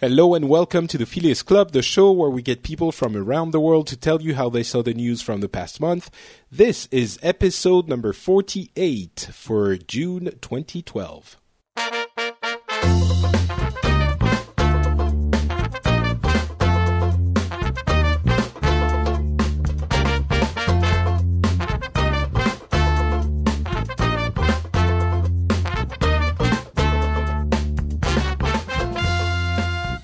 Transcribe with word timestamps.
Hello 0.00 0.34
and 0.34 0.48
welcome 0.48 0.86
to 0.86 0.96
the 0.96 1.04
Phileas 1.04 1.42
Club, 1.42 1.72
the 1.72 1.82
show 1.82 2.10
where 2.10 2.30
we 2.30 2.40
get 2.40 2.62
people 2.62 2.90
from 2.90 3.14
around 3.14 3.50
the 3.50 3.60
world 3.60 3.86
to 3.88 3.98
tell 3.98 4.22
you 4.22 4.34
how 4.34 4.48
they 4.48 4.62
saw 4.62 4.82
the 4.82 4.94
news 4.94 5.20
from 5.20 5.42
the 5.42 5.48
past 5.48 5.78
month. 5.78 6.10
This 6.50 6.88
is 6.90 7.18
episode 7.22 7.86
number 7.86 8.14
48 8.14 9.28
for 9.30 9.76
June 9.76 10.30
2012. 10.40 11.39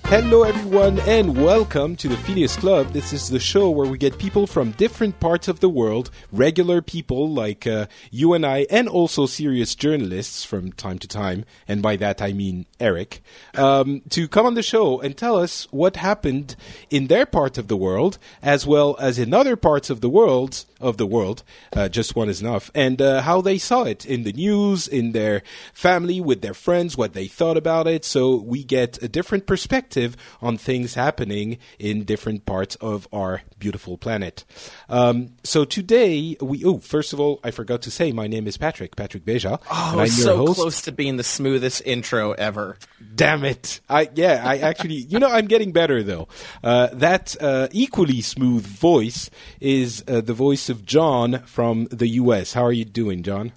Hello, 0.08 0.44
everyone, 0.44 1.00
and 1.00 1.42
welcome 1.42 1.96
to 1.96 2.06
the 2.06 2.16
Phileas 2.16 2.54
Club. 2.54 2.92
This 2.92 3.12
is 3.12 3.28
the 3.28 3.40
show 3.40 3.70
where 3.70 3.88
we 3.88 3.98
get 3.98 4.18
people 4.18 4.46
from 4.46 4.70
different 4.70 5.18
parts 5.18 5.48
of 5.48 5.58
the 5.58 5.68
world, 5.68 6.12
regular 6.30 6.80
people 6.80 7.28
like 7.28 7.66
uh, 7.66 7.88
you 8.12 8.32
and 8.32 8.46
I, 8.46 8.68
and 8.70 8.88
also 8.88 9.26
serious 9.26 9.74
journalists 9.74 10.44
from 10.44 10.70
time 10.70 11.00
to 11.00 11.08
time, 11.08 11.44
and 11.66 11.82
by 11.82 11.96
that 11.96 12.22
I 12.22 12.32
mean 12.32 12.66
Eric, 12.78 13.20
um, 13.56 14.02
to 14.10 14.28
come 14.28 14.46
on 14.46 14.54
the 14.54 14.62
show 14.62 15.00
and 15.00 15.16
tell 15.16 15.36
us 15.36 15.66
what 15.72 15.96
happened 15.96 16.54
in 16.88 17.08
their 17.08 17.26
part 17.26 17.58
of 17.58 17.66
the 17.66 17.76
world, 17.76 18.18
as 18.40 18.64
well 18.64 18.96
as 19.00 19.18
in 19.18 19.34
other 19.34 19.56
parts 19.56 19.90
of 19.90 20.02
the 20.02 20.08
world 20.08 20.66
of 20.80 20.96
the 20.96 21.06
world. 21.06 21.42
Uh, 21.74 21.88
just 21.88 22.16
one 22.16 22.28
is 22.28 22.40
enough, 22.40 22.70
and 22.74 23.00
uh, 23.00 23.22
how 23.22 23.40
they 23.40 23.58
saw 23.58 23.84
it 23.84 24.04
in 24.04 24.24
the 24.24 24.32
news, 24.32 24.88
in 24.88 25.12
their 25.12 25.42
family, 25.72 26.20
with 26.20 26.42
their 26.42 26.54
friends, 26.54 26.96
what 26.96 27.12
they 27.12 27.26
thought 27.26 27.56
about 27.56 27.86
it. 27.86 28.04
So 28.04 28.36
we 28.36 28.64
get 28.64 29.02
a 29.02 29.08
different 29.08 29.46
perspective 29.46 30.16
on 30.40 30.56
things 30.56 30.94
happening 30.94 31.58
in 31.78 32.04
different 32.04 32.46
parts 32.46 32.76
of 32.76 33.08
our 33.12 33.42
beautiful 33.58 33.96
planet. 33.96 34.44
Um, 34.88 35.30
so 35.42 35.64
today 35.64 36.36
we. 36.40 36.64
Oh, 36.64 36.78
first 36.78 37.12
of 37.12 37.20
all, 37.20 37.40
I 37.44 37.50
forgot 37.50 37.82
to 37.82 37.90
say 37.90 38.12
my 38.12 38.26
name 38.26 38.46
is 38.46 38.56
Patrick 38.56 38.96
Patrick 38.96 39.24
Beja. 39.24 39.60
Oh, 39.70 40.00
I'm 40.00 40.08
so 40.08 40.38
host. 40.38 40.60
close 40.60 40.82
to 40.82 40.92
being 40.92 41.16
the 41.16 41.24
smoothest 41.24 41.82
intro 41.84 42.32
ever. 42.32 42.78
Damn 43.14 43.44
it! 43.44 43.80
I 43.88 44.08
yeah, 44.14 44.42
I 44.44 44.58
actually, 44.58 44.94
you 44.96 45.18
know, 45.18 45.30
I'm 45.30 45.46
getting 45.46 45.72
better 45.72 46.02
though. 46.02 46.28
Uh, 46.62 46.88
that 46.92 47.36
uh, 47.40 47.68
equally 47.72 48.20
smooth 48.20 48.66
voice 48.66 49.30
is 49.60 50.04
uh, 50.08 50.20
the 50.20 50.34
voice 50.34 50.65
of 50.68 50.84
John 50.84 51.42
from 51.44 51.86
the 51.90 52.08
U.S. 52.08 52.52
How 52.52 52.64
are 52.64 52.72
you 52.72 52.84
doing, 52.84 53.22
John? 53.22 53.52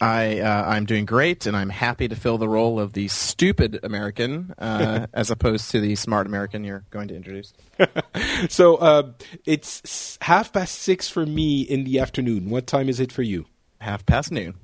I 0.00 0.40
uh, 0.40 0.64
I'm 0.66 0.86
doing 0.86 1.06
great, 1.06 1.46
and 1.46 1.56
I'm 1.56 1.70
happy 1.70 2.08
to 2.08 2.16
fill 2.16 2.36
the 2.36 2.48
role 2.48 2.80
of 2.80 2.94
the 2.94 3.08
stupid 3.08 3.80
American 3.82 4.52
uh, 4.58 5.06
as 5.14 5.30
opposed 5.30 5.70
to 5.70 5.80
the 5.80 5.94
smart 5.94 6.26
American 6.26 6.64
you're 6.64 6.84
going 6.90 7.08
to 7.08 7.16
introduce. 7.16 7.52
So 8.48 8.76
uh, 8.76 9.12
it's 9.46 10.18
half 10.20 10.52
past 10.52 10.76
six 10.76 11.08
for 11.08 11.24
me 11.24 11.62
in 11.62 11.84
the 11.84 11.98
afternoon. 11.98 12.50
What 12.50 12.66
time 12.66 12.88
is 12.88 13.00
it 13.00 13.10
for 13.10 13.22
you? 13.22 13.46
Half 13.80 14.06
past 14.06 14.30
noon. 14.30 14.54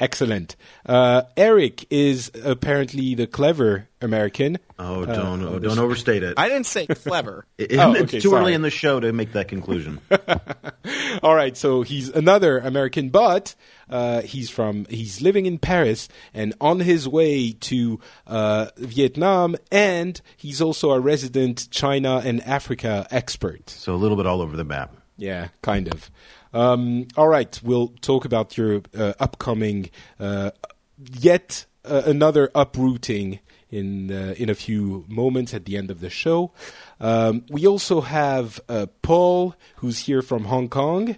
Excellent. 0.00 0.56
Uh, 0.84 1.22
Eric 1.36 1.86
is 1.90 2.30
apparently 2.44 3.14
the 3.14 3.26
clever 3.28 3.88
American. 4.00 4.58
Oh, 4.78 5.06
don't 5.06 5.42
oh, 5.44 5.58
don't 5.60 5.78
overstate 5.78 6.22
it. 6.24 6.34
I 6.36 6.48
didn't 6.48 6.66
say 6.66 6.86
clever. 6.86 7.46
It- 7.58 7.78
Oh, 7.78 7.92
it's 7.92 8.02
okay, 8.02 8.18
too 8.20 8.30
sorry. 8.30 8.42
early 8.42 8.54
in 8.54 8.62
the 8.62 8.70
show 8.70 8.98
to 8.98 9.12
make 9.12 9.32
that 9.34 9.46
conclusion. 9.48 10.00
All 11.22 11.34
right, 11.34 11.56
so 11.56 11.82
he's 11.82 12.08
another 12.08 12.58
American, 12.58 13.10
but 13.10 13.54
uh, 13.88 14.22
he's 14.22 14.50
from 14.50 14.84
he's 14.90 15.22
living 15.22 15.46
in 15.46 15.58
Paris 15.58 16.08
and 16.34 16.54
on 16.60 16.80
his 16.80 17.08
way 17.08 17.52
to 17.52 18.00
uh, 18.26 18.66
Vietnam, 18.76 19.54
and 19.70 20.20
he's 20.36 20.60
also 20.60 20.90
a 20.90 21.00
resident 21.00 21.68
China 21.70 22.20
and 22.24 22.42
Africa 22.42 23.06
expert. 23.10 23.70
so 23.70 23.94
a 23.94 23.96
little 23.96 24.16
bit 24.16 24.26
all 24.26 24.40
over 24.42 24.56
the 24.56 24.64
map. 24.64 24.94
Yeah, 25.16 25.48
kind 25.62 25.86
of. 25.94 26.10
Um, 26.54 27.08
all 27.16 27.28
right, 27.28 27.60
we'll 27.62 27.88
talk 28.00 28.24
about 28.24 28.56
your 28.56 28.82
uh, 28.96 29.12
upcoming, 29.18 29.90
uh, 30.20 30.52
yet 30.98 31.66
uh, 31.84 32.02
another 32.06 32.50
uprooting 32.54 33.40
in 33.70 34.12
uh, 34.12 34.34
in 34.38 34.48
a 34.48 34.54
few 34.54 35.04
moments 35.08 35.52
at 35.52 35.64
the 35.64 35.76
end 35.76 35.90
of 35.90 36.00
the 36.00 36.08
show. 36.10 36.52
Um, 37.00 37.44
we 37.50 37.66
also 37.66 38.00
have 38.00 38.60
uh, 38.68 38.86
Paul, 39.02 39.56
who's 39.76 39.98
here 39.98 40.22
from 40.22 40.44
Hong 40.44 40.68
Kong. 40.68 41.16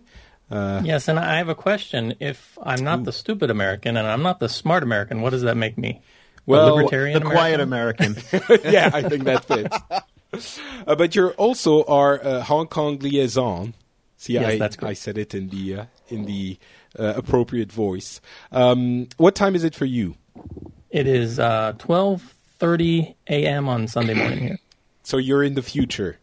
Uh, 0.50 0.80
Yes, 0.84 1.08
and 1.08 1.19
I 1.19 1.36
have 1.36 1.48
a 1.50 1.54
question. 1.54 2.14
If 2.19 2.56
I'm 2.62 2.82
not 2.82 3.04
the 3.04 3.12
stupid 3.12 3.50
American 3.50 3.96
and 3.96 4.06
I'm 4.06 4.22
not 4.22 4.41
the 4.41 4.48
smart 4.48 4.82
American, 4.82 5.20
what 5.20 5.30
does 5.30 5.42
that 5.42 5.56
make 5.56 5.76
me? 5.76 6.00
Well, 6.46 6.72
a 6.72 6.75
libertarian 6.75 7.22
The 7.22 7.30
quiet 7.30 7.60
American? 7.60 8.16
American. 8.32 8.60
yeah, 8.72 8.91
I 8.92 9.02
think 9.02 9.25
that 9.25 9.44
fits. 9.44 10.60
Uh, 10.86 10.94
but 10.94 11.14
you're 11.14 11.32
also 11.32 11.84
our 11.84 12.25
uh, 12.25 12.42
Hong 12.42 12.69
Kong 12.69 12.98
liaison. 13.00 13.75
See, 14.16 14.34
Yes, 14.34 14.53
I, 14.54 14.59
that's 14.59 14.77
good. 14.77 14.88
I 14.88 14.94
said 14.94 15.19
it 15.19 15.34
in 15.34 15.49
the 15.50 15.75
uh, 15.81 15.84
in 16.09 16.25
the 16.25 16.59
uh, 16.99 17.12
appropriate 17.16 17.71
voice. 17.71 18.21
Um, 18.50 19.09
what 19.19 19.34
time 19.34 19.54
is 19.54 19.62
it 19.65 19.75
for 19.75 19.84
you? 19.84 20.16
It 20.91 21.06
is 21.06 21.38
uh, 21.38 21.75
12:30 21.78 23.15
a.m. 23.28 23.69
on 23.69 23.88
Sunday 23.88 24.15
morning 24.15 24.38
here. 24.38 24.59
So 25.03 25.19
you're 25.19 25.44
in 25.44 25.55
the 25.55 25.62
future. 25.62 26.19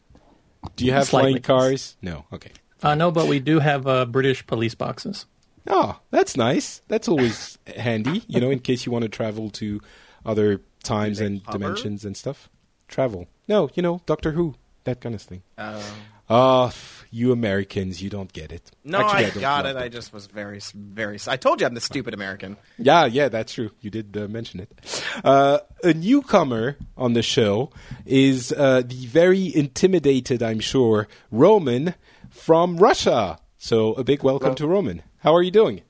Do 0.75 0.85
you 0.85 0.91
have 0.91 1.07
Slightly. 1.07 1.31
flying 1.39 1.41
cars? 1.41 1.95
No. 2.01 2.25
Okay. 2.33 2.51
Uh, 2.81 2.95
no, 2.95 3.11
but 3.11 3.27
we 3.27 3.39
do 3.39 3.59
have 3.59 3.87
uh, 3.87 4.03
British 4.05 4.45
police 4.45 4.75
boxes. 4.75 5.25
Oh, 5.69 5.99
that's 6.11 6.35
nice. 6.35 6.81
That's 6.89 7.07
always 7.07 7.57
handy, 7.77 8.23
you 8.27 8.41
know, 8.41 8.49
in 8.51 8.59
case 8.59 8.85
you 8.85 8.91
want 8.91 9.03
to 9.03 9.09
travel 9.09 9.49
to 9.51 9.79
other 10.25 10.59
times 10.83 11.21
and 11.21 11.41
hover? 11.45 11.59
dimensions 11.59 12.03
and 12.03 12.17
stuff. 12.17 12.49
Travel. 12.89 13.27
No, 13.47 13.69
you 13.73 13.81
know, 13.81 14.01
Doctor 14.05 14.33
Who, 14.33 14.55
that 14.83 14.99
kind 14.99 15.15
of 15.15 15.21
thing. 15.21 15.43
Um, 15.57 15.81
Oh, 16.29 16.71
you 17.11 17.31
Americans, 17.31 18.01
you 18.01 18.09
don't 18.09 18.31
get 18.33 18.51
it. 18.51 18.71
no, 18.83 18.99
Actually, 19.01 19.25
I, 19.25 19.29
don't 19.29 19.41
got 19.41 19.65
love 19.65 19.75
it. 19.75 19.79
I 19.79 19.89
just 19.89 20.13
was 20.13 20.25
very, 20.27 20.59
very. 20.73 21.19
I 21.27 21.37
told 21.37 21.59
you 21.61 21.67
I'm 21.67 21.73
the 21.75 21.81
stupid 21.81 22.13
American. 22.13 22.57
Yeah, 22.77 23.05
yeah, 23.05 23.29
that's 23.29 23.53
true. 23.53 23.71
You 23.81 23.89
did 23.91 24.15
uh, 24.17 24.27
mention 24.27 24.61
it. 24.61 25.03
Uh, 25.23 25.59
a 25.83 25.93
newcomer 25.93 26.77
on 26.97 27.13
the 27.13 27.21
show 27.21 27.71
is 28.05 28.51
uh, 28.53 28.81
the 28.85 29.05
very 29.05 29.53
intimidated, 29.55 30.41
I'm 30.41 30.59
sure, 30.59 31.07
Roman 31.29 31.93
from 32.29 32.77
Russia. 32.77 33.37
So 33.57 33.93
a 33.93 34.03
big 34.03 34.23
welcome 34.23 34.47
Hello. 34.47 34.55
to 34.55 34.67
Roman. 34.67 35.03
How 35.19 35.35
are 35.35 35.43
you 35.43 35.51
doing? 35.51 35.81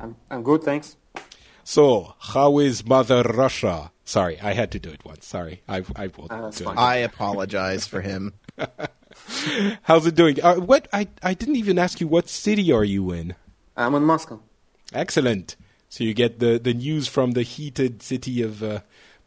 I'm 0.00 0.16
I'm 0.30 0.42
good, 0.42 0.62
thanks. 0.64 0.96
So, 1.64 2.14
how 2.18 2.58
is 2.58 2.84
Mother 2.86 3.22
Russia? 3.22 3.90
Sorry, 4.04 4.38
I 4.40 4.52
had 4.52 4.70
to 4.72 4.78
do 4.78 4.90
it 4.90 5.04
once. 5.04 5.26
Sorry, 5.26 5.62
I 5.68 5.84
I 5.96 6.08
will 6.08 6.26
Uh, 6.30 6.50
do 6.50 6.70
it. 6.70 6.76
I 6.78 6.96
apologize 6.96 7.86
for 7.86 8.00
him. 8.00 8.34
How's 9.82 10.06
it 10.06 10.14
doing? 10.14 10.42
Uh, 10.42 10.56
what 10.56 10.88
I 10.92 11.08
I 11.22 11.34
didn't 11.34 11.56
even 11.56 11.78
ask 11.78 12.00
you. 12.00 12.08
What 12.08 12.28
city 12.28 12.72
are 12.72 12.84
you 12.84 13.10
in? 13.12 13.34
I'm 13.76 13.94
in 13.94 14.04
Moscow. 14.04 14.40
Excellent. 14.92 15.56
So 15.88 16.04
you 16.04 16.14
get 16.14 16.38
the 16.38 16.58
the 16.58 16.74
news 16.74 17.08
from 17.08 17.32
the 17.32 17.42
heated 17.42 18.02
city 18.02 18.42
of 18.42 18.62
uh, 18.62 18.80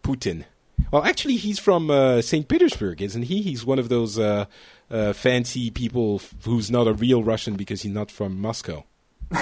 Putin. 0.04 0.46
Well, 0.92 1.04
actually, 1.04 1.36
he's 1.36 1.60
from 1.60 1.92
uh, 1.92 2.22
St. 2.22 2.48
Petersburg, 2.48 3.02
isn't 3.02 3.24
he? 3.24 3.42
He's 3.42 3.66
one 3.66 3.80
of 3.80 3.90
those 3.90 4.18
uh, 4.18 4.46
uh, 4.90 5.14
fancy 5.14 5.70
people 5.70 6.16
f- 6.16 6.34
who's 6.46 6.72
not 6.72 6.88
a 6.88 6.94
real 6.94 7.24
Russian 7.24 7.56
because 7.56 7.82
he's 7.84 7.92
not 7.94 8.10
from 8.10 8.40
Moscow. 8.40 8.86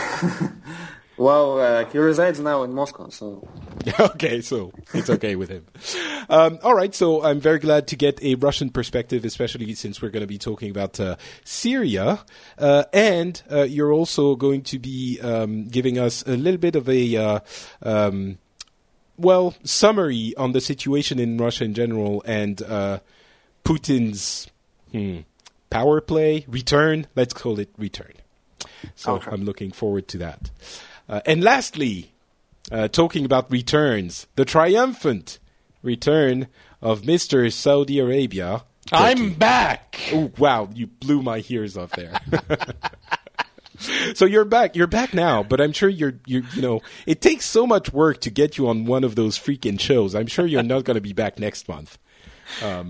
Well, 1.18 1.60
uh, 1.60 1.86
he 1.86 1.98
resides 1.98 2.40
now 2.40 2.62
in 2.64 2.74
Moscow, 2.74 3.10
so 3.10 3.48
okay, 4.00 4.42
so 4.42 4.72
it's 4.94 5.10
okay 5.10 5.36
with 5.36 5.50
him. 5.50 5.66
Um, 6.30 6.60
all 6.62 6.76
right, 6.76 6.94
so 6.94 7.24
I'm 7.24 7.40
very 7.40 7.58
glad 7.58 7.88
to 7.88 7.96
get 7.96 8.22
a 8.22 8.36
Russian 8.36 8.70
perspective, 8.70 9.26
especially 9.26 9.74
since 9.74 10.00
we're 10.00 10.10
going 10.12 10.22
to 10.22 10.28
be 10.28 10.38
talking 10.38 10.70
about 10.70 11.00
uh, 11.00 11.16
Syria, 11.44 12.20
uh, 12.60 12.84
and 12.94 13.42
uh, 13.52 13.64
you're 13.64 13.92
also 13.92 14.36
going 14.36 14.62
to 14.64 14.78
be 14.78 15.20
um, 15.22 15.66
giving 15.68 15.98
us 15.98 16.24
a 16.28 16.38
little 16.38 16.60
bit 16.60 16.76
of 16.76 16.88
a 16.88 17.16
uh, 17.16 17.40
um, 17.82 18.38
well 19.18 19.56
summary 19.64 20.34
on 20.38 20.52
the 20.52 20.62
situation 20.62 21.18
in 21.18 21.38
Russia 21.38 21.64
in 21.64 21.74
general 21.74 22.22
and 22.26 22.62
uh, 22.62 23.00
Putin's 23.66 24.48
hmm, 24.92 25.20
power 25.70 26.00
play 26.00 26.46
return. 26.48 27.08
Let's 27.16 27.34
call 27.34 27.60
it 27.60 27.70
return. 27.78 28.14
So 28.96 29.16
Okay. 29.16 29.32
I'm 29.32 29.44
looking 29.44 29.72
forward 29.72 30.08
to 30.10 30.18
that. 30.20 30.52
Uh, 31.10 31.22
and 31.26 31.44
lastly, 31.44 32.12
uh, 32.72 32.88
talking 32.88 33.26
about 33.26 33.52
returns, 33.52 34.28
the 34.36 34.46
triumphant 34.46 35.40
return 35.82 36.48
of 36.82 37.02
Mr. 37.02 37.52
Saudi 37.52 38.00
Arabia. 38.00 38.64
I'm 38.92 39.34
back. 39.34 40.00
Oh, 40.14 40.32
wow, 40.38 40.70
you 40.74 40.88
blew 40.88 41.22
my 41.22 41.44
ears 41.50 41.78
off 41.78 41.92
there. 41.92 42.20
so 44.14 44.26
you're 44.26 44.46
back. 44.46 44.76
You're 44.76 44.88
back 44.88 45.14
now, 45.14 45.44
but 45.44 45.60
I'm 45.60 45.74
sure 45.74 45.90
you're, 45.90 46.20
you're, 46.26 46.44
you 46.54 46.62
know, 46.62 46.82
it 47.06 47.22
takes 47.22 47.46
so 47.46 47.68
much 47.68 47.92
work 47.92 48.22
to 48.22 48.30
get 48.30 48.58
you 48.58 48.68
on 48.68 48.86
one 48.86 49.04
of 49.04 49.16
those 49.16 49.38
freaking 49.38 49.80
shows. 49.80 50.16
I'm 50.16 50.28
sure 50.28 50.46
you're 50.46 50.64
not 50.64 50.86
going 50.86 50.96
to 50.96 51.02
be 51.02 51.14
back 51.14 51.40
next 51.40 51.68
month. 51.68 51.98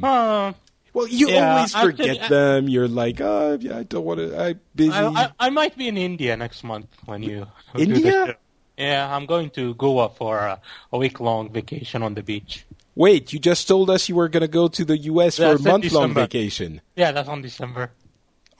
Uh, 0.04 0.54
Well, 0.98 1.08
you 1.08 1.30
Yeah, 1.30 1.54
always 1.54 1.76
forget 1.76 2.24
I- 2.24 2.28
them. 2.28 2.68
You're 2.68 2.88
like, 2.88 3.22
oh, 3.22 3.56
yeah, 3.62 3.78
I 3.78 3.84
don't 3.84 4.04
want 4.04 4.20
to. 4.20 4.36
I'm 4.42 4.60
busy. 4.74 4.92
I, 4.92 5.06
I, 5.06 5.30
I 5.40 5.50
might 5.52 5.78
be 5.78 5.88
in 5.88 5.96
India 5.96 6.36
next 6.36 6.64
month 6.64 6.88
when 7.06 7.22
you 7.22 7.46
India? 7.78 8.36
Yeah, 8.80 9.16
I'm 9.16 9.28
going 9.28 9.52
to 9.52 9.74
Goa 9.76 10.10
for 10.10 10.38
a, 10.38 10.62
a 10.92 10.98
week 10.98 11.20
long 11.20 11.52
vacation 11.52 12.02
on 12.02 12.16
the 12.16 12.24
beach. 12.24 12.66
Wait, 12.96 13.32
you 13.34 13.38
just 13.38 13.68
told 13.68 13.92
us 13.92 14.10
you 14.10 14.16
were 14.16 14.28
going 14.28 14.42
to 14.42 14.48
go 14.48 14.68
to 14.70 14.86
the 14.86 14.98
U.S. 15.14 15.38
Yeah, 15.38 15.56
for 15.56 15.58
a 15.58 15.72
month 15.72 15.92
long 15.92 16.14
vacation. 16.16 16.82
Yeah, 16.96 17.12
that's 17.12 17.30
on 17.30 17.42
December. 17.44 17.92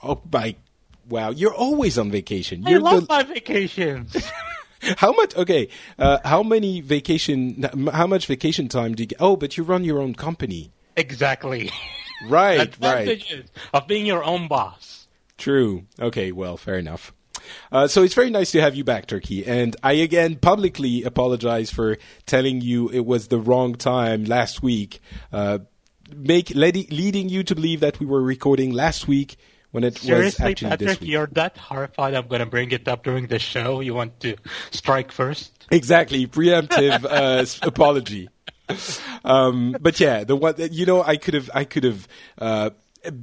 Oh 0.02 0.20
my! 0.32 0.54
Wow, 1.08 1.30
you're 1.30 1.54
always 1.54 1.98
on 1.98 2.10
vacation. 2.12 2.64
I 2.66 2.70
You're 2.70 2.80
love 2.80 3.06
the, 3.08 3.14
my 3.14 3.22
vacations. 3.24 4.16
how 4.96 5.12
much? 5.12 5.36
Okay, 5.36 5.68
uh, 5.98 6.18
how 6.24 6.42
many 6.44 6.80
vacation? 6.82 7.66
How 7.92 8.06
much 8.06 8.26
vacation 8.26 8.68
time 8.68 8.94
do 8.94 9.02
you 9.02 9.08
get? 9.08 9.18
Oh, 9.20 9.34
but 9.36 9.56
you 9.56 9.62
run 9.64 9.82
your 9.84 10.00
own 10.00 10.14
company, 10.14 10.70
exactly. 10.96 11.70
right? 12.26 12.76
right. 12.80 13.24
Of 13.72 13.86
being 13.86 14.06
your 14.06 14.24
own 14.24 14.48
boss. 14.48 15.06
True. 15.36 15.84
Okay, 16.00 16.32
well, 16.32 16.56
fair 16.56 16.78
enough. 16.78 17.12
Uh, 17.70 17.86
so 17.88 18.02
it's 18.02 18.14
very 18.14 18.30
nice 18.30 18.50
to 18.52 18.60
have 18.60 18.74
you 18.74 18.84
back, 18.84 19.06
Turki. 19.06 19.46
And 19.46 19.76
I 19.82 19.92
again 19.92 20.36
publicly 20.36 21.02
apologize 21.04 21.70
for 21.70 21.96
telling 22.26 22.60
you 22.60 22.88
it 22.90 23.06
was 23.06 23.28
the 23.28 23.38
wrong 23.38 23.74
time 23.74 24.24
last 24.24 24.62
week, 24.62 25.00
uh, 25.32 25.60
make 26.14 26.48
leadi- 26.48 26.90
leading 26.90 27.28
you 27.28 27.42
to 27.44 27.54
believe 27.54 27.80
that 27.80 28.00
we 28.00 28.06
were 28.06 28.22
recording 28.22 28.72
last 28.72 29.08
week 29.08 29.36
when 29.70 29.84
it 29.84 29.94
was 29.94 30.02
Seriously, 30.02 30.50
actually 30.50 30.70
this 30.70 30.78
Patrick, 30.78 31.00
week. 31.00 31.10
you're 31.10 31.26
that 31.28 31.56
horrified 31.56 32.14
I'm 32.14 32.26
going 32.26 32.40
to 32.40 32.46
bring 32.46 32.70
it 32.72 32.88
up 32.88 33.04
during 33.04 33.26
the 33.26 33.38
show? 33.38 33.80
You 33.80 33.94
want 33.94 34.18
to 34.20 34.36
strike 34.70 35.12
first? 35.12 35.66
Exactly, 35.70 36.26
preemptive 36.26 37.04
uh, 37.04 37.66
apology. 37.66 38.28
Um, 39.24 39.76
but 39.80 39.98
yeah, 40.00 40.24
the 40.24 40.36
one 40.36 40.54
that 40.56 40.72
you 40.72 40.86
know, 40.86 41.02
I 41.02 41.16
could 41.16 41.34
have, 41.34 41.50
I 41.52 41.64
could 41.64 41.84
have 41.84 42.08
uh, 42.38 42.70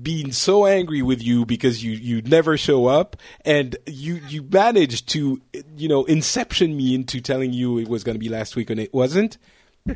been 0.01 0.31
so 0.31 0.65
angry 0.65 1.01
with 1.01 1.23
you 1.23 1.45
because 1.45 1.83
you 1.83 1.91
you 1.93 2.21
never 2.21 2.57
show 2.57 2.85
up, 2.87 3.15
and 3.43 3.75
you 3.87 4.19
you 4.27 4.43
managed 4.43 5.09
to 5.09 5.41
you 5.77 5.87
know 5.87 6.03
inception 6.05 6.75
me 6.75 6.93
into 6.95 7.21
telling 7.21 7.53
you 7.53 7.77
it 7.79 7.87
was 7.87 8.03
going 8.03 8.15
to 8.15 8.19
be 8.19 8.29
last 8.29 8.55
week 8.55 8.69
and 8.69 8.79
it 8.79 8.93
wasn't. 8.93 9.37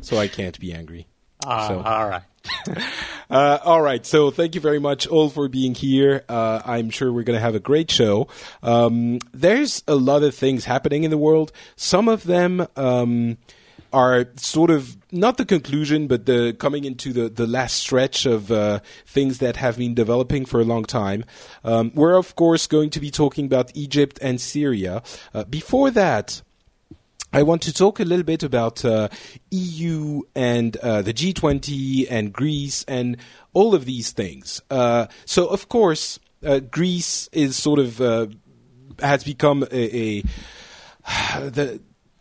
So 0.02 0.16
I 0.18 0.26
can't 0.28 0.58
be 0.58 0.72
angry. 0.72 1.06
Uh, 1.46 1.68
So- 1.68 1.80
All 1.82 2.08
right. 2.08 2.22
Uh, 3.30 3.58
all 3.64 3.80
right. 3.80 4.04
So 4.04 4.32
thank 4.32 4.56
you 4.56 4.60
very 4.60 4.80
much 4.80 5.06
all 5.06 5.28
for 5.30 5.46
being 5.46 5.72
here. 5.76 6.24
Uh, 6.28 6.60
I'm 6.64 6.90
sure 6.90 7.12
we're 7.12 7.22
going 7.22 7.36
to 7.36 7.40
have 7.40 7.54
a 7.54 7.60
great 7.60 7.88
show. 7.88 8.26
Um, 8.60 9.20
there's 9.32 9.84
a 9.86 9.94
lot 9.94 10.24
of 10.24 10.34
things 10.34 10.64
happening 10.64 11.04
in 11.04 11.12
the 11.12 11.16
world. 11.18 11.52
Some 11.76 12.08
of 12.08 12.24
them 12.24 12.66
um, 12.74 13.38
are 13.92 14.26
sort 14.36 14.70
of 14.70 14.96
not 15.12 15.36
the 15.36 15.44
conclusion, 15.44 16.06
but 16.06 16.26
the 16.26 16.54
coming 16.58 16.84
into 16.84 17.12
the, 17.12 17.28
the 17.28 17.46
last 17.46 17.76
stretch 17.76 18.26
of 18.26 18.50
uh, 18.50 18.80
things 19.06 19.38
that 19.38 19.56
have 19.56 19.78
been 19.78 19.94
developing 19.94 20.44
for 20.44 20.60
a 20.60 20.64
long 20.64 20.84
time. 20.84 21.24
Um, 21.64 21.92
we're 21.94 22.16
of 22.16 22.36
course 22.36 22.66
going 22.66 22.90
to 22.90 23.00
be 23.00 23.10
talking 23.10 23.46
about 23.46 23.70
Egypt 23.74 24.18
and 24.22 24.40
Syria. 24.40 25.02
Uh, 25.34 25.44
before 25.44 25.90
that. 25.90 26.42
I 27.32 27.44
want 27.44 27.62
to 27.62 27.72
talk 27.72 28.00
a 28.00 28.04
little 28.04 28.24
bit 28.24 28.42
about 28.42 28.84
uh, 28.84 29.08
EU 29.52 30.22
and 30.34 30.76
uh, 30.78 31.02
the 31.02 31.14
G20 31.14 32.08
and 32.10 32.32
Greece 32.32 32.84
and 32.88 33.18
all 33.52 33.72
of 33.72 33.84
these 33.84 34.10
things. 34.10 34.60
Uh, 34.68 35.06
so, 35.26 35.46
of 35.46 35.68
course, 35.68 36.18
uh, 36.44 36.58
Greece 36.58 37.28
is 37.30 37.54
sort 37.54 37.78
of 37.78 38.00
uh, 38.00 38.26
has 39.00 39.22
become 39.22 39.62
a, 39.70 39.96
a 39.96 40.22
the 41.50 41.80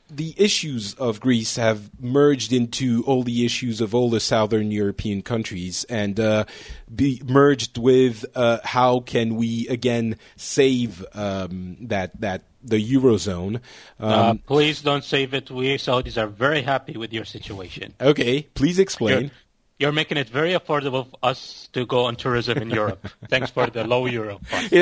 the 0.10 0.34
issues 0.38 0.94
of 0.96 1.20
Greece 1.20 1.56
have 1.56 1.90
merged 2.02 2.52
into 2.52 3.04
all 3.06 3.24
the 3.24 3.46
issues 3.46 3.82
of 3.82 3.94
all 3.94 4.10
the 4.10 4.20
southern 4.20 4.72
European 4.72 5.22
countries 5.22 5.86
and 5.86 6.20
uh, 6.20 6.46
be 6.94 7.22
merged 7.26 7.78
with 7.78 8.26
uh, 8.36 8.60
how 8.64 9.02
can 9.02 9.36
we 9.36 9.68
again 9.68 10.18
save 10.36 11.06
um, 11.14 11.78
that 11.82 12.20
that 12.22 12.44
the 12.64 12.78
eurozone. 12.94 13.62
Um, 14.00 14.12
Uh, 14.12 14.34
please 14.46 14.82
don't 14.82 15.04
save 15.04 15.34
it. 15.34 15.50
We 15.50 15.78
Saudis 15.78 16.18
are 16.18 16.28
very 16.28 16.62
happy 16.62 16.98
with 16.98 17.14
your 17.14 17.26
situation. 17.26 17.94
okay, 18.02 18.44
please 18.54 18.80
explain. 18.80 19.32
You're 19.80 19.92
making 19.94 20.18
it 20.18 20.30
very 20.30 20.52
affordable 20.54 21.10
for 21.10 21.18
us 21.24 21.70
to 21.74 21.86
go 21.86 22.06
on 22.06 22.16
tourism 22.16 22.58
in 22.60 22.70
Europe. 22.70 23.08
Thanks 23.30 23.50
for 23.50 23.68
the 23.68 23.84
low 23.86 24.06
euro. 24.06 24.40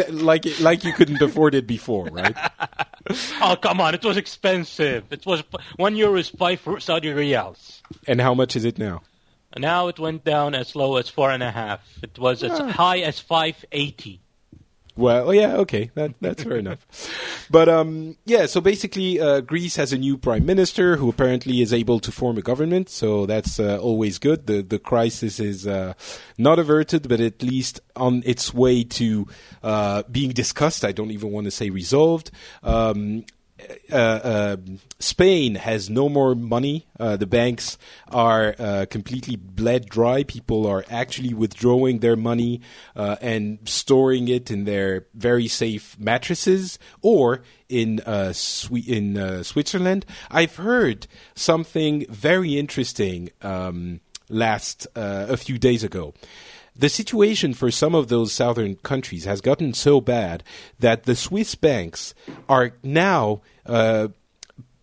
like 0.09 0.45
like 0.59 0.83
you 0.83 0.91
couldn't 0.93 1.21
afford 1.21 1.55
it 1.55 1.67
before, 1.67 2.05
right? 2.05 2.35
Oh, 3.41 3.55
come 3.55 3.79
on. 3.79 3.93
It 3.93 4.03
was 4.03 4.17
expensive. 4.17 5.05
It 5.11 5.25
was 5.25 5.41
one 5.77 5.95
euro 5.95 6.15
is 6.19 6.27
five 6.27 6.59
Saudi 6.79 7.07
riyals. 7.07 7.81
And 8.05 8.19
how 8.19 8.33
much 8.33 8.57
is 8.57 8.65
it 8.65 8.77
now? 8.77 9.01
Now 9.55 9.87
it 9.87 9.97
went 9.97 10.25
down 10.25 10.53
as 10.53 10.75
low 10.75 10.97
as 10.97 11.07
four 11.07 11.31
and 11.31 11.41
a 11.41 11.49
half. 11.51 11.79
It 12.03 12.19
was 12.19 12.43
as 12.43 12.59
Ah. 12.59 12.67
high 12.67 12.99
as 12.99 13.17
580. 13.19 14.19
Well, 14.97 15.31
yeah, 15.31 15.57
okay, 15.57 15.91
that 15.93 16.15
that's 16.21 16.43
fair 16.43 16.57
enough. 16.57 16.79
But 17.51 17.69
um, 17.69 18.17
yeah, 18.25 18.47
so 18.47 18.59
basically, 18.59 19.19
uh, 19.19 19.41
Greece 19.41 19.75
has 19.75 19.93
a 19.93 19.97
new 19.97 20.17
prime 20.17 20.45
minister 20.45 20.97
who 20.97 21.07
apparently 21.07 21.61
is 21.61 21.71
able 21.71 21.99
to 21.99 22.11
form 22.11 22.37
a 22.37 22.41
government. 22.41 22.89
So 22.89 23.27
that's 23.27 23.59
uh, 23.59 23.77
always 23.77 24.17
good. 24.17 24.47
The 24.47 24.63
the 24.63 24.79
crisis 24.79 25.39
is 25.39 25.67
uh, 25.67 25.93
not 26.37 26.57
averted, 26.57 27.07
but 27.07 27.21
at 27.21 27.43
least 27.43 27.79
on 27.95 28.23
its 28.25 28.53
way 28.53 28.83
to 28.83 29.27
uh, 29.61 30.03
being 30.11 30.31
discussed. 30.31 30.83
I 30.83 30.91
don't 30.91 31.11
even 31.11 31.31
want 31.31 31.45
to 31.45 31.51
say 31.51 31.69
resolved. 31.69 32.31
Um, 32.63 33.23
uh, 33.91 33.95
uh, 33.95 34.57
Spain 34.99 35.55
has 35.55 35.89
no 35.89 36.09
more 36.09 36.35
money. 36.35 36.85
Uh, 36.99 37.17
the 37.17 37.25
banks 37.25 37.77
are 38.11 38.55
uh, 38.59 38.85
completely 38.89 39.35
bled 39.35 39.87
dry. 39.87 40.23
People 40.23 40.67
are 40.67 40.85
actually 40.89 41.33
withdrawing 41.33 41.99
their 41.99 42.15
money 42.15 42.61
uh, 42.95 43.15
and 43.21 43.59
storing 43.65 44.27
it 44.27 44.51
in 44.51 44.65
their 44.65 45.07
very 45.13 45.47
safe 45.47 45.97
mattresses 45.99 46.77
or 47.01 47.41
in 47.69 47.99
in 47.99 49.43
Switzerland. 49.43 50.05
I've 50.29 50.55
heard 50.55 51.07
something 51.35 52.05
very 52.09 52.57
interesting 52.57 53.29
um, 53.41 54.01
last 54.29 54.87
a 54.95 55.37
few 55.37 55.57
days 55.57 55.83
ago. 55.83 56.13
The 56.77 56.89
situation 56.89 57.53
for 57.55 57.71
some 57.71 57.95
of 57.95 58.07
those 58.07 58.31
southern 58.31 58.75
countries 58.75 59.25
has 59.25 59.41
gotten 59.41 59.73
so 59.73 59.99
bad 59.99 60.43
that 60.79 61.03
the 61.03 61.15
Swiss 61.15 61.55
banks 61.55 62.13
are 62.47 62.73
now 62.83 63.41
uh, 63.65 64.09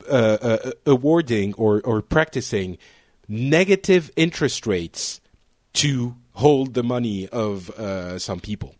uh, 0.08 0.38
uh, 0.42 0.70
awarding 0.86 1.54
or, 1.54 1.80
or 1.82 2.02
practicing 2.02 2.78
negative 3.28 4.10
interest 4.16 4.66
rates 4.66 5.20
to 5.74 6.16
hold 6.32 6.74
the 6.74 6.82
money 6.82 7.28
of 7.28 7.70
uh, 7.70 8.18
some 8.18 8.40
people. 8.40 8.74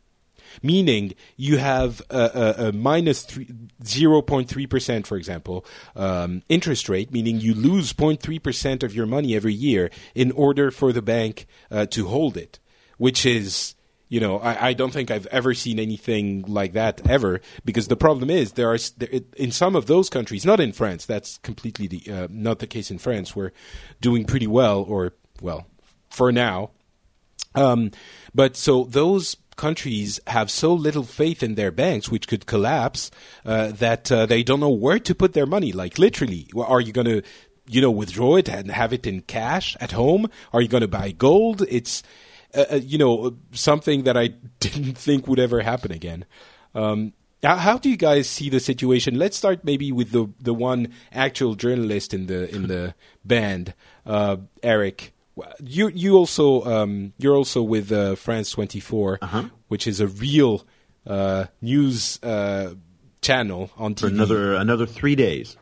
Meaning 0.63 1.15
you 1.37 1.59
have 1.59 2.03
a, 2.11 2.19
a, 2.59 2.69
a 2.69 2.73
minus 2.73 3.23
three, 3.23 3.47
0.3%, 3.83 5.07
for 5.07 5.17
example, 5.17 5.65
um, 5.97 6.43
interest 6.49 6.89
rate, 6.89 7.13
meaning 7.13 7.41
you 7.41 7.55
lose 7.55 7.93
0.3% 7.93 8.83
of 8.83 8.95
your 8.95 9.07
money 9.07 9.35
every 9.35 9.55
year 9.55 9.91
in 10.15 10.31
order 10.33 10.71
for 10.71 10.93
the 10.93 11.03
bank 11.03 11.47
uh, 11.71 11.87
to 11.87 12.07
hold 12.07 12.37
it 12.37 12.59
which 12.99 13.27
is 13.27 13.75
you 14.09 14.21
know 14.21 14.39
I, 14.39 14.69
I 14.69 14.73
don't 14.73 14.93
think 14.93 15.11
I've 15.11 15.27
ever 15.27 15.55
seen 15.55 15.79
anything 15.79 16.45
like 16.47 16.75
that 16.75 17.07
ever 17.09 17.41
because 17.65 17.89
the 17.89 17.97
problem 17.97 18.31
is 18.31 18.53
there 18.53 18.73
are 18.73 18.79
there, 18.99 19.21
in 19.37 19.51
some 19.51 19.77
of 19.77 19.87
those 19.87 20.11
countries 20.11 20.45
not 20.45 20.61
in 20.61 20.73
France 20.73 21.07
that's 21.07 21.39
completely 21.39 21.87
the, 21.87 22.13
uh, 22.13 22.29
not 22.31 22.59
the 22.59 22.67
case 22.67 22.91
in 22.91 22.99
France 22.99 23.35
we're 23.35 23.53
doing 24.01 24.25
pretty 24.25 24.47
well 24.47 24.83
or 24.83 25.15
well 25.41 25.67
for 26.11 26.31
now 26.33 26.71
um, 27.55 27.93
but 28.35 28.57
so 28.57 28.85
those 28.85 29.37
countries 29.57 30.21
have 30.27 30.51
so 30.51 30.75
little 30.75 31.05
faith 31.05 31.43
in 31.43 31.55
their 31.55 31.71
banks, 31.71 32.11
which 32.11 32.29
could 32.29 32.47
collapse, 32.47 33.11
uh, 33.45 33.69
that 33.73 34.11
uh, 34.11 34.27
they 34.27 34.43
don't 34.43 34.61
know 34.61 34.71
where 34.71 34.99
to 34.99 35.15
put 35.15 35.33
their 35.33 35.47
money. 35.47 35.73
Like 35.73 35.99
literally, 35.99 36.49
are 36.57 36.81
you 36.81 36.93
going 36.93 37.07
to, 37.07 37.23
you 37.67 37.81
know, 37.81 37.91
withdraw 37.91 38.37
it 38.37 38.49
and 38.49 38.71
have 38.71 38.93
it 38.93 39.07
in 39.07 39.23
cash 39.23 39.77
at 39.81 39.93
home? 39.93 40.29
Are 40.53 40.61
you 40.61 40.69
going 40.69 40.83
to 40.83 40.89
buy 40.89 41.13
gold? 41.13 41.63
It's, 41.69 42.03
uh, 42.55 42.65
uh, 42.73 42.77
you 42.77 42.99
know, 42.99 43.37
something 43.53 44.05
that 44.05 44.17
I 44.17 44.29
didn't 44.61 44.97
think 44.97 45.27
would 45.27 45.39
ever 45.39 45.61
happen 45.61 45.93
again. 45.93 46.25
Um, 46.75 47.13
how, 47.43 47.57
how 47.57 47.79
do 47.79 47.91
you 47.91 47.97
guys 47.97 48.29
see 48.29 48.49
the 48.51 48.61
situation? 48.61 49.19
Let's 49.19 49.37
start 49.37 49.65
maybe 49.65 49.93
with 49.93 50.13
the 50.13 50.29
the 50.41 50.55
one 50.55 50.89
actual 51.13 51.55
journalist 51.55 52.15
in 52.15 52.27
the 52.27 52.55
in 52.55 52.69
the 52.69 52.95
band, 53.25 53.75
uh, 54.07 54.37
Eric. 54.63 55.13
You 55.63 55.89
you 55.89 56.17
also 56.17 56.63
um, 56.65 57.13
you're 57.19 57.35
also 57.37 57.61
with 57.63 57.91
uh, 57.93 58.15
France 58.15 58.51
24, 58.51 59.19
which 59.69 59.87
is 59.87 60.01
a 60.01 60.07
real 60.07 60.65
uh, 61.07 61.47
news 61.61 62.23
uh, 62.23 62.75
channel 63.21 63.71
on 63.77 63.95
TV. 63.95 64.01
for 64.01 64.07
another 64.07 64.55
another 64.55 64.87
three 64.87 65.17
days. 65.17 65.57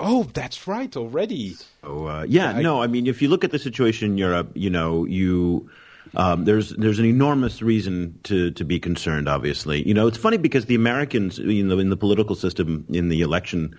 Oh, 0.00 0.24
that's 0.32 0.66
right 0.66 0.96
already. 0.96 1.56
Oh 1.82 2.06
uh, 2.06 2.24
yeah, 2.28 2.50
I- 2.50 2.62
no. 2.62 2.80
I 2.80 2.86
mean, 2.86 3.06
if 3.06 3.20
you 3.20 3.28
look 3.28 3.44
at 3.44 3.50
the 3.50 3.58
situation 3.58 4.12
in 4.12 4.18
Europe, 4.18 4.52
you 4.54 4.70
know, 4.70 5.04
you 5.04 5.68
um, 6.14 6.44
there's 6.44 6.70
there's 6.70 6.98
an 6.98 7.04
enormous 7.04 7.62
reason 7.62 8.18
to 8.24 8.50
to 8.52 8.64
be 8.64 8.78
concerned. 8.78 9.28
Obviously, 9.28 9.86
you 9.86 9.94
know, 9.94 10.06
it's 10.06 10.18
funny 10.18 10.36
because 10.36 10.66
the 10.66 10.74
Americans, 10.74 11.38
you 11.38 11.64
know, 11.64 11.78
in 11.78 11.90
the 11.90 11.96
political 11.96 12.36
system, 12.36 12.86
in 12.90 13.08
the 13.08 13.22
election. 13.22 13.76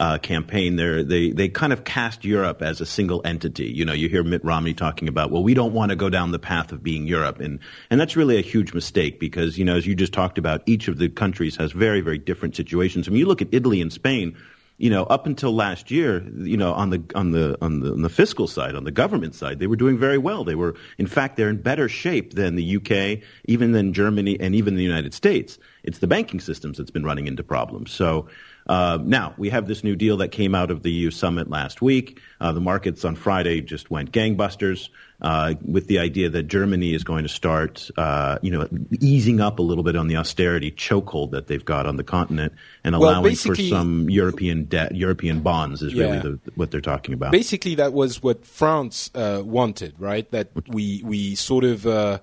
Uh, 0.00 0.18
campaign, 0.18 0.74
they 0.74 1.30
they 1.30 1.48
kind 1.48 1.72
of 1.72 1.84
cast 1.84 2.24
Europe 2.24 2.62
as 2.62 2.80
a 2.80 2.84
single 2.84 3.22
entity. 3.24 3.66
You 3.66 3.84
know, 3.84 3.92
you 3.92 4.08
hear 4.08 4.24
Mitt 4.24 4.44
Romney 4.44 4.74
talking 4.74 5.06
about, 5.06 5.30
well, 5.30 5.44
we 5.44 5.54
don't 5.54 5.72
want 5.72 5.90
to 5.90 5.96
go 5.96 6.10
down 6.10 6.32
the 6.32 6.40
path 6.40 6.72
of 6.72 6.82
being 6.82 7.06
Europe, 7.06 7.38
and 7.38 7.60
and 7.90 8.00
that's 8.00 8.16
really 8.16 8.36
a 8.36 8.40
huge 8.40 8.74
mistake 8.74 9.20
because 9.20 9.56
you 9.56 9.64
know, 9.64 9.76
as 9.76 9.86
you 9.86 9.94
just 9.94 10.12
talked 10.12 10.36
about, 10.36 10.64
each 10.66 10.88
of 10.88 10.98
the 10.98 11.08
countries 11.08 11.54
has 11.58 11.70
very 11.70 12.00
very 12.00 12.18
different 12.18 12.56
situations. 12.56 13.06
I 13.06 13.12
mean, 13.12 13.20
you 13.20 13.26
look 13.26 13.40
at 13.40 13.46
Italy 13.52 13.80
and 13.80 13.92
Spain, 13.92 14.36
you 14.76 14.90
know, 14.90 15.04
up 15.04 15.26
until 15.26 15.54
last 15.54 15.90
year, 15.90 16.22
you 16.36 16.56
know, 16.56 16.72
on 16.72 16.90
the 16.90 17.02
on 17.14 17.30
the 17.30 17.56
on 17.60 17.80
the 17.80 17.92
on 17.92 18.02
the 18.02 18.08
fiscal 18.08 18.48
side, 18.48 18.74
on 18.74 18.84
the 18.84 18.90
government 18.90 19.34
side, 19.34 19.60
they 19.60 19.68
were 19.68 19.76
doing 19.76 19.98
very 19.98 20.18
well. 20.18 20.42
They 20.42 20.56
were, 20.56 20.74
in 20.98 21.06
fact, 21.06 21.36
they're 21.36 21.48
in 21.48 21.62
better 21.62 21.88
shape 21.88 22.34
than 22.34 22.56
the 22.56 22.76
UK, 22.76 23.22
even 23.44 23.72
than 23.72 23.92
Germany, 23.92 24.38
and 24.40 24.54
even 24.54 24.74
the 24.74 24.82
United 24.82 25.14
States. 25.14 25.58
It's 25.84 25.98
the 25.98 26.08
banking 26.08 26.40
systems 26.40 26.78
that's 26.78 26.90
been 26.90 27.04
running 27.04 27.26
into 27.26 27.42
problems. 27.42 27.92
So. 27.92 28.28
Uh, 28.66 28.98
now 29.02 29.34
we 29.36 29.50
have 29.50 29.66
this 29.66 29.84
new 29.84 29.96
deal 29.96 30.18
that 30.18 30.28
came 30.28 30.54
out 30.54 30.70
of 30.70 30.82
the 30.82 30.90
EU 30.90 31.10
summit 31.10 31.50
last 31.50 31.82
week. 31.82 32.20
Uh, 32.40 32.52
the 32.52 32.60
markets 32.60 33.04
on 33.04 33.14
Friday 33.14 33.60
just 33.60 33.90
went 33.90 34.12
gangbusters 34.12 34.88
uh, 35.20 35.54
with 35.64 35.86
the 35.86 35.98
idea 35.98 36.28
that 36.28 36.44
Germany 36.44 36.92
is 36.92 37.04
going 37.04 37.22
to 37.22 37.28
start, 37.28 37.90
uh, 37.96 38.38
you 38.42 38.50
know, 38.50 38.68
easing 39.00 39.40
up 39.40 39.58
a 39.58 39.62
little 39.62 39.84
bit 39.84 39.96
on 39.96 40.08
the 40.08 40.16
austerity 40.16 40.70
chokehold 40.70 41.30
that 41.30 41.46
they've 41.46 41.64
got 41.64 41.86
on 41.86 41.96
the 41.96 42.04
continent 42.04 42.52
and 42.82 42.98
Well, 42.98 43.10
allowing 43.10 43.36
for 43.36 43.54
some 43.54 44.10
European 44.10 44.64
debt, 44.64 44.94
European 44.94 45.40
bonds 45.40 45.82
is 45.82 45.94
really 45.94 46.18
the, 46.18 46.38
what 46.56 46.70
they're 46.70 46.80
talking 46.80 47.14
about. 47.14 47.32
Basically, 47.32 47.74
that 47.76 47.92
was 47.92 48.22
what 48.22 48.44
France 48.44 49.10
uh, 49.14 49.42
wanted, 49.44 49.94
right? 49.98 50.30
That 50.30 50.48
we 50.68 51.02
we 51.04 51.34
sort 51.36 51.64
of 51.64 51.86
uh, 51.86 52.18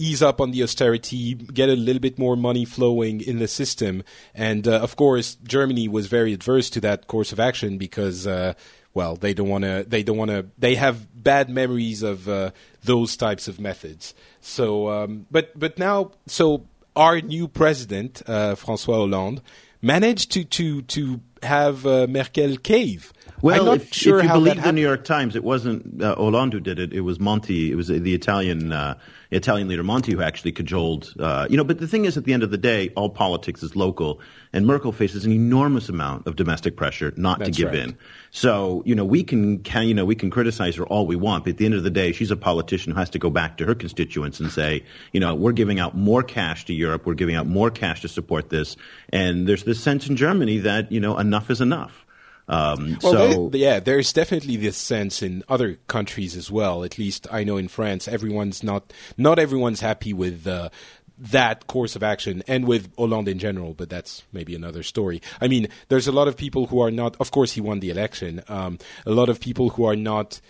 ease 0.00 0.22
up 0.22 0.40
on 0.40 0.50
the 0.50 0.62
austerity, 0.62 1.34
get 1.34 1.68
a 1.68 1.76
little 1.76 2.00
bit 2.00 2.18
more 2.18 2.36
money 2.36 2.64
flowing 2.64 3.20
in 3.20 3.38
the 3.38 3.48
system, 3.48 4.02
and 4.34 4.66
uh, 4.66 4.78
of 4.80 4.96
course, 4.96 5.36
Germany 5.44 5.88
was 5.88 6.06
very 6.06 6.32
adverse 6.32 6.70
to 6.70 6.80
that 6.80 7.06
course 7.06 7.32
of 7.32 7.40
action 7.40 7.78
because. 7.78 8.26
Uh, 8.26 8.54
well, 8.92 9.14
they 9.14 9.34
don't 9.34 9.48
want 9.48 9.62
to. 9.62 9.84
They 9.86 10.02
don't 10.02 10.16
want 10.16 10.32
to. 10.32 10.46
They 10.58 10.74
have 10.74 11.06
bad 11.14 11.48
memories 11.48 12.02
of 12.02 12.28
uh, 12.28 12.50
those 12.82 13.16
types 13.16 13.46
of 13.46 13.60
methods. 13.60 14.14
So, 14.40 14.88
um, 14.90 15.26
but 15.30 15.56
but 15.56 15.78
now, 15.78 16.10
so 16.26 16.66
our 16.96 17.20
new 17.20 17.46
president, 17.46 18.20
uh, 18.26 18.56
François 18.56 18.96
Hollande, 18.96 19.42
managed 19.80 20.32
to 20.32 20.44
to 20.44 20.82
to 20.82 21.20
have 21.42 21.86
uh, 21.86 22.06
Merkel 22.08 22.56
cave. 22.56 23.12
Well, 23.42 23.60
I'm 23.60 23.66
not 23.66 23.76
if, 23.76 23.94
sure 23.94 24.18
if 24.18 24.24
you 24.24 24.30
believe 24.30 24.62
the 24.62 24.72
New. 24.72 24.80
York 24.80 25.04
Times, 25.04 25.36
it 25.36 25.44
wasn't 25.44 26.02
uh, 26.02 26.14
Hollande 26.14 26.54
who 26.54 26.60
did 26.60 26.78
it. 26.78 26.92
It 26.92 27.00
was 27.00 27.18
Monti. 27.18 27.70
It 27.70 27.74
was 27.74 27.88
the 27.88 28.14
Italian 28.14 28.72
uh, 28.72 28.98
Italian 29.30 29.68
leader 29.68 29.82
Monti 29.82 30.12
who 30.12 30.22
actually 30.22 30.52
cajoled. 30.52 31.14
Uh, 31.18 31.46
you 31.48 31.56
know, 31.56 31.64
but 31.64 31.78
the 31.78 31.86
thing 31.86 32.04
is, 32.04 32.16
at 32.16 32.24
the 32.24 32.32
end 32.32 32.42
of 32.42 32.50
the 32.50 32.58
day, 32.58 32.90
all 32.96 33.08
politics 33.08 33.62
is 33.62 33.76
local, 33.76 34.20
and 34.52 34.66
Merkel 34.66 34.92
faces 34.92 35.24
an 35.24 35.32
enormous 35.32 35.88
amount 35.88 36.26
of 36.26 36.36
domestic 36.36 36.76
pressure 36.76 37.12
not 37.16 37.38
That's 37.38 37.50
to 37.50 37.62
give 37.62 37.70
right. 37.70 37.78
in. 37.80 37.98
So, 38.30 38.82
you 38.84 38.94
know, 38.94 39.04
we 39.04 39.22
can, 39.22 39.60
can, 39.60 39.86
you 39.88 39.94
know, 39.94 40.04
we 40.04 40.14
can 40.14 40.30
criticize 40.30 40.76
her 40.76 40.86
all 40.86 41.06
we 41.06 41.16
want, 41.16 41.44
but 41.44 41.50
at 41.50 41.56
the 41.58 41.64
end 41.64 41.74
of 41.74 41.82
the 41.82 41.90
day, 41.90 42.12
she's 42.12 42.30
a 42.30 42.36
politician 42.36 42.92
who 42.92 42.98
has 42.98 43.10
to 43.10 43.18
go 43.18 43.30
back 43.30 43.58
to 43.58 43.66
her 43.66 43.74
constituents 43.74 44.40
and 44.40 44.50
say, 44.50 44.84
you 45.12 45.20
know, 45.20 45.34
we're 45.34 45.52
giving 45.52 45.80
out 45.80 45.96
more 45.96 46.22
cash 46.22 46.64
to 46.66 46.74
Europe, 46.74 47.06
we're 47.06 47.14
giving 47.14 47.36
out 47.36 47.46
more 47.46 47.70
cash 47.70 48.02
to 48.02 48.08
support 48.08 48.50
this, 48.50 48.76
and 49.10 49.46
there's 49.46 49.64
this 49.64 49.80
sense 49.80 50.08
in 50.08 50.16
Germany 50.16 50.58
that 50.58 50.92
you 50.92 51.00
know 51.00 51.18
enough 51.18 51.50
is 51.50 51.60
enough. 51.60 52.04
Um, 52.50 52.98
Well, 53.02 53.12
so 53.12 53.48
there- 53.50 53.60
yeah, 53.60 53.80
there's 53.80 54.12
definitely 54.12 54.56
this 54.56 54.76
sense 54.76 55.22
in 55.22 55.44
other 55.48 55.78
countries 55.86 56.34
as 56.36 56.50
well. 56.50 56.82
At 56.84 56.98
least 56.98 57.26
I 57.30 57.44
know 57.44 57.56
in 57.56 57.68
France, 57.68 58.08
everyone's 58.08 58.62
not 58.62 58.92
not 59.16 59.38
everyone's 59.38 59.80
happy 59.80 60.12
with 60.12 60.46
uh, 60.46 60.68
that 61.16 61.66
course 61.66 61.94
of 61.96 62.02
action 62.02 62.42
and 62.48 62.64
with 62.66 62.90
Hollande 62.96 63.28
in 63.28 63.38
general. 63.38 63.72
But 63.74 63.88
that's 63.88 64.24
maybe 64.32 64.54
another 64.56 64.82
story. 64.82 65.20
I 65.40 65.46
mean, 65.48 65.68
there's 65.88 66.08
a 66.08 66.12
lot 66.12 66.26
of 66.28 66.36
people 66.36 66.66
who 66.66 66.80
are 66.80 66.90
not. 66.90 67.16
Of 67.20 67.30
course, 67.30 67.52
he 67.52 67.60
won 67.60 67.78
the 67.80 67.90
election. 67.90 68.42
Um, 68.48 68.78
a 69.06 69.10
lot 69.10 69.28
of 69.28 69.38
people 69.38 69.70
who 69.70 69.84
are 69.84 69.96
not 69.96 70.40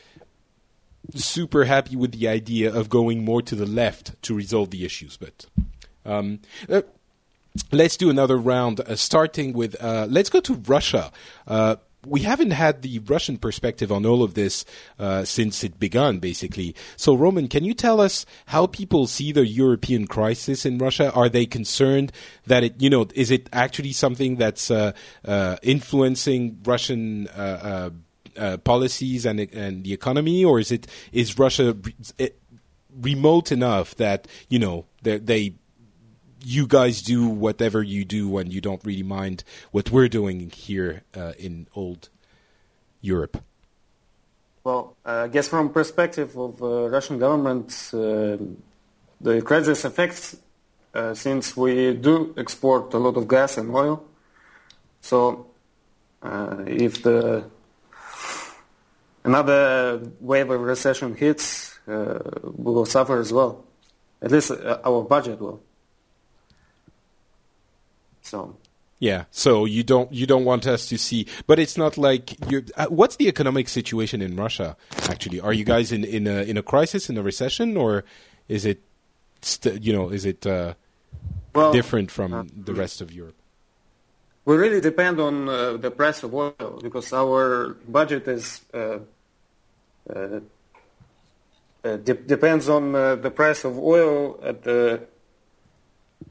super 1.15 1.65
happy 1.65 1.97
with 1.97 2.13
the 2.13 2.29
idea 2.29 2.73
of 2.73 2.89
going 2.89 3.25
more 3.25 3.43
to 3.43 3.55
the 3.55 3.67
left 3.67 4.21
to 4.23 4.35
resolve 4.35 4.71
the 4.71 4.85
issues. 4.85 5.17
But 5.19 5.47
um, 6.07 6.41
uh, 6.69 6.83
let's 7.73 7.97
do 7.97 8.09
another 8.11 8.37
round, 8.37 8.81
uh, 8.81 8.97
starting 8.97 9.53
with 9.53 9.77
uh, 9.83 10.07
let's 10.09 10.31
go 10.31 10.41
to 10.41 10.55
Russia. 10.55 11.11
We 12.07 12.21
haven't 12.21 12.53
had 12.53 12.83
the 12.83 12.99
Russian 13.01 13.37
perspective 13.37 13.93
on 13.93 14.07
all 14.07 14.23
of 14.23 14.35
this 14.35 14.65
uh, 14.99 15.25
since 15.25 15.63
it 15.63 15.79
began, 15.79 16.19
basically. 16.19 16.75
So, 16.97 17.15
Roman, 17.15 17.47
can 17.47 17.65
you 17.65 17.75
tell 17.75 18.01
us 18.01 18.25
how 18.47 18.67
people 18.67 19.07
see 19.07 19.33
the 19.33 19.47
European 19.47 20.07
crisis 20.07 20.65
in 20.65 20.79
Russia? 20.79 21.13
Are 21.13 21.29
they 21.29 21.45
concerned 21.45 22.13
that 22.47 22.65
it, 22.65 22.81
you 22.81 22.89
know, 22.89 23.07
is 23.15 23.31
it 23.31 23.49
actually 23.53 23.93
something 23.93 24.37
that's 24.37 24.71
uh, 24.71 24.93
uh, 25.27 25.57
influencing 25.63 26.59
Russian 26.65 27.29
uh, 27.29 27.31
uh, 27.41 27.91
uh, 28.41 28.57
policies 28.59 29.27
and 29.27 29.41
and 29.41 29.85
the 29.85 29.93
economy, 29.93 30.45
or 30.45 30.59
is 30.59 30.73
it 30.73 30.87
is 31.13 31.39
Russia 31.39 31.75
re- 32.19 32.31
remote 33.03 33.53
enough 33.53 33.95
that 33.97 34.27
you 34.49 34.59
know 34.59 34.87
they 35.03 35.55
you 36.45 36.67
guys 36.67 37.03
do 37.03 37.27
whatever 37.27 37.83
you 37.83 38.05
do 38.05 38.39
and 38.39 38.53
you 38.53 38.61
don't 38.61 38.85
really 38.85 39.03
mind 39.03 39.45
what 39.71 39.91
we're 39.91 40.09
doing 40.09 40.51
here 40.51 41.03
uh, 41.17 41.33
in 41.39 41.67
old 41.75 42.09
Europe. 43.01 43.43
Well, 44.63 44.97
I 45.05 45.29
guess 45.29 45.49
from 45.49 45.73
perspective 45.73 46.37
of 46.37 46.63
uh, 46.63 46.89
Russian 46.89 47.19
government, 47.19 47.73
uh, 47.95 48.37
the 49.21 49.43
crisis 49.43 49.85
affects 49.85 50.37
uh, 50.93 51.15
since 51.15 51.57
we 51.57 51.95
do 51.95 52.35
export 52.37 52.93
a 52.95 52.99
lot 52.99 53.17
of 53.17 53.27
gas 53.27 53.57
and 53.57 53.71
oil. 53.75 54.05
So, 55.01 55.47
uh, 56.23 56.65
if 56.67 57.03
the 57.03 57.45
another 59.25 60.03
wave 60.21 60.51
of 60.51 60.61
recession 60.61 61.15
hits, 61.15 61.79
uh, 61.89 62.19
we 62.43 62.73
will 62.73 62.87
suffer 62.87 63.19
as 63.19 63.33
well. 63.33 63.65
At 64.21 64.31
least 64.31 64.51
uh, 64.51 64.79
our 64.85 65.03
budget 65.03 65.41
will. 65.41 65.63
So, 68.31 68.57
Yeah, 69.01 69.25
so 69.31 69.65
you 69.65 69.83
don't 69.83 70.13
you 70.13 70.27
don't 70.27 70.45
want 70.45 70.67
us 70.67 70.87
to 70.91 70.97
see, 70.99 71.27
but 71.47 71.59
it's 71.59 71.77
not 71.77 71.97
like 71.97 72.37
you. 72.51 72.63
Uh, 72.77 72.87
what's 72.87 73.17
the 73.17 73.29
economic 73.29 73.67
situation 73.69 74.23
in 74.23 74.37
Russia? 74.37 74.77
Actually, 75.09 75.41
are 75.41 75.55
you 75.55 75.65
guys 75.65 75.91
in 75.91 76.05
in 76.05 76.27
a 76.27 76.43
in 76.51 76.57
a 76.57 76.63
crisis, 76.63 77.09
in 77.11 77.17
a 77.17 77.23
recession, 77.23 77.77
or 77.77 78.05
is 78.47 78.65
it, 78.65 78.79
st- 79.41 79.83
you 79.83 79.93
know, 79.93 80.11
is 80.11 80.25
it 80.25 80.47
uh, 80.47 80.75
well, 81.55 81.73
different 81.73 82.11
from 82.11 82.51
the 82.55 82.75
rest 82.75 83.01
of 83.01 83.11
Europe? 83.11 83.35
We 84.45 84.57
really 84.57 84.81
depend 84.81 85.19
on 85.19 85.49
uh, 85.49 85.77
the 85.77 85.91
price 85.91 86.23
of 86.23 86.35
oil 86.35 86.79
because 86.83 87.13
our 87.13 87.77
budget 87.89 88.29
is 88.29 88.61
uh, 88.75 88.99
uh, 90.09 90.41
uh, 91.85 91.97
de- 91.97 92.23
depends 92.37 92.69
on 92.69 92.95
uh, 92.95 93.17
the 93.17 93.31
price 93.31 93.65
of 93.65 93.79
oil 93.79 94.39
at 94.43 94.63
the 94.63 95.01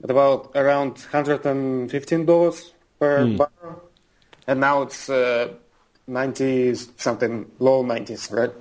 at 0.04 0.10
about 0.10 0.52
around 0.56 1.00
hundred 1.12 1.46
and 1.46 1.90
fifteen 1.90 2.26
dollars 2.26 2.74
per 3.00 3.26
barrel, 3.26 3.84
and 4.48 4.60
now 4.60 4.82
it's 4.84 5.10
uh, 5.10 5.54
ninety 6.08 6.74
something, 6.76 7.52
low 7.60 7.84
nineties, 7.84 8.30
right? 8.32 8.52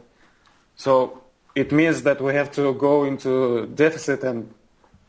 So 0.77 1.23
it 1.55 1.73
means 1.73 2.03
that 2.03 2.21
we 2.21 2.35
have 2.35 2.51
to 2.53 2.75
go 2.75 3.05
into 3.05 3.67
deficit 3.67 4.23
and 4.23 4.53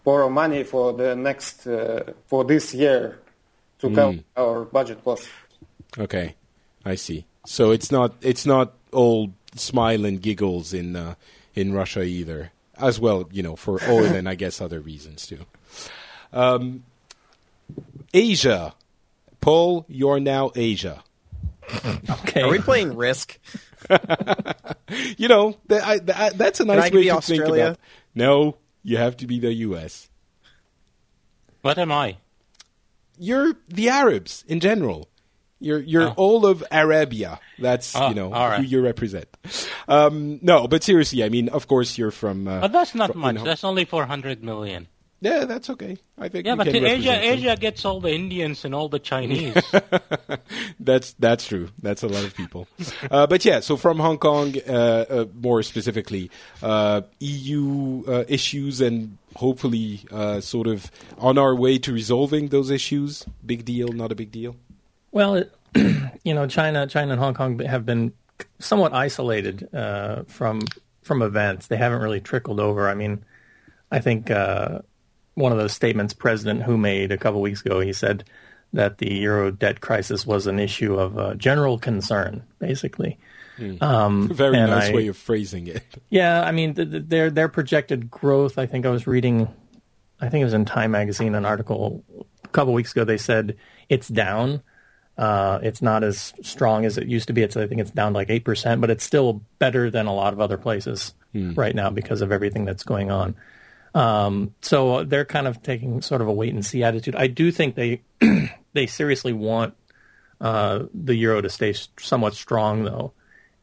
borrow 0.04 0.30
money 0.30 0.64
for 0.64 0.94
the 0.94 1.16
next 1.16 1.68
uh, 1.68 2.14
for 2.28 2.44
this 2.44 2.74
year 2.74 3.20
to 3.80 3.90
cover 3.94 4.20
our 4.36 4.66
budget 4.66 5.04
costs. 5.04 5.30
Okay, 5.98 6.36
I 6.86 6.96
see. 6.96 7.26
So 7.46 7.72
it's 7.72 7.92
not 7.92 8.16
it's 8.22 8.46
not 8.46 8.74
all 8.92 9.32
smile 9.56 10.06
and 10.06 10.22
giggles 10.22 10.74
in 10.74 10.96
uh, 10.96 11.16
in 11.56 11.74
Russia 11.74 12.04
either, 12.04 12.52
as 12.78 13.00
well. 13.00 13.30
You 13.32 13.44
know, 13.44 13.56
for 13.56 13.80
oil 13.88 14.06
and 14.20 14.28
I 14.28 14.36
guess 14.36 14.62
other 14.62 14.80
reasons 14.80 15.28
too. 15.28 15.46
Um, 16.34 16.84
Asia, 18.14 18.74
Paul, 19.42 19.86
you're 19.88 20.20
now 20.20 20.52
Asia. 20.56 21.04
Okay. 22.10 22.42
Are 22.42 22.50
we 22.50 22.60
playing 22.60 22.96
Risk? 22.96 23.38
You 25.18 25.28
know, 25.28 25.56
that, 25.68 25.84
I, 25.86 26.00
that, 26.00 26.38
that's 26.38 26.60
a 26.60 26.66
nice 26.66 26.80
I 26.80 26.86
way 26.86 27.02
be 27.02 27.04
to 27.04 27.10
Australia? 27.12 27.46
think 27.46 27.58
about. 27.76 27.80
No, 28.16 28.58
you 28.84 28.98
have 28.98 29.16
to 29.18 29.28
be 29.28 29.40
the 29.40 29.54
U.S. 29.70 30.10
What 31.62 31.78
am 31.78 31.92
I? 31.92 32.18
You're 33.20 33.54
the 33.68 33.90
Arabs 33.90 34.44
in 34.48 34.60
general. 34.60 35.08
You're 35.60 35.80
you're 35.80 36.10
Oh. 36.10 36.14
all 36.18 36.46
of 36.48 36.64
Arabia. 36.72 37.40
That's 37.60 37.96
Oh, 37.96 38.10
you 38.10 38.16
know 38.16 38.34
all 38.34 38.50
right. 38.50 38.62
who 38.62 38.66
you 38.66 38.82
represent. 38.82 39.28
Um, 39.88 40.40
no, 40.42 40.68
but 40.68 40.84
seriously, 40.84 41.24
I 41.24 41.30
mean, 41.30 41.50
of 41.50 41.68
course, 41.68 41.98
you're 41.98 42.12
from. 42.12 42.48
Uh, 42.48 42.62
But 42.62 42.72
that's 42.72 42.96
not 42.96 43.12
fro- 43.12 43.22
much. 43.22 43.34
you 43.34 43.40
know- 43.40 43.46
That's 43.46 43.64
only 43.64 43.86
400 43.86 44.44
million. 44.44 44.88
Yeah, 45.22 45.46
that's 45.46 45.70
okay. 45.72 45.98
I 46.18 46.30
think 46.30 46.46
Yeah, 46.46 46.56
but 46.56 46.68
can 46.68 46.86
Asia. 46.86 47.20
Asia 47.20 47.58
gets 47.58 47.84
all 47.84 48.00
the 48.00 48.14
Indians 48.14 48.64
and 48.64 48.74
all 48.74 48.88
the 48.88 49.00
Chinese. 49.00 49.54
That's 50.80 51.14
that's 51.20 51.46
true. 51.46 51.70
That's 51.82 52.04
a 52.04 52.08
lot 52.08 52.24
of 52.24 52.34
people. 52.36 52.68
uh, 53.12 53.28
but 53.28 53.44
yeah, 53.46 53.60
so 53.60 53.78
from 53.78 54.00
Hong 54.00 54.18
Kong, 54.18 54.56
uh, 54.68 54.72
uh, 54.72 55.26
more 55.40 55.62
specifically, 55.62 56.32
uh, 56.64 57.02
EU 57.20 58.04
uh, 58.08 58.24
issues 58.28 58.82
and 58.82 59.18
hopefully 59.36 60.02
uh, 60.12 60.40
sort 60.42 60.68
of 60.68 60.90
on 61.18 61.38
our 61.38 61.54
way 61.54 61.78
to 61.80 61.94
resolving 61.94 62.48
those 62.48 62.72
issues. 62.72 63.26
Big 63.46 63.66
deal, 63.66 63.90
not 63.90 64.12
a 64.12 64.16
big 64.16 64.32
deal. 64.32 64.56
Well, 65.12 65.36
it, 65.36 65.54
you 66.24 66.34
know, 66.34 66.48
China, 66.48 66.88
China 66.88 67.12
and 67.14 67.22
Hong 67.22 67.34
Kong 67.34 67.60
have 67.60 67.86
been 67.86 68.14
somewhat 68.60 68.94
isolated 68.94 69.68
uh, 69.74 70.24
from 70.28 70.62
from 71.04 71.22
events. 71.22 71.68
They 71.68 71.78
haven't 71.78 72.02
really 72.02 72.22
trickled 72.22 72.60
over. 72.60 72.90
I 72.90 72.96
mean, 72.96 73.24
I 73.92 74.00
think 74.00 74.32
uh, 74.32 74.80
one 75.36 75.52
of 75.52 75.58
those 75.58 75.74
statements 75.74 76.14
President 76.14 76.64
Hu 76.64 76.78
made 76.78 77.12
a 77.12 77.18
couple 77.18 77.42
weeks 77.42 77.62
ago, 77.66 77.80
he 77.80 77.94
said 77.94 78.24
that 78.74 78.98
the 79.00 79.12
euro 79.14 79.52
debt 79.52 79.82
crisis 79.82 80.26
was 80.26 80.46
an 80.48 80.60
issue 80.60 80.96
of 81.00 81.18
uh, 81.18 81.34
general 81.36 81.80
concern, 81.80 82.44
basically. 82.60 83.18
Um, 83.82 84.30
Very 84.34 84.58
nice 84.58 84.90
I- 84.90 84.94
way 84.94 85.08
of 85.08 85.18
phrasing 85.18 85.68
it. 85.68 85.84
Yeah, 86.10 86.42
I 86.42 86.52
mean, 86.52 86.74
th- 86.76 86.90
th- 86.90 87.04
their 87.08 87.30
their 87.30 87.48
projected 87.50 88.10
growth. 88.10 88.58
I 88.58 88.66
think 88.66 88.86
I 88.86 88.90
was 88.90 89.06
reading, 89.06 89.48
I 90.22 90.30
think 90.30 90.42
it 90.42 90.46
was 90.46 90.54
in 90.54 90.66
Time 90.66 90.92
magazine, 90.92 91.36
an 91.36 91.46
article 91.46 92.04
a 92.44 92.48
couple 92.50 92.74
weeks 92.74 92.92
ago. 92.94 93.04
They 93.04 93.18
said 93.18 93.58
it's 93.90 94.08
down. 94.08 94.62
Uh, 95.18 95.60
it's 95.62 95.82
not 95.82 96.04
as 96.04 96.34
strong 96.42 96.86
as 96.86 96.98
it 96.98 97.08
used 97.08 97.28
to 97.28 97.34
be. 97.34 97.42
It's 97.44 97.58
I 97.58 97.68
think 97.68 97.82
it's 97.82 97.92
down 97.92 98.14
like 98.14 98.30
eight 98.30 98.46
percent, 98.46 98.80
but 98.82 98.90
it's 98.90 99.04
still 99.04 99.42
better 99.60 99.92
than 99.92 100.06
a 100.08 100.14
lot 100.14 100.32
of 100.34 100.40
other 100.40 100.58
places 100.58 101.14
right 101.34 101.76
now 101.76 101.90
because 101.92 102.22
of 102.22 102.32
everything 102.32 102.66
that's 102.66 102.84
going 102.84 103.12
on. 103.12 103.36
Um, 103.96 104.54
so 104.62 105.04
they're 105.04 105.26
kind 105.26 105.48
of 105.48 105.62
taking 105.64 106.02
sort 106.02 106.22
of 106.22 106.28
a 106.28 106.34
wait 106.34 106.54
and 106.54 106.66
see 106.66 106.84
attitude. 106.84 107.16
I 107.16 107.28
do 107.28 107.52
think 107.52 107.76
they 107.76 108.02
they 108.74 108.86
seriously 108.86 109.34
want 109.34 109.74
uh, 110.42 110.84
the 110.94 111.16
euro 111.16 111.42
to 111.42 111.50
stay 111.50 111.74
somewhat 112.00 112.34
strong 112.34 112.84
though, 112.84 113.14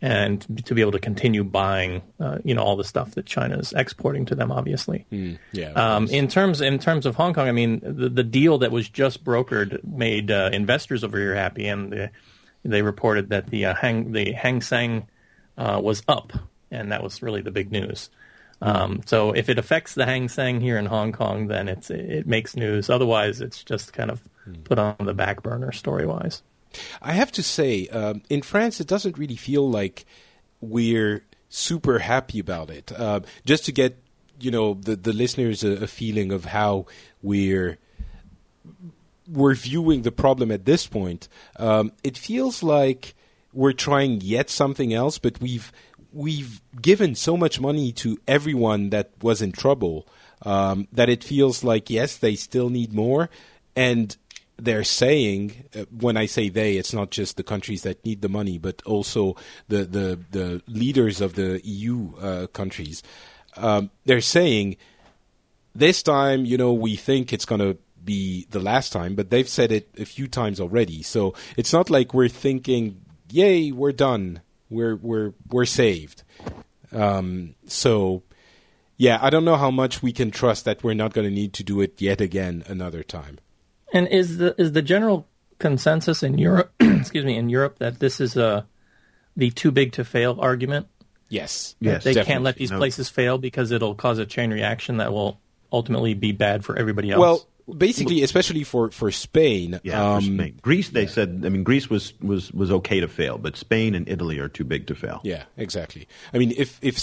and 0.03 0.45
to 0.67 0.75
be 0.75 0.81
able 0.83 0.93
to 0.93 0.99
continue 0.99 1.43
buying, 1.45 2.03
uh, 2.21 2.39
you 2.45 2.55
know, 2.55 2.63
all 2.63 2.77
the 2.77 2.85
stuff 2.85 3.13
that 3.13 3.25
China 3.25 3.57
is 3.59 3.73
exporting 3.73 4.27
to 4.27 4.35
them. 4.35 4.53
Obviously, 4.53 5.07
Yeah. 5.53 5.71
um, 5.73 6.09
in 6.09 6.29
terms 6.29 6.61
in 6.61 6.79
terms 6.79 7.07
of 7.07 7.15
Hong 7.17 7.33
Kong, 7.33 7.49
I 7.49 7.53
mean, 7.53 7.81
the, 7.83 8.09
the 8.09 8.25
deal 8.25 8.59
that 8.59 8.73
was 8.73 8.89
just 8.89 9.25
brokered 9.25 9.83
made 9.85 10.31
uh, 10.31 10.51
investors 10.53 11.03
over 11.05 11.19
here 11.19 11.35
happy, 11.35 11.67
and 11.69 11.93
the, 11.93 12.11
they 12.65 12.83
reported 12.83 13.31
that 13.31 13.47
the 13.49 13.67
uh, 13.67 13.75
Hang 13.75 14.13
the 14.13 14.33
Hang 14.33 14.61
Seng 14.61 15.07
uh, 15.57 15.81
was 15.83 16.03
up, 16.09 16.33
and 16.71 16.91
that 16.93 17.03
was 17.03 17.23
really 17.23 17.41
the 17.43 17.53
big 17.53 17.71
news. 17.73 18.11
Um, 18.63 19.03
so 19.05 19.33
if 19.33 19.49
it 19.49 19.59
affects 19.59 19.95
the 19.95 20.07
Hang 20.07 20.29
Seng 20.29 20.61
here 20.61 20.79
in 20.79 20.87
Hong 20.87 21.13
Kong, 21.13 21.49
then 21.49 21.69
it's 21.69 21.91
it 21.91 22.27
makes 22.27 22.57
news. 22.57 22.89
Otherwise, 22.89 23.41
it's 23.41 23.63
just 23.63 23.93
kind 23.93 24.11
of 24.11 24.23
put 24.65 24.79
on 24.79 24.97
the 25.01 25.15
back 25.15 25.43
burner 25.43 25.73
story 25.73 26.07
wise. 26.07 26.43
I 27.03 27.13
have 27.13 27.33
to 27.33 27.43
say, 27.43 27.89
um, 27.89 28.23
in 28.29 28.43
France, 28.43 28.81
it 28.81 28.87
doesn't 28.87 29.19
really 29.19 29.37
feel 29.37 29.69
like 29.69 30.05
we're 30.61 31.25
super 31.49 31.99
happy 31.99 32.39
about 32.39 32.71
it. 32.71 32.93
Uh, 32.93 33.21
just 33.45 33.65
to 33.67 33.73
get, 33.73 33.99
you 34.41 34.51
know, 34.51 34.75
the 34.75 34.97
the 34.97 35.13
listeners 35.13 35.63
a, 35.63 35.85
a 35.85 35.87
feeling 35.87 36.33
of 36.33 36.47
how 36.47 36.87
we're 37.23 37.79
we're 39.29 39.55
viewing 39.55 40.03
the 40.03 40.13
problem 40.13 40.51
at 40.51 40.65
this 40.65 40.87
point. 40.87 41.29
Um, 41.57 41.93
it 42.03 42.17
feels 42.17 42.63
like 42.63 43.15
we're 43.53 43.73
trying 43.73 44.21
yet 44.21 44.51
something 44.51 44.93
else, 44.93 45.19
but 45.19 45.41
we've 45.41 45.73
we've 46.17 46.63
given 46.81 47.15
so 47.15 47.37
much 47.37 47.61
money 47.61 47.93
to 47.93 48.19
everyone 48.27 48.91
that 48.91 49.11
was 49.23 49.43
in 49.43 49.53
trouble 49.53 50.07
um, 50.43 50.89
that 50.93 51.09
it 51.09 51.23
feels 51.23 51.63
like 51.63 51.91
yes, 51.91 52.17
they 52.17 52.35
still 52.35 52.71
need 52.71 52.93
more, 52.93 53.29
and 53.75 54.17
they're 54.59 54.85
saying 54.85 55.65
uh, 55.75 55.85
when 55.91 56.17
I 56.17 56.27
say 56.27 56.49
they, 56.49 56.77
it's 56.77 56.95
not 56.95 57.11
just 57.11 57.37
the 57.37 57.43
countries 57.43 57.83
that 57.83 58.05
need 58.05 58.23
the 58.23 58.29
money, 58.29 58.59
but 58.59 58.83
also 58.87 59.37
the 59.69 59.85
the, 59.85 60.19
the 60.31 60.63
leaders 60.67 61.21
of 61.21 61.35
the 61.35 61.61
EU 61.63 62.17
uh, 62.17 62.47
countries. 62.49 63.03
Um, 63.57 63.91
they're 64.05 64.21
saying 64.21 64.77
this 65.75 66.03
time, 66.03 66.45
you 66.45 66.57
know, 66.57 66.73
we 66.73 66.97
think 66.97 67.33
it's 67.33 67.45
going 67.45 67.61
to 67.61 67.77
be 68.03 68.47
the 68.51 68.61
last 68.61 68.93
time, 68.93 69.15
but 69.15 69.31
they've 69.31 69.49
said 69.49 69.73
it 69.73 69.89
a 69.99 70.05
few 70.05 70.29
times 70.29 70.61
already. 70.61 71.03
So 71.03 71.35
it's 71.57 71.73
not 71.73 71.91
like 71.91 72.15
we're 72.15 72.29
thinking, 72.29 73.03
"Yay, 73.31 73.73
we're 73.73 73.93
done. 73.93 74.41
We're 74.71 74.97
we're 74.97 75.33
we're 75.51 75.65
saved." 75.67 76.23
Um, 76.93 77.55
so, 77.67 78.23
yeah, 78.97 79.19
I 79.21 79.31
don't 79.31 79.45
know 79.45 79.57
how 79.57 79.71
much 79.71 80.03
we 80.03 80.13
can 80.13 80.31
trust 80.31 80.65
that 80.65 80.83
we're 80.85 80.95
not 80.95 81.13
going 81.13 81.29
to 81.29 81.35
need 81.35 81.53
to 81.55 81.65
do 81.65 81.81
it 81.81 82.01
yet 82.01 82.21
again 82.21 82.63
another 82.69 83.03
time. 83.03 83.39
And 83.93 84.07
is 84.09 84.39
the 84.39 84.55
is 84.61 84.73
the 84.73 84.83
general 84.83 85.27
consensus 85.59 86.23
in 86.23 86.39
Europe, 86.39 86.73
excuse 86.81 87.25
me, 87.25 87.37
in 87.37 87.49
Europe 87.49 87.79
that 87.79 87.99
this 87.99 88.21
is 88.21 88.37
a 88.37 88.67
the 89.37 89.51
too 89.51 89.71
big 89.71 89.93
to 89.93 90.05
fail 90.05 90.39
argument? 90.41 90.87
Yes, 91.29 91.75
Yes, 91.81 92.05
they 92.05 92.13
definitely. 92.13 92.33
can't 92.33 92.45
let 92.45 92.55
these 92.57 92.71
No. 92.71 92.79
places 92.79 93.09
fail 93.09 93.37
because 93.37 93.73
it'll 93.73 93.97
cause 93.97 94.19
a 94.19 94.27
chain 94.27 94.53
reaction 94.53 94.99
that 94.99 95.13
will 95.13 95.41
ultimately 95.73 96.15
be 96.15 96.31
bad 96.33 96.65
for 96.65 96.79
everybody 96.79 97.11
else. 97.11 97.21
Well, 97.21 97.49
basically, 97.75 98.23
especially 98.23 98.65
for 98.65 98.91
for 98.91 99.11
Spain. 99.11 99.81
Yeah, 99.83 99.99
for 99.99 100.17
um, 100.19 100.39
Spain. 100.39 100.59
Greece, 100.63 100.91
they 100.91 101.07
said. 101.07 101.43
I 101.45 101.49
mean, 101.49 101.63
Greece 101.63 101.91
was, 101.91 102.13
was, 102.21 102.53
was 102.53 102.71
okay 102.71 103.01
to 103.01 103.09
fail, 103.09 103.39
but 103.39 103.57
Spain 103.57 103.95
and 103.95 104.09
Italy 104.09 104.39
are 104.39 104.49
too 104.49 104.65
big 104.65 104.87
to 104.89 104.95
fail. 104.95 105.21
Yeah, 105.25 105.45
exactly. 105.57 106.09
I 106.33 106.39
mean, 106.39 106.53
if 106.57 106.79
if 106.83 106.99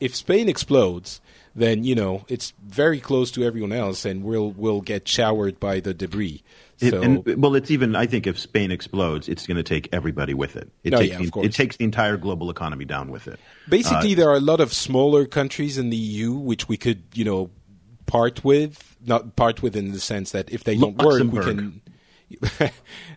if 0.00 0.16
Spain 0.16 0.48
explodes, 0.48 1.20
then 1.54 1.84
you 1.84 1.94
know 1.94 2.24
it's 2.28 2.52
very 2.64 3.00
close 3.00 3.30
to 3.32 3.44
everyone 3.44 3.72
else, 3.72 4.04
and 4.04 4.22
we'll 4.22 4.52
we'll 4.52 4.80
get 4.82 5.08
showered 5.08 5.58
by 5.58 5.80
the 5.80 5.94
debris. 5.94 6.42
It- 6.78 6.90
So 6.90 7.02
and, 7.02 7.42
well, 7.42 7.54
it's 7.54 7.70
even. 7.70 7.96
I 7.96 8.06
think 8.06 8.26
if 8.26 8.38
Spain 8.38 8.70
explodes, 8.70 9.28
it's 9.28 9.46
going 9.46 9.56
to 9.56 9.62
take 9.62 9.88
everybody 9.92 10.34
with 10.34 10.56
it. 10.56 10.70
It 10.84 10.92
Oh, 10.92 10.98
takes 10.98 11.12
yeah, 11.12 11.18
the, 11.18 11.24
of 11.24 11.30
course. 11.32 11.46
it 11.46 11.52
takes 11.54 11.76
the 11.78 11.84
entire 11.84 12.18
global 12.18 12.50
economy 12.50 12.84
down 12.84 13.10
with 13.10 13.26
it. 13.28 13.40
basically, 13.68 14.12
uh, 14.12 14.16
there 14.16 14.28
are 14.28 14.36
a 14.36 14.40
lot 14.40 14.60
of 14.60 14.72
smaller 14.74 15.24
countries 15.24 15.78
in 15.78 15.88
the 15.90 15.96
EU 15.96 16.34
which 16.34 16.68
we 16.68 16.76
could 16.76 17.02
you 17.14 17.24
know 17.24 17.50
part 18.04 18.44
with, 18.44 18.95
not 19.06 19.36
part 19.36 19.62
with 19.62 19.76
in 19.76 19.92
the 19.92 20.00
sense 20.00 20.32
that 20.32 20.50
if 20.50 20.64
they 20.64 20.76
don't 20.76 20.96
work, 21.02 21.22
we 21.22 21.40
can. 21.40 21.82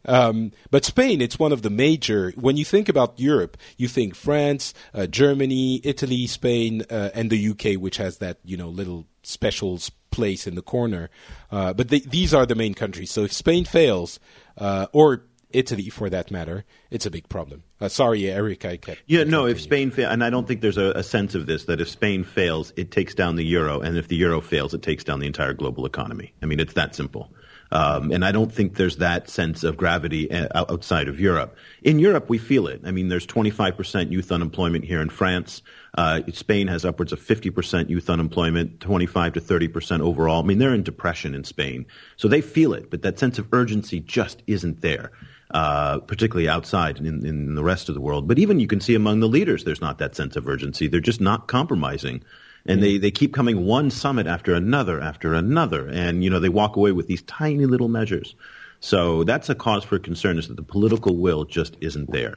um, 0.05 0.51
but 0.69 0.85
Spain, 0.85 1.21
it's 1.21 1.39
one 1.39 1.51
of 1.51 1.61
the 1.61 1.69
major. 1.69 2.31
When 2.35 2.57
you 2.57 2.65
think 2.65 2.89
about 2.89 3.19
Europe, 3.19 3.57
you 3.77 3.87
think 3.87 4.15
France, 4.15 4.73
uh, 4.93 5.07
Germany, 5.07 5.81
Italy, 5.83 6.27
Spain, 6.27 6.83
uh, 6.89 7.09
and 7.13 7.29
the 7.29 7.49
UK, 7.49 7.81
which 7.81 7.97
has 7.97 8.19
that 8.19 8.37
you 8.43 8.57
know 8.57 8.69
little 8.69 9.07
special 9.23 9.79
place 10.11 10.47
in 10.47 10.55
the 10.55 10.61
corner. 10.61 11.09
Uh, 11.51 11.73
but 11.73 11.89
they, 11.89 11.99
these 11.99 12.33
are 12.33 12.45
the 12.45 12.55
main 12.55 12.73
countries. 12.73 13.11
So 13.11 13.23
if 13.23 13.33
Spain 13.33 13.65
fails, 13.65 14.19
uh, 14.57 14.87
or 14.91 15.23
Italy 15.51 15.89
for 15.89 16.09
that 16.09 16.29
matter, 16.29 16.63
it's 16.91 17.05
a 17.05 17.11
big 17.11 17.27
problem. 17.27 17.63
Uh, 17.81 17.89
sorry, 17.89 18.29
Eric, 18.29 18.65
I 18.65 18.77
kept. 18.77 19.01
Yeah, 19.07 19.23
no. 19.23 19.45
If. 19.45 19.59
Spain 19.61 19.91
fails, 19.91 20.11
and 20.11 20.23
I 20.23 20.29
don't 20.29 20.47
think 20.47 20.61
there's 20.61 20.77
a, 20.77 20.91
a 20.91 21.03
sense 21.03 21.35
of 21.35 21.45
this 21.45 21.65
that 21.65 21.81
if 21.81 21.89
Spain 21.89 22.23
fails, 22.23 22.71
it 22.75 22.91
takes 22.91 23.15
down 23.15 23.35
the 23.35 23.45
euro, 23.45 23.79
and 23.79 23.97
if 23.97 24.07
the 24.07 24.15
euro 24.15 24.41
fails, 24.41 24.73
it 24.73 24.81
takes 24.81 25.03
down 25.03 25.19
the 25.19 25.27
entire 25.27 25.53
global 25.53 25.85
economy. 25.85 26.33
I 26.41 26.45
mean, 26.45 26.59
it's 26.59 26.73
that 26.73 26.95
simple. 26.95 27.31
Um, 27.71 28.11
and 28.11 28.25
I 28.25 28.31
don't 28.31 28.51
think 28.51 28.75
there's 28.75 28.97
that 28.97 29.29
sense 29.29 29.63
of 29.63 29.77
gravity 29.77 30.31
uh, 30.31 30.47
outside 30.55 31.07
of 31.07 31.19
Europe. 31.19 31.55
In 31.83 31.99
Europe, 31.99 32.27
we 32.27 32.39
feel 32.39 32.67
it. 32.67 32.81
I 32.83 32.91
mean, 32.91 33.09
there's 33.09 33.27
25% 33.27 34.11
youth 34.11 34.31
unemployment 34.31 34.85
here 34.85 35.01
in 35.01 35.09
France. 35.09 35.61
Uh, 35.95 36.21
Spain 36.33 36.67
has 36.67 36.83
upwards 36.83 37.13
of 37.13 37.19
50% 37.19 37.89
youth 37.89 38.09
unemployment, 38.09 38.79
25 38.79 39.33
to 39.33 39.41
30% 39.41 40.01
overall. 40.01 40.41
I 40.43 40.45
mean, 40.47 40.57
they're 40.57 40.73
in 40.73 40.83
depression 40.83 41.35
in 41.35 41.43
Spain. 41.43 41.85
So 42.17 42.27
they 42.27 42.41
feel 42.41 42.73
it, 42.73 42.89
but 42.89 43.03
that 43.03 43.19
sense 43.19 43.37
of 43.37 43.47
urgency 43.53 43.99
just 43.99 44.41
isn't 44.47 44.81
there 44.81 45.11
uh, 45.51 45.99
particularly 45.99 46.47
outside 46.47 46.99
in, 46.99 47.25
in 47.25 47.55
the 47.55 47.63
rest 47.63 47.89
of 47.89 47.95
the 47.95 48.01
world. 48.01 48.27
But 48.27 48.39
even 48.39 48.59
you 48.59 48.67
can 48.67 48.81
see 48.81 48.95
among 48.95 49.19
the 49.19 49.27
leaders, 49.27 49.63
there's 49.63 49.81
not 49.81 49.97
that 49.97 50.15
sense 50.15 50.35
of 50.35 50.47
urgency. 50.47 50.87
They're 50.87 50.99
just 50.99 51.21
not 51.21 51.47
compromising. 51.47 52.23
And 52.65 52.83
they, 52.83 52.97
they 52.99 53.09
keep 53.09 53.33
coming 53.33 53.65
one 53.65 53.89
summit 53.89 54.27
after 54.27 54.53
another 54.53 55.01
after 55.01 55.33
another. 55.33 55.87
And, 55.87 56.23
you 56.23 56.29
know, 56.29 56.39
they 56.39 56.49
walk 56.49 56.75
away 56.75 56.91
with 56.91 57.07
these 57.07 57.23
tiny 57.23 57.65
little 57.65 57.87
measures. 57.87 58.35
So 58.79 59.23
that's 59.23 59.49
a 59.49 59.55
cause 59.55 59.83
for 59.83 59.97
concern 59.97 60.37
is 60.37 60.49
that 60.49 60.55
the 60.55 60.61
political 60.63 61.17
will 61.17 61.45
just 61.45 61.77
isn't 61.81 62.11
there. 62.11 62.35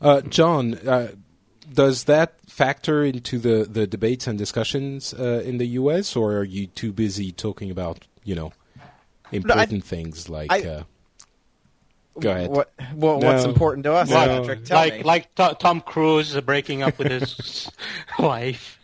Uh, 0.00 0.20
John, 0.22 0.74
uh, 0.86 1.12
does 1.72 2.04
that 2.04 2.38
factor 2.46 3.02
into 3.02 3.38
the, 3.38 3.64
the 3.64 3.86
debates 3.86 4.26
and 4.26 4.36
discussions 4.36 5.14
uh, 5.14 5.42
in 5.44 5.58
the 5.58 5.66
U.S., 5.68 6.16
or 6.16 6.36
are 6.36 6.44
you 6.44 6.66
too 6.66 6.92
busy 6.92 7.32
talking 7.32 7.70
about, 7.70 8.06
you 8.24 8.34
know, 8.34 8.52
important 9.32 9.84
things 9.84 10.28
like? 10.28 10.52
I- 10.52 10.68
uh, 10.68 10.82
go 12.20 12.30
ahead. 12.30 12.50
What, 12.50 12.72
well, 12.94 13.18
what's 13.20 13.44
important 13.44 13.84
to 13.84 13.92
us, 13.94 14.08
No. 14.10 14.16
Patrick? 14.16 14.64
Tell 14.64 14.76
like 14.76 14.94
me. 14.98 15.02
like 15.02 15.34
To- 15.36 15.56
Tom 15.58 15.80
Cruise 15.80 16.38
breaking 16.40 16.82
up 16.82 16.98
with 16.98 17.10
his 17.10 17.70
wife. 18.18 18.78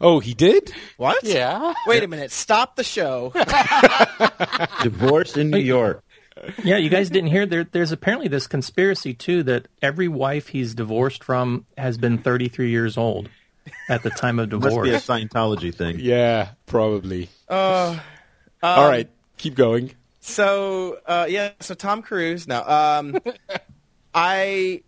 Oh, 0.00 0.18
he 0.20 0.34
did. 0.34 0.72
what? 0.96 1.22
Yeah. 1.22 1.72
Wait 1.86 2.02
a 2.02 2.08
minute. 2.08 2.30
Stop 2.32 2.76
the 2.76 2.84
show. 2.84 3.32
Divorce 4.82 5.36
in 5.36 5.50
New 5.50 5.58
York. 5.58 6.02
yeah, 6.64 6.76
you 6.76 6.90
guys 6.90 7.10
didn't 7.10 7.30
hear 7.30 7.46
there. 7.46 7.64
There's 7.64 7.92
apparently 7.92 8.28
this 8.28 8.46
conspiracy 8.46 9.14
too 9.14 9.42
that 9.44 9.68
every 9.80 10.08
wife 10.08 10.48
he's 10.48 10.74
divorced 10.74 11.22
from 11.24 11.64
has 11.78 11.96
been 11.96 12.18
33 12.18 12.70
years 12.70 12.98
old 12.98 13.28
at 13.88 14.02
the 14.02 14.10
time 14.10 14.38
of 14.38 14.50
divorce. 14.50 14.74
Must 14.74 14.82
be 14.84 14.90
a. 14.90 14.98
Scientology 15.00 15.74
thing. 15.74 15.96
Yeah, 16.00 16.50
probably. 16.66 17.28
Uh, 17.48 17.98
All 18.62 18.88
right, 18.88 19.08
keep 19.38 19.54
going. 19.54 19.92
So 20.26 21.00
uh, 21.04 21.26
yeah, 21.28 21.50
so 21.60 21.74
Tom 21.74 22.00
Cruise. 22.00 22.48
Now, 22.48 22.66
um, 22.66 23.18
I, 24.14 24.82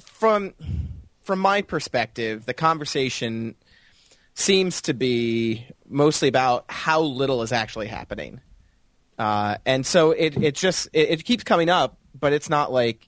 from 0.00 0.54
from 1.20 1.40
my 1.40 1.60
perspective, 1.60 2.46
the 2.46 2.54
conversation 2.54 3.54
seems 4.32 4.80
to 4.82 4.94
be 4.94 5.66
mostly 5.86 6.28
about 6.28 6.64
how 6.70 7.02
little 7.02 7.42
is 7.42 7.52
actually 7.52 7.88
happening, 7.88 8.40
uh, 9.18 9.58
and 9.66 9.84
so 9.84 10.12
it 10.12 10.42
it 10.42 10.54
just 10.54 10.88
it, 10.94 11.10
it 11.10 11.24
keeps 11.26 11.44
coming 11.44 11.68
up, 11.68 11.98
but 12.18 12.32
it's 12.32 12.48
not 12.48 12.72
like 12.72 13.06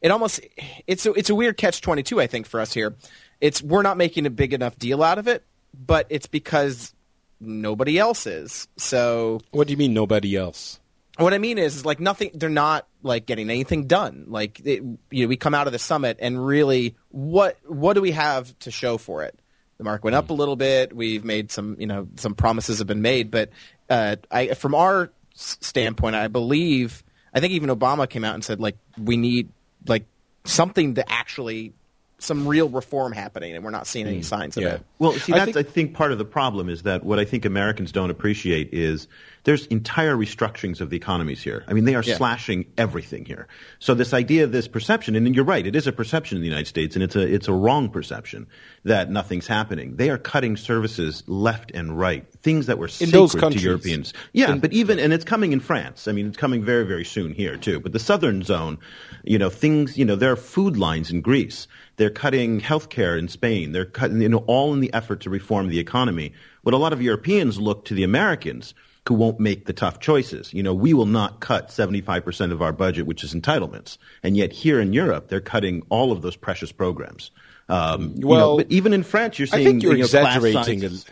it 0.00 0.12
almost 0.12 0.40
it's 0.86 1.04
a, 1.04 1.12
it's 1.14 1.30
a 1.30 1.34
weird 1.34 1.56
catch 1.56 1.80
twenty 1.80 2.04
two. 2.04 2.20
I 2.20 2.28
think 2.28 2.46
for 2.46 2.60
us 2.60 2.72
here, 2.72 2.94
it's 3.40 3.60
we're 3.60 3.82
not 3.82 3.96
making 3.96 4.24
a 4.24 4.30
big 4.30 4.54
enough 4.54 4.78
deal 4.78 5.02
out 5.02 5.18
of 5.18 5.26
it, 5.26 5.44
but 5.74 6.06
it's 6.10 6.28
because 6.28 6.94
nobody 7.40 7.98
else 7.98 8.26
is. 8.26 8.68
So 8.76 9.40
What 9.50 9.66
do 9.66 9.72
you 9.72 9.76
mean 9.76 9.94
nobody 9.94 10.36
else? 10.36 10.80
what 11.18 11.32
I 11.32 11.38
mean 11.38 11.56
is, 11.56 11.76
is 11.76 11.86
like 11.86 11.98
nothing. 11.98 12.30
They're 12.34 12.50
not 12.50 12.86
like 13.02 13.24
getting 13.24 13.48
anything 13.48 13.86
done. 13.86 14.26
Like 14.28 14.60
it, 14.64 14.82
you 15.10 15.22
know, 15.24 15.28
we 15.28 15.36
come 15.36 15.54
out 15.54 15.66
of 15.66 15.72
the 15.72 15.78
summit 15.78 16.18
and 16.20 16.44
really, 16.44 16.94
what 17.08 17.58
what 17.66 17.94
do 17.94 18.02
we 18.02 18.10
have 18.10 18.56
to 18.60 18.70
show 18.70 18.98
for 18.98 19.22
it? 19.22 19.38
The 19.78 19.84
mark 19.84 20.04
went 20.04 20.14
up 20.16 20.30
a 20.30 20.34
little 20.34 20.56
bit. 20.56 20.94
We've 20.94 21.24
made 21.24 21.50
some, 21.50 21.76
you 21.78 21.86
know, 21.86 22.08
some 22.16 22.34
promises 22.34 22.78
have 22.78 22.86
been 22.86 23.02
made, 23.02 23.30
but 23.30 23.50
uh, 23.90 24.16
I, 24.30 24.54
from 24.54 24.74
our 24.74 25.10
standpoint, 25.34 26.16
I 26.16 26.28
believe, 26.28 27.02
I 27.32 27.40
think 27.40 27.52
even 27.52 27.68
Obama 27.68 28.08
came 28.08 28.24
out 28.24 28.34
and 28.34 28.44
said 28.44 28.60
like 28.60 28.76
we 28.98 29.16
need 29.16 29.50
like 29.86 30.04
something 30.44 30.94
to 30.94 31.10
actually 31.10 31.72
some 32.18 32.48
real 32.48 32.68
reform 32.68 33.12
happening, 33.12 33.54
and 33.54 33.64
we're 33.64 33.70
not 33.70 33.86
seeing 33.86 34.06
any 34.06 34.16
hmm. 34.16 34.22
signs 34.22 34.56
of 34.56 34.62
yeah. 34.62 34.74
it. 34.74 34.82
Well, 34.98 35.12
see, 35.12 35.32
I 35.32 35.44
that's 35.44 35.50
I 35.50 35.62
think- 35.62 35.74
think, 35.74 35.94
part 35.94 36.12
of 36.12 36.18
the 36.18 36.24
problem 36.24 36.68
is 36.68 36.82
that 36.82 37.04
what 37.04 37.18
I 37.18 37.24
think 37.24 37.44
Americans 37.44 37.92
don't 37.92 38.10
appreciate 38.10 38.72
is 38.72 39.06
there's 39.46 39.64
entire 39.66 40.16
restructurings 40.16 40.80
of 40.80 40.90
the 40.90 40.96
economies 40.96 41.40
here. 41.40 41.62
I 41.68 41.72
mean, 41.72 41.84
they 41.84 41.94
are 41.94 42.02
Yeah. 42.02 42.16
slashing 42.16 42.66
everything 42.76 43.24
here. 43.24 43.46
So 43.78 43.94
this 43.94 44.12
idea 44.12 44.42
of 44.42 44.50
this 44.50 44.66
perception, 44.66 45.14
and 45.14 45.34
you're 45.36 45.44
right, 45.44 45.64
it 45.64 45.76
is 45.76 45.86
a 45.86 45.92
perception 45.92 46.36
in 46.36 46.42
the 46.42 46.48
United 46.48 46.66
States, 46.66 46.96
and 46.96 47.02
it's 47.04 47.14
a 47.14 47.22
it's 47.22 47.46
a 47.46 47.52
wrong 47.52 47.88
perception 47.88 48.48
that 48.84 49.08
nothing's 49.08 49.46
happening. 49.46 49.94
They 49.96 50.10
are 50.10 50.18
cutting 50.18 50.56
services 50.56 51.22
left 51.28 51.70
and 51.70 51.96
right, 51.96 52.26
things 52.42 52.66
that 52.66 52.78
were 52.78 52.88
In 52.88 53.06
sacred 53.12 53.52
to. 53.52 53.58
Europeans. 53.60 54.12
Yeah, 54.32 54.56
but 54.56 54.72
even 54.72 54.98
and 54.98 55.12
it's 55.12 55.24
coming 55.24 55.52
in 55.52 55.60
France. 55.60 56.08
I 56.08 56.12
mean, 56.12 56.26
it's 56.26 56.36
coming 56.36 56.64
very 56.64 56.84
very 56.84 57.04
soon 57.04 57.32
here 57.32 57.56
too. 57.56 57.78
But 57.78 57.92
the 57.92 58.00
southern 58.00 58.42
zone, 58.42 58.78
you 59.22 59.38
know, 59.38 59.48
things, 59.48 59.96
you 59.96 60.04
know, 60.04 60.16
there 60.16 60.32
are 60.32 60.36
food 60.36 60.76
lines 60.76 61.12
in 61.12 61.20
Greece. 61.20 61.68
They're 61.98 62.10
cutting 62.10 62.60
healthcare 62.60 63.16
in 63.16 63.28
Spain. 63.28 63.70
They're 63.70 63.84
cutting, 63.86 64.20
you 64.20 64.28
know, 64.28 64.44
all 64.48 64.74
in 64.74 64.80
the 64.80 64.92
effort 64.92 65.20
to 65.20 65.30
reform 65.30 65.68
the 65.68 65.78
economy. 65.78 66.32
What 66.62 66.74
a 66.74 66.78
lot 66.78 66.92
of 66.92 67.00
Europeans 67.00 67.60
look 67.60 67.84
to 67.84 67.94
the 67.94 68.02
Americans 68.02 68.74
who 69.08 69.14
won't 69.14 69.38
make 69.40 69.66
the 69.66 69.72
tough 69.72 70.00
choices. 70.00 70.52
You 70.52 70.62
know, 70.62 70.74
we 70.74 70.92
will 70.94 71.06
not 71.06 71.40
cut 71.40 71.68
75% 71.68 72.52
of 72.52 72.62
our 72.62 72.72
budget, 72.72 73.06
which 73.06 73.22
is 73.24 73.34
entitlements. 73.34 73.98
And 74.22 74.36
yet 74.36 74.52
here 74.52 74.80
in 74.80 74.92
Europe, 74.92 75.28
they're 75.28 75.40
cutting 75.40 75.82
all 75.88 76.12
of 76.12 76.22
those 76.22 76.36
precious 76.36 76.72
programs. 76.72 77.30
Um, 77.68 78.12
you 78.16 78.20
know, 78.22 78.26
Well, 78.28 78.56
but 78.58 78.70
even 78.70 78.92
in 78.92 79.02
France, 79.02 79.38
you're 79.38 79.48
I 79.52 79.64
think 79.64 79.82
you're 79.82 79.92
you 79.92 79.98
know, 79.98 80.04
exaggerating. 80.04 80.84
A, 80.84 80.88
sizes. 80.88 81.04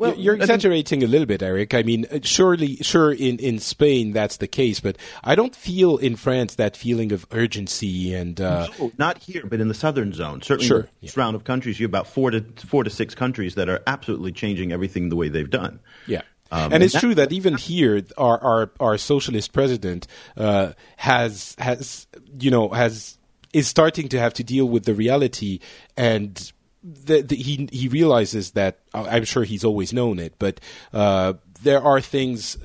you're- 0.00 0.16
you're 0.16 0.34
I 0.34 0.38
think- 0.38 0.42
exaggerating 0.50 1.02
a 1.04 1.06
little 1.06 1.26
bit, 1.26 1.42
Eric. 1.42 1.74
I 1.74 1.82
mean, 1.82 2.06
uh, 2.10 2.18
surely, 2.22 2.76
sure, 2.76 3.12
in, 3.12 3.38
in 3.38 3.58
Spain 3.60 4.12
that's 4.12 4.38
the 4.38 4.48
case, 4.48 4.80
but 4.80 4.96
I 5.22 5.34
don't 5.34 5.54
feel 5.54 5.96
in 5.98 6.16
France 6.16 6.56
that 6.56 6.76
feeling 6.76 7.12
of 7.12 7.24
urgency 7.30 8.12
and 8.14 8.40
uh, 8.40 8.68
No, 8.80 8.92
not 8.98 9.18
here, 9.18 9.44
but 9.46 9.60
in 9.60 9.68
the 9.68 9.74
southern 9.74 10.12
zone. 10.12 10.42
Certainly, 10.42 10.66
Sure, 10.66 10.88
this 11.00 11.16
round 11.16 11.36
of 11.36 11.44
countries, 11.44 11.78
you 11.78 11.84
have 11.84 11.90
about 11.90 12.08
four 12.08 12.30
to 12.32 12.44
four 12.66 12.82
to 12.84 12.90
six 12.90 13.14
countries 13.14 13.54
that 13.54 13.68
are 13.68 13.80
absolutely 13.86 14.32
changing 14.32 14.72
everything 14.72 15.08
the 15.08 15.16
way 15.16 15.28
they've 15.28 15.48
done. 15.50 15.78
Yeah. 16.06 16.22
Um, 16.52 16.64
and 16.64 16.74
and 16.74 16.82
it's 16.82 16.92
that- 16.92 17.00
true 17.00 17.14
that 17.14 17.32
even 17.32 17.56
here, 17.56 18.02
our 18.18 18.38
our, 18.40 18.70
our 18.78 18.98
socialist 18.98 19.52
president 19.52 20.06
uh, 20.36 20.72
has 20.98 21.56
has 21.58 22.06
you 22.38 22.50
know 22.50 22.68
has 22.68 23.18
is 23.52 23.66
starting 23.68 24.08
to 24.10 24.18
have 24.18 24.34
to 24.34 24.44
deal 24.44 24.68
with 24.68 24.84
the 24.84 24.94
reality, 24.94 25.60
and 25.96 26.52
the, 26.82 27.22
the, 27.22 27.36
he 27.36 27.68
he 27.72 27.88
realizes 27.88 28.52
that 28.52 28.80
uh, 28.92 29.06
I'm 29.08 29.24
sure 29.24 29.44
he's 29.44 29.64
always 29.64 29.92
known 29.92 30.18
it, 30.18 30.34
but 30.38 30.60
uh, 30.92 31.34
there 31.62 31.82
are 31.82 32.00
things 32.00 32.58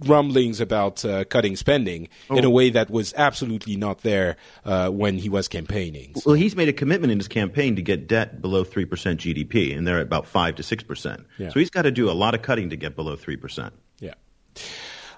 rumblings 0.00 0.60
about 0.60 1.04
uh, 1.04 1.24
cutting 1.24 1.56
spending 1.56 2.08
in 2.30 2.44
a 2.44 2.50
way 2.50 2.70
that 2.70 2.90
was 2.90 3.12
absolutely 3.16 3.76
not 3.76 4.02
there 4.02 4.36
uh, 4.64 4.88
when 4.88 5.18
he 5.18 5.28
was 5.28 5.48
campaigning. 5.48 6.14
Well, 6.24 6.34
he's 6.34 6.56
made 6.56 6.68
a 6.68 6.72
commitment 6.72 7.12
in 7.12 7.18
his 7.18 7.28
campaign 7.28 7.76
to 7.76 7.82
get 7.82 8.06
debt 8.06 8.40
below 8.40 8.64
three 8.64 8.84
percent 8.84 9.20
GDP, 9.20 9.76
and 9.76 9.86
they're 9.86 9.98
at 9.98 10.02
about 10.02 10.26
five 10.26 10.56
to 10.56 10.62
six 10.62 10.82
percent. 10.82 11.26
Yeah. 11.38 11.50
So 11.50 11.60
he's 11.60 11.70
got 11.70 11.82
to 11.82 11.90
do 11.90 12.10
a 12.10 12.12
lot 12.12 12.34
of 12.34 12.42
cutting 12.42 12.70
to 12.70 12.76
get 12.76 12.96
below 12.96 13.16
three 13.16 13.36
percent. 13.36 13.74
Yeah. 13.98 14.14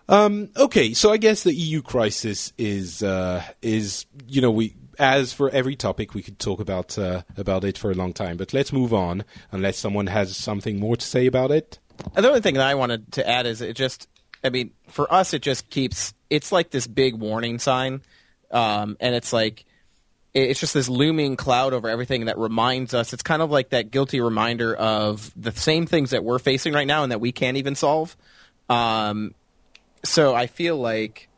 Um, 0.08 0.50
okay, 0.56 0.92
so 0.92 1.12
I 1.12 1.16
guess 1.16 1.44
the 1.44 1.54
EU 1.54 1.80
crisis 1.80 2.52
is 2.58 3.02
uh, 3.02 3.42
is 3.62 4.06
you 4.26 4.40
know 4.40 4.50
we 4.50 4.74
as 4.98 5.32
for 5.32 5.50
every 5.50 5.76
topic 5.76 6.14
we 6.14 6.22
could 6.22 6.38
talk 6.38 6.60
about 6.60 6.98
uh, 6.98 7.22
about 7.36 7.64
it 7.64 7.78
for 7.78 7.90
a 7.90 7.94
long 7.94 8.12
time, 8.12 8.36
but 8.36 8.52
let's 8.52 8.72
move 8.72 8.92
on 8.92 9.24
unless 9.50 9.78
someone 9.78 10.06
has 10.08 10.36
something 10.36 10.78
more 10.78 10.96
to 10.96 11.06
say 11.06 11.26
about 11.26 11.50
it. 11.50 11.78
And 12.14 12.24
the 12.24 12.28
only 12.28 12.40
thing 12.40 12.54
that 12.54 12.66
I 12.66 12.74
wanted 12.74 13.12
to 13.12 13.28
add 13.28 13.46
is 13.46 13.60
it 13.60 13.76
just, 13.76 14.08
I 14.44 14.50
mean, 14.50 14.72
for 14.88 15.12
us, 15.12 15.32
it 15.32 15.42
just 15.42 15.70
keeps, 15.70 16.12
it's 16.28 16.52
like 16.52 16.70
this 16.70 16.86
big 16.86 17.14
warning 17.14 17.58
sign. 17.58 18.02
Um, 18.50 18.96
and 19.00 19.14
it's 19.14 19.32
like, 19.32 19.64
it's 20.34 20.60
just 20.60 20.74
this 20.74 20.88
looming 20.88 21.36
cloud 21.36 21.72
over 21.72 21.88
everything 21.88 22.26
that 22.26 22.36
reminds 22.38 22.92
us. 22.92 23.12
It's 23.12 23.22
kind 23.22 23.40
of 23.40 23.50
like 23.50 23.70
that 23.70 23.90
guilty 23.90 24.20
reminder 24.20 24.74
of 24.74 25.32
the 25.34 25.52
same 25.52 25.86
things 25.86 26.10
that 26.10 26.24
we're 26.24 26.38
facing 26.38 26.74
right 26.74 26.86
now 26.86 27.04
and 27.04 27.12
that 27.12 27.20
we 27.20 27.32
can't 27.32 27.56
even 27.56 27.74
solve. 27.74 28.16
Um, 28.68 29.34
so 30.04 30.34
I 30.34 30.46
feel 30.46 30.76
like 30.76 31.28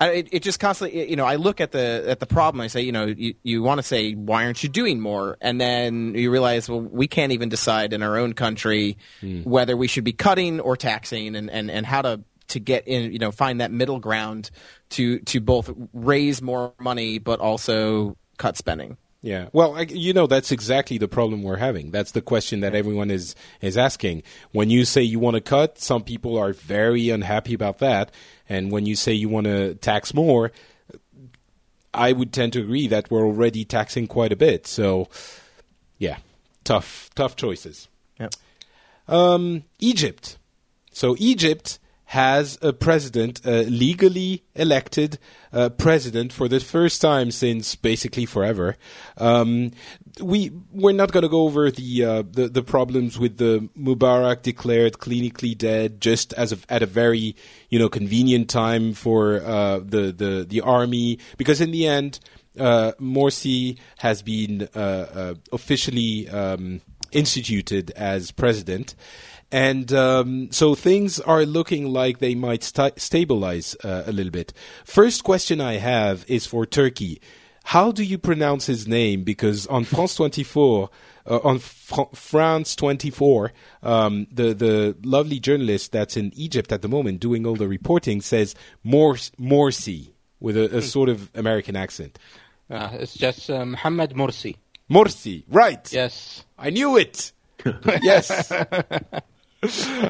I, 0.00 0.08
it, 0.10 0.28
it 0.32 0.42
just 0.42 0.58
constantly, 0.58 1.10
you 1.10 1.16
know, 1.16 1.26
I 1.26 1.36
look 1.36 1.60
at 1.60 1.72
the 1.72 2.04
at 2.08 2.20
the 2.20 2.26
problem. 2.26 2.62
I 2.62 2.68
say, 2.68 2.80
you 2.80 2.92
know, 2.92 3.06
you, 3.06 3.34
you 3.42 3.62
want 3.62 3.78
to 3.78 3.82
say, 3.82 4.12
why 4.12 4.44
aren't 4.46 4.62
you 4.62 4.68
doing 4.68 4.98
more? 4.98 5.36
And 5.40 5.60
then 5.60 6.14
you 6.14 6.30
realize, 6.30 6.68
well, 6.68 6.80
we 6.80 7.06
can't 7.06 7.32
even 7.32 7.50
decide 7.50 7.92
in 7.92 8.02
our 8.02 8.16
own 8.16 8.32
country 8.32 8.96
hmm. 9.20 9.42
whether 9.42 9.76
we 9.76 9.86
should 9.86 10.04
be 10.04 10.12
cutting 10.12 10.58
or 10.58 10.76
taxing, 10.76 11.36
and, 11.36 11.50
and, 11.50 11.70
and 11.70 11.84
how 11.84 12.02
to 12.02 12.22
to 12.48 12.58
get 12.58 12.88
in, 12.88 13.12
you 13.12 13.18
know, 13.18 13.30
find 13.30 13.60
that 13.60 13.70
middle 13.70 14.00
ground 14.00 14.50
to 14.90 15.18
to 15.20 15.40
both 15.40 15.70
raise 15.92 16.40
more 16.40 16.72
money 16.78 17.18
but 17.18 17.38
also 17.40 18.16
cut 18.38 18.56
spending. 18.56 18.96
Yeah. 19.22 19.48
Well, 19.52 19.76
I, 19.76 19.82
you 19.82 20.14
know, 20.14 20.26
that's 20.26 20.50
exactly 20.50 20.96
the 20.96 21.08
problem 21.08 21.42
we're 21.42 21.56
having. 21.56 21.90
That's 21.90 22.12
the 22.12 22.22
question 22.22 22.60
that 22.60 22.74
everyone 22.74 23.10
is, 23.10 23.34
is 23.60 23.76
asking. 23.76 24.22
When 24.52 24.70
you 24.70 24.86
say 24.86 25.02
you 25.02 25.18
want 25.18 25.34
to 25.34 25.42
cut, 25.42 25.78
some 25.78 26.02
people 26.02 26.38
are 26.38 26.54
very 26.54 27.10
unhappy 27.10 27.52
about 27.52 27.78
that. 27.78 28.12
And 28.50 28.70
when 28.72 28.84
you 28.84 28.96
say 28.96 29.12
you 29.12 29.28
want 29.28 29.46
to 29.46 29.76
tax 29.76 30.12
more, 30.12 30.50
I 31.94 32.12
would 32.12 32.32
tend 32.32 32.52
to 32.54 32.60
agree 32.60 32.88
that 32.88 33.10
we're 33.10 33.24
already 33.24 33.64
taxing 33.64 34.08
quite 34.08 34.32
a 34.32 34.36
bit. 34.36 34.66
So, 34.66 35.08
yeah, 35.98 36.18
tough, 36.64 37.10
tough 37.14 37.36
choices. 37.36 37.88
Yep. 38.18 38.34
Um, 39.08 39.64
Egypt. 39.78 40.36
So 40.92 41.14
Egypt 41.18 41.78
has 42.06 42.58
a 42.60 42.72
president, 42.72 43.40
a 43.44 43.62
legally 43.66 44.42
elected 44.56 45.20
uh, 45.52 45.68
president 45.68 46.32
for 46.32 46.48
the 46.48 46.58
first 46.58 47.00
time 47.00 47.30
since 47.30 47.76
basically 47.76 48.26
forever. 48.26 48.76
Um, 49.16 49.70
we 50.20 50.50
we're 50.72 50.92
not 50.92 51.12
going 51.12 51.22
to 51.22 51.28
go 51.28 51.42
over 51.42 51.70
the, 51.70 52.04
uh, 52.04 52.22
the 52.30 52.48
the 52.48 52.62
problems 52.62 53.18
with 53.18 53.36
the 53.38 53.68
Mubarak 53.78 54.42
declared 54.42 54.94
clinically 54.94 55.56
dead 55.56 56.00
just 56.00 56.32
as 56.34 56.52
a, 56.52 56.58
at 56.68 56.82
a 56.82 56.86
very 56.86 57.36
you 57.68 57.78
know 57.78 57.88
convenient 57.88 58.48
time 58.48 58.92
for 58.92 59.42
uh, 59.42 59.78
the 59.78 60.12
the 60.12 60.46
the 60.48 60.60
army 60.60 61.18
because 61.36 61.60
in 61.60 61.70
the 61.70 61.86
end 61.86 62.20
uh, 62.58 62.92
Morsi 63.00 63.78
has 63.98 64.22
been 64.22 64.68
uh, 64.74 64.78
uh, 64.78 65.34
officially 65.52 66.28
um, 66.28 66.80
instituted 67.12 67.90
as 67.92 68.30
president. 68.30 68.94
And 69.52 69.92
um, 69.92 70.52
so 70.52 70.76
things 70.76 71.18
are 71.18 71.44
looking 71.44 71.92
like 71.92 72.18
they 72.18 72.36
might 72.36 72.62
sta 72.62 72.90
stabilize 72.96 73.76
uh, 73.82 74.04
a 74.06 74.12
little 74.12 74.30
bit. 74.30 74.52
First 74.84 75.24
question 75.24 75.60
I 75.60 75.74
have 75.74 76.24
is 76.28 76.46
for 76.46 76.66
Turki. 76.66 77.20
How 77.70 77.92
do 77.92 78.02
you 78.02 78.18
pronounce 78.18 78.66
his 78.66 78.88
name? 78.88 79.22
Because 79.22 79.68
on 79.68 79.84
France 79.84 80.16
24, 80.16 80.90
uh, 81.24 81.38
on 81.44 81.60
Fr- 81.60 82.12
France 82.12 82.74
24, 82.74 83.52
um, 83.84 84.26
the 84.32 84.52
the 84.54 84.96
lovely 85.04 85.38
journalist 85.38 85.92
that's 85.92 86.16
in 86.16 86.32
Egypt 86.34 86.72
at 86.72 86.82
the 86.82 86.88
moment 86.88 87.20
doing 87.20 87.46
all 87.46 87.54
the 87.54 87.68
reporting 87.68 88.22
says 88.22 88.56
Mors- 88.82 89.30
Morsi 89.38 90.10
with 90.40 90.56
a, 90.56 90.78
a 90.78 90.82
sort 90.82 91.08
of 91.08 91.30
American 91.36 91.76
accent. 91.76 92.18
Uh, 92.68 92.88
it's 92.94 93.14
just 93.14 93.48
uh, 93.48 93.64
Mohammed 93.64 94.14
Morsi. 94.14 94.56
Morsi, 94.90 95.44
right? 95.48 95.92
Yes. 95.92 96.42
I 96.58 96.70
knew 96.70 96.96
it. 96.96 97.30
yes. 98.02 98.50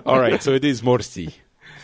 All 0.06 0.18
right, 0.18 0.42
so 0.42 0.54
it 0.54 0.64
is 0.64 0.80
Morsi. 0.80 1.34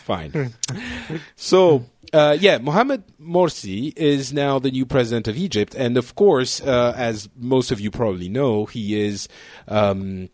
Fine. 0.05 0.53
So, 1.35 1.85
uh, 2.13 2.37
yeah, 2.39 2.57
Mohamed 2.57 3.03
Morsi 3.19 3.93
is 3.97 4.33
now 4.33 4.59
the 4.59 4.71
new 4.71 4.85
president 4.85 5.27
of 5.27 5.37
Egypt, 5.37 5.75
and 5.75 5.97
of 5.97 6.15
course, 6.15 6.61
uh, 6.61 6.93
as 6.95 7.29
most 7.35 7.71
of 7.71 7.79
you 7.79 7.91
probably 7.91 8.29
know, 8.29 8.65
he 8.65 8.99
is. 8.99 9.27
Um, 9.67 10.29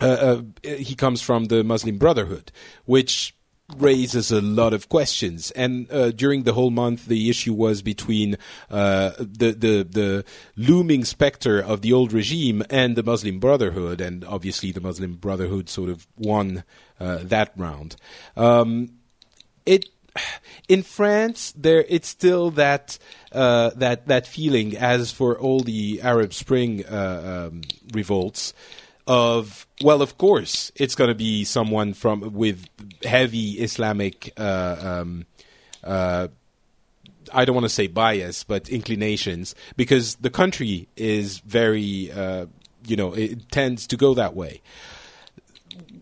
uh, 0.00 0.04
uh, 0.04 0.42
he 0.62 0.96
comes 0.96 1.22
from 1.22 1.44
the 1.46 1.62
Muslim 1.62 1.98
Brotherhood, 1.98 2.50
which 2.84 3.34
raises 3.76 4.30
a 4.30 4.40
lot 4.40 4.74
of 4.74 4.88
questions. 4.88 5.50
And 5.52 5.90
uh, 5.90 6.10
during 6.10 6.42
the 6.42 6.52
whole 6.52 6.70
month, 6.70 7.06
the 7.06 7.30
issue 7.30 7.54
was 7.54 7.80
between 7.80 8.36
uh, 8.70 9.10
the, 9.18 9.52
the 9.52 9.86
the 9.88 10.24
looming 10.56 11.04
specter 11.04 11.60
of 11.60 11.80
the 11.80 11.92
old 11.92 12.12
regime 12.12 12.62
and 12.70 12.96
the 12.96 13.02
Muslim 13.02 13.38
Brotherhood, 13.38 14.00
and 14.00 14.24
obviously 14.24 14.72
the 14.72 14.80
Muslim 14.80 15.14
Brotherhood 15.14 15.68
sort 15.68 15.90
of 15.90 16.06
won 16.16 16.64
uh, 17.00 17.18
that 17.22 17.52
round. 17.56 17.96
Um, 18.36 18.90
it 19.64 19.88
in 20.68 20.82
France 20.82 21.52
there 21.56 21.84
it's 21.88 22.08
still 22.08 22.50
that 22.52 22.98
uh, 23.32 23.70
that 23.76 24.06
that 24.06 24.26
feeling 24.26 24.76
as 24.76 25.10
for 25.10 25.38
all 25.38 25.60
the 25.60 26.00
Arab 26.02 26.32
Spring 26.32 26.84
uh, 26.86 27.48
um, 27.50 27.62
revolts 27.92 28.54
of 29.06 29.66
well 29.82 30.00
of 30.00 30.16
course 30.16 30.72
it's 30.76 30.94
going 30.94 31.08
to 31.08 31.14
be 31.14 31.44
someone 31.44 31.92
from 31.92 32.32
with 32.32 32.66
heavy 33.02 33.52
Islamic 33.52 34.32
uh, 34.38 34.76
um, 34.80 35.26
uh, 35.82 36.28
I 37.32 37.44
don't 37.44 37.54
want 37.54 37.64
to 37.64 37.70
say 37.70 37.86
bias, 37.86 38.44
but 38.44 38.68
inclinations, 38.68 39.54
because 39.76 40.16
the 40.16 40.30
country 40.30 40.88
is 40.96 41.38
very, 41.38 42.10
uh, 42.12 42.46
you 42.86 42.96
know, 42.96 43.12
it 43.12 43.50
tends 43.50 43.86
to 43.88 43.96
go 43.96 44.14
that 44.14 44.34
way. 44.34 44.60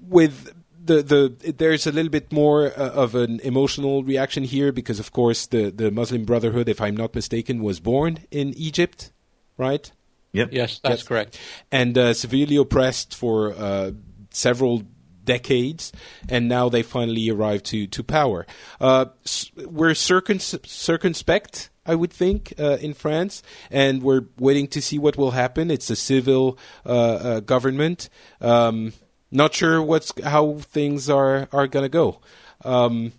With 0.08 0.52
the 0.84 1.02
the 1.02 1.52
there's 1.52 1.86
a 1.86 1.92
little 1.92 2.10
bit 2.10 2.32
more 2.32 2.66
uh, 2.66 2.90
of 2.90 3.14
an 3.14 3.40
emotional 3.40 4.02
reaction 4.02 4.44
here 4.44 4.72
because, 4.72 4.98
of 5.00 5.12
course, 5.12 5.46
the 5.46 5.70
the 5.70 5.90
Muslim 5.90 6.24
Brotherhood, 6.24 6.68
if 6.68 6.80
I'm 6.80 6.96
not 6.96 7.14
mistaken, 7.14 7.62
was 7.62 7.80
born 7.80 8.18
in 8.30 8.52
Egypt, 8.56 9.12
right? 9.56 9.90
Yep. 10.32 10.48
Yes, 10.52 10.80
that's 10.82 11.00
Yes. 11.02 11.08
correct. 11.08 11.38
and 11.70 11.96
uh, 11.98 12.14
severely 12.14 12.56
oppressed 12.56 13.14
for 13.14 13.52
uh, 13.54 13.90
several 14.30 14.82
decades, 15.24 15.92
and 16.28 16.48
now 16.48 16.68
they 16.68 16.82
finally 16.82 17.30
arrived 17.30 17.64
to 17.66 17.86
to 17.86 18.02
power. 18.02 18.46
Uh, 18.80 19.04
s- 19.24 19.50
we're 19.56 19.94
circun- 19.94 20.40
circumspect, 20.66 21.70
I 21.86 21.94
would 21.94 22.12
think, 22.12 22.54
uh, 22.58 22.78
in 22.80 22.94
France, 22.94 23.42
and 23.70 24.02
we're 24.02 24.24
waiting 24.38 24.68
to 24.68 24.80
see 24.80 24.98
what 24.98 25.16
will 25.16 25.32
happen. 25.32 25.70
It's 25.70 25.90
a 25.90 25.96
civil 25.96 26.58
uh, 26.86 26.88
uh, 26.90 27.40
government. 27.40 28.08
Um, 28.40 28.92
not 29.32 29.54
sure 29.54 29.82
what's 29.82 30.12
how 30.22 30.58
things 30.58 31.10
are 31.10 31.48
are 31.52 31.66
gonna 31.66 31.88
go. 31.88 32.20
Um, 32.64 33.12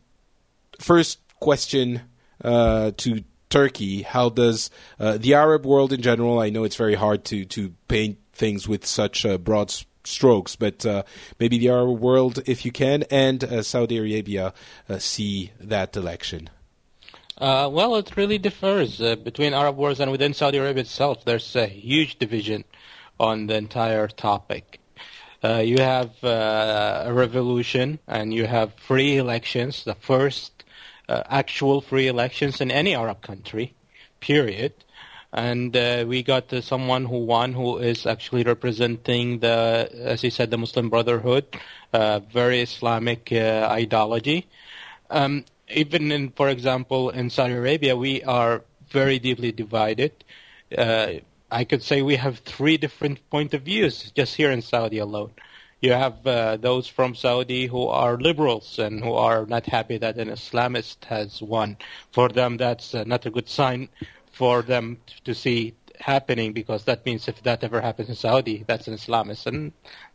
first 0.79 1.19
question 1.39 2.01
uh, 2.43 2.91
to 2.97 3.23
Turki: 3.49 4.03
How 4.03 4.29
does 4.29 4.69
uh, 4.99 5.17
the 5.17 5.33
Arab 5.33 5.65
world 5.65 5.91
in 5.91 6.01
general? 6.01 6.39
I 6.39 6.49
know 6.49 6.63
it's 6.63 6.75
very 6.75 6.95
hard 6.95 7.25
to 7.25 7.45
to 7.45 7.73
paint 7.87 8.19
things 8.31 8.67
with 8.67 8.85
such 8.85 9.25
uh, 9.25 9.37
broad 9.37 9.73
strokes, 10.03 10.55
but 10.55 10.85
uh, 10.85 11.03
maybe 11.39 11.57
the 11.57 11.69
Arab 11.69 11.99
world, 11.99 12.41
if 12.45 12.65
you 12.65 12.71
can, 12.71 13.03
and 13.09 13.43
uh, 13.43 13.63
Saudi 13.63 13.97
Arabia 13.97 14.53
uh, 14.89 14.99
see 14.99 15.51
that 15.59 15.95
election. 15.95 16.49
Well, 17.39 17.95
it 17.95 18.15
really 18.15 18.37
differs 18.37 18.99
between 18.99 19.53
Arab 19.53 19.75
wars 19.75 19.99
and 19.99 20.11
within 20.11 20.33
Saudi 20.33 20.59
Arabia 20.59 20.81
itself. 20.81 21.25
There's 21.25 21.55
a 21.55 21.65
huge 21.65 22.17
division 22.19 22.63
on 23.19 23.47
the 23.47 23.55
entire 23.55 24.07
topic. 24.07 24.79
Uh, 25.43 25.57
you 25.57 25.77
have 25.77 26.11
uh, 26.23 27.03
a 27.05 27.13
revolution 27.13 27.99
and 28.07 28.33
you 28.33 28.47
have 28.47 28.73
free 28.75 29.17
elections, 29.17 29.83
the 29.83 29.95
first 29.95 30.63
uh, 31.09 31.21
actual 31.27 31.81
free 31.81 32.07
elections 32.07 32.61
in 32.61 32.71
any 32.71 32.95
Arab 32.95 33.21
country, 33.21 33.73
period. 34.21 34.73
And 35.33 35.75
uh, 35.75 36.05
we 36.07 36.23
got 36.23 36.53
uh, 36.53 36.61
someone 36.61 37.05
who 37.05 37.25
won 37.25 37.51
who 37.51 37.77
is 37.77 38.05
actually 38.05 38.43
representing 38.43 39.39
the, 39.39 39.89
as 39.93 40.23
you 40.23 40.29
said, 40.29 40.49
the 40.49 40.57
Muslim 40.57 40.89
Brotherhood, 40.89 41.45
very 41.91 42.61
Islamic 42.61 43.29
ideology. 43.31 44.47
Um, 45.09 45.43
even 45.67 46.11
in, 46.11 46.29
for 46.29 46.47
example, 46.47 47.09
in 47.09 47.29
Saudi 47.29 47.53
Arabia, 47.53 47.97
we 47.97 48.23
are 48.23 48.63
very 48.89 49.19
deeply 49.19 49.51
divided. 49.51 50.23
I 51.53 51.65
could 51.65 51.83
say 51.83 52.01
we 52.01 52.15
have 52.15 52.39
three 52.39 52.77
different 52.77 53.29
point 53.29 53.53
of 53.53 53.61
views 53.61 54.11
just 54.15 54.35
here 54.35 54.49
in 54.49 54.63
Saudi 54.63 54.97
alone. 54.97 55.31
You 55.81 55.91
have 55.91 56.25
uh, 56.25 56.57
those 56.57 56.87
from 56.87 57.13
Saudi 57.13 57.67
who 57.67 57.87
are 57.87 58.17
liberals 58.17 58.79
and 58.79 59.03
who 59.03 59.13
are 59.13 59.45
not 59.45 59.67
happy 59.67 59.99
that 59.99 60.17
an 60.17 60.29
Islamist 60.29 61.03
has 61.05 61.43
won. 61.43 61.77
For 62.11 62.29
them, 62.29 62.57
that's 62.57 62.95
uh, 62.95 63.03
not 63.03 63.27
a 63.27 63.29
good 63.29 63.47
sign 63.47 63.89
for 64.31 64.63
them 64.63 64.97
to 65.25 65.35
see 65.35 65.75
happening 65.99 66.53
because 66.53 66.85
that 66.85 67.05
means 67.05 67.27
if 67.27 67.43
that 67.43 67.63
ever 67.63 67.81
happens 67.81 68.09
in 68.09 68.15
Saudi, 68.15 68.63
that's 68.65 68.87
an 68.87 68.95
Islamist. 68.95 69.45
And 69.45 69.73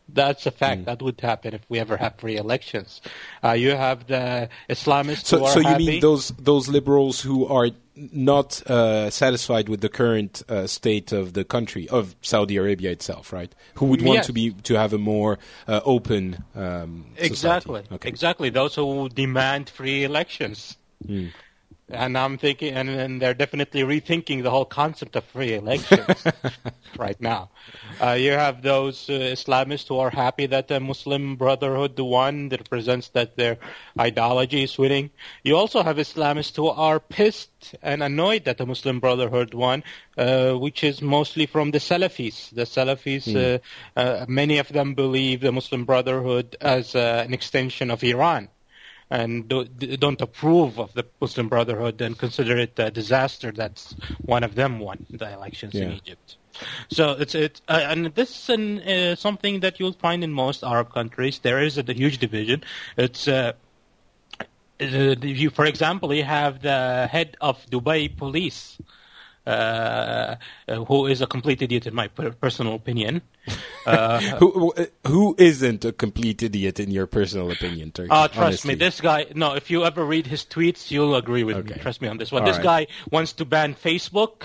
that's 0.08 0.46
a 0.46 0.50
fact. 0.50 0.84
That 0.86 1.02
would 1.02 1.20
happen 1.20 1.54
if 1.54 1.62
we 1.68 1.78
ever 1.78 1.96
have 1.96 2.16
free 2.16 2.36
elections. 2.36 3.00
Uh, 3.44 3.52
you 3.52 3.70
have 3.70 4.06
the 4.06 4.48
Islamists 4.68 5.30
who 5.30 5.38
So, 5.38 5.44
are 5.44 5.52
so 5.52 5.60
you 5.60 5.66
happy. 5.68 5.86
mean 5.86 6.00
those 6.00 6.28
those 6.38 6.68
liberals 6.68 7.20
who 7.20 7.46
are 7.46 7.70
not 8.12 8.62
uh, 8.70 9.10
satisfied 9.10 9.68
with 9.68 9.80
the 9.80 9.88
current 9.88 10.42
uh, 10.48 10.66
state 10.68 11.10
of 11.12 11.32
the 11.32 11.44
country 11.44 11.88
of 11.88 12.14
Saudi 12.22 12.56
Arabia 12.56 12.90
itself, 12.92 13.32
right? 13.32 13.52
Who 13.74 13.86
would 13.86 14.02
want 14.02 14.18
Yes. 14.18 14.26
to 14.26 14.32
be 14.32 14.52
to 14.52 14.74
have 14.74 14.92
a 14.92 14.98
more 14.98 15.38
uh, 15.66 15.80
open 15.84 16.44
um, 16.54 17.06
society. 17.16 17.26
Exactly. 17.26 17.82
Okay. 17.92 18.08
Exactly. 18.08 18.50
Those 18.50 18.76
who 18.76 19.08
demand 19.08 19.68
free 19.68 20.04
elections. 20.04 20.76
Hmm. 21.06 21.26
And 21.90 22.18
I'm 22.18 22.36
thinking, 22.36 22.74
and, 22.74 22.90
and 22.90 23.22
they're 23.22 23.34
definitely 23.34 23.82
rethinking 23.82 24.42
the 24.42 24.50
whole 24.50 24.66
concept 24.66 25.16
of 25.16 25.24
free 25.24 25.54
elections 25.54 26.22
right 26.98 27.18
now. 27.20 27.50
Uh, 28.00 28.12
you 28.12 28.32
have 28.32 28.60
those 28.60 29.08
uh, 29.08 29.12
Islamists 29.12 29.88
who 29.88 29.98
are 29.98 30.10
happy 30.10 30.46
that 30.46 30.68
the 30.68 30.80
Muslim 30.80 31.36
Brotherhood 31.36 31.98
won, 31.98 32.50
that 32.50 32.60
represents 32.60 33.08
that 33.10 33.36
their 33.36 33.56
ideology 33.98 34.64
is 34.64 34.76
winning. 34.76 35.10
You 35.42 35.56
also 35.56 35.82
have 35.82 35.96
Islamists 35.96 36.56
who 36.56 36.68
are 36.68 37.00
pissed 37.00 37.74
and 37.82 38.02
annoyed 38.02 38.44
that 38.44 38.58
the 38.58 38.66
Muslim 38.66 39.00
Brotherhood 39.00 39.54
won, 39.54 39.82
uh, 40.18 40.52
which 40.52 40.84
is 40.84 41.00
mostly 41.00 41.46
from 41.46 41.70
the 41.70 41.78
Salafis. 41.78 42.50
The 42.50 42.62
Salafis, 42.62 43.34
uh, 43.34 43.58
uh, 43.98 44.26
many 44.28 44.58
of 44.58 44.68
them 44.68 44.94
believe 44.94 45.40
the 45.40 45.52
Muslim 45.52 45.86
Brotherhood 45.86 46.56
as 46.60 46.94
uh, 46.94 47.24
an 47.26 47.32
extension 47.32 47.90
of 47.90 48.04
Iran 48.04 48.48
and 49.10 49.48
do, 49.48 49.64
don't 49.64 50.20
approve 50.20 50.78
of 50.78 50.92
the 50.94 51.06
Muslim 51.20 51.48
Brotherhood 51.48 52.00
and 52.00 52.18
consider 52.18 52.56
it 52.58 52.78
a 52.78 52.90
disaster 52.90 53.50
that 53.52 53.94
one 54.26 54.44
of 54.44 54.54
them 54.54 54.78
won 54.78 55.06
the 55.10 55.32
elections 55.32 55.74
in 55.74 55.92
Egypt. 55.92 56.36
So 56.90 57.12
it's 57.12 57.34
it, 57.34 57.60
uh, 57.68 57.80
and 57.84 58.06
this 58.14 58.30
is 58.30 58.48
an, 58.50 58.80
uh, 58.80 59.14
something 59.16 59.60
that 59.60 59.78
you'll 59.78 59.92
find 59.92 60.24
in 60.24 60.32
most 60.32 60.64
Arab 60.64 60.92
countries. 60.92 61.38
There 61.38 61.62
is 61.62 61.78
a, 61.78 61.82
huge 61.92 62.18
division. 62.18 62.64
It's 62.96 63.28
uh, 63.28 63.52
uh, 64.80 65.14
you, 65.22 65.50
for 65.50 65.64
example, 65.64 66.12
you 66.12 66.24
have 66.24 66.62
the 66.62 67.08
head 67.10 67.36
of 67.40 67.64
Dubai 67.66 68.14
police, 68.16 68.78
uh, 69.48 70.36
uh, 70.68 70.84
who 70.84 71.06
is 71.06 71.20
a 71.22 71.26
complete 71.26 71.62
idiot 71.62 71.86
in 71.86 71.94
my 71.94 72.08
per- 72.08 72.32
personal 72.32 72.74
opinion. 72.74 73.22
Uh, 73.86 74.20
Who, 74.36 74.74
who- 75.06 75.34
isn't 75.38 75.82
a 75.86 75.92
complete 75.92 76.42
idiot 76.42 76.78
in 76.78 76.90
your 76.90 77.06
personal 77.06 77.50
opinion, 77.50 77.90
Turki? 77.90 78.10
Oh, 78.12 78.26
trust 78.26 78.36
honestly? 78.36 78.68
me, 78.68 78.74
this 78.74 79.00
guy. 79.00 79.24
No, 79.34 79.54
if 79.54 79.70
you 79.70 79.86
ever 79.86 80.04
read 80.04 80.26
his 80.26 80.44
tweets, 80.44 80.90
you'll 80.90 81.16
agree 81.16 81.42
with 81.42 81.56
Okay. 81.56 81.76
me. 81.76 81.80
Trust 81.80 82.02
me 82.02 82.08
on 82.08 82.18
this 82.18 82.30
one. 82.30 82.42
All 82.42 82.48
this 82.48 82.58
right. 82.58 82.86
guy 82.86 82.86
wants 83.10 83.32
to 83.40 83.46
ban 83.46 83.74
Facebook. 83.74 84.42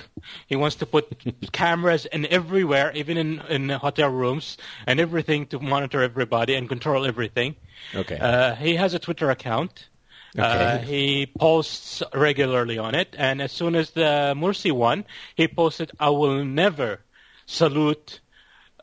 He 0.48 0.56
wants 0.56 0.78
to 0.78 0.86
put 0.86 1.12
cameras 1.52 2.06
in 2.06 2.26
everywhere, 2.28 2.94
even 2.96 3.18
in 3.18 3.42
in 3.50 3.68
hotel 3.68 4.10
rooms 4.10 4.58
and 4.88 5.02
everything 5.02 5.48
to 5.48 5.60
monitor 5.60 6.02
everybody 6.02 6.56
and 6.56 6.70
control 6.70 7.06
everything. 7.06 7.56
Okay. 7.94 8.18
Uh, 8.18 8.56
he 8.56 8.76
has 8.78 8.94
a 8.94 9.00
Twitter 9.00 9.30
account. 9.30 9.89
Uh, 10.38 10.41
Okay. 10.41 10.86
he 10.86 11.26
posts 11.28 12.02
regularly 12.13 12.78
on 12.80 12.96
it, 12.96 13.15
and 13.17 13.41
as 13.41 13.52
soon 13.52 13.76
as 13.76 13.91
the 13.91 14.34
Mursi 14.36 14.72
won, 14.72 15.06
he 15.36 15.48
posted, 15.48 15.91
"I 16.00 16.10
will 16.10 16.43
never 16.43 17.02
salute 17.46 18.19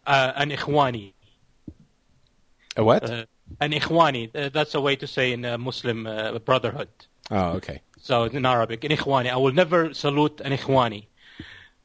uh, 0.06 0.32
an 0.36 0.50
Ikhwani." 0.50 1.14
a 2.76 2.84
what? 2.84 3.02
uh, 3.02 3.24
an 3.60 3.72
ikhwani. 3.72 4.30
Uh, 4.34 4.48
that's 4.48 4.74
a 4.74 4.80
way 4.80 4.96
to 4.96 5.06
say 5.06 5.32
in 5.32 5.44
uh, 5.44 5.58
Muslim 5.58 6.06
uh, 6.06 6.38
brotherhood. 6.38 6.88
oh, 7.30 7.58
okay. 7.58 7.82
So 8.00 8.24
in 8.24 8.46
Arabic, 8.46 8.84
an 8.84 8.90
ikhwani. 8.92 9.30
I 9.30 9.36
will 9.36 9.52
never 9.52 9.92
salute 9.92 10.40
an 10.40 10.52
ikhwani. 10.52 11.06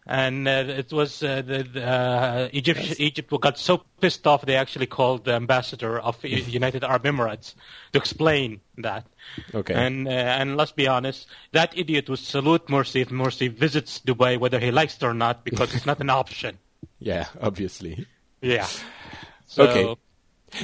And 0.08 0.48
uh, 0.48 0.66
it 0.68 0.94
was 0.94 1.24
uh, 1.24 1.42
the, 1.42 1.84
uh, 1.84 2.50
Egypt. 2.52 3.00
Egypt 3.00 3.34
got 3.42 3.58
so 3.58 3.84
pissed 4.00 4.28
off 4.28 4.46
they 4.46 4.56
actually 4.56 4.86
called 4.86 5.26
the 5.26 5.34
ambassador 5.34 6.00
of 6.00 6.24
United 6.24 6.84
Arab 6.84 7.06
Emirates 7.06 7.56
to 7.92 7.98
explain 7.98 8.62
that. 8.78 9.08
Okay. 9.54 9.74
And 9.74 10.08
uh, 10.08 10.12
and 10.12 10.58
let's 10.58 10.72
be 10.72 10.88
honest, 10.88 11.28
that 11.54 11.76
idiot 11.76 12.08
would 12.10 12.20
salute 12.20 12.68
Morsi 12.68 13.02
if 13.02 13.10
Morsi 13.10 13.52
visits 13.52 14.00
Dubai, 14.00 14.40
whether 14.40 14.60
he 14.60 14.70
likes 14.70 14.98
it 14.98 15.04
or 15.04 15.16
not, 15.16 15.44
because 15.44 15.74
it's 15.74 15.88
not 15.88 16.00
an 16.00 16.10
option. 16.22 16.60
Yeah, 17.00 17.26
obviously. 17.42 18.06
Yeah. 18.42 18.68
So, 19.48 19.64
Okay. 19.64 20.02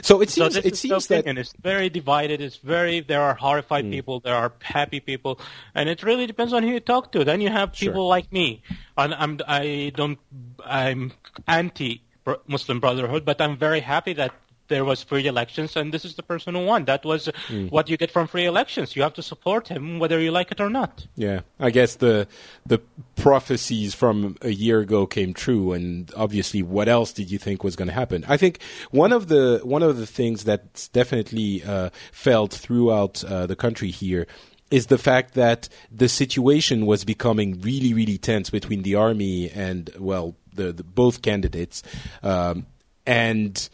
So 0.04 0.22
it 0.22 0.30
seems 0.30 0.54
this 0.56 0.66
it 0.66 0.76
seems 0.78 1.08
that 1.08 1.20
opinion. 1.22 1.38
it's 1.38 1.54
very 1.62 1.90
divided. 1.90 2.40
It's 2.40 2.58
very 2.58 3.02
there 3.02 3.22
are 3.22 3.34
horrified 3.36 3.86
Hmm. 3.86 3.92
people, 3.92 4.20
there 4.22 4.36
are 4.36 4.54
happy 4.62 5.00
people, 5.00 5.40
and 5.76 5.90
it 5.90 6.04
really 6.04 6.28
depends 6.28 6.54
on 6.54 6.64
who 6.64 6.70
you 6.70 6.80
talk 6.80 7.12
to. 7.14 7.24
Then 7.26 7.42
you 7.42 7.50
have 7.50 7.76
Sure. 7.76 7.90
people 7.92 8.08
like 8.08 8.32
me. 8.32 8.62
And 8.98 9.14
I'm 9.14 9.40
I 9.48 9.92
don't 9.96 10.20
I'm 10.66 11.12
anti 11.48 12.02
Muslim 12.48 12.80
Brotherhood, 12.80 13.26
but 13.26 13.42
I'm 13.42 13.58
very 13.58 13.82
happy 13.82 14.14
that 14.14 14.32
there 14.72 14.86
was 14.92 15.04
free 15.12 15.28
elections, 15.28 15.76
and 15.76 15.94
this 15.94 16.04
is 16.06 16.14
the 16.16 16.24
person 16.24 16.56
who 16.56 16.64
won. 16.66 16.86
That 16.86 17.04
was 17.06 17.30
Hmm. 17.48 17.68
what 17.76 17.86
you 17.90 17.98
get 17.98 18.12
from 18.16 18.26
free 18.28 18.46
elections. 18.54 18.96
You 18.96 19.04
have 19.04 19.14
to 19.20 19.22
support 19.32 19.68
him 19.74 20.00
whether 20.02 20.20
you 20.26 20.32
like 20.40 20.50
it 20.54 20.60
or 20.66 20.70
not. 20.70 20.94
Yeah, 21.16 21.40
I 21.60 21.70
guess 21.78 21.92
the 22.06 22.28
the 22.72 22.80
prophecies 23.16 23.94
from 23.94 24.36
a 24.42 24.50
year 24.66 24.80
ago 24.80 25.06
came 25.06 25.34
true, 25.34 25.74
and 25.78 26.12
obviously, 26.16 26.62
what 26.64 26.88
else 26.88 27.14
did 27.14 27.30
you 27.32 27.40
think 27.46 27.64
was 27.64 27.76
going 27.76 27.88
to 27.90 27.94
happen? 28.04 28.26
I 28.28 28.38
think 28.38 28.60
one 29.04 29.12
of 29.14 29.28
the 29.28 29.60
one 29.64 29.84
of 29.90 29.98
the 29.98 30.08
things 30.08 30.44
that's 30.44 30.88
definitely 30.90 31.64
uh, 31.64 31.90
felt 32.12 32.52
throughout 32.54 33.24
uh, 33.24 33.46
the 33.48 33.56
country 33.56 33.92
here 33.92 34.26
is 34.72 34.88
the 34.88 34.98
fact 34.98 35.34
that 35.34 35.68
the 35.92 36.08
situation 36.08 36.86
was 36.86 37.04
becoming 37.04 37.60
really, 37.62 37.94
really 37.94 38.18
tense 38.18 38.50
between 38.50 38.84
the 38.84 38.96
army 38.96 39.50
and 39.52 39.90
well, 40.00 40.36
the, 40.56 40.72
the 40.72 40.84
both 40.84 41.22
candidates, 41.22 41.84
um, 42.24 42.66
and 43.06 43.70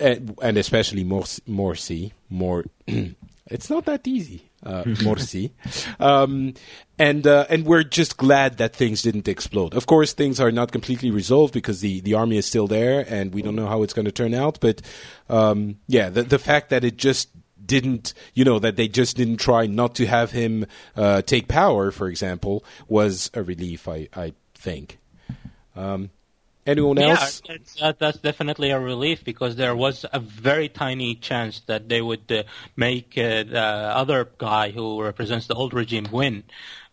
and, 0.00 0.36
and 0.42 0.56
especially 0.56 1.04
Morsi. 1.04 1.40
Morsi 1.48 2.12
more, 2.30 2.64
it's 3.46 3.70
not 3.70 3.84
that 3.86 4.06
easy. 4.06 4.50
uh, 4.64 4.82
Morsi. 5.04 5.50
Um, 6.00 6.54
and 6.98 7.26
uh, 7.26 7.46
and 7.50 7.66
we're 7.66 7.82
just 7.84 8.16
glad 8.16 8.56
that 8.58 8.74
things 8.74 9.02
didn't 9.02 9.28
explode. 9.28 9.74
Of 9.74 9.86
course, 9.86 10.12
things 10.14 10.40
are 10.40 10.50
not 10.52 10.72
completely 10.72 11.10
resolved 11.10 11.52
because 11.52 11.80
the, 11.80 12.00
the 12.00 12.14
army 12.14 12.36
is 12.38 12.46
still 12.46 12.66
there, 12.66 13.04
and 13.08 13.34
we 13.34 13.42
don't 13.42 13.56
know 13.56 13.66
how 13.66 13.82
it's 13.82 13.92
going 13.92 14.06
to 14.06 14.12
turn 14.12 14.32
out. 14.34 14.58
But 14.60 14.80
um, 15.28 15.76
yeah, 15.86 16.08
the 16.08 16.22
the 16.22 16.38
fact 16.38 16.70
that 16.70 16.84
it 16.84 16.96
just 16.96 17.28
didn't, 17.64 18.14
you 18.34 18.44
know, 18.44 18.58
that 18.58 18.76
they 18.76 18.88
just 18.88 19.16
didn't 19.16 19.38
try 19.38 19.66
not 19.66 19.94
to 19.96 20.06
have 20.06 20.30
him 20.32 20.66
uh, 20.96 21.22
take 21.22 21.48
power, 21.48 21.90
for 21.90 22.08
example, 22.08 22.64
was 22.88 23.30
a 23.34 23.42
relief. 23.42 23.88
I 23.88 24.08
I 24.14 24.32
think. 24.54 24.98
Um, 25.76 26.10
anyone 26.66 26.98
else? 26.98 27.42
Yeah, 27.46 27.56
that, 27.80 27.98
that's 27.98 28.18
definitely 28.18 28.70
a 28.70 28.78
relief 28.78 29.24
because 29.24 29.56
there 29.56 29.76
was 29.76 30.04
a 30.12 30.18
very 30.18 30.68
tiny 30.68 31.14
chance 31.14 31.60
that 31.66 31.88
they 31.88 32.00
would 32.00 32.30
uh, 32.30 32.44
make 32.76 33.16
uh, 33.18 33.44
the 33.44 33.60
other 33.60 34.28
guy 34.38 34.70
who 34.70 35.02
represents 35.02 35.46
the 35.46 35.54
old 35.54 35.74
regime 35.74 36.08
win 36.10 36.44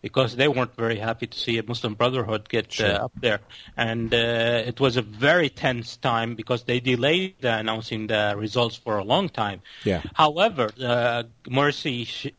because 0.02 0.34
they 0.36 0.48
weren't 0.48 0.74
very 0.76 0.96
happy 0.96 1.26
to 1.28 1.38
see 1.38 1.58
a 1.58 1.62
Muslim 1.62 1.94
Brotherhood 1.94 2.48
get 2.48 2.80
uh, 2.80 3.04
up 3.04 3.12
there. 3.20 3.40
And 3.76 4.12
uh, 4.12 4.62
it 4.66 4.80
was 4.80 4.96
a 4.96 5.02
very 5.02 5.48
tense 5.48 5.96
time 5.96 6.34
because 6.34 6.64
they 6.64 6.80
delayed 6.80 7.44
uh, 7.44 7.48
announcing 7.48 8.08
the 8.08 8.34
results 8.36 8.76
for 8.76 8.98
a 8.98 9.04
long 9.04 9.28
time. 9.28 9.60
Yeah. 9.84 10.02
However, 10.14 10.70
uh, 10.82 11.22
Morsi, 11.44 12.06
sh- 12.06 12.32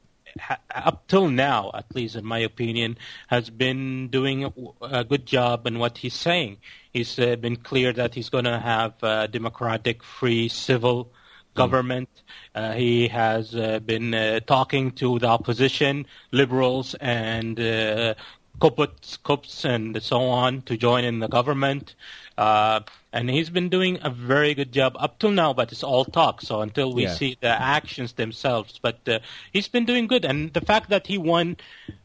up 0.74 1.08
till 1.08 1.30
now, 1.30 1.72
at 1.74 1.93
least 1.93 2.15
in 2.15 2.26
my 2.26 2.39
opinion, 2.39 2.98
has 3.28 3.50
been 3.50 4.08
doing 4.10 4.52
a- 4.82 5.04
good 5.04 5.26
job 5.26 5.67
in 5.67 5.80
what 5.80 5.98
he's 6.00 6.13
saying. 6.13 6.58
He's 6.91 7.17
uh, 7.19 7.36
been 7.36 7.58
clear 7.58 7.93
that 7.93 8.15
he's 8.15 8.30
going 8.30 8.46
to 8.46 8.60
have 8.60 8.93
a 9.04 9.28
democratic, 9.28 10.04
free, 10.04 10.48
civil 10.50 11.12
government. 11.56 12.10
Uh, 12.56 12.74
he 12.74 13.08
has 13.08 13.56
uh, 13.56 13.80
been 13.80 14.13
uh, 14.13 14.39
talking 14.41 14.91
to 14.91 15.19
the 15.19 15.28
opposition, 15.28 16.06
liberals, 16.32 16.96
and 16.96 17.60
uh, 17.60 18.15
Koputs, 18.60 19.22
Kops, 19.22 19.65
and 19.65 20.02
so 20.02 20.22
on 20.22 20.62
to 20.63 20.78
join 20.78 21.04
in 21.04 21.19
the 21.19 21.28
government. 21.28 21.96
Uh, 22.38 22.82
and 23.12 23.30
he's 23.30 23.50
been 23.50 23.69
doing 23.69 24.00
a 24.02 24.10
very 24.10 24.54
good 24.54 24.72
job 24.72 24.96
up 25.00 25.19
till 25.19 25.32
now, 25.32 25.54
but 25.54 25.72
it's 25.72 25.84
all 25.84 26.06
talk. 26.06 26.41
So 26.41 26.62
until 26.62 26.93
we 26.93 27.04
Yeah. 27.04 27.13
see 27.13 27.38
the 27.39 27.48
actions 27.50 28.13
themselves, 28.13 28.80
but 28.82 29.08
uh, 29.08 29.19
he's 29.52 29.67
been 29.67 29.86
doing 29.86 30.08
good. 30.08 30.26
And 30.26 30.54
the 30.54 30.62
fact 30.62 30.89
that 30.89 31.08
he 31.08 31.17
won 31.17 31.58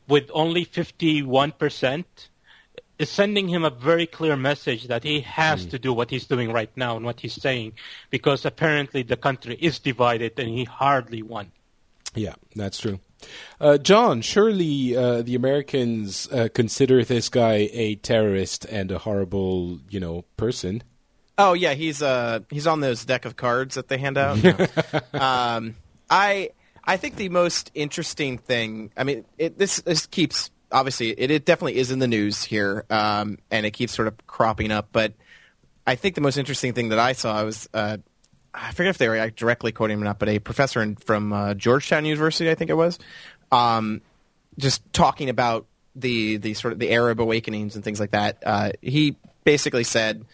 with 0.06 0.30
only 0.32 0.64
51% 0.66 2.04
is 2.98 3.08
sending 3.08 3.48
him 3.48 3.64
a 3.64 3.70
very 3.70 4.06
clear 4.06 4.36
message 4.36 4.88
that 4.88 5.04
he 5.04 5.20
has 5.20 5.64
to 5.66 5.78
do 5.78 5.92
what 5.92 6.10
he's 6.10 6.26
doing 6.26 6.52
right 6.52 6.74
now 6.76 6.96
and 6.96 7.06
what 7.06 7.20
he's 7.20 7.34
saying, 7.40 7.72
because 8.10 8.44
apparently 8.44 9.02
the 9.02 9.16
country 9.16 9.56
is 9.60 9.78
divided 9.78 10.38
and 10.38 10.48
he 10.48 10.64
hardly 10.64 11.22
won. 11.22 11.52
Yeah, 12.14 12.34
that's 12.56 12.78
true. 12.78 12.98
Uh, 13.60 13.78
John, 13.78 14.22
surely 14.22 14.96
uh, 14.96 15.22
the 15.22 15.34
Americans 15.34 16.28
uh, 16.30 16.48
consider 16.52 17.04
this 17.04 17.28
guy 17.28 17.68
a 17.72 17.96
terrorist 17.96 18.64
and 18.66 18.90
a 18.90 18.98
horrible, 18.98 19.80
you 19.90 20.00
know, 20.00 20.24
person. 20.36 20.82
Oh 21.36 21.52
yeah, 21.52 21.74
he's 21.74 22.02
uh 22.02 22.40
he's 22.50 22.66
on 22.66 22.80
those 22.80 23.04
deck 23.04 23.24
of 23.24 23.36
cards 23.36 23.76
that 23.76 23.86
they 23.88 23.98
hand 23.98 24.18
out. 24.18 24.44
um, 25.14 25.76
I 26.10 26.50
I 26.84 26.96
think 26.96 27.14
the 27.14 27.28
most 27.28 27.70
interesting 27.74 28.38
thing. 28.38 28.90
I 28.96 29.04
mean, 29.04 29.24
it, 29.38 29.56
this 29.56 29.76
this 29.82 30.06
keeps 30.06 30.50
obviously 30.72 31.10
it, 31.10 31.30
it 31.30 31.44
definitely 31.44 31.76
is 31.76 31.90
in 31.92 32.00
the 32.00 32.08
news 32.08 32.42
here, 32.42 32.84
um, 32.90 33.38
and 33.50 33.64
it 33.64 33.70
keeps 33.70 33.94
sort 33.94 34.08
of 34.08 34.26
cropping 34.26 34.72
up. 34.72 34.88
But 34.90 35.12
I 35.86 35.94
think 35.94 36.16
the 36.16 36.20
most 36.20 36.38
interesting 36.38 36.74
thing 36.74 36.88
that 36.88 36.98
I 36.98 37.12
saw 37.12 37.44
was 37.44 37.68
uh, 37.72 37.98
I 38.60 38.72
forget 38.72 38.90
if 38.90 38.98
they 38.98 39.08
were 39.08 39.30
directly 39.30 39.72
quoting 39.72 39.94
him 39.94 40.02
or 40.02 40.06
not, 40.06 40.18
but 40.18 40.28
a 40.28 40.38
professor 40.38 40.82
in, 40.82 40.96
from 40.96 41.32
uh, 41.32 41.54
Georgetown 41.54 42.04
University, 42.04 42.50
I 42.50 42.54
think 42.54 42.70
it 42.70 42.76
was, 42.76 42.98
um, 43.52 44.00
just 44.58 44.82
talking 44.92 45.28
about 45.28 45.66
the 45.94 46.36
the 46.36 46.54
sort 46.54 46.72
of 46.72 46.78
the 46.78 46.90
Arab 46.92 47.20
awakenings 47.20 47.74
and 47.74 47.84
things 47.84 48.00
like 48.00 48.10
that. 48.10 48.38
Uh, 48.44 48.70
he 48.82 49.16
basically 49.44 49.84
said 49.84 50.24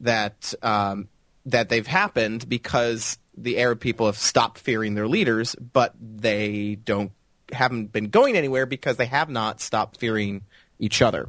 that 0.00 0.54
um, 0.62 1.08
that 1.46 1.68
they've 1.68 1.86
happened 1.86 2.48
because 2.48 3.18
the 3.36 3.58
Arab 3.58 3.80
people 3.80 4.06
have 4.06 4.18
stopped 4.18 4.58
fearing 4.58 4.94
their 4.94 5.08
leaders, 5.08 5.54
but 5.56 5.94
they 6.00 6.76
don't 6.76 7.12
haven't 7.52 7.92
been 7.92 8.08
going 8.08 8.36
anywhere 8.36 8.66
because 8.66 8.96
they 8.96 9.06
have 9.06 9.28
not 9.28 9.60
stopped 9.60 9.98
fearing 9.98 10.42
each 10.78 11.02
other. 11.02 11.28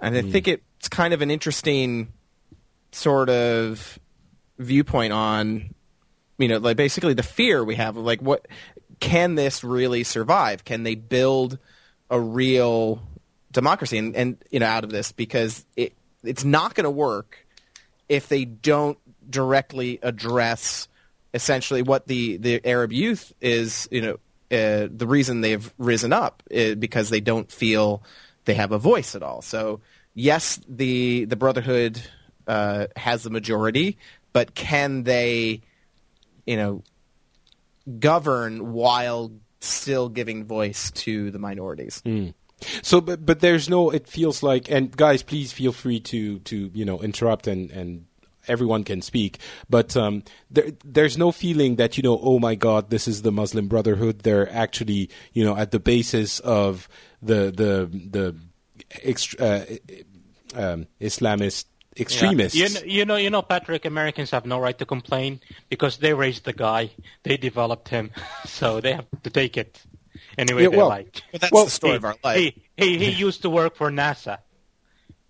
And 0.00 0.16
I 0.16 0.22
think 0.22 0.46
it's 0.48 0.88
kind 0.88 1.14
of 1.14 1.22
an 1.22 1.30
interesting 1.30 2.12
sort 2.92 3.30
of 3.30 3.98
viewpoint 4.58 5.12
on 5.12 5.74
you 6.38 6.48
know 6.48 6.58
like 6.58 6.76
basically 6.76 7.14
the 7.14 7.22
fear 7.22 7.64
we 7.64 7.74
have 7.74 7.96
of 7.96 8.04
like 8.04 8.20
what 8.20 8.46
can 9.00 9.34
this 9.34 9.62
really 9.62 10.04
survive? 10.04 10.64
Can 10.64 10.82
they 10.82 10.94
build 10.94 11.58
a 12.10 12.20
real 12.20 13.02
democracy? 13.52 13.98
And, 13.98 14.16
and 14.16 14.44
you 14.50 14.60
know 14.60 14.66
out 14.66 14.84
of 14.84 14.90
this 14.90 15.12
because 15.12 15.64
it 15.76 15.92
it's 16.24 16.44
not 16.44 16.74
going 16.74 16.84
to 16.84 16.90
work 16.90 17.46
if 18.08 18.28
they 18.28 18.44
don't 18.44 18.98
directly 19.28 19.98
address 20.02 20.88
essentially 21.34 21.82
what 21.82 22.06
the 22.06 22.36
the 22.38 22.64
Arab 22.64 22.92
youth 22.92 23.32
is 23.40 23.88
you 23.90 24.00
know 24.00 24.14
uh, 24.50 24.88
the 24.90 25.06
reason 25.06 25.40
they've 25.40 25.72
risen 25.76 26.12
up 26.12 26.42
uh, 26.56 26.74
because 26.74 27.10
they 27.10 27.20
don't 27.20 27.50
feel 27.50 28.02
they 28.44 28.54
have 28.54 28.70
a 28.72 28.78
voice 28.78 29.14
at 29.14 29.22
all. 29.22 29.42
So 29.42 29.80
yes 30.14 30.60
the 30.68 31.24
the 31.26 31.36
brotherhood 31.36 32.00
uh, 32.46 32.86
has 32.96 33.24
the 33.24 33.30
majority 33.30 33.98
but 34.36 34.54
can 34.54 35.04
they 35.04 35.62
you 36.44 36.58
know 36.58 36.82
govern 37.98 38.74
while 38.74 39.32
still 39.60 40.10
giving 40.10 40.44
voice 40.44 40.90
to 40.90 41.30
the 41.30 41.38
minorities 41.38 42.02
So, 42.82 43.02
but 43.02 43.24
but 43.24 43.40
there's 43.40 43.68
no. 43.68 43.90
It 43.90 44.08
feels 44.08 44.42
like, 44.42 44.70
and 44.70 44.94
guys, 44.96 45.22
please 45.22 45.52
feel 45.52 45.72
free 45.72 46.00
to 46.00 46.38
to 46.50 46.70
you 46.72 46.86
know 46.86 47.02
interrupt 47.02 47.46
and 47.46 47.70
and 47.70 48.06
everyone 48.48 48.82
can 48.82 49.02
speak. 49.02 49.38
But 49.68 49.94
um, 49.94 50.22
there 50.50 50.72
there's 50.82 51.18
no 51.18 51.32
feeling 51.32 51.76
that 51.76 51.98
you 51.98 52.02
know, 52.02 52.18
oh 52.18 52.38
my 52.38 52.54
God, 52.54 52.88
this 52.88 53.06
is 53.06 53.20
the 53.20 53.30
Muslim 53.30 53.68
Brotherhood. 53.68 54.20
They're 54.20 54.50
actually 54.50 55.10
you 55.34 55.44
know 55.44 55.54
at 55.54 55.70
the 55.70 55.80
basis 55.80 56.40
of 56.40 56.88
the 57.20 57.52
the 57.52 57.90
the 57.92 58.34
ext- 59.04 59.36
uh, 59.36 59.64
um, 60.58 60.86
Islamist 60.98 61.66
extremists. 61.98 62.56
Yeah. 62.56 62.66
You, 62.68 62.74
know, 62.74 62.80
you 62.84 63.04
know, 63.04 63.16
you 63.16 63.30
know, 63.30 63.42
Patrick. 63.42 63.84
Americans 63.84 64.30
have 64.30 64.46
no 64.46 64.58
right 64.58 64.76
to 64.78 64.86
complain 64.86 65.40
because 65.68 65.98
they 65.98 66.14
raised 66.14 66.44
the 66.44 66.52
guy, 66.52 66.90
they 67.22 67.36
developed 67.36 67.88
him, 67.88 68.10
so 68.46 68.80
they 68.80 68.92
have 68.94 69.06
to 69.22 69.30
take 69.30 69.56
it 69.56 69.82
any 70.38 70.54
way 70.54 70.64
Yeah, 70.64 70.68
they 70.68 70.82
like. 70.82 71.22
but 71.32 71.40
that's 71.40 71.52
Well, 71.52 71.64
the 71.64 71.70
story 71.70 71.92
he, 71.92 71.96
of 71.96 72.04
our 72.04 72.16
life 72.22 72.36
He, 72.38 72.62
he 72.76 72.98
he 72.98 73.10
used 73.10 73.42
to 73.42 73.50
work 73.50 73.76
for 73.76 73.90
NASA. 73.90 74.38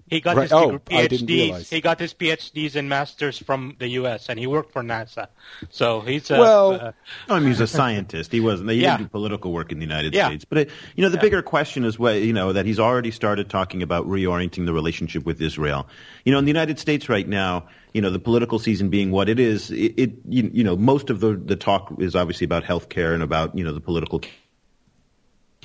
He 0.08 0.20
got 0.20 0.36
Right. 0.36 0.44
his 0.44 0.52
Oh, 0.52 0.70
degree- 0.72 0.96
I 0.98 1.06
didn't 1.08 1.26
PhDs. 1.28 1.68
He 1.68 1.80
got 1.80 1.98
his 1.98 2.14
PhDs 2.14 2.76
and 2.76 2.88
masters 2.88 3.38
from 3.38 3.74
the 3.80 3.88
U.S. 4.00 4.28
and 4.28 4.38
he 4.38 4.46
worked 4.46 4.72
for 4.72 4.82
NASA. 4.82 5.26
So 5.70 6.00
he's 6.00 6.30
a, 6.30 6.38
Well, 6.38 6.72
uh, 6.74 6.92
No, 7.28 7.34
I 7.34 7.38
mean, 7.38 7.44
he 7.44 7.48
was 7.48 7.60
a 7.60 7.66
scientist. 7.66 8.30
He 8.30 8.38
wasn't. 8.38 8.70
He 8.70 8.76
Yeah. 8.82 8.96
didn't 8.98 9.08
do 9.08 9.10
political 9.10 9.52
work 9.52 9.72
in 9.72 9.78
the 9.80 9.84
United 9.84 10.14
Yeah. 10.14 10.28
States. 10.28 10.44
But 10.44 10.58
it, 10.58 10.70
you 10.94 11.02
know, 11.02 11.08
the 11.08 11.16
Yeah. 11.16 11.22
bigger 11.22 11.42
question 11.42 11.84
is 11.84 11.98
what 11.98 12.22
you 12.22 12.32
know 12.32 12.52
that 12.52 12.66
he's 12.66 12.78
already 12.78 13.10
started 13.10 13.50
talking 13.50 13.82
about 13.82 14.06
reorienting 14.08 14.64
the 14.64 14.72
relationship 14.72 15.24
with 15.26 15.42
Israel. 15.42 15.88
You 16.24 16.32
know, 16.32 16.38
in 16.38 16.44
the 16.44 16.50
United 16.50 16.78
States 16.78 17.08
right 17.08 17.26
now, 17.26 17.64
you 17.92 18.00
know, 18.00 18.10
the 18.10 18.18
political 18.20 18.58
season 18.60 18.90
being 18.90 19.10
what 19.10 19.28
it 19.28 19.40
is, 19.40 19.70
it, 19.72 19.94
it 19.96 20.12
you, 20.28 20.50
you 20.52 20.62
know, 20.62 20.76
most 20.76 21.10
of 21.10 21.18
the 21.18 21.34
the 21.34 21.56
talk 21.56 21.92
is 21.98 22.14
obviously 22.14 22.44
about 22.44 22.62
health 22.62 22.88
care 22.90 23.12
and 23.12 23.22
about 23.24 23.58
you 23.58 23.64
know 23.64 23.72
the 23.72 23.80
political 23.80 24.20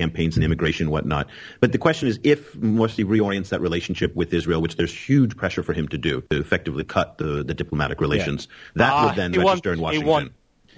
campaigns 0.02 0.36
and 0.36 0.44
immigration 0.44 0.86
and 0.88 0.92
whatnot. 0.92 1.28
But 1.60 1.72
the 1.72 1.78
question 1.78 2.08
is 2.08 2.20
if 2.24 2.54
Morsi 2.54 3.06
reorients 3.06 3.50
that 3.50 3.62
relationship 3.62 4.16
with 4.16 4.34
Israel, 4.34 4.62
which 4.62 4.76
there's 4.76 4.94
huge 4.94 5.38
pressure 5.38 5.64
for 5.64 5.74
him 5.74 5.88
to 5.90 5.98
do, 5.98 6.22
to 6.30 6.40
effectively 6.40 6.84
cut 6.84 7.18
the, 7.18 7.44
the 7.44 7.54
diplomatic 7.54 8.02
relations, 8.02 8.48
that 8.76 8.92
ah, 8.92 9.06
would 9.06 9.16
then 9.16 9.32
register 9.32 9.74
in 9.74 9.80
Washington. 9.80 10.08
He 10.08 10.10
won't, 10.10 10.32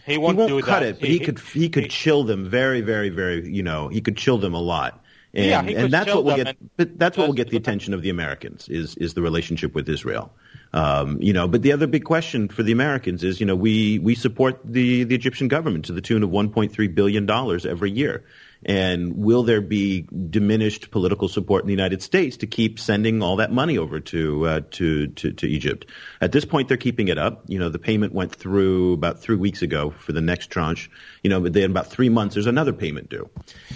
he 0.06 0.18
won't, 0.18 0.52
he 0.52 0.62
cut 0.62 0.82
that. 0.82 0.84
it, 0.84 1.00
but 1.00 1.10
he, 1.10 1.20
could 1.20 1.40
he 1.40 1.70
could 1.70 1.90
chill 1.90 2.24
them 2.26 2.50
very, 2.50 2.82
very, 2.82 3.10
very. 3.10 3.50
You 3.50 3.64
know, 3.64 3.88
he 3.88 4.02
could 4.02 4.18
chill 4.18 4.38
them 4.38 4.54
a 4.54 4.60
lot. 4.60 5.00
And, 5.34 5.46
Yeah, 5.46 5.82
and 5.82 5.92
that's 5.92 6.14
what 6.14 6.24
will 6.26 6.36
get. 6.36 6.58
But 6.78 7.00
that's 7.00 7.18
what 7.18 7.28
will 7.28 7.34
get 7.34 7.50
the 7.50 7.58
attention 7.58 7.94
of 7.94 8.02
the 8.02 8.10
Americans 8.10 8.68
is 8.70 8.96
is 8.98 9.14
the 9.14 9.22
relationship 9.22 9.74
with 9.74 9.90
Israel. 9.90 10.32
Um, 10.74 11.22
you 11.22 11.34
know, 11.34 11.48
but 11.48 11.62
the 11.62 11.72
other 11.72 11.88
big 11.88 12.04
question 12.04 12.50
for 12.50 12.64
the 12.64 12.72
Americans 12.72 13.24
is, 13.24 13.40
you 13.40 13.46
know, 13.46 13.56
we 13.56 14.00
we 14.00 14.16
support 14.16 14.60
the 14.64 15.04
the 15.06 15.16
Egyptian 15.16 15.48
government 15.48 15.86
to 15.86 15.94
the 15.94 16.02
tune 16.02 16.24
of 16.24 16.30
1.3 16.32 16.96
billion 16.96 17.26
dollars 17.26 17.66
every 17.66 17.92
year. 17.92 18.24
And 18.66 19.18
will 19.18 19.44
there 19.44 19.62
be 19.62 20.02
diminished 20.30 20.92
political 20.92 21.28
support 21.28 21.64
in 21.64 21.68
the 21.68 21.74
United 21.74 22.02
States 22.02 22.38
to 22.38 22.48
keep 22.48 22.80
sending 22.80 23.22
all 23.22 23.38
that 23.38 23.52
money 23.52 23.78
over 23.78 24.00
to 24.00 24.48
uh, 24.48 24.62
to, 24.72 25.08
to 25.08 25.34
to 25.34 25.48
Egypt? 25.48 25.86
At 26.22 26.32
this 26.32 26.46
point, 26.46 26.68
they're 26.68 26.78
keeping 26.78 27.08
it 27.10 27.18
up. 27.18 27.44
You 27.48 27.60
know, 27.60 27.70
the 27.70 27.80
payment 27.80 28.14
went 28.14 28.34
through 28.34 28.94
about 28.94 29.20
three 29.20 29.36
weeks 29.36 29.62
ago 29.62 29.92
for 29.92 30.14
the 30.14 30.22
next 30.22 30.48
tranche. 30.48 30.90
You 31.24 31.30
know, 31.30 31.42
but 31.42 31.54
then 31.54 31.72
about 31.72 31.88
three 31.88 32.10
months, 32.10 32.36
there's 32.36 32.48
another 32.48 32.74
payment 32.74 33.10
due, 33.10 33.30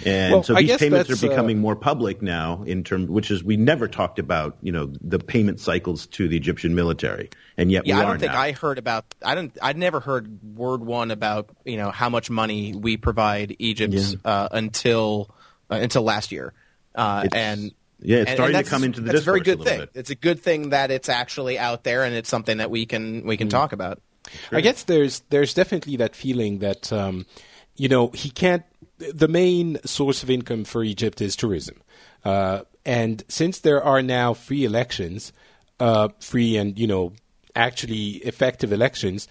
and 0.06 0.32
Well, 0.32 0.42
so 0.42 0.54
these 0.54 0.76
payments 0.78 1.10
are 1.10 1.26
uh, 1.26 1.28
becoming 1.28 1.58
more 1.58 1.76
public 1.76 2.22
now. 2.22 2.62
In 2.64 2.84
terms, 2.84 3.08
which 3.10 3.30
is 3.30 3.44
we 3.44 3.56
never 3.56 3.88
talked 3.88 4.18
about. 4.18 4.56
You 4.62 4.72
know, 4.72 4.92
the 5.00 5.18
payment 5.18 5.60
cycles 5.60 6.06
to 6.08 6.28
the 6.28 6.36
Egyptian 6.36 6.74
military, 6.74 7.30
and 7.56 7.70
yet 7.70 7.86
Yeah, 7.86 7.98
I 7.98 8.04
don't 8.04 8.18
think 8.18 8.32
now. 8.32 8.40
I 8.40 8.52
heard 8.52 8.78
about. 8.78 9.04
I 9.22 9.34
don't. 9.34 9.56
I'd 9.60 9.76
never 9.76 10.00
heard 10.00 10.56
word 10.56 10.82
one 10.82 11.10
about 11.10 11.50
you 11.64 11.76
know 11.76 11.90
how 11.90 12.08
much 12.08 12.30
money 12.30 12.74
we 12.74 12.96
provide 12.96 13.56
Egypt 13.58 13.92
Yeah. 13.92 14.14
uh, 14.24 14.48
until 14.52 14.77
uh, 14.86 15.74
until 15.74 16.02
last 16.02 16.32
year, 16.32 16.52
uh, 16.94 17.26
and 17.32 17.72
yeah, 18.00 18.18
it's 18.18 18.30
and- 18.30 18.36
starting 18.36 18.56
and 18.56 18.64
to 18.64 18.70
come 18.70 18.84
into 18.84 19.00
the 19.00 19.12
that's 19.12 19.20
a 19.22 19.24
very 19.24 19.40
discourse 19.40 19.54
a 19.54 19.56
good 19.56 19.64
thing. 19.68 19.80
bit. 19.80 19.90
It's 19.94 20.10
a 20.10 20.14
good 20.14 20.40
thing 20.40 20.70
that 20.70 20.90
it's 20.90 21.08
actually 21.08 21.58
out 21.58 21.84
there, 21.84 22.04
and 22.04 22.14
it's 22.14 22.28
something 22.28 22.58
that 22.58 22.70
we 22.70 22.86
can 22.86 23.24
we 23.26 23.36
Mm. 23.36 23.38
can 23.38 23.48
talk 23.48 23.72
about. 23.72 24.00
I 24.52 24.60
guess 24.60 24.82
there's 24.84 25.20
there's 25.30 25.54
definitely 25.54 25.96
that 25.96 26.14
feeling 26.14 26.58
that 26.58 26.92
um, 26.92 27.26
you 27.76 27.88
know 27.88 28.08
he 28.08 28.30
can't. 28.30 28.62
The 28.98 29.28
main 29.28 29.78
source 29.84 30.22
of 30.22 30.28
income 30.30 30.64
for 30.64 30.82
Egypt 30.84 31.20
is 31.20 31.36
tourism, 31.36 31.76
uh, 32.24 32.62
and 32.84 33.22
since 33.28 33.60
there 33.60 33.82
are 33.82 34.02
now 34.02 34.34
free 34.34 34.64
elections, 34.64 35.32
uh, 35.80 36.08
free 36.20 36.56
and 36.56 36.78
you 36.78 36.86
know 36.86 37.12
actually 37.54 38.16
effective 38.26 38.72
elections, 38.72 39.28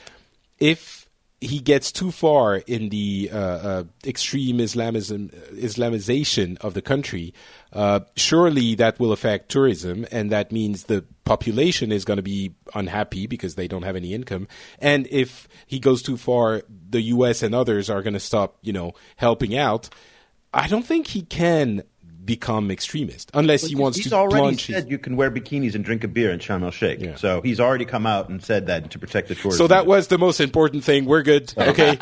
if 0.60 1.07
he 1.40 1.60
gets 1.60 1.92
too 1.92 2.12
far 2.12 2.56
in 2.56 2.90
the 2.90 3.30
uh, 3.32 3.38
uh, 3.38 3.84
extreme 4.04 4.60
Islamism, 4.60 5.30
Islamization 5.54 6.58
of 6.60 6.74
the 6.74 6.82
country, 6.82 7.34
uh, 7.74 8.00
surely 8.16 8.74
that 8.76 9.00
will 9.00 9.12
affect 9.12 9.50
tourism, 9.50 10.08
and 10.12 10.32
that 10.32 10.52
means 10.52 10.86
the 10.86 11.06
population 11.26 11.92
is 11.92 12.06
going 12.06 12.18
to 12.18 12.24
be 12.24 12.56
unhappy 12.74 13.28
because 13.28 13.54
they 13.54 13.68
don't 13.68 13.84
have 13.84 13.96
any 13.96 14.14
income. 14.14 14.48
And 14.80 15.08
if 15.12 15.48
he 15.68 15.80
goes 15.80 16.02
too 16.02 16.18
far, 16.18 16.64
the 16.90 17.02
U.S. 17.02 17.44
and 17.44 17.54
others 17.54 17.90
are 17.90 18.02
going 18.02 18.16
to 18.16 18.20
stop, 18.20 18.58
you 18.64 18.74
know, 18.74 18.94
helping 19.18 19.56
out. 19.56 19.90
I 20.54 20.68
don't 20.68 20.86
think 20.86 21.08
he 21.08 21.22
can 21.22 21.84
become 22.28 22.70
extremist 22.70 23.32
unless 23.34 23.66
he 23.66 23.74
wants 23.74 23.98
he's 23.98 24.10
to 24.10 24.16
already 24.16 24.42
plunge. 24.42 24.68
his- 24.68 24.76
said 24.76 24.92
you 24.92 25.00
can 25.00 25.16
wear 25.16 25.32
bikinis 25.32 25.74
and 25.74 25.84
drink 25.84 26.04
a 26.04 26.08
beer 26.08 26.32
in 26.32 26.38
Sharm 26.38 26.62
el 26.62 26.70
Sheikh. 26.70 27.00
Yeah. 27.00 27.16
So 27.16 27.42
he's 27.42 27.60
already 27.60 27.86
come 27.86 28.06
out 28.06 28.30
and 28.30 28.44
said 28.44 28.68
that 28.68 28.92
to 28.92 29.00
protect 29.00 29.30
the 29.30 29.34
tourists. 29.36 29.58
so 29.58 29.66
that 29.68 29.88
was 29.88 30.10
the 30.10 30.20
most 30.20 30.40
important 30.40 30.84
thing. 30.84 31.06
We're 31.06 31.24
good. 31.24 31.52
Okay, 31.58 31.98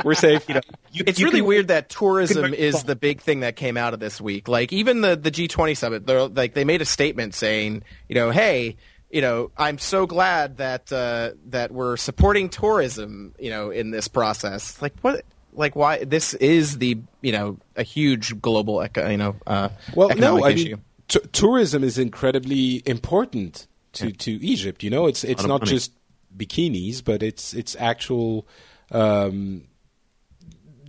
we're 0.04 0.14
safe. 0.14 0.44
it's 0.92 1.22
really 1.22 1.42
weird 1.42 1.68
that 1.68 1.88
tourism 1.88 2.52
is 2.52 2.82
the 2.82 2.96
big 2.96 3.20
thing 3.20 3.40
that 3.40 3.54
came 3.54 3.76
out 3.76 3.94
of 3.94 4.00
this 4.00 4.20
week. 4.20 4.48
Like 4.48 4.72
even 4.72 5.02
the 5.02 5.14
the 5.14 5.30
G20 5.30 5.76
summit, 5.76 6.06
they're 6.06 6.26
like 6.26 6.54
they 6.54 6.64
made 6.64 6.82
a 6.82 6.86
statement 6.86 7.34
saying, 7.34 7.84
you 8.08 8.16
know, 8.16 8.30
hey, 8.30 8.76
you 9.10 9.20
know, 9.20 9.50
I'm 9.56 9.78
so 9.78 10.06
glad 10.06 10.56
that 10.56 10.90
uh, 10.92 11.32
that 11.46 11.70
we're 11.70 11.96
supporting 11.96 12.48
tourism, 12.48 13.34
you 13.38 13.50
know, 13.50 13.70
in 13.70 13.90
this 13.90 14.08
process. 14.08 14.80
Like 14.82 14.94
what? 15.02 15.24
Like 15.56 15.74
why? 15.74 16.04
This 16.04 16.34
is 16.34 16.78
the 16.78 16.98
you 17.22 17.32
know 17.32 17.58
a 17.74 17.82
huge 17.82 18.40
global 18.40 18.82
eco, 18.82 19.08
you 19.08 19.16
know 19.16 19.36
uh, 19.46 19.70
Well, 19.94 20.10
economic 20.10 20.40
no, 20.40 20.46
I 20.46 20.50
issue. 20.50 20.68
mean, 20.76 20.84
t- 21.08 21.20
tourism 21.32 21.82
is 21.82 21.98
incredibly 21.98 22.82
important 22.86 23.66
to, 23.94 24.12
to 24.12 24.30
Egypt. 24.44 24.82
You 24.82 24.90
know, 24.90 25.06
it's 25.06 25.24
it's 25.24 25.44
not 25.44 25.62
money. 25.62 25.70
just 25.70 25.92
bikinis, 26.36 27.02
but 27.02 27.22
it's 27.22 27.54
it's 27.54 27.74
actual, 27.80 28.46
um, 28.90 29.64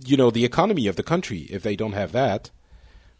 you 0.04 0.16
know, 0.16 0.30
the 0.30 0.44
economy 0.44 0.86
of 0.86 0.96
the 0.96 1.02
country. 1.02 1.46
If 1.50 1.62
they 1.62 1.74
don't 1.76 1.92
have 1.94 2.12
that, 2.12 2.50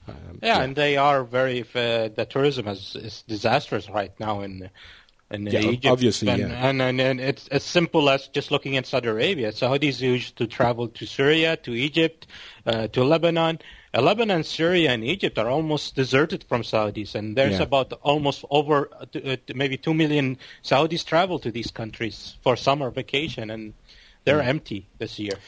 um, 0.06 0.38
Yeah, 0.42 0.60
and 0.62 0.76
they 0.76 0.96
are 0.96 1.24
very. 1.24 1.62
Uh, 1.62 2.08
the 2.08 2.26
tourism 2.28 2.68
is, 2.68 2.96
is 2.96 3.22
disastrous 3.26 3.88
right 3.88 4.12
now 4.20 4.40
in 4.42 4.70
in 5.30 5.46
Yeah, 5.46 5.60
Egypt. 5.60 5.86
obviously, 5.86 6.28
and, 6.28 6.40
yeah. 6.40 6.68
and, 6.68 6.80
and 6.80 7.00
and 7.00 7.20
it's 7.20 7.48
as 7.48 7.62
simple 7.62 8.08
as 8.08 8.28
just 8.28 8.50
looking 8.50 8.76
at 8.76 8.86
Saudi 8.86 9.08
Arabia. 9.08 9.52
Saudis 9.52 10.00
used 10.00 10.36
to 10.36 10.46
travel 10.46 10.88
to 10.88 11.06
Syria, 11.06 11.56
to 11.58 11.72
Egypt, 11.74 12.26
uh, 12.66 12.88
to 12.88 13.04
Lebanon. 13.04 13.58
Uh, 13.94 14.02
Lebanon, 14.02 14.42
Syria, 14.44 14.90
and 14.92 15.02
Egypt 15.04 15.38
are 15.38 15.48
almost 15.48 15.94
deserted 15.94 16.44
from 16.44 16.62
Saudis, 16.62 17.14
and 17.14 17.36
there's 17.36 17.56
Yeah. 17.58 17.62
about 17.62 17.92
almost 18.02 18.44
over 18.50 18.88
uh, 19.00 19.04
t- 19.12 19.32
uh, 19.32 19.36
maybe 19.54 19.76
two 19.76 19.94
million 19.94 20.36
Saudis 20.62 21.04
travel 21.04 21.38
to 21.40 21.50
these 21.50 21.70
countries 21.70 22.36
for 22.42 22.56
summer 22.56 22.90
vacation, 22.90 23.50
and 23.50 23.72
they're 24.24 24.40
Mm. 24.42 24.48
empty 24.54 24.86
this 24.98 25.18
year. 25.18 25.38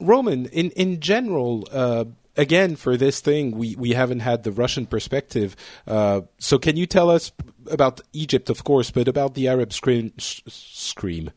Roman, 0.00 0.46
in 0.46 0.70
in 0.70 1.00
general, 1.00 1.68
uh, 1.70 2.04
again 2.36 2.76
for 2.76 2.96
this 2.96 3.20
thing, 3.20 3.52
we 3.56 3.74
we 3.76 3.90
haven't 3.90 4.20
had 4.20 4.42
the 4.42 4.52
Russian 4.52 4.86
perspective. 4.86 5.56
Uh, 5.86 6.22
so, 6.38 6.58
can 6.58 6.76
you 6.76 6.86
tell 6.86 7.10
us 7.10 7.32
about 7.70 8.00
Egypt, 8.12 8.50
of 8.50 8.64
course, 8.64 8.90
but 8.90 9.08
about 9.08 9.34
the 9.34 9.48
Arab 9.48 9.72
scream, 9.72 10.12
s- 10.18 10.40
scream 10.46 11.30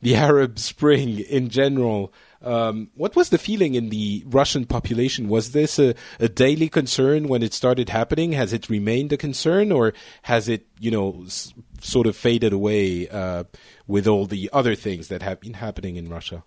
the 0.00 0.14
Arab 0.28 0.58
Spring 0.58 1.20
in 1.20 1.48
general? 1.48 2.12
Um, 2.40 2.90
what 2.94 3.16
was 3.16 3.30
the 3.30 3.38
feeling 3.38 3.74
in 3.74 3.88
the 3.88 4.22
Russian 4.24 4.64
population? 4.64 5.28
Was 5.28 5.50
this 5.50 5.76
a, 5.80 5.96
a 6.20 6.28
daily 6.28 6.68
concern 6.68 7.26
when 7.26 7.42
it 7.42 7.52
started 7.52 7.88
happening? 7.88 8.30
Has 8.30 8.52
it 8.52 8.70
remained 8.70 9.12
a 9.12 9.16
concern, 9.16 9.72
or 9.72 9.92
has 10.22 10.48
it, 10.48 10.66
you 10.78 10.92
know, 10.92 11.24
s- 11.26 11.52
sort 11.80 12.06
of 12.06 12.14
faded 12.16 12.52
away 12.52 13.08
uh, 13.08 13.42
with 13.88 14.06
all 14.06 14.24
the 14.26 14.48
other 14.52 14.76
things 14.76 15.08
that 15.08 15.20
have 15.22 15.40
been 15.40 15.54
happening 15.54 15.96
in 15.96 16.08
Russia? 16.08 16.44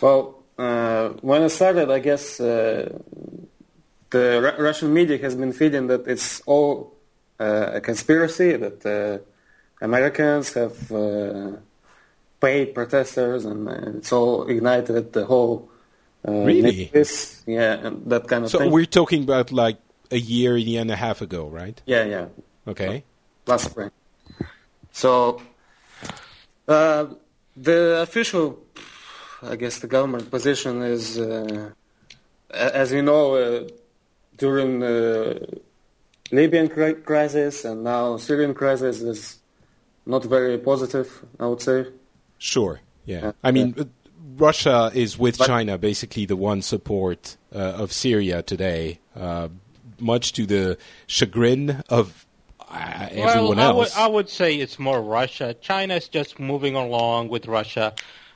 Well, 0.00 0.37
uh, 0.58 1.10
when 1.20 1.42
it 1.42 1.50
started, 1.50 1.90
I 1.90 2.00
guess 2.00 2.40
uh, 2.40 2.98
the 4.10 4.40
Ru- 4.42 4.64
Russian 4.64 4.92
media 4.92 5.18
has 5.18 5.34
been 5.36 5.52
feeding 5.52 5.86
that 5.88 6.06
it's 6.06 6.40
all 6.46 6.94
uh, 7.40 7.72
a 7.74 7.80
conspiracy, 7.80 8.56
that 8.56 8.84
uh, 8.84 9.18
Americans 9.84 10.54
have 10.54 10.90
uh, 10.92 11.52
paid 12.40 12.74
protesters, 12.74 13.44
and 13.44 13.68
uh, 13.68 13.98
it's 13.98 14.12
all 14.12 14.48
ignited 14.48 15.12
the 15.12 15.24
whole. 15.24 15.70
Uh, 16.26 16.32
Really? 16.44 16.90
This, 16.92 17.42
yeah, 17.46 17.86
and 17.86 18.10
that 18.10 18.26
kind 18.26 18.44
of 18.44 18.50
So 18.50 18.58
thing. 18.58 18.68
So 18.68 18.74
we're 18.74 18.86
talking 18.86 19.22
about 19.22 19.52
like 19.52 19.78
a 20.10 20.18
year, 20.18 20.56
year 20.56 20.80
and 20.80 20.90
a 20.90 20.96
half 20.96 21.22
ago, 21.22 21.46
right? 21.46 21.80
yeah, 21.86 22.04
yeah. 22.04 22.26
Okay. 22.66 23.04
last 23.46 23.70
spring. 23.70 23.90
So 24.92 25.40
uh, 26.66 27.06
the 27.56 28.00
official, 28.02 28.58
I 29.42 29.56
guess, 29.56 29.78
the 29.78 29.86
government 29.86 30.30
position 30.30 30.82
is, 30.82 31.18
uh, 31.18 31.70
as 32.50 32.92
we 32.92 33.02
know, 33.02 33.34
uh, 33.34 33.68
during 34.36 34.80
the 34.80 35.60
Libyan 36.30 36.68
crisis 37.02 37.64
and 37.64 37.84
now 37.84 38.16
Syrian 38.16 38.54
crisis 38.54 39.00
is 39.00 39.38
not 40.06 40.24
very 40.24 40.58
positive. 40.58 41.24
I 41.38 41.46
would 41.46 41.60
say. 41.60 41.86
Sure. 42.38 42.80
Yeah. 43.04 43.20
Yeah. 43.22 43.32
I 43.42 43.50
mean, 43.50 43.74
uh, 43.78 43.84
Russia 44.36 44.90
is 44.94 45.18
with 45.18 45.38
But- 45.38 45.46
China 45.46 45.78
basically 45.78 46.26
the 46.26 46.36
one 46.36 46.62
support 46.62 47.36
uh, 47.54 47.58
of 47.58 47.92
Syria 47.92 48.42
today, 48.42 49.00
uh, 49.16 49.48
much 49.98 50.32
to 50.34 50.46
the 50.46 50.78
chagrin 51.06 51.82
of 51.88 52.26
uh, 52.70 53.08
everyone 53.10 53.56
well, 53.56 53.60
I 53.60 53.72
would, 53.72 53.86
else. 53.86 53.96
I 53.96 54.06
would 54.06 54.28
say 54.28 54.56
it's 54.56 54.78
more 54.78 55.00
Russia. 55.00 55.54
China 55.54 55.94
is 55.94 56.08
just 56.08 56.38
moving 56.38 56.74
along 56.76 57.28
with 57.28 57.46
Russia. 57.46 57.94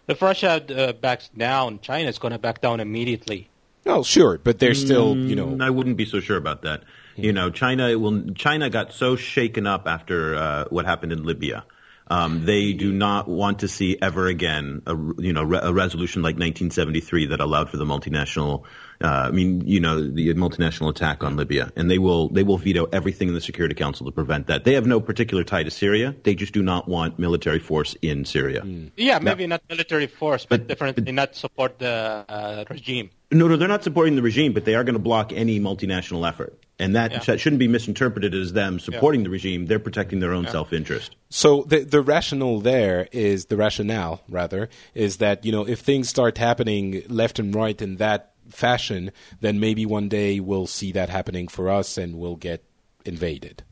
If 0.08 0.20
Russia 0.20 0.62
uh, 0.68 0.92
backs 0.92 1.28
down, 1.36 1.80
China 1.80 2.08
is 2.08 2.18
going 2.18 2.32
to 2.32 2.38
back 2.38 2.60
down 2.60 2.80
immediately. 2.80 3.48
Oh, 3.86 4.02
sure, 4.02 4.38
but 4.38 4.58
they're 4.58 4.74
still, 4.74 5.16
you 5.16 5.34
know, 5.34 5.46
Mm, 5.46 5.62
I 5.62 5.70
wouldn't 5.70 5.96
be 5.96 6.04
so 6.04 6.20
sure 6.20 6.36
about 6.36 6.62
that. 6.62 6.84
You 7.16 7.32
know, 7.32 7.50
China 7.50 7.98
will. 7.98 8.32
China 8.34 8.70
got 8.70 8.92
so 8.92 9.16
shaken 9.16 9.66
up 9.66 9.86
after 9.86 10.36
uh, 10.36 10.64
what 10.70 10.86
happened 10.86 11.12
in 11.12 11.24
Libya. 11.24 11.64
Um, 12.08 12.44
they 12.44 12.72
do 12.72 12.92
not 12.92 13.28
want 13.28 13.60
to 13.60 13.68
see 13.68 13.96
ever 14.00 14.26
again 14.26 14.82
a 14.86 14.94
you 15.18 15.32
know 15.32 15.42
re- 15.42 15.60
a 15.62 15.72
resolution 15.72 16.22
like 16.22 16.34
1973 16.34 17.26
that 17.26 17.40
allowed 17.40 17.70
for 17.70 17.76
the 17.76 17.84
multinational. 17.84 18.64
Uh, 19.02 19.06
I 19.28 19.30
mean, 19.30 19.66
you 19.66 19.80
know, 19.80 20.00
the 20.00 20.32
multinational 20.34 20.88
attack 20.90 21.24
on 21.24 21.36
Libya, 21.36 21.72
and 21.76 21.90
they 21.90 21.98
will 21.98 22.28
they 22.28 22.42
will 22.42 22.58
veto 22.58 22.84
everything 22.92 23.28
in 23.28 23.34
the 23.34 23.40
Security 23.40 23.74
Council 23.74 24.06
to 24.06 24.12
prevent 24.12 24.46
that. 24.46 24.64
They 24.64 24.74
have 24.74 24.86
no 24.86 25.00
particular 25.00 25.42
tie 25.44 25.62
to 25.64 25.70
Syria. 25.70 26.14
They 26.22 26.34
just 26.34 26.52
do 26.52 26.62
not 26.62 26.88
want 26.88 27.18
military 27.18 27.58
force 27.58 27.96
in 28.02 28.24
Syria. 28.24 28.64
Yeah, 28.96 29.18
maybe 29.18 29.46
not 29.46 29.62
military 29.68 30.06
force, 30.06 30.46
but, 30.46 30.60
But- 30.60 30.68
definitely 30.68 31.12
not 31.12 31.34
support 31.34 31.78
the 31.78 32.24
uh, 32.28 32.64
regime. 32.70 33.10
No, 33.32 33.48
no, 33.48 33.56
they're 33.56 33.66
not 33.66 33.82
supporting 33.82 34.14
the 34.14 34.20
regime, 34.22 34.52
but 34.52 34.66
they 34.66 34.74
are 34.74 34.84
going 34.84 34.94
to 34.94 34.98
block 35.00 35.32
any 35.32 35.58
multinational 35.58 36.28
effort. 36.28 36.58
And 36.78 36.94
that, 36.96 37.12
Yeah. 37.26 37.36
shouldn't 37.36 37.60
be 37.60 37.68
misinterpreted 37.68 38.34
as 38.34 38.52
them 38.52 38.78
supporting 38.78 39.22
the 39.22 39.30
regime. 39.30 39.66
They're 39.66 39.78
protecting 39.78 40.20
their 40.20 40.32
own 40.34 40.46
self-interest. 40.48 41.16
So 41.30 41.64
the 41.66 41.80
the 41.80 42.02
rationale 42.02 42.60
there 42.60 43.08
is 43.12 43.46
the 43.46 43.56
rationale 43.56 44.20
rather 44.28 44.68
is 44.94 45.16
that 45.18 45.44
you 45.46 45.52
know 45.52 45.66
if 45.66 45.78
things 45.80 46.08
start 46.08 46.36
happening 46.38 47.04
left 47.08 47.38
and 47.38 47.54
right 47.54 47.80
in 47.80 47.96
that 47.96 48.31
fashion, 48.50 49.10
then 49.40 49.60
maybe 49.60 49.86
one 49.86 50.08
day 50.08 50.40
we'll 50.40 50.66
see 50.66 50.92
that 50.92 51.08
happening 51.08 51.48
for 51.48 51.70
us 51.70 51.96
and 51.98 52.18
we'll 52.18 52.36
get 52.36 52.64
invaded. 53.04 53.62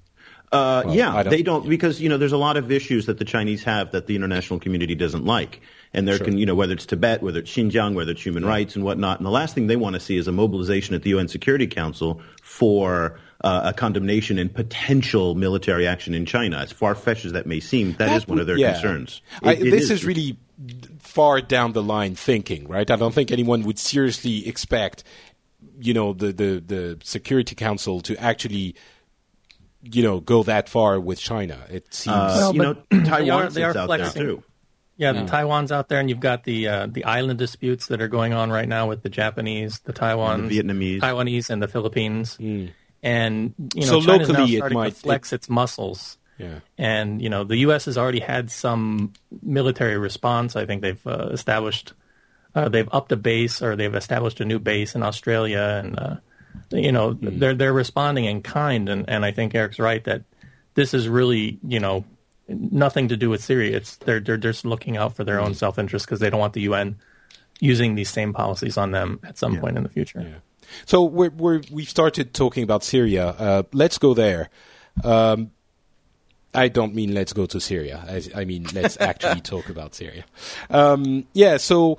Uh, 0.53 0.83
Well, 0.87 0.95
yeah, 0.97 1.23
don't- 1.23 1.31
they 1.31 1.43
don't 1.43 1.69
because 1.69 2.01
you 2.01 2.09
know 2.09 2.19
there's 2.19 2.33
a 2.33 2.37
lot 2.37 2.57
of 2.57 2.73
issues 2.73 3.07
that 3.07 3.19
the 3.19 3.25
Chinese 3.25 3.63
have 3.65 3.93
that 3.93 4.09
the 4.09 4.17
international 4.17 4.59
community 4.59 4.97
doesn't 4.97 5.25
like, 5.25 5.61
and 5.95 6.09
there 6.09 6.19
can 6.19 6.39
you 6.39 6.45
know 6.47 6.57
whether 6.57 6.73
it's 6.73 6.87
Tibet, 6.87 7.23
whether 7.23 7.39
it's 7.39 7.51
Xinjiang, 7.53 7.95
whether 7.95 8.11
it's 8.11 8.23
human 8.23 8.45
rights 8.45 8.75
and 8.75 8.85
whatnot. 8.85 9.19
And 9.21 9.27
the 9.27 9.31
last 9.31 9.55
thing 9.55 9.69
they 9.69 9.77
want 9.77 9.95
to 9.95 10.01
see 10.01 10.17
is 10.17 10.27
a 10.27 10.33
mobilization 10.33 10.97
at 10.97 11.03
the 11.03 11.11
UN 11.11 11.29
Security 11.29 11.69
Council 11.69 12.21
for 12.43 13.21
uh, 13.43 13.61
a 13.67 13.73
condemnation 13.73 14.41
and 14.41 14.53
potential 14.53 15.37
military 15.37 15.87
action 15.87 16.15
in 16.15 16.27
China. 16.27 16.59
As 16.59 16.73
far 16.73 16.97
fetched 16.97 17.25
as 17.27 17.33
that 17.33 17.47
may 17.47 17.61
seem, 17.61 17.93
that 18.01 18.11
is 18.17 18.27
one 18.27 18.41
of 18.41 18.49
their 18.49 18.59
yeah. 18.59 18.73
concerns. 18.73 19.23
I, 19.45 19.53
It- 19.53 19.69
it 19.69 19.71
this 19.71 19.91
is 19.91 20.05
really 20.05 20.37
far 20.99 21.41
down 21.41 21.73
the 21.73 21.83
line 21.83 22.15
thinking, 22.15 22.69
right? 22.69 22.91
I 22.91 22.97
don't 22.97 23.15
think 23.15 23.31
anyone 23.31 23.63
would 23.63 23.79
seriously 23.79 24.47
expect, 24.47 25.05
you 25.81 25.95
know, 25.95 26.13
the, 26.13 26.33
the, 26.33 26.63
the 26.67 26.99
Security 27.03 27.55
Council 27.55 28.01
to 28.03 28.17
actually, 28.17 28.75
you 29.83 30.03
know, 30.03 30.21
go 30.21 30.43
that 30.43 30.69
far 30.69 31.01
with 31.01 31.19
China. 31.19 31.59
It 31.71 31.93
seems. 31.95 32.15
Uh, 32.17 32.37
Well, 32.37 32.55
you 32.55 32.63
know, 32.63 32.75
Taiwan 33.05 33.53
they 33.53 33.63
are- 33.65 33.73
they 33.73 33.81
are 33.81 33.87
flexing. 33.87 34.23
too. 34.23 34.43
Yeah, 34.97 35.13
the 35.13 35.25
Taiwan's 35.25 35.73
out 35.73 35.89
there, 35.89 35.99
and 35.99 36.11
you've 36.11 36.21
got 36.21 36.45
the 36.45 36.69
uh, 36.69 36.87
the 36.87 37.05
island 37.07 37.39
disputes 37.39 37.87
that 37.87 38.03
are 38.03 38.09
going 38.09 38.35
on 38.35 38.51
right 38.51 38.69
now 38.69 38.87
with 38.87 39.03
the 39.03 39.09
Japanese, 39.09 39.79
the 39.85 39.95
Taiwan, 39.95 40.49
the 40.49 40.59
Vietnamese. 40.61 41.01
Taiwanese, 41.01 41.49
and 41.49 41.63
the 41.63 41.69
Philippines. 41.69 42.37
And 43.03 43.55
you 43.75 43.83
So 43.83 44.01
know, 44.01 44.01
China's 44.05 44.29
now 44.29 44.35
locally 44.41 44.55
it 44.57 44.59
starting 44.59 44.79
might- 44.79 44.93
to 44.95 45.01
flex 45.01 45.33
its 45.33 45.49
muscles. 45.49 46.19
Yeah. 46.41 46.61
And 46.79 47.21
you 47.21 47.29
know, 47.29 47.45
the 47.45 47.59
U.S. 47.59 47.85
has 47.85 47.99
already 47.99 48.21
had 48.21 48.51
some 48.51 49.13
military 49.43 49.99
response. 49.99 50.57
I 50.57 50.67
think 50.67 50.83
they've 50.83 51.07
uh, 51.07 51.29
established, 51.31 51.93
uh, 52.55 52.69
they've 52.69 52.89
upped 52.93 53.13
a 53.13 53.17
base, 53.17 53.63
or 53.63 53.77
they've 53.77 53.95
established 53.95 54.41
a 54.41 54.45
new 54.45 54.59
base 54.59 54.95
in 54.95 55.03
Australia, 55.03 55.83
and 55.85 55.99
uh, 55.99 56.17
you 56.71 56.93
know, 56.93 57.13
they're 57.13 57.55
they're 57.55 57.73
responding 57.73 58.25
in 58.25 58.43
kind. 58.43 58.89
And, 58.89 59.09
and 59.09 59.25
I 59.25 59.33
think 59.33 59.55
Eric's 59.55 59.79
right 59.79 60.03
that 60.05 60.23
this 60.75 60.95
is 60.95 61.09
really, 61.09 61.59
you 61.67 61.81
know, 61.81 62.05
nothing 62.49 63.09
to 63.09 63.17
do 63.17 63.31
with 63.31 63.43
Syria. 63.43 63.77
It's 63.77 63.97
they're 63.97 64.21
they're 64.21 64.37
just 64.37 64.65
looking 64.65 64.97
out 64.97 65.17
for 65.17 65.25
their 65.25 65.41
own 65.41 65.55
self 65.55 65.79
interest 65.79 66.07
because 66.07 66.21
they 66.21 66.31
don't 66.31 66.41
want 66.41 66.55
the 66.55 66.63
UN 66.63 66.97
using 67.61 67.95
these 67.95 68.11
same 68.11 68.33
policies 68.33 68.77
on 68.77 68.91
them 68.91 69.21
at 69.23 69.39
some 69.39 69.59
point 69.61 69.77
in 69.77 69.83
the 69.83 69.89
future. 69.89 70.43
So 70.87 71.05
we're, 71.05 71.31
we're, 71.31 71.63
we've 71.71 71.89
started 71.89 72.33
talking 72.33 72.63
about 72.63 72.83
Syria. 72.83 73.29
Uh, 73.29 73.63
let's 73.73 73.99
go 73.99 74.15
there. 74.15 74.51
Um, 75.05 75.51
I 76.55 76.69
don't 76.69 76.95
mean 76.95 77.15
let's 77.15 77.33
go 77.33 77.47
to 77.47 77.61
Syria. 77.61 78.05
I, 78.09 78.41
I 78.41 78.45
mean 78.45 78.67
let's 78.75 79.01
actually 79.01 79.41
talk 79.43 79.69
about 79.69 79.95
Syria. 79.95 80.25
Um, 80.69 81.27
yeah. 81.33 81.57
So 81.59 81.99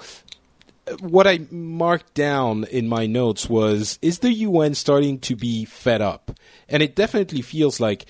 uh, 0.88 0.97
what 0.99 1.28
I 1.28 1.39
marked 1.49 2.14
down 2.14 2.66
in 2.66 2.88
my 2.88 3.06
notes 3.06 3.49
was: 3.49 3.97
Is 4.02 4.20
the 4.20 4.34
UN 4.34 4.76
starting 4.76 5.20
to 5.20 5.36
be 5.36 5.66
fed 5.66 6.02
up? 6.02 6.32
And 6.68 6.84
it 6.84 6.95
definitely 6.95 7.41
feels 7.41 7.80
like 7.80 8.06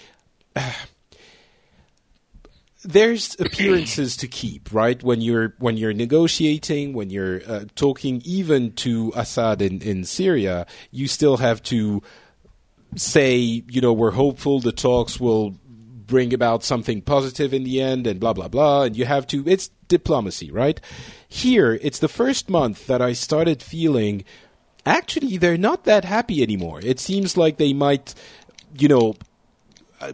there's 2.83 3.39
appearances 3.39 4.17
to 4.17 4.27
keep, 4.27 4.73
right? 4.73 5.01
When 5.03 5.21
you're 5.21 5.53
when 5.59 5.77
you're 5.77 5.93
negotiating, 5.93 6.93
when 6.93 7.11
you're 7.11 7.41
uh, 7.47 7.65
talking, 7.75 8.21
even 8.25 8.71
to 8.73 9.13
Assad 9.15 9.61
in 9.61 9.81
in 9.81 10.05
Syria, 10.05 10.65
you 10.89 11.07
still 11.07 11.37
have 11.37 11.61
to 11.63 12.01
say, 12.95 13.35
you 13.37 13.81
know, 13.81 13.93
we're 13.93 14.11
hopeful 14.11 14.59
the 14.59 14.71
talks 14.71 15.19
will 15.19 15.55
bring 16.11 16.33
about 16.33 16.63
something 16.63 17.01
positive 17.01 17.53
in 17.53 17.63
the 17.63 17.81
end, 17.81 18.05
and 18.05 18.19
blah 18.19 18.33
blah 18.33 18.49
blah. 18.49 18.83
And 18.83 18.95
you 18.95 19.05
have 19.05 19.25
to. 19.27 19.43
It's 19.47 19.71
diplomacy, 19.87 20.51
right? 20.51 20.79
Here, 21.27 21.79
it's 21.81 21.99
the 21.99 22.07
first 22.07 22.49
month 22.49 22.85
that 22.85 23.01
I 23.01 23.13
started 23.13 23.63
feeling. 23.63 24.23
Actually, 24.85 25.37
they're 25.37 25.57
not 25.57 25.85
that 25.85 26.05
happy 26.05 26.43
anymore. 26.43 26.79
It 26.83 26.99
seems 26.99 27.37
like 27.37 27.57
they 27.57 27.73
might, 27.73 28.13
you 28.77 28.87
know, 28.87 29.15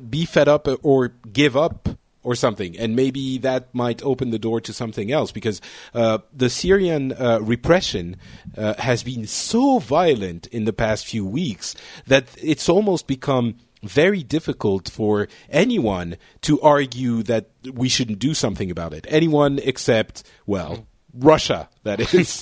be 0.10 0.26
fed 0.26 0.48
up 0.48 0.68
or 0.84 1.14
give 1.32 1.58
up 1.58 1.90
or 2.24 2.36
something, 2.36 2.78
and 2.78 2.94
maybe 2.96 3.38
that 3.40 3.74
might 3.74 4.04
open 4.04 4.32
the 4.32 4.40
door 4.40 4.60
to 4.60 4.74
something 4.74 5.12
else 5.12 5.32
because 5.32 5.62
uh, 5.94 6.18
the 6.34 6.50
Syrian 6.50 7.14
uh, 7.14 7.40
repression 7.42 8.18
uh, 8.58 8.74
has 8.80 9.02
been 9.02 9.26
so 9.26 9.80
violent 9.80 10.46
in 10.48 10.66
the 10.66 10.74
past 10.74 11.08
few 11.08 11.26
weeks 11.26 11.74
that 12.06 12.26
it's 12.42 12.68
almost 12.68 13.08
become 13.08 13.56
very 13.84 14.24
difficult 14.24 14.90
for 14.90 15.28
anyone 15.50 16.18
to 16.42 16.60
argue 16.62 17.24
that 17.24 17.50
we 17.72 17.90
shouldn't 17.90 18.20
do 18.20 18.34
something 18.34 18.72
about 18.72 18.94
it. 18.94 19.06
Anyone 19.10 19.60
except, 19.64 20.24
well, 20.46 20.88
Russia, 21.14 21.70
that 21.84 22.00
is. 22.14 22.40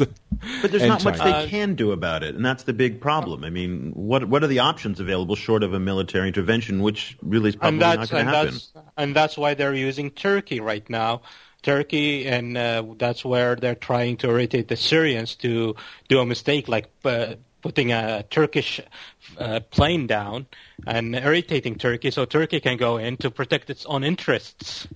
But 0.62 0.72
there's 0.72 0.84
and 0.84 0.90
not 0.90 1.04
much 1.04 1.20
they 1.20 1.48
can 1.48 1.76
do 1.76 1.92
about 1.92 2.24
it, 2.24 2.36
and 2.36 2.46
that's 2.46 2.64
the 2.64 2.74
big 2.74 3.00
problem. 3.02 3.44
I 3.44 3.50
mean, 3.50 3.92
what 3.94 4.28
what 4.28 4.44
are 4.44 4.48
the 4.48 4.60
options 4.60 5.00
available 5.00 5.36
short 5.36 5.64
of 5.64 5.74
a 5.74 5.80
military 5.80 6.28
intervention, 6.28 6.82
which 6.82 7.18
really 7.22 7.50
is 7.50 7.56
probably 7.56 7.70
and 7.70 7.80
not 7.80 7.98
that's 8.00 8.12
going 8.12 8.26
to 8.26 8.32
happen? 8.32 8.54
that's 8.54 8.74
and 8.98 9.16
that's 9.16 9.38
why 9.38 9.54
they're 9.54 9.74
using 9.74 10.12
Turkey 10.12 10.60
right 10.60 10.88
now. 10.90 11.22
Turkey, 11.64 12.28
and 12.28 12.56
uh, 12.56 12.84
that's 12.98 13.26
where 13.26 13.56
they're 13.56 13.74
trying 13.74 14.18
to 14.18 14.30
irritate 14.30 14.68
the 14.68 14.76
Syrians 14.76 15.34
to 15.38 15.76
do 16.08 16.20
a 16.20 16.26
mistake, 16.26 16.68
like 16.68 16.92
uh, 17.04 17.36
putting 17.66 17.92
a 17.92 18.24
Turkish 18.30 18.80
uh, 19.40 19.60
plane 19.72 20.06
down 20.06 20.46
and 20.86 21.16
irritating 21.16 21.76
Turkey, 21.80 22.12
so 22.12 22.24
Turkey 22.24 22.60
can 22.60 22.78
go 22.78 22.98
in 22.98 23.18
to 23.18 23.32
protect 23.32 23.72
its 23.72 23.88
own 23.88 24.04
interests. 24.04 24.88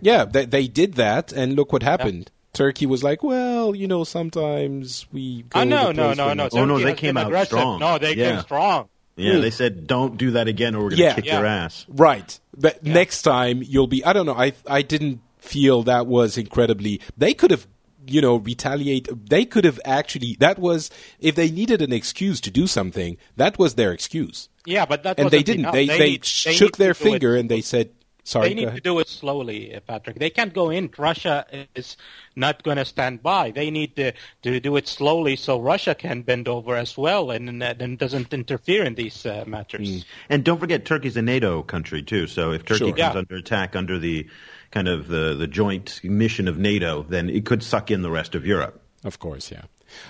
Yeah, 0.00 0.24
they, 0.24 0.44
they 0.44 0.68
did 0.68 0.94
that, 0.94 1.32
and 1.32 1.56
look 1.56 1.72
what 1.72 1.82
happened. 1.82 2.30
Turkey 2.52 2.86
was 2.86 3.02
like, 3.02 3.24
well, 3.24 3.74
you 3.74 3.88
know, 3.88 4.04
sometimes 4.04 5.04
we. 5.12 5.42
Go 5.42 5.60
Oh 5.60 5.64
no, 5.64 5.86
the 5.88 5.92
no, 5.94 6.04
place 6.04 6.16
no, 6.18 6.32
no! 6.34 6.48
Oh, 6.52 6.64
no, 6.64 6.78
they 6.78 6.94
came 6.94 7.16
out 7.16 7.26
aggressive. 7.26 7.58
strong. 7.58 7.80
No, 7.80 7.98
they 7.98 8.14
Yeah. 8.14 8.30
came 8.34 8.40
strong. 8.42 8.88
Yeah, 9.16 9.38
they 9.38 9.50
said 9.50 9.88
don't 9.88 10.16
do 10.16 10.30
that 10.32 10.46
again, 10.46 10.76
or 10.76 10.84
we're 10.84 10.90
going 10.90 10.98
to 10.98 11.02
Yeah. 11.02 11.14
kick 11.14 11.26
Yeah. 11.26 11.38
your 11.38 11.46
ass. 11.46 11.86
Right, 11.88 12.38
but 12.56 12.84
next 12.84 13.22
time 13.22 13.62
you'll 13.64 13.88
be. 13.88 14.04
I 14.04 14.12
don't 14.12 14.26
know. 14.26 14.34
I 14.36 14.52
I 14.66 14.82
didn't 14.82 15.20
feel 15.38 15.82
that 15.84 16.06
was 16.06 16.38
incredibly. 16.38 17.00
They 17.18 17.34
could 17.34 17.50
have. 17.50 17.66
You 18.06 18.20
know, 18.20 18.36
retaliate. 18.36 19.08
They 19.28 19.44
could 19.44 19.64
have 19.64 19.78
actually. 19.84 20.36
That 20.40 20.58
was 20.58 20.90
if 21.20 21.34
they 21.34 21.50
needed 21.50 21.80
an 21.82 21.92
excuse 21.92 22.40
to 22.42 22.50
do 22.50 22.66
something. 22.66 23.16
That 23.36 23.58
was 23.58 23.74
their 23.74 23.92
excuse, 23.92 24.48
Yeah, 24.66 24.86
but 24.86 25.02
that 25.04 25.18
and 25.20 25.30
they 25.30 25.38
wasn't 25.38 25.46
didn't. 25.46 25.60
enough. 25.60 25.74
They 25.74 25.86
they, 25.86 25.98
need- 25.98 26.10
need 26.10 26.24
shook 26.24 26.72
to 26.72 26.78
their 26.78 26.92
do 26.94 26.98
it- 27.00 27.10
finger 27.10 27.36
and 27.36 27.48
they 27.48 27.60
said, 27.60 27.90
"Sorry." 28.24 28.48
They 28.48 28.54
need 28.54 28.64
ahead. 28.68 28.76
to 28.78 28.90
do 28.90 28.98
it 28.98 29.08
slowly, 29.08 29.74
uh, 29.74 29.80
Patrick. 29.80 30.18
They 30.18 30.30
can't 30.30 30.52
go 30.52 30.70
in. 30.70 30.90
Russia 30.98 31.46
is 31.76 31.96
not 32.34 32.62
going 32.64 32.78
to 32.78 32.84
stand 32.84 33.22
by. 33.22 33.50
They 33.52 33.70
need 33.70 33.94
to, 33.96 34.12
to 34.42 34.58
do 34.58 34.76
it 34.76 34.88
slowly 34.88 35.36
so 35.36 35.60
Russia 35.60 35.94
can 35.94 36.22
bend 36.22 36.48
over 36.48 36.74
as 36.76 36.96
well 36.96 37.30
and 37.30 37.62
uh, 37.62 37.74
then 37.78 37.96
doesn't 37.96 38.32
interfere 38.34 38.82
in 38.84 38.94
these 38.96 39.24
uh, 39.26 39.44
matters. 39.46 40.04
And 40.28 40.42
don't 40.42 40.58
forget, 40.58 40.84
Turkey's 40.84 41.16
a 41.16 41.22
NATO 41.22 41.62
country 41.62 42.02
too. 42.02 42.26
So 42.26 42.50
if 42.52 42.64
Turkey 42.64 42.78
Sure. 42.78 42.88
comes 42.88 42.98
Yeah. 42.98 43.12
under 43.18 43.36
attack 43.36 43.76
under 43.76 43.98
the 43.98 44.26
kind 44.72 44.88
of 44.88 45.08
the, 45.08 45.34
the 45.34 45.46
joint 45.46 46.00
mission 46.02 46.48
of 46.48 46.58
NATO, 46.58 47.04
then 47.08 47.30
it 47.30 47.46
could 47.46 47.62
suck 47.62 47.90
in 47.90 48.02
the 48.02 48.10
rest 48.10 48.34
of 48.34 48.44
Europe. 48.44 48.82
Of 49.04 49.18
course, 49.18 49.52
yeah. 49.52 49.62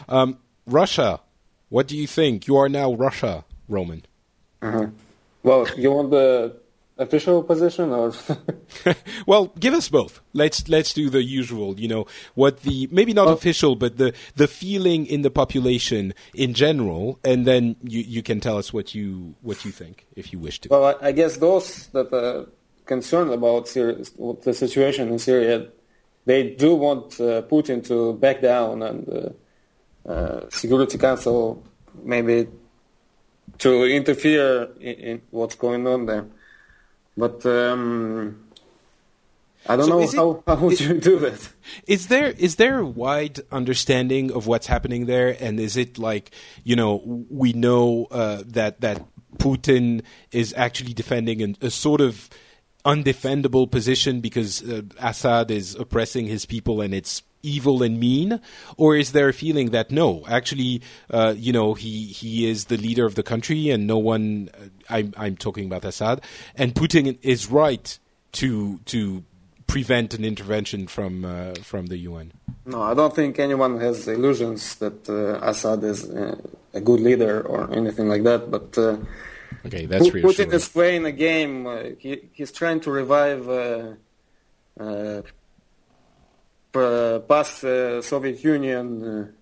Um, 0.09 0.39
Russia. 0.67 1.21
What 1.69 1.89
do 1.89 1.97
you 1.97 2.07
think? 2.07 2.47
You 2.47 2.57
are 2.57 2.69
now 2.69 2.95
Russia, 2.95 3.45
Roman. 3.69 4.05
Well, 5.43 5.67
you 5.77 5.91
want 5.91 6.11
the 6.11 6.55
official 6.99 7.43
position 7.43 7.91
or? 7.91 8.13
well, 9.27 9.47
give 9.59 9.75
us 9.75 9.89
both. 9.89 10.21
Let's 10.35 10.69
let's 10.69 10.93
do 10.93 11.11
the 11.11 11.23
usual. 11.23 11.81
You 11.81 11.89
know 11.89 12.07
what 12.35 12.61
the 12.63 12.89
maybe 12.93 13.13
not 13.13 13.29
official, 13.29 13.75
but 13.75 13.97
the 13.97 14.15
the 14.37 14.47
feeling 14.47 15.07
in 15.07 15.23
the 15.23 15.31
population 15.31 16.15
in 16.35 16.55
general, 16.55 17.19
and 17.25 17.47
then 17.47 17.77
you 17.83 18.01
you 18.01 18.23
can 18.23 18.39
tell 18.41 18.59
us 18.59 18.73
what 18.73 18.95
you 18.95 19.35
what 19.43 19.65
you 19.65 19.73
think 19.73 20.07
if 20.15 20.33
you 20.33 20.39
wish 20.39 20.61
to. 20.61 20.69
well, 20.69 20.85
I, 20.85 21.09
I 21.09 21.13
guess 21.13 21.39
those 21.39 21.89
that 21.89 22.13
are 22.13 22.47
concerned 22.87 23.31
about 23.33 23.69
Syria, 23.69 23.97
the 24.45 24.53
situation 24.55 25.09
in 25.09 25.19
Syria, 25.19 25.69
they 26.25 26.51
do 26.51 26.75
want 26.75 27.21
uh, 27.21 27.43
Putin 27.43 27.85
to 27.89 28.15
back 28.15 28.41
down 28.41 28.83
and 28.83 29.09
uh, 29.09 30.09
uh, 30.11 30.51
Security 30.51 30.99
Council 30.99 31.63
maybe 32.03 32.49
to 33.59 33.85
interfere 33.85 34.69
in, 34.81 34.95
in 34.95 35.23
what's 35.31 35.55
going 35.57 35.87
on 35.87 36.07
there. 36.07 36.27
But 37.17 37.45
um, 37.45 38.49
I 39.67 39.77
don't 39.77 39.87
So 39.87 39.91
know 39.91 40.03
it- 40.03 40.15
how, 40.15 40.43
how 40.47 40.57
would 40.65 40.81
you 40.81 40.95
do 40.99 41.19
that. 41.21 41.49
Is 41.87 42.09
there 42.09 42.31
is 42.39 42.57
there 42.57 42.79
a 42.81 42.87
wide 42.87 43.41
understanding 43.53 44.33
of 44.33 44.47
what's 44.47 44.67
happening 44.67 45.07
there, 45.07 45.37
and 45.41 45.59
is 45.61 45.77
it 45.77 45.99
like 45.99 46.31
you 46.65 46.75
know 46.77 47.01
we 47.31 47.53
know 47.53 48.07
uh, 48.11 48.43
that 48.47 48.81
that 48.81 49.05
Putin 49.39 50.03
is 50.33 50.53
actually 50.57 50.93
defending 50.93 51.41
an, 51.43 51.57
a 51.61 51.71
sort 51.71 52.01
of 52.01 52.29
undefendable 52.85 53.71
position 53.71 54.21
because 54.21 54.63
uh, 54.69 54.83
Assad 54.99 55.51
is 55.51 55.75
oppressing 55.75 56.27
his 56.27 56.47
people 56.47 56.81
and 56.81 56.93
it's 56.95 57.23
evil 57.43 57.83
and 57.83 57.99
mean, 57.99 58.41
or 58.77 58.97
is 58.97 59.13
there 59.13 59.29
a 59.29 59.33
feeling 59.33 59.71
that 59.71 59.91
no, 59.91 60.25
actually, 60.29 60.83
uh, 61.11 61.35
you 61.37 61.53
know, 61.53 61.75
he 61.75 62.07
he 62.07 62.49
is 62.49 62.67
the 62.67 62.77
leader 62.77 63.05
of 63.05 63.15
the 63.15 63.23
country 63.23 63.71
and 63.71 63.87
no 63.87 63.99
one. 63.99 64.51
Uh, 64.55 64.67
I'm 64.89 65.15
I'm 65.17 65.37
talking 65.37 65.67
about 65.67 65.85
Assad, 65.85 66.23
and 66.55 66.75
Putin 66.75 67.19
is 67.23 67.51
right 67.51 67.99
to 68.33 68.79
to 68.87 69.25
prevent 69.67 70.15
an 70.15 70.25
intervention 70.25 70.87
from 70.87 71.25
uh, 71.25 71.55
from 71.63 71.87
the 71.87 71.99
UN. 71.99 72.33
No, 72.65 72.83
I 72.83 72.95
don't 72.95 73.15
think 73.15 73.39
anyone 73.39 73.81
has 73.81 74.07
illusions 74.07 74.77
that 74.77 75.09
uh, 75.09 75.39
Assad 75.43 75.83
is 75.83 76.09
uh, 76.09 76.37
a 76.75 76.81
good 76.81 77.01
leader 77.01 77.41
or 77.43 77.73
anything 77.73 78.09
like 78.09 78.23
that. 78.23 78.51
But 78.51 78.79
Okay, 79.67 79.87
that's 79.87 80.09
Pu- 80.09 80.15
reassuring. 80.15 80.51
Putin 80.51 80.55
is 80.55 80.69
playing 80.69 81.05
a 81.05 81.13
game. 81.13 81.67
Uh, 81.67 81.83
he, 81.99 82.29
he's 82.33 82.53
trying 82.53 82.81
to 82.81 82.91
revive 82.91 83.49
uh, 83.49 83.95
uh, 84.79 85.23
p- 86.73 87.21
past 87.29 87.65
uh, 87.65 88.03
Soviet 88.03 88.43
Union 88.43 89.33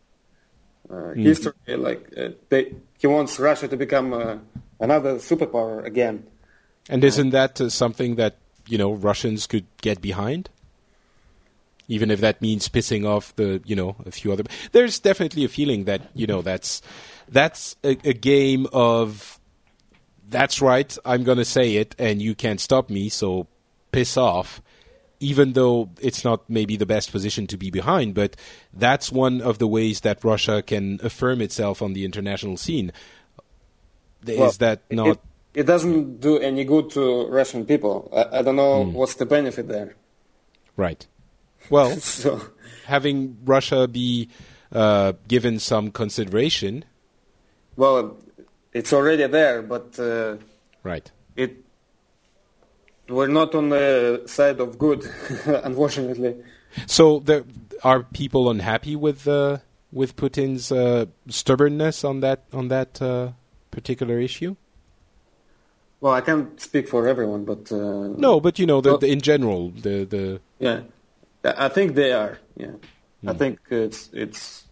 uh, 0.91 0.95
uh, 0.95 1.13
history. 1.15 1.53
Like 1.69 2.09
uh, 2.17 2.31
they, 2.49 2.75
he 2.99 3.07
wants 3.07 3.39
Russia 3.39 3.69
to 3.69 3.77
become 3.77 4.13
uh, 4.13 4.37
another 4.79 5.17
superpower 5.17 5.85
again. 5.85 6.27
And 6.89 7.05
isn't 7.05 7.31
that 7.31 7.61
uh, 7.61 7.69
something 7.71 8.17
that 8.17 8.37
you 8.67 8.79
know 8.79 8.93
Russians 8.93 9.47
could 9.47 9.67
get 9.81 10.01
behind? 10.01 10.51
Even 11.89 12.11
if 12.11 12.21
that 12.21 12.41
means 12.41 12.69
pissing 12.69 13.05
off 13.05 13.35
the 13.37 13.61
you 13.65 13.75
know 13.75 13.97
a 14.07 14.11
few 14.11 14.33
other. 14.33 14.45
There's 14.73 15.01
definitely 15.01 15.45
a 15.45 15.49
feeling 15.49 15.85
that 15.85 16.03
you 16.15 16.27
know 16.27 16.43
that's 16.43 16.83
that's 17.29 17.77
a, 17.83 17.97
a 18.05 18.13
game 18.13 18.67
of 18.73 19.40
that's 20.31 20.63
right. 20.63 20.97
I'm 21.05 21.25
going 21.25 21.39
to 21.39 21.45
say 21.45 21.77
it, 21.77 21.95
and 21.99 22.23
you 22.23 22.35
can't 22.35 22.61
stop 22.61 22.89
me. 22.89 23.09
So 23.09 23.47
piss 23.93 24.17
off. 24.17 24.63
Even 25.23 25.53
though 25.53 25.91
it's 26.01 26.25
not 26.25 26.49
maybe 26.49 26.79
the 26.79 26.87
best 26.87 27.13
position 27.13 27.47
to 27.49 27.59
be 27.59 27.71
behind, 27.71 28.15
but 28.15 28.37
that's 28.73 29.13
one 29.13 29.43
of 29.43 29.59
the 29.59 29.67
ways 29.67 30.01
that 30.01 30.25
Russia 30.25 30.63
can 30.63 30.99
affirm 31.03 31.43
itself 31.43 31.83
on 31.83 31.93
the 31.93 32.07
international 32.07 32.57
scene. 32.57 32.91
Is 34.27 34.39
Well, 34.39 34.53
that 34.61 34.81
not 34.91 35.07
It, 35.09 35.21
it 35.53 35.63
doesn't 35.65 36.21
do 36.21 36.39
any 36.39 36.65
good 36.65 36.89
to 36.93 37.27
Russian 37.29 37.67
people. 37.67 38.09
I, 38.17 38.39
I 38.39 38.43
don't 38.43 38.57
know 38.57 38.85
what's 38.85 39.15
the 39.17 39.27
benefit 39.27 39.69
there. 39.69 39.95
right? 40.77 41.07
Well, 41.69 41.97
So, 42.01 42.41
having 42.87 43.37
Russia 43.45 43.87
be 43.89 44.29
uh, 44.73 45.13
given 45.29 45.59
some 45.59 45.91
consideration, 45.91 46.85
well, 47.77 48.17
it's 48.73 48.93
already 48.93 49.27
there, 49.27 49.63
but 49.63 49.99
uh, 49.99 50.37
right? 50.83 51.11
it 51.37 51.65
we're 53.09 53.27
not 53.27 53.55
on 53.55 53.71
the 53.71 54.23
side 54.27 54.61
of 54.61 54.79
good, 54.79 55.05
unfortunately. 55.47 56.37
So, 56.87 57.19
there, 57.19 57.45
are 57.83 58.05
people 58.05 58.49
unhappy 58.51 58.95
with 58.95 59.27
uh, 59.27 59.59
with 59.93 60.17
Putin's 60.17 60.71
uh, 60.71 61.07
stubbornness 61.29 62.05
on 62.05 62.21
that 62.21 62.45
on 62.53 62.69
that 62.69 63.03
uh, 63.03 63.33
particular 63.71 64.21
issue? 64.21 64.57
Well, 66.01 66.15
I 66.15 66.23
can't 66.23 66.59
speak 66.61 66.89
for 66.89 67.07
everyone, 67.07 67.45
but 67.45 67.71
uh, 67.71 68.09
No, 68.17 68.41
but 68.41 68.59
you 68.59 68.67
know, 68.67 68.81
the, 68.81 68.97
the, 68.97 69.09
in 69.09 69.21
general, 69.21 69.71
the 69.71 70.05
the 70.05 70.41
yeah, 70.59 70.83
I 71.45 71.69
think 71.69 71.95
they 71.95 72.13
are. 72.13 72.39
Yeah, 72.57 72.73
I 73.27 73.35
think 73.35 73.59
it's 73.71 74.09
it's 74.13 74.65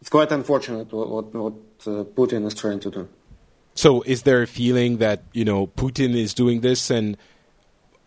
it's 0.00 0.10
quite 0.10 0.30
unfortunate 0.30 0.92
what 0.92 1.08
what, 1.08 1.34
what 1.34 1.54
uh, 1.86 2.04
Putin 2.04 2.46
is 2.46 2.54
trying 2.54 2.80
to 2.80 2.90
do. 2.90 3.08
So, 3.78 4.02
is 4.02 4.22
there 4.22 4.42
a 4.42 4.46
feeling 4.48 4.96
that 4.96 5.22
you 5.32 5.44
know 5.44 5.68
Putin 5.68 6.16
is 6.16 6.34
doing 6.34 6.62
this 6.62 6.90
and 6.90 7.16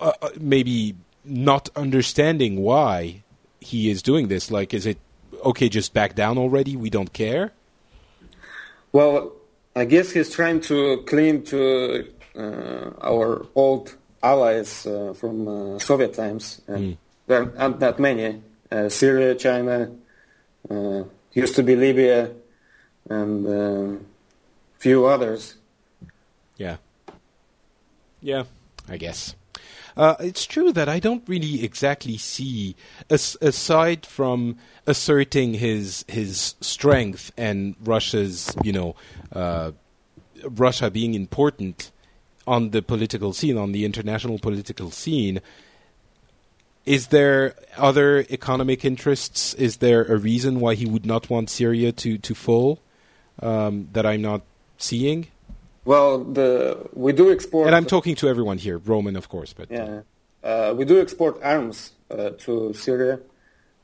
uh, 0.01 0.11
uh, 0.21 0.29
maybe 0.37 0.97
not 1.23 1.69
understanding 1.77 2.59
why 2.59 3.23
he 3.61 3.89
is 3.89 4.01
doing 4.01 4.27
this? 4.27 4.51
Like, 4.51 4.73
is 4.73 4.85
it 4.85 4.97
okay? 5.45 5.69
Just 5.69 5.93
back 5.93 6.13
down 6.13 6.37
already. 6.37 6.75
We 6.75 6.89
don't 6.89 7.13
care. 7.13 7.53
Well, 8.91 9.31
I 9.73 9.85
guess 9.85 10.11
he's 10.11 10.29
trying 10.29 10.59
to 10.67 11.03
cling 11.07 11.43
to 11.55 12.05
uh, 12.35 12.89
our 12.99 13.47
old 13.55 13.95
allies 14.21 14.85
uh, 14.85 15.13
from 15.13 15.47
uh, 15.47 15.79
Soviet 15.79 16.13
times. 16.13 16.59
And 16.67 16.97
There 17.27 17.47
aren't 17.57 17.79
that 17.79 17.97
many. 17.97 18.43
Uh, 18.69 18.89
Syria, 18.89 19.35
China, 19.35 19.89
uh, 20.69 21.03
used 21.31 21.55
to 21.55 21.63
be 21.63 21.77
Libya, 21.77 22.29
and 23.09 23.47
uh, 23.47 24.03
few 24.77 25.05
others. 25.05 25.60
Yeah. 26.61 26.77
Yeah, 28.21 28.43
I 28.87 28.97
guess. 28.97 29.35
Uh, 29.97 30.15
it's 30.19 30.45
true 30.45 30.71
that 30.71 30.87
I 30.87 30.99
don't 30.99 31.27
really 31.27 31.63
exactly 31.65 32.17
see, 32.17 32.75
as, 33.09 33.35
aside 33.41 34.05
from 34.05 34.57
asserting 34.85 35.55
his 35.55 36.05
his 36.07 36.55
strength 36.61 37.31
and 37.35 37.75
Russia's, 37.83 38.55
you 38.63 38.71
know, 38.71 38.95
uh, 39.33 39.71
Russia 40.43 40.91
being 40.91 41.15
important 41.15 41.91
on 42.45 42.69
the 42.69 42.81
political 42.83 43.33
scene, 43.33 43.57
on 43.57 43.71
the 43.71 43.83
international 43.83 44.37
political 44.37 44.91
scene. 44.91 45.41
Is 46.85 47.07
there 47.07 47.55
other 47.75 48.25
economic 48.29 48.85
interests? 48.85 49.55
Is 49.55 49.77
there 49.77 50.03
a 50.05 50.17
reason 50.17 50.59
why 50.59 50.75
he 50.75 50.85
would 50.85 51.05
not 51.07 51.29
want 51.29 51.49
Syria 51.49 51.91
to 52.03 52.19
to 52.19 52.33
fall 52.35 52.79
um, 53.41 53.89
that 53.93 54.05
I'm 54.05 54.21
not 54.21 54.41
seeing? 54.77 55.27
Well, 55.85 56.23
the 56.23 56.89
we 56.93 57.13
do 57.13 57.31
export. 57.31 57.67
And 57.67 57.75
I'm 57.75 57.85
talking 57.85 58.15
to 58.15 58.27
everyone 58.27 58.57
here, 58.57 58.77
Roman, 58.77 59.15
of 59.15 59.29
course, 59.29 59.53
but 59.53 59.71
Yeah, 59.71 60.01
uh, 60.43 60.73
we 60.77 60.85
do 60.85 61.01
export 61.01 61.41
arms 61.43 61.91
uh, 62.09 62.31
to 62.39 62.73
Syria. 62.73 63.19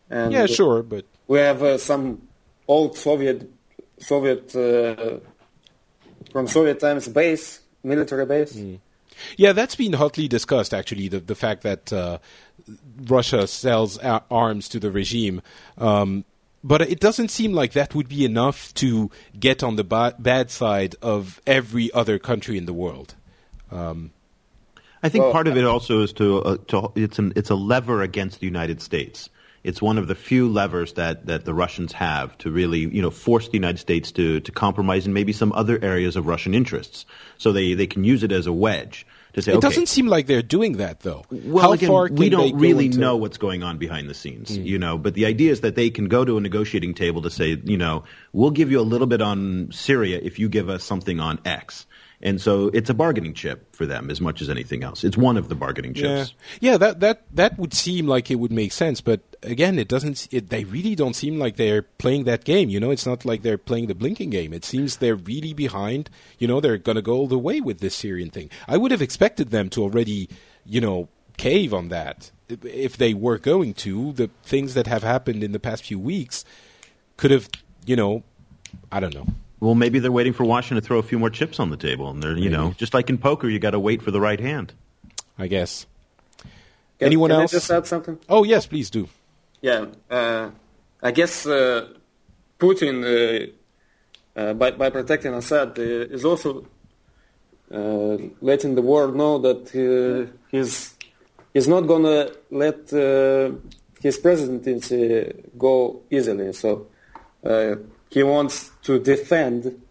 And 0.10 0.32
yeah, 0.32 0.46
sure, 0.46 0.84
but 0.84 1.06
We 1.28 1.40
have 1.40 1.62
uh, 1.64 1.78
some 1.78 2.22
old 2.68 2.98
Soviet, 2.98 3.50
Soviet 4.00 4.56
uh, 4.56 5.20
from 6.32 6.48
Soviet 6.48 6.80
times 6.80 7.08
base, 7.08 7.62
military 7.84 8.26
base. 8.26 8.56
Mm. 8.56 8.80
yeah, 9.38 9.52
that's 9.54 9.76
been 9.76 9.94
hotly 9.94 10.28
discussed. 10.28 10.74
Actually, 10.74 11.08
the 11.08 11.20
the 11.20 11.36
fact 11.36 11.64
that 11.64 11.92
uh, 11.92 12.20
Russia 13.06 13.48
sells 13.48 13.98
arms 13.98 14.70
to 14.70 14.80
the 14.80 14.92
regime, 14.92 15.42
um, 15.78 16.26
but 16.64 16.82
it 16.82 17.00
doesn't 17.00 17.30
seem 17.30 17.54
like 17.54 17.74
that 17.74 17.96
would 17.96 18.10
be 18.10 18.26
enough 18.26 18.74
to 18.76 19.10
get 19.40 19.64
on 19.64 19.76
the 19.76 19.84
ba- 19.84 20.16
bad 20.20 20.52
side 20.52 20.96
of 21.02 21.42
every 21.46 21.92
other 21.94 22.20
country 22.20 22.58
in 22.58 22.66
the 22.66 22.74
world. 22.74 23.16
Um, 23.72 24.12
I 25.04 25.10
think 25.10 25.26
Well, 25.26 25.34
part 25.34 25.48
of 25.48 25.58
it 25.58 25.64
also 25.64 26.02
is 26.02 26.14
to, 26.14 26.42
uh, 26.42 26.58
to 26.68 26.92
it's 26.96 27.20
an 27.20 27.34
it's 27.36 27.50
a 27.50 27.56
lever 27.56 28.02
against 28.02 28.40
the 28.40 28.46
United 28.46 28.82
States. 28.82 29.30
It's 29.64 29.82
one 29.82 29.98
of 29.98 30.08
the 30.08 30.16
few 30.16 30.48
levers 30.48 30.94
that, 30.94 31.26
that 31.26 31.44
the 31.46 31.54
Russians 31.54 31.92
have 31.94 32.38
to 32.40 32.52
really 32.52 32.80
you 32.80 33.02
know 33.02 33.12
force 33.12 33.48
the 33.48 33.54
United 33.54 33.80
States 33.80 34.12
to, 34.14 34.40
to 34.40 34.52
compromise 34.52 35.06
in 35.06 35.14
maybe 35.14 35.34
some 35.34 35.52
other 35.54 35.78
areas 35.84 36.16
of 36.16 36.26
Russian 36.26 36.56
interests. 36.56 37.06
So 37.38 37.52
they, 37.52 37.74
they 37.74 37.88
can 37.88 38.04
use 38.04 38.24
it 38.24 38.32
as 38.32 38.48
a 38.48 38.54
wedge 38.54 39.06
to 39.38 39.42
say, 39.44 39.54
it 39.54 39.58
okay, 39.58 39.68
doesn't 39.68 39.88
seem 39.88 40.08
like 40.08 40.26
they're 40.26 40.42
doing 40.42 40.78
that, 40.78 41.00
though. 41.02 41.24
well, 41.30 41.64
How 41.64 41.72
again, 41.74 42.16
we 42.16 42.30
don't 42.30 42.58
really 42.58 42.88
into- 42.88 43.00
know 43.00 43.16
what's 43.16 43.38
going 43.38 43.64
on 43.64 43.78
behind 43.78 44.10
the 44.10 44.14
scenes, 44.14 44.56
hmm. 44.56 44.64
you 44.64 44.78
know. 44.80 44.98
But 44.98 45.14
the 45.14 45.26
idea 45.26 45.52
is 45.52 45.62
that 45.62 45.76
they 45.76 45.90
can 45.90 46.08
go 46.08 46.26
to 46.26 46.38
a 46.38 46.42
negotiating 46.42 46.94
table 46.96 47.22
to 47.22 47.30
say, 47.30 47.58
you 47.64 47.78
know, 47.78 48.04
we'll 48.34 48.52
give 48.52 48.72
you 48.72 48.80
a 48.80 48.82
little 48.82 49.08
bit 49.08 49.22
on 49.22 49.70
Syria 49.72 50.20
if 50.22 50.40
you 50.40 50.50
give 50.50 50.70
us 50.70 50.84
something 50.84 51.20
on 51.20 51.40
X. 51.46 51.86
And 52.20 52.42
so 52.42 52.70
it's 52.74 52.90
a 52.90 52.96
bargaining 52.96 53.36
chip 53.36 53.76
for 53.76 53.86
them 53.86 54.10
as 54.10 54.20
much 54.20 54.42
as 54.42 54.50
anything 54.50 54.84
else. 54.84 55.04
It's 55.04 55.16
one 55.18 55.38
of 55.38 55.50
the 55.50 55.56
bargaining 55.56 55.94
chips. 55.94 56.34
yeah, 56.60 56.72
yeah 56.72 56.78
that 56.78 57.00
that 57.02 57.22
that 57.36 57.60
would 57.60 57.76
seem 57.76 58.08
like 58.08 58.32
it 58.32 58.36
would 58.36 58.52
make 58.52 58.72
sense, 58.72 59.02
but 59.02 59.22
again, 59.44 59.78
it 59.78 59.88
doesn't. 59.88 60.28
It, 60.32 60.50
they 60.50 60.64
really 60.64 60.96
don't 60.96 61.16
seem 61.16 61.38
like 61.38 61.58
they're 61.58 61.84
playing 61.84 62.24
that 62.24 62.44
game. 62.44 62.70
You 62.70 62.80
know, 62.80 62.90
it's 62.90 63.06
not 63.06 63.24
like 63.24 63.44
they're 63.44 63.60
playing 63.60 63.86
the 63.86 63.94
blinking 63.94 64.32
game. 64.32 64.52
It 64.52 64.66
seems 64.66 64.98
they're 64.98 65.16
really 65.16 65.54
behind. 65.54 66.10
You 66.40 66.48
know, 66.48 66.60
they're 66.60 66.80
going 66.80 66.96
to 66.96 67.04
go 67.04 67.14
all 67.14 67.28
the 67.28 67.38
way 67.38 67.62
with 67.62 67.82
this 67.82 67.94
Syrian 67.94 68.32
thing. 68.32 68.50
I 68.68 68.78
would 68.78 68.90
have 68.90 69.02
expected 69.04 69.52
them 69.52 69.70
to 69.70 69.84
already, 69.84 70.28
you 70.66 70.82
know, 70.82 71.10
cave 71.38 71.72
on 71.72 71.90
that 71.90 72.32
if- 72.50 72.66
if 72.66 72.98
they 72.98 73.14
were 73.14 73.38
going 73.38 73.76
to. 73.76 74.12
The 74.14 74.32
things 74.42 74.74
that 74.74 74.88
have 74.88 75.04
happened 75.04 75.44
in 75.44 75.52
the 75.52 75.60
past 75.60 75.84
few 75.84 76.00
weeks 76.00 76.44
could 77.16 77.30
have, 77.30 77.48
you 77.86 77.96
know, 77.96 78.24
I 78.92 79.00
don't 79.00 79.14
know. 79.14 79.28
Well, 79.60 79.74
maybe 79.76 80.00
they're 80.00 80.12
waiting 80.12 80.34
for 80.34 80.44
Washington 80.44 80.82
to 80.82 80.88
throw 80.88 81.00
a 81.00 81.04
few 81.04 81.18
more 81.18 81.30
chips 81.32 81.60
on 81.60 81.70
the 81.72 81.78
table, 81.78 82.10
and 82.10 82.22
they're 82.22 82.38
you 82.38 82.50
know 82.50 82.74
just 82.78 82.94
like 82.94 83.10
in 83.10 83.18
poker, 83.18 83.50
you 83.50 83.60
got 83.60 83.72
to 83.72 83.80
wait 83.80 84.02
for 84.02 84.12
the 84.12 84.22
right 84.22 84.40
hand. 84.40 84.74
I 85.38 85.48
guess. 85.48 85.86
Can, 87.00 87.08
Anyone 87.08 87.30
can 87.30 87.42
else? 87.42 87.54
I 87.54 87.58
just 87.58 87.72
add 87.72 87.86
something? 87.88 88.18
Oh 88.28 88.44
yes, 88.44 88.66
please 88.66 88.90
do. 88.90 89.08
Yeah, 89.62 89.86
uh, 90.10 90.50
I 91.02 91.12
guess 91.12 91.46
uh, 91.46 91.88
Putin, 92.60 93.04
uh, 93.04 94.40
uh, 94.40 94.54
by, 94.54 94.72
by 94.72 94.90
protecting 94.90 95.34
Assad, 95.34 95.78
uh, 95.78 95.82
is 95.82 96.26
also 96.26 96.66
uh, 97.72 98.18
letting 98.42 98.76
the 98.76 98.82
world 98.82 99.16
know 99.16 99.38
that 99.40 99.64
uh, 99.76 100.32
he's 100.50 100.96
he's 101.54 101.68
not 101.68 101.82
gonna 101.82 102.30
let 102.52 102.92
uh, 102.94 103.52
his 104.02 104.18
presidency 104.18 105.34
go 105.58 106.02
easily. 106.10 106.54
So 106.54 106.88
uh, 107.44 107.76
he 108.10 108.24
wants 108.24 108.72
to 108.84 109.00
defend 109.00 109.82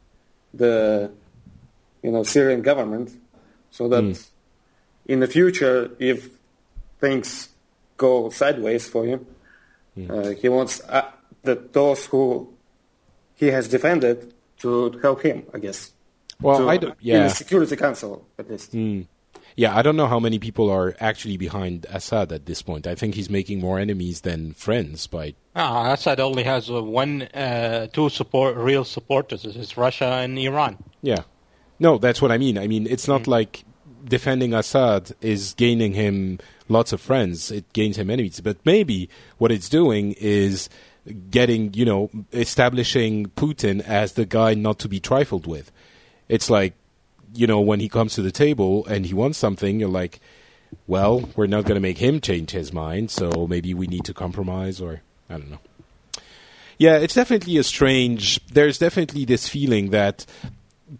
the 0.54 1.10
you 2.02 2.10
know 2.10 2.22
Syrian 2.22 2.62
government, 2.62 3.10
so 3.70 3.88
that 3.88 4.28
in 5.06 5.20
the 5.20 5.26
future, 5.26 5.90
if 5.98 6.30
things 7.00 7.48
go 7.96 8.30
sideways 8.30 8.88
for 8.88 9.04
him, 9.04 9.26
uh, 10.10 10.30
he 10.30 10.48
wants 10.48 10.80
uh, 10.88 11.10
that 11.42 11.72
those 11.72 12.06
who 12.06 12.52
he 13.34 13.46
has 13.48 13.68
defended 13.68 14.32
to 14.58 14.90
help 15.02 15.22
him, 15.22 15.44
I 15.52 15.58
guess. 15.58 15.92
Well, 16.40 16.58
to, 16.58 16.68
I 16.68 16.76
don't. 16.78 16.92
In 16.92 16.96
Yeah. 17.00 17.22
the 17.28 17.30
Security 17.34 17.76
Council, 17.76 18.26
at 18.38 18.50
least. 18.50 18.72
Yeah, 19.56 19.74
I 19.74 19.80
don't 19.80 19.96
know 19.96 20.06
how 20.06 20.20
many 20.20 20.38
people 20.38 20.70
are 20.70 20.94
actually 21.00 21.38
behind 21.38 21.86
Assad 21.88 22.30
at 22.30 22.44
this 22.44 22.60
point. 22.60 22.86
I 22.86 22.94
think 22.94 23.14
he's 23.14 23.30
making 23.30 23.60
more 23.60 23.78
enemies 23.78 24.20
than 24.20 24.52
friends 24.52 25.06
by 25.06 25.34
Ah, 25.54 25.92
Assad 25.94 26.20
only 26.20 26.42
has 26.42 26.70
uh, 26.70 26.82
one, 26.82 27.22
uh, 27.22 27.86
two 27.90 28.10
support, 28.10 28.54
real 28.56 28.84
supporters. 28.84 29.46
It's 29.46 29.76
Russia 29.78 30.20
and 30.22 30.38
Iran. 30.38 30.76
yeah. 31.02 31.22
No, 31.78 31.98
that's 31.98 32.22
what 32.22 32.32
I 32.32 32.38
mean. 32.38 32.56
I 32.58 32.66
mean, 32.68 32.86
it's 32.86 33.06
not 33.08 33.22
Mm. 33.22 33.26
like 33.28 33.64
defending 34.04 34.54
Assad 34.54 35.12
is 35.20 35.52
gaining 35.54 35.92
him 35.94 36.38
lots 36.68 36.92
of 36.92 37.00
friends. 37.02 37.50
It 37.50 37.70
gains 37.74 37.96
him 37.98 38.08
enemies. 38.10 38.40
But 38.40 38.56
maybe 38.64 39.08
what 39.38 39.52
it's 39.52 39.68
doing 39.68 40.14
is 40.18 40.68
getting, 41.30 41.72
you 41.74 41.84
know, 41.84 42.10
establishing 42.32 43.26
Putin 43.36 43.80
as 43.82 44.12
the 44.12 44.24
guy 44.24 44.54
not 44.54 44.78
to 44.80 44.88
be 44.88 45.00
trifled 45.00 45.46
with. 45.46 45.70
It's 46.28 46.48
like, 46.50 46.72
you 47.36 47.46
know, 47.46 47.60
when 47.60 47.80
he 47.80 47.88
comes 47.88 48.14
to 48.14 48.22
the 48.22 48.32
table 48.32 48.86
and 48.86 49.06
he 49.06 49.14
wants 49.14 49.38
something, 49.38 49.80
you're 49.80 49.88
like, 49.88 50.20
well, 50.86 51.28
we're 51.36 51.46
not 51.46 51.64
going 51.64 51.76
to 51.76 51.80
make 51.80 51.98
him 51.98 52.20
change 52.20 52.50
his 52.50 52.72
mind, 52.72 53.10
so 53.10 53.46
maybe 53.48 53.74
we 53.74 53.86
need 53.86 54.04
to 54.04 54.14
compromise, 54.14 54.80
or 54.80 55.02
I 55.28 55.34
don't 55.34 55.50
know. 55.50 55.60
Yeah, 56.78 56.96
it's 56.96 57.14
definitely 57.14 57.56
a 57.56 57.62
strange. 57.62 58.44
There's 58.46 58.78
definitely 58.78 59.24
this 59.24 59.48
feeling 59.48 59.90
that 59.90 60.26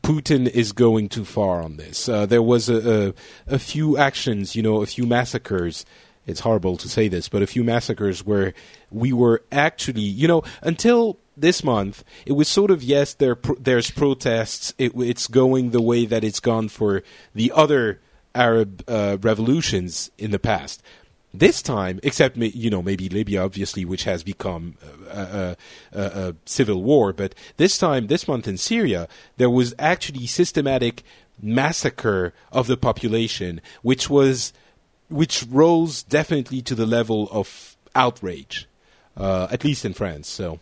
Putin 0.03 0.49
is 0.49 0.73
going 0.73 1.09
too 1.09 1.25
far 1.25 1.63
on 1.63 1.77
this. 1.77 2.09
Uh, 2.09 2.27
there 2.27 2.43
was 2.43 2.69
a, 2.69 3.15
a 3.49 3.55
a 3.55 3.59
few 3.59 3.97
actions, 3.97 4.57
you 4.57 4.63
know, 4.63 4.83
a 4.83 4.87
few 4.87 5.07
massacres. 5.07 5.85
It's 6.27 6.41
horrible 6.41 6.77
to 6.79 6.89
say 6.89 7.09
this, 7.09 7.29
but 7.29 7.43
a 7.43 7.47
few 7.47 7.63
massacres 7.63 8.25
where 8.25 8.53
we 8.97 9.13
were 9.13 9.43
actually, 9.53 10.01
you 10.01 10.27
know, 10.27 10.43
until 10.63 11.19
this 11.37 11.63
month, 11.63 12.03
it 12.25 12.33
was 12.33 12.49
sort 12.49 12.71
of 12.71 12.83
yes, 12.83 13.15
there 13.15 13.37
there's 13.59 13.91
protests. 13.91 14.75
It, 14.79 14.93
it's 14.97 15.27
going 15.29 15.71
the 15.71 15.83
way 15.83 16.07
that 16.07 16.25
it's 16.25 16.41
gone 16.41 16.69
for 16.69 17.03
the 17.35 17.53
other 17.55 18.01
Arab 18.35 18.83
uh, 18.89 19.19
revolutions 19.21 20.11
in 20.17 20.31
the 20.31 20.39
past. 20.39 20.83
This 21.35 21.61
time, 21.61 22.01
except 22.03 22.39
you 22.39 22.71
know 22.71 22.83
maybe 22.83 23.11
Libya, 23.11 23.43
obviously, 23.43 23.85
which 23.85 24.05
has 24.05 24.23
become 24.25 24.77
a, 25.11 25.21
a, 25.21 25.57
a, 25.93 26.03
a 26.03 26.35
civil 26.47 26.83
war, 26.83 27.13
but 27.13 27.35
this 27.59 27.77
time, 27.77 28.07
this 28.07 28.27
month 28.27 28.49
in 28.49 28.57
Syria, 28.57 29.07
there 29.37 29.51
was 29.51 29.75
actually 29.79 30.27
systematic 30.27 31.03
massacre 31.43 32.33
of 32.51 32.67
the 32.67 32.79
population, 32.79 33.61
which 33.83 34.09
was 34.09 34.55
which 35.11 35.45
rose 35.51 36.03
definitely 36.03 36.63
to 36.63 36.75
the 36.75 36.87
level 36.87 37.29
of 37.31 37.77
outrage, 37.95 38.67
uh, 39.17 39.49
at 39.51 39.65
least 39.65 39.85
in 39.85 39.95
France. 39.95 40.29
So, 40.29 40.61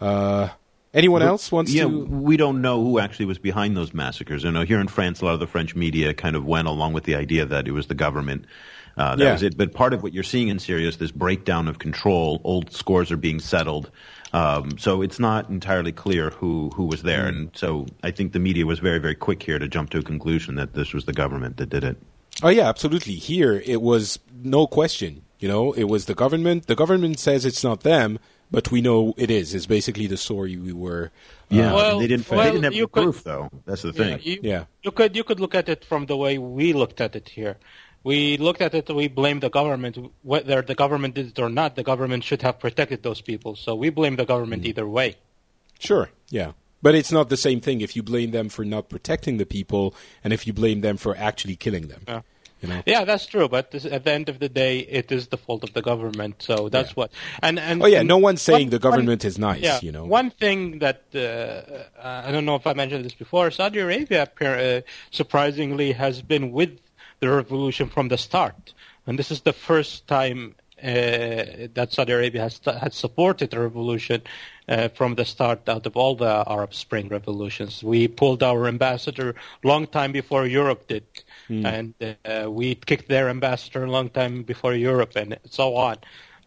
uh, 0.00 0.48
anyone 0.94 1.22
else 1.22 1.50
wants 1.52 1.72
yeah, 1.72 1.84
to? 1.84 1.88
we 2.06 2.36
don't 2.36 2.62
know 2.62 2.82
who 2.82 2.98
actually 2.98 3.26
was 3.26 3.38
behind 3.38 3.76
those 3.76 3.92
massacres. 3.94 4.44
I 4.44 4.50
know 4.50 4.62
here 4.64 4.80
in 4.80 4.88
France, 4.88 5.20
a 5.20 5.24
lot 5.24 5.34
of 5.34 5.40
the 5.40 5.46
French 5.46 5.74
media 5.74 6.14
kind 6.14 6.36
of 6.36 6.44
went 6.44 6.68
along 6.68 6.92
with 6.92 7.04
the 7.04 7.14
idea 7.16 7.44
that 7.46 7.66
it 7.68 7.72
was 7.72 7.86
the 7.86 7.94
government. 7.94 8.46
Uh, 8.96 9.16
that 9.16 9.24
Yeah. 9.24 9.32
was 9.32 9.42
it. 9.42 9.56
But 9.56 9.72
part 9.72 9.94
of 9.94 10.02
what 10.02 10.12
you're 10.12 10.22
seeing 10.22 10.48
in 10.48 10.58
Syria 10.58 10.88
is 10.88 10.98
this 10.98 11.10
breakdown 11.10 11.66
of 11.66 11.78
control. 11.78 12.40
Old 12.44 12.72
scores 12.72 13.10
are 13.10 13.16
being 13.16 13.40
settled. 13.40 13.90
Um, 14.34 14.78
so 14.78 15.00
it's 15.02 15.18
not 15.18 15.48
entirely 15.48 15.92
clear 15.92 16.30
who, 16.30 16.70
who 16.74 16.84
was 16.84 17.02
there. 17.02 17.26
And 17.26 17.50
so 17.54 17.86
I 18.02 18.10
think 18.10 18.32
the 18.32 18.38
media 18.38 18.66
was 18.66 18.78
very, 18.80 18.98
very 18.98 19.14
quick 19.14 19.42
here 19.42 19.58
to 19.58 19.66
jump 19.68 19.90
to 19.90 19.98
a 19.98 20.02
conclusion 20.02 20.56
that 20.56 20.74
this 20.74 20.92
was 20.92 21.04
the 21.06 21.12
government 21.14 21.56
that 21.58 21.70
did 21.70 21.84
it. 21.84 21.96
Oh 22.42 22.48
yeah, 22.48 22.68
absolutely. 22.68 23.14
Here 23.14 23.62
it 23.64 23.80
was 23.80 24.18
no 24.42 24.66
question. 24.66 25.22
You 25.42 25.48
know, 25.48 25.72
it 25.72 25.84
was 25.84 26.04
the 26.06 26.14
government. 26.14 26.66
The 26.68 26.76
government 26.76 27.18
says 27.18 27.44
it's 27.44 27.64
not 27.64 27.80
them, 27.82 28.18
but 28.50 28.70
we 28.70 28.80
know 28.80 29.12
it 29.16 29.30
is. 29.30 29.54
It's 29.54 29.66
basically 29.66 30.06
the 30.06 30.16
story 30.16 30.56
we 30.56 30.72
were. 30.72 31.10
uh, 31.50 31.54
Yeah, 31.56 31.72
Well- 31.74 31.98
they 31.98 32.06
didn't. 32.06 32.30
well, 32.30 32.44
they 32.44 32.50
didn't 32.52 32.64
have 32.64 32.74
you 32.74 32.84
the 32.84 32.88
could- 32.94 33.02
proof, 33.02 33.24
though. 33.24 33.50
That's 33.66 33.82
the 33.82 33.92
thing. 33.92 34.20
you, 34.22 34.38
Yeah. 34.42 34.64
you 34.84 34.92
could 34.92 35.16
you 35.16 35.24
could 35.24 35.40
look 35.40 35.54
at 35.54 35.68
it 35.68 35.84
from 35.84 36.06
the 36.06 36.16
way 36.16 36.38
we 36.38 36.72
looked 36.72 37.00
at 37.00 37.16
it 37.16 37.28
here. 37.30 37.56
We 38.04 38.36
looked 38.36 38.62
at 38.62 38.72
it. 38.74 38.88
We 38.88 39.08
blame 39.08 39.40
the 39.40 39.50
government. 39.50 39.94
Whether 40.22 40.62
the 40.62 40.74
government 40.76 41.14
did 41.14 41.26
it 41.32 41.38
or 41.38 41.48
not, 41.60 41.74
the 41.76 41.82
government 41.92 42.22
should 42.24 42.42
have 42.42 42.58
protected 42.60 43.02
those 43.02 43.20
people. 43.20 43.54
So 43.56 43.74
we 43.74 43.90
blame 43.90 44.16
the 44.16 44.24
Mm. 44.24 44.28
government 44.34 44.64
either 44.64 44.86
way. 44.88 45.16
Sure, 45.80 46.10
yeah. 46.30 46.52
But 46.82 46.94
it's 46.96 47.12
not 47.12 47.28
the 47.30 47.36
same 47.36 47.60
thing 47.60 47.80
if 47.80 47.94
you 47.96 48.02
blame 48.02 48.30
them 48.32 48.48
for 48.48 48.64
not 48.64 48.88
protecting 48.88 49.36
the 49.38 49.46
people 49.46 49.94
and 50.24 50.32
if 50.32 50.46
you 50.46 50.52
blame 50.52 50.80
them 50.80 50.96
for 50.96 51.16
actually 51.16 51.54
killing 51.56 51.86
them. 51.88 52.02
Yeah. 52.08 52.22
You 52.62 52.68
know? 52.68 52.82
Yeah, 52.86 53.04
that's 53.04 53.26
true. 53.26 53.48
But 53.48 53.72
this, 53.72 53.84
at 53.84 54.04
the 54.04 54.12
end 54.12 54.28
of 54.28 54.38
the 54.38 54.48
day, 54.48 54.78
it 54.78 55.10
is 55.10 55.26
the 55.26 55.36
fault 55.36 55.64
of 55.64 55.72
the 55.74 55.82
government. 55.82 56.36
So 56.42 56.68
that's 56.68 56.90
Yeah. 56.90 56.94
what. 56.94 57.10
And 57.42 57.58
and 57.58 57.82
Oh 57.82 57.86
yeah, 57.86 58.02
no 58.02 58.18
one's 58.18 58.40
saying 58.40 58.66
one- 58.66 58.70
the 58.70 58.78
government 58.78 59.24
is 59.24 59.36
nice, 59.38 59.62
Yeah, 59.62 59.80
you 59.82 59.90
know. 59.92 60.04
one 60.04 60.30
thing 60.30 60.78
that 60.78 61.02
uh, 61.14 61.18
uh, 61.18 62.22
I 62.28 62.30
don't 62.32 62.44
know 62.44 62.54
if 62.54 62.66
I 62.66 62.72
mentioned 62.74 63.04
this 63.04 63.14
before, 63.14 63.50
Saudi 63.50 63.80
Arabia 63.80 64.22
uh, 64.40 64.80
surprisingly 65.10 65.92
has 65.92 66.22
been 66.22 66.52
with 66.52 66.78
the 67.20 67.28
revolution 67.30 67.88
from 67.88 68.08
the 68.08 68.18
start, 68.18 68.74
and 69.06 69.18
this 69.18 69.30
is 69.30 69.40
the 69.42 69.52
first 69.52 70.06
time 70.06 70.54
uh, 70.82 70.86
that 71.74 71.88
Saudi 71.92 72.12
Arabia 72.12 72.42
has 72.42 72.60
has 72.64 72.94
supported 72.94 73.50
the 73.50 73.60
revolution 73.60 74.22
uh, 74.68 74.88
from 74.88 75.14
the 75.14 75.24
start 75.24 75.68
out 75.68 75.86
of 75.86 75.96
all 75.96 76.14
the 76.16 76.44
Arab 76.56 76.72
Spring 76.74 77.08
revolutions. 77.08 77.82
We 77.84 78.08
pulled 78.08 78.42
our 78.42 78.66
ambassador 78.66 79.34
long 79.62 79.86
time 79.86 80.10
before 80.12 80.46
Europe 80.46 80.82
did, 80.88 81.04
and 81.48 81.94
uh, 82.24 82.50
we 82.50 82.74
kicked 82.74 83.08
their 83.08 83.28
ambassador 83.28 83.84
a 83.84 83.90
long 83.90 84.10
time 84.10 84.42
before 84.42 84.74
Europe, 84.74 85.16
and 85.16 85.38
so 85.44 85.76
on. 85.76 85.96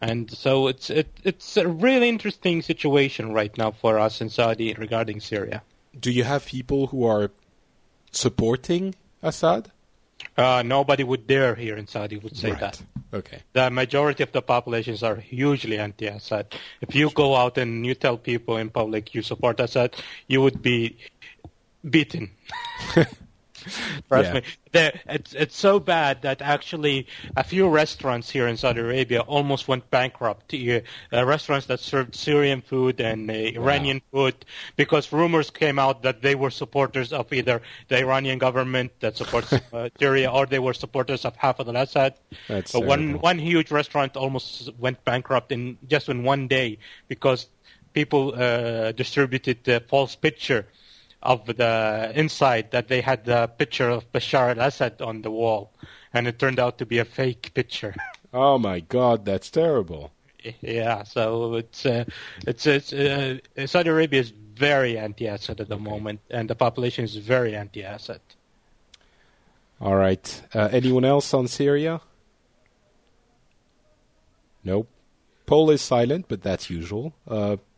And 0.00 0.30
so 0.30 0.68
it's 0.68 0.90
it, 0.90 1.08
it's 1.24 1.56
a 1.56 1.66
really 1.66 2.08
interesting 2.08 2.62
situation 2.62 3.32
right 3.32 3.56
now 3.56 3.70
for 3.70 3.98
us 3.98 4.20
in 4.20 4.28
Saudi 4.28 4.74
regarding 4.74 5.20
Syria. 5.20 5.62
Do 5.98 6.10
you 6.12 6.24
have 6.24 6.44
people 6.46 6.88
who 6.88 7.04
are 7.04 7.30
supporting 8.10 8.94
Assad? 9.22 9.70
Uh, 10.36 10.62
nobody 10.64 11.04
would 11.04 11.26
dare 11.26 11.54
here 11.54 11.76
in 11.76 11.86
Saudi 11.86 12.16
would 12.18 12.36
say 12.36 12.50
right. 12.50 12.60
that. 12.60 12.82
Okay. 13.12 13.42
The 13.52 13.70
majority 13.70 14.22
of 14.22 14.32
the 14.32 14.42
populations 14.42 15.02
are 15.02 15.16
hugely 15.16 15.78
anti-Assad. 15.78 16.54
If 16.80 16.94
you 16.94 17.10
go 17.10 17.34
out 17.34 17.56
and 17.56 17.86
you 17.86 17.94
tell 17.94 18.18
people 18.18 18.56
in 18.56 18.70
public 18.70 19.14
you 19.14 19.22
support 19.22 19.60
Assad, 19.60 19.94
you 20.26 20.42
would 20.42 20.60
be 20.60 20.98
beaten. 21.88 22.30
Trust 24.08 24.28
Yeah. 24.28 24.34
me. 24.34 24.42
There, 24.72 25.00
it's 25.08 25.32
it's 25.32 25.56
so 25.56 25.80
bad 25.80 26.22
that 26.22 26.42
actually 26.42 27.06
a 27.36 27.42
few 27.44 27.66
restaurants 27.68 28.28
here 28.30 28.46
in 28.46 28.56
Saudi 28.56 28.80
Arabia 28.80 29.20
almost 29.20 29.68
went 29.68 29.90
bankrupt. 29.90 30.52
Uh, 30.54 30.80
restaurants 31.24 31.66
that 31.66 31.80
served 31.80 32.14
Syrian 32.14 32.60
food 32.60 33.00
and 33.00 33.30
uh, 33.30 33.34
Iranian 33.34 34.02
food 34.12 34.34
because 34.76 35.12
rumors 35.12 35.50
came 35.50 35.78
out 35.78 36.02
that 36.02 36.20
they 36.20 36.34
were 36.34 36.50
supporters 36.50 37.12
of 37.12 37.32
either 37.32 37.62
the 37.88 37.98
Iranian 37.98 38.38
government 38.38 38.92
that 39.00 39.16
supports 39.16 39.52
uh, 39.72 39.88
Syria 39.98 40.30
or 40.30 40.44
they 40.46 40.58
were 40.58 40.74
supporters 40.74 41.24
of 41.24 41.34
Hafez 41.38 41.66
al-Assad. 41.68 42.14
That's 42.48 42.74
Uh, 42.74 42.80
one 42.80 43.00
terrible. 43.06 43.20
one 43.20 43.38
huge 43.38 43.70
restaurant 43.70 44.16
almost 44.16 44.70
went 44.78 45.02
bankrupt 45.04 45.52
in 45.52 45.78
just 45.88 46.08
in 46.08 46.22
one 46.22 46.48
day 46.48 46.78
because 47.08 47.48
people 47.94 48.34
uh, 48.36 48.92
distributed 48.92 49.64
the 49.64 49.80
false 49.88 50.14
picture 50.16 50.66
of 51.22 51.46
the 51.46 52.12
inside 52.14 52.70
that 52.70 52.88
they 52.88 53.00
had 53.00 53.24
the 53.24 53.46
picture 53.48 53.88
of 53.88 54.10
Bashar 54.12 54.56
al-Assad 54.56 55.00
on 55.02 55.22
the 55.22 55.30
wall, 55.30 55.72
and 56.12 56.26
it 56.26 56.38
turned 56.38 56.58
out 56.60 56.78
to 56.78 56.86
be 56.86 56.98
a 56.98 57.04
fake 57.04 57.52
picture. 57.54 57.94
Oh 58.32 58.58
my 58.58 58.80
god, 58.80 59.24
that's 59.24 59.50
terrible. 59.50 60.12
yeah, 60.60 61.04
so 61.04 61.54
it's 61.54 61.86
uh, 61.86 62.04
it's 62.46 62.66
it's 62.66 62.92
uh, 62.92 63.38
Saudi 63.64 63.88
Arabia 63.88 64.20
is 64.20 64.30
very 64.30 64.98
anti-Assad 64.98 65.58
at 65.60 65.68
the 65.68 65.78
moment, 65.78 66.20
and 66.30 66.50
the 66.50 66.54
population 66.54 67.04
is 67.04 67.16
very 67.16 67.56
anti-Assad. 67.56 68.20
All 69.80 69.96
right. 69.96 70.42
Uh, 70.54 70.68
anyone 70.72 71.04
else 71.04 71.32
on 71.32 71.48
Syria? 71.48 72.00
Nope. 74.64 74.88
Paul 75.46 75.70
is 75.70 75.80
silent, 75.80 76.26
but 76.28 76.42
that's 76.42 76.68
usual. 76.70 77.14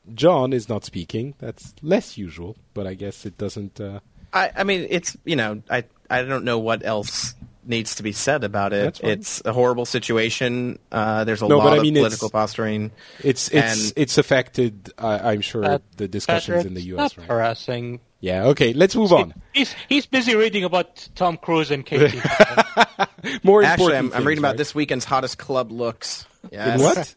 Uh, 0.09 0.13
John 0.15 0.53
is 0.53 0.69
not 0.69 0.85
speaking. 0.85 1.35
That's 1.39 1.75
less 1.83 2.17
usual, 2.19 2.57
but 2.75 2.87
I 2.87 2.95
guess 2.95 3.27
it 3.27 3.37
doesn't. 3.39 3.81
Uh, 3.81 4.01
I, 4.33 4.51
I 4.57 4.65
mean, 4.65 4.87
it's 4.91 5.17
you 5.25 5.37
know, 5.37 5.63
I 5.71 5.85
I 6.11 6.23
don't 6.23 6.45
know 6.45 6.59
what 6.59 6.85
else 6.85 7.35
needs 7.65 7.97
to 7.97 8.03
be 8.03 8.13
said 8.13 8.45
about 8.45 8.73
it. 8.73 8.99
It's 9.03 9.43
a 9.45 9.53
horrible 9.53 9.85
situation. 9.85 10.79
Uh, 10.91 11.25
there's 11.25 11.43
a 11.43 11.49
No, 11.49 11.59
lot 11.59 11.65
but 11.65 11.73
I 11.75 11.77
of 11.77 11.83
mean, 11.83 11.97
it's- 11.97 12.05
political 12.19 12.31
posturing. 12.31 12.91
it's 13.23 13.49
it's 13.49 13.85
And- 13.89 13.93
it's 13.97 14.17
affected. 14.19 14.93
Uh, 14.99 15.19
I'm 15.23 15.43
sure 15.43 15.63
Pat- 15.63 15.83
the 15.97 16.09
discussions 16.09 16.57
Patrick, 16.57 16.67
in 16.67 16.75
the 16.75 16.83
U.S. 16.97 17.17
Right? 17.19 17.27
harassing. 17.27 18.01
Yeah. 18.21 18.47
Okay. 18.47 18.73
Let's 18.73 18.97
move 18.97 19.13
on. 19.13 19.33
He's 19.53 19.75
he's 19.89 20.07
busy 20.07 20.35
reading 20.35 20.65
about 20.65 21.09
Tom 21.15 21.37
Cruise 21.37 21.71
and 21.71 21.85
Katie. 21.87 22.21
More 23.45 23.63
Actually, 23.63 23.97
important. 23.97 24.13
I'm, 24.15 24.21
I'm 24.21 24.27
reading 24.27 24.27
things, 24.27 24.39
about 24.39 24.57
this 24.57 24.75
weekend's 24.75 25.05
hottest 25.05 25.39
club 25.39 25.71
looks. 25.71 26.27
In 26.45 26.51
Yes. 26.53 27.15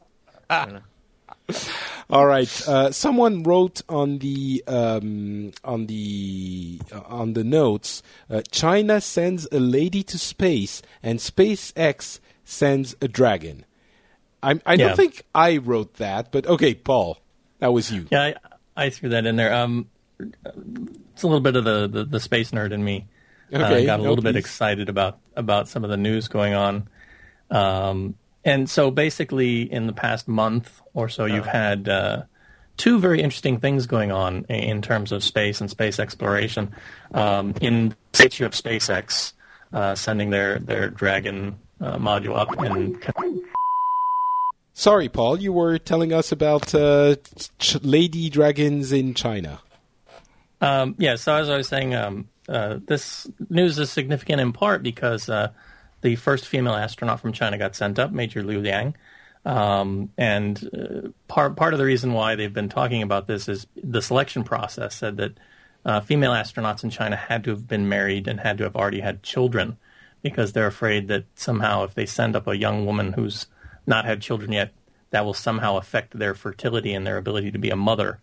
what? 0.49 0.81
All 2.09 2.25
right. 2.25 2.67
Uh, 2.67 2.91
someone 2.91 3.43
wrote 3.43 3.81
on 3.87 4.17
the 4.19 4.63
um, 4.67 5.51
on 5.63 5.87
the 5.87 6.81
uh, 6.91 7.01
on 7.07 7.33
the 7.33 7.43
notes. 7.43 8.03
Uh, 8.29 8.41
China 8.51 8.99
sends 8.99 9.47
a 9.51 9.59
lady 9.59 10.03
to 10.03 10.17
space, 10.17 10.81
and 11.01 11.19
SpaceX 11.19 12.19
sends 12.43 12.95
a 13.01 13.07
dragon. 13.07 13.65
I'm, 14.43 14.61
I 14.65 14.73
Yeah. 14.73 14.87
don't 14.87 14.95
think 14.97 15.23
I 15.35 15.57
wrote 15.57 15.95
that, 15.95 16.31
but 16.31 16.47
okay, 16.47 16.73
Paul, 16.73 17.19
that 17.59 17.71
was 17.71 17.91
you. 17.91 18.07
Yeah, 18.11 18.33
I, 18.75 18.85
I 18.85 18.89
threw 18.89 19.09
that 19.09 19.25
in 19.25 19.35
there. 19.35 19.53
Um, 19.53 19.87
it's 20.19 21.23
a 21.23 21.27
little 21.27 21.41
bit 21.41 21.55
of 21.55 21.63
the, 21.63 21.87
the, 21.87 22.03
the 22.05 22.19
space 22.19 22.51
nerd 22.51 22.71
in 22.71 22.83
me. 22.83 23.07
Okay, 23.53 23.83
uh, 23.83 23.85
got 23.85 23.99
a 23.99 24.03
no, 24.03 24.09
little 24.09 24.23
bit 24.23 24.35
excited 24.35 24.89
about 24.89 25.19
about 25.35 25.67
some 25.67 25.83
of 25.83 25.89
the 25.89 25.97
news 25.97 26.27
going 26.27 26.53
on. 26.53 26.87
Um, 27.49 28.15
and 28.43 28.69
so 28.69 28.91
basically, 28.91 29.71
in 29.71 29.87
the 29.87 29.93
past 29.93 30.27
month 30.27 30.81
or 30.93 31.09
so, 31.09 31.25
you've 31.25 31.47
Uh-huh. 31.47 31.57
had 31.57 31.89
uh, 31.89 32.21
two 32.77 32.99
very 32.99 33.21
interesting 33.21 33.59
things 33.59 33.85
going 33.85 34.11
on 34.11 34.45
in 34.45 34.81
terms 34.81 35.11
of 35.11 35.23
space 35.23 35.61
and 35.61 35.69
space 35.69 35.99
exploration. 35.99 36.73
Um, 37.13 37.53
in 37.61 37.95
states, 38.13 38.39
you 38.39 38.45
have 38.45 38.53
SpaceX 38.53 39.33
uh, 39.73 39.95
sending 39.95 40.29
their 40.31 40.59
their 40.59 40.89
Dragon 40.89 41.57
uh, 41.79 41.97
module 41.97 42.37
up, 42.37 42.49
and 42.59 42.97
Sorry, 44.73 45.09
Paul, 45.09 45.39
you 45.39 45.53
were 45.53 45.77
telling 45.77 46.13
us 46.13 46.31
about 46.31 46.73
uh, 46.73 47.15
ch- 47.59 47.81
lady 47.83 48.29
dragons 48.29 48.91
in 48.91 49.13
China. 49.13 49.59
Um, 50.61 50.95
yeah, 50.97 51.15
so 51.15 51.35
as 51.35 51.49
I 51.49 51.57
was 51.57 51.67
saying, 51.67 51.93
um, 51.93 52.29
uh, 52.47 52.79
this 52.85 53.27
news 53.49 53.77
is 53.79 53.91
significant 53.91 54.39
in 54.41 54.53
part 54.53 54.81
because 54.81 55.27
uh, 55.29 55.49
the 56.01 56.15
first 56.15 56.47
female 56.47 56.73
astronaut 56.73 57.19
from 57.19 57.33
China 57.33 57.57
got 57.57 57.75
sent 57.75 57.99
up, 57.99 58.11
Major 58.11 58.43
Liu 58.43 58.61
Yang. 58.61 58.95
Um, 59.43 60.11
and 60.17 60.69
uh, 60.71 61.09
part 61.27 61.55
part 61.55 61.73
of 61.73 61.79
the 61.79 61.85
reason 61.85 62.13
why 62.13 62.35
they've 62.35 62.53
been 62.53 62.69
talking 62.69 63.01
about 63.01 63.25
this 63.27 63.47
is 63.49 63.65
the 63.75 64.01
selection 64.01 64.43
process 64.43 64.93
said 64.95 65.17
that 65.17 65.37
uh, 65.83 65.99
female 66.01 66.31
astronauts 66.31 66.83
in 66.83 66.91
China 66.91 67.15
had 67.15 67.43
to 67.45 67.49
have 67.49 67.67
been 67.67 67.89
married 67.89 68.27
and 68.27 68.39
had 68.39 68.59
to 68.59 68.63
have 68.65 68.75
already 68.75 68.99
had 68.99 69.23
children 69.23 69.77
because 70.21 70.53
they're 70.53 70.67
afraid 70.67 71.07
that 71.07 71.25
somehow 71.33 71.83
if 71.83 71.95
they 71.95 72.05
send 72.05 72.35
up 72.35 72.45
a 72.45 72.55
young 72.55 72.85
woman 72.85 73.13
who's 73.13 73.47
not 73.87 74.05
had 74.05 74.21
children 74.21 74.51
yet, 74.51 74.71
that 75.09 75.25
will 75.25 75.33
somehow 75.33 75.77
affect 75.77 76.17
their 76.17 76.35
fertility 76.35 76.93
and 76.93 77.07
their 77.07 77.17
ability 77.17 77.49
to 77.49 77.57
be 77.57 77.71
a 77.71 77.75
mother 77.75 78.19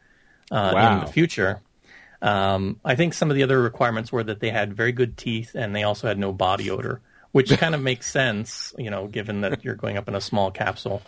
uh, 0.52 0.70
Wow. 0.72 0.94
in 0.94 1.00
the 1.04 1.10
future. 1.12 1.60
Um, 2.22 2.78
I 2.84 2.94
think 2.94 3.12
some 3.14 3.28
of 3.30 3.34
the 3.36 3.42
other 3.42 3.60
requirements 3.60 4.12
were 4.12 4.22
that 4.22 4.38
they 4.38 4.50
had 4.50 4.72
very 4.74 4.92
good 4.92 5.16
teeth 5.16 5.56
and 5.56 5.74
they 5.74 5.82
also 5.82 6.06
had 6.06 6.18
no 6.18 6.32
body 6.32 6.70
odor, 6.70 7.00
which 7.32 7.50
kind 7.58 7.74
of 7.74 7.82
makes 7.82 8.10
sense, 8.10 8.72
you 8.78 8.90
know, 8.90 9.06
given 9.06 9.40
that 9.42 9.64
you're 9.64 9.74
going 9.74 9.96
up 9.96 10.08
in 10.08 10.14
a 10.14 10.20
small 10.20 10.50
capsule. 10.50 11.02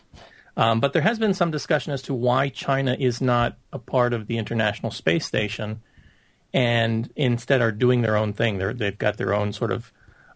Um, 0.57 0.81
but 0.81 0.93
there 0.93 1.03
has 1.03 1.19
been 1.19 1.33
some 1.35 1.51
discussion 1.51 1.93
as 1.93 2.03
to 2.03 2.15
why 2.15 2.49
China 2.49 2.97
is 2.99 3.21
not 3.21 3.57
a 3.73 3.79
part 3.79 4.13
of 4.13 4.27
the 4.27 4.37
International 4.37 4.91
Space 4.91 5.25
Station 5.25 5.81
and 6.53 7.11
instead 7.17 7.61
are 7.63 7.73
doing 7.73 8.03
their 8.03 8.17
own 8.17 8.33
thing. 8.33 8.59
They're, 8.59 8.75
they've 8.75 8.99
got 8.99 9.17
their 9.17 9.33
own 9.33 9.53
sort 9.53 9.71
of 9.71 9.93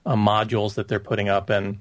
uh, 0.06 0.14
modules 0.14 0.74
that 0.74 0.88
they're 0.88 1.00
putting 1.00 1.28
up 1.28 1.50
and 1.50 1.80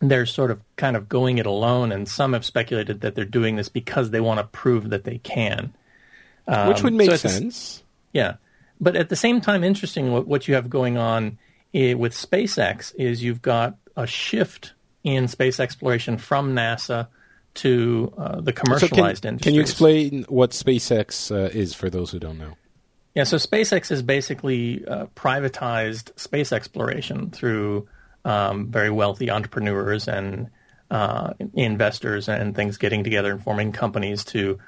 they're 0.00 0.26
sort 0.26 0.50
of 0.50 0.60
kind 0.76 0.96
of 0.96 1.08
going 1.08 1.38
it 1.38 1.46
alone. 1.46 1.92
And 1.92 2.08
some 2.08 2.32
have 2.32 2.44
speculated 2.44 3.02
that 3.02 3.14
they're 3.14 3.24
doing 3.24 3.56
this 3.56 3.68
because 3.68 4.10
they 4.10 4.20
want 4.20 4.38
to 4.40 4.44
prove 4.44 4.90
that 4.90 5.04
they 5.04 5.18
can. 5.18 5.74
Which 6.46 6.82
would 6.82 6.94
Um, 6.94 6.96
make 6.96 7.10
so 7.10 7.16
the 7.18 7.28
sense. 7.28 7.82
yeah, 8.14 8.36
but 8.80 8.96
at 8.96 9.10
the 9.10 9.16
same 9.16 9.42
time, 9.42 9.62
interesting 9.62 10.10
what, 10.12 10.26
what 10.26 10.48
you 10.48 10.54
have 10.54 10.70
going 10.70 10.96
on 10.96 11.36
i- 11.74 11.94
with 11.94 12.12
SpaceX 12.12 12.94
is 12.96 13.22
you've 13.22 13.42
got 13.42 13.76
a 13.96 14.06
shift 14.06 14.72
in 15.04 15.28
space 15.28 15.60
exploration 15.60 16.18
from 16.18 16.54
NASA 16.54 17.08
to 17.54 18.12
uh, 18.16 18.40
the 18.40 18.52
commercialized 18.52 19.22
can, 19.22 19.34
industries. 19.34 19.40
can 19.50 19.54
you 19.54 19.60
explain 19.60 20.24
what 20.28 20.50
SpaceX 20.50 21.30
uh, 21.34 21.50
is 21.52 21.74
for 21.74 21.90
those 21.90 22.10
who 22.10 22.18
don't 22.18 22.38
know? 22.38 22.54
Yeah, 23.14 23.24
so 23.24 23.36
SpaceX 23.36 23.90
is 23.90 24.02
basically 24.02 24.86
uh, 24.86 25.06
privatized 25.16 26.16
space 26.18 26.52
exploration 26.52 27.30
through 27.30 27.88
um, 28.24 28.68
very 28.70 28.90
wealthy 28.90 29.30
entrepreneurs 29.30 30.06
and 30.06 30.50
uh, 30.90 31.34
investors 31.54 32.28
and 32.28 32.54
things 32.54 32.76
getting 32.76 33.02
together 33.02 33.32
and 33.32 33.42
forming 33.42 33.72
companies 33.72 34.24
to 34.24 34.58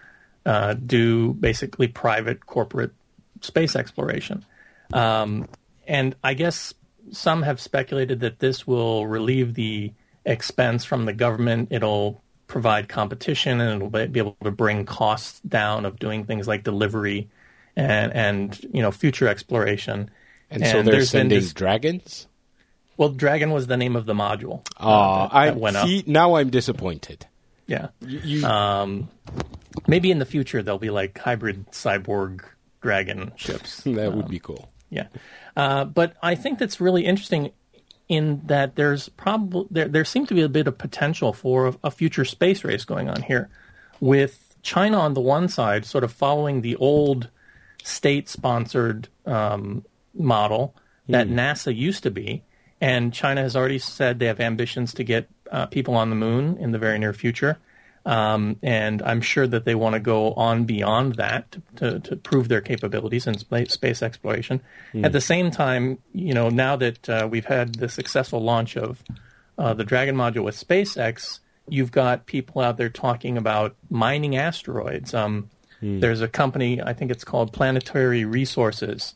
uh, 0.46 0.74
do 0.74 1.34
basically 1.34 1.86
private 1.86 2.46
corporate 2.46 2.92
space 3.40 3.76
exploration. 3.76 4.44
Um, 4.92 5.48
and 5.86 6.16
I 6.24 6.34
guess 6.34 6.74
some 7.12 7.42
have 7.42 7.60
speculated 7.60 8.20
that 8.20 8.38
this 8.38 8.66
will 8.66 9.06
relieve 9.06 9.54
the 9.54 9.92
expense 10.24 10.84
from 10.84 11.04
the 11.06 11.12
government. 11.12 11.68
It'll 11.70 12.20
provide 12.46 12.88
competition 12.88 13.60
and 13.60 13.82
it'll 13.82 14.06
be 14.08 14.18
able 14.20 14.36
to 14.42 14.50
bring 14.50 14.84
costs 14.84 15.40
down 15.40 15.84
of 15.84 15.98
doing 15.98 16.24
things 16.24 16.48
like 16.48 16.64
delivery 16.64 17.28
and 17.76 18.12
and 18.12 18.60
you 18.72 18.82
know 18.82 18.90
future 18.90 19.28
exploration. 19.28 20.10
And, 20.50 20.66
so 20.66 20.82
they're 20.82 21.04
sending 21.04 21.38
dis- 21.38 21.52
dragons? 21.52 22.26
well, 22.96 23.08
Dragon 23.10 23.52
was 23.52 23.68
the 23.68 23.76
name 23.76 23.94
of 23.96 24.04
the 24.04 24.14
module. 24.14 24.58
uh, 24.78 24.80
Ah, 24.80 25.28
that- 25.28 25.34
I 25.36 25.46
that 25.46 25.56
went 25.60 25.76
up. 25.76 25.86
see. 25.86 26.02
Now 26.06 26.34
I'm 26.34 26.50
disappointed. 26.50 27.26
Yeah. 27.68 27.88
You, 28.00 28.44
Um, 28.44 29.08
maybe 29.86 30.10
in 30.10 30.18
the 30.18 30.24
future 30.26 30.60
there'll 30.62 30.78
be 30.80 30.90
like 30.90 31.16
hybrid 31.18 31.70
cyborg 31.70 32.40
dragon 32.82 33.30
ships. 33.36 33.82
that 33.86 34.12
would 34.12 34.28
be 34.28 34.40
cool. 34.40 34.70
Yeah, 34.90 35.06
uh, 35.60 35.84
but 35.84 36.16
I 36.22 36.34
think 36.36 36.58
that's 36.58 36.80
really 36.80 37.04
interesting 37.04 37.50
in 38.08 38.40
that 38.46 38.76
there's 38.76 39.10
probably 39.10 39.66
there 39.70 39.88
there 39.88 40.06
seems 40.06 40.28
to 40.28 40.34
be 40.34 40.40
a 40.40 40.48
bit 40.48 40.66
of 40.66 40.78
potential 40.78 41.34
for 41.34 41.68
a, 41.68 41.74
a 41.84 41.90
future 41.90 42.24
space 42.24 42.64
race 42.64 42.86
going 42.86 43.10
on 43.10 43.20
here, 43.20 43.50
with 44.00 44.56
China 44.62 44.98
on 44.98 45.12
the 45.12 45.20
one 45.20 45.48
side, 45.48 45.84
sort 45.84 46.02
of 46.02 46.12
following 46.12 46.62
the 46.62 46.76
old 46.76 47.28
state-sponsored 47.82 49.08
um, 49.26 49.84
model 50.14 50.74
that 51.08 51.28
NASA 51.28 51.76
used 51.76 52.02
to 52.04 52.10
be, 52.10 52.42
and 52.80 53.12
China 53.12 53.42
has 53.42 53.54
already 53.54 53.78
said 53.78 54.18
they 54.18 54.26
have 54.32 54.40
ambitions 54.40 54.94
to 54.94 55.04
get 55.04 55.28
uh, 55.52 55.66
people 55.66 55.94
on 55.94 56.08
the 56.08 56.16
moon 56.16 56.56
in 56.56 56.72
the 56.72 56.78
very 56.78 56.98
near 56.98 57.12
future. 57.12 57.58
Um, 58.06 58.56
and 58.62 59.02
I'm 59.02 59.20
sure 59.20 59.46
that 59.46 59.66
they 59.66 59.74
want 59.74 59.92
to 59.92 60.00
go 60.00 60.32
on 60.32 60.64
beyond 60.64 61.16
that 61.16 61.52
to, 61.52 61.60
to, 61.76 62.00
to 62.00 62.16
prove 62.16 62.48
their 62.48 62.62
capabilities 62.62 63.26
in 63.26 63.36
space, 63.38 63.72
space 63.72 64.02
exploration. 64.02 64.62
At 65.04 65.12
the 65.12 65.20
same 65.20 65.50
time, 65.50 65.98
you 66.14 66.32
know, 66.32 66.48
now 66.48 66.76
that 66.76 67.08
uh, 67.08 67.28
we've 67.30 67.44
had 67.44 67.74
the 67.74 67.88
successful 67.88 68.40
launch 68.40 68.76
of 68.76 69.02
uh, 69.58 69.74
the 69.74 69.84
Dragon 69.84 70.16
module 70.16 70.44
with 70.44 70.56
SpaceX, 70.56 71.40
you've 71.68 71.92
got 71.92 72.24
people 72.24 72.62
out 72.62 72.78
there 72.78 72.88
talking 72.88 73.36
about 73.36 73.76
mining 73.90 74.36
asteroids. 74.36 75.12
Um, 75.12 75.50
There's 76.00 76.20
a 76.20 76.28
company, 76.28 76.82
I 76.82 76.92
think 76.94 77.10
it's 77.10 77.24
called 77.24 77.52
Planetary 77.52 78.24
Resources, 78.24 79.14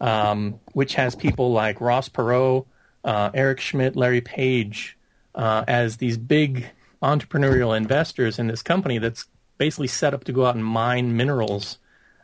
um, 0.00 0.60
which 0.72 0.94
has 0.94 1.14
people 1.14 1.52
like 1.52 1.80
Ross 1.80 2.08
Perot, 2.08 2.66
uh, 3.04 3.30
Eric 3.32 3.60
Schmidt, 3.60 3.96
Larry 3.96 4.20
Page 4.20 4.96
uh, 5.34 5.64
as 5.66 5.96
these 5.96 6.16
big 6.16 6.70
entrepreneurial 7.04 7.76
investors 7.76 8.38
in 8.38 8.46
this 8.48 8.62
company 8.62 8.98
that's 8.98 9.28
basically 9.58 9.86
set 9.86 10.14
up 10.14 10.24
to 10.24 10.32
go 10.32 10.46
out 10.46 10.54
and 10.56 10.64
mine 10.64 11.16
minerals 11.16 11.78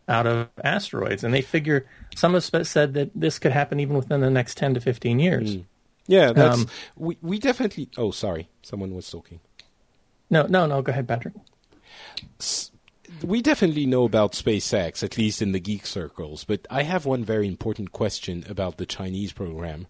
out 0.09 0.26
of 0.26 0.49
asteroids. 0.64 1.22
And 1.22 1.33
they 1.33 1.43
figure 1.43 1.87
some 2.16 2.35
have 2.35 2.45
said 2.45 2.95
that 2.95 3.11
this 3.14 3.39
could 3.39 3.53
happen 3.53 3.78
even 3.78 3.97
within 3.97 4.20
the 4.20 4.31
next 4.31 4.57
10 4.57 4.74
to 4.74 4.81
15 4.81 5.20
years. 5.20 5.59
Yeah, 6.07 6.33
that's 6.33 6.59
Um, 6.62 6.66
we 6.97 7.16
we 7.22 7.39
definitely. 7.39 7.89
Oh, 7.97 8.11
sorry, 8.11 8.49
someone 8.62 8.95
was 8.95 9.09
talking. 9.09 9.39
No, 10.28 10.47
no, 10.49 10.66
no. 10.66 10.83
Go 10.83 10.91
ahead, 10.91 11.07
Patrick. 11.07 11.35
We 13.22 13.43
definitely 13.43 13.87
know 13.87 14.05
about 14.05 14.33
SpaceX, 14.33 15.05
at 15.05 15.18
least 15.18 15.43
in 15.43 15.53
the 15.53 15.61
geek 15.61 15.87
circles. 15.87 16.45
But 16.45 16.66
I 16.70 16.83
have 16.83 17.07
one 17.07 17.24
very 17.24 17.47
important 17.47 17.93
question 17.93 18.45
about 18.49 18.76
the 18.76 18.87
Chinese 18.87 19.33
program. 19.33 19.87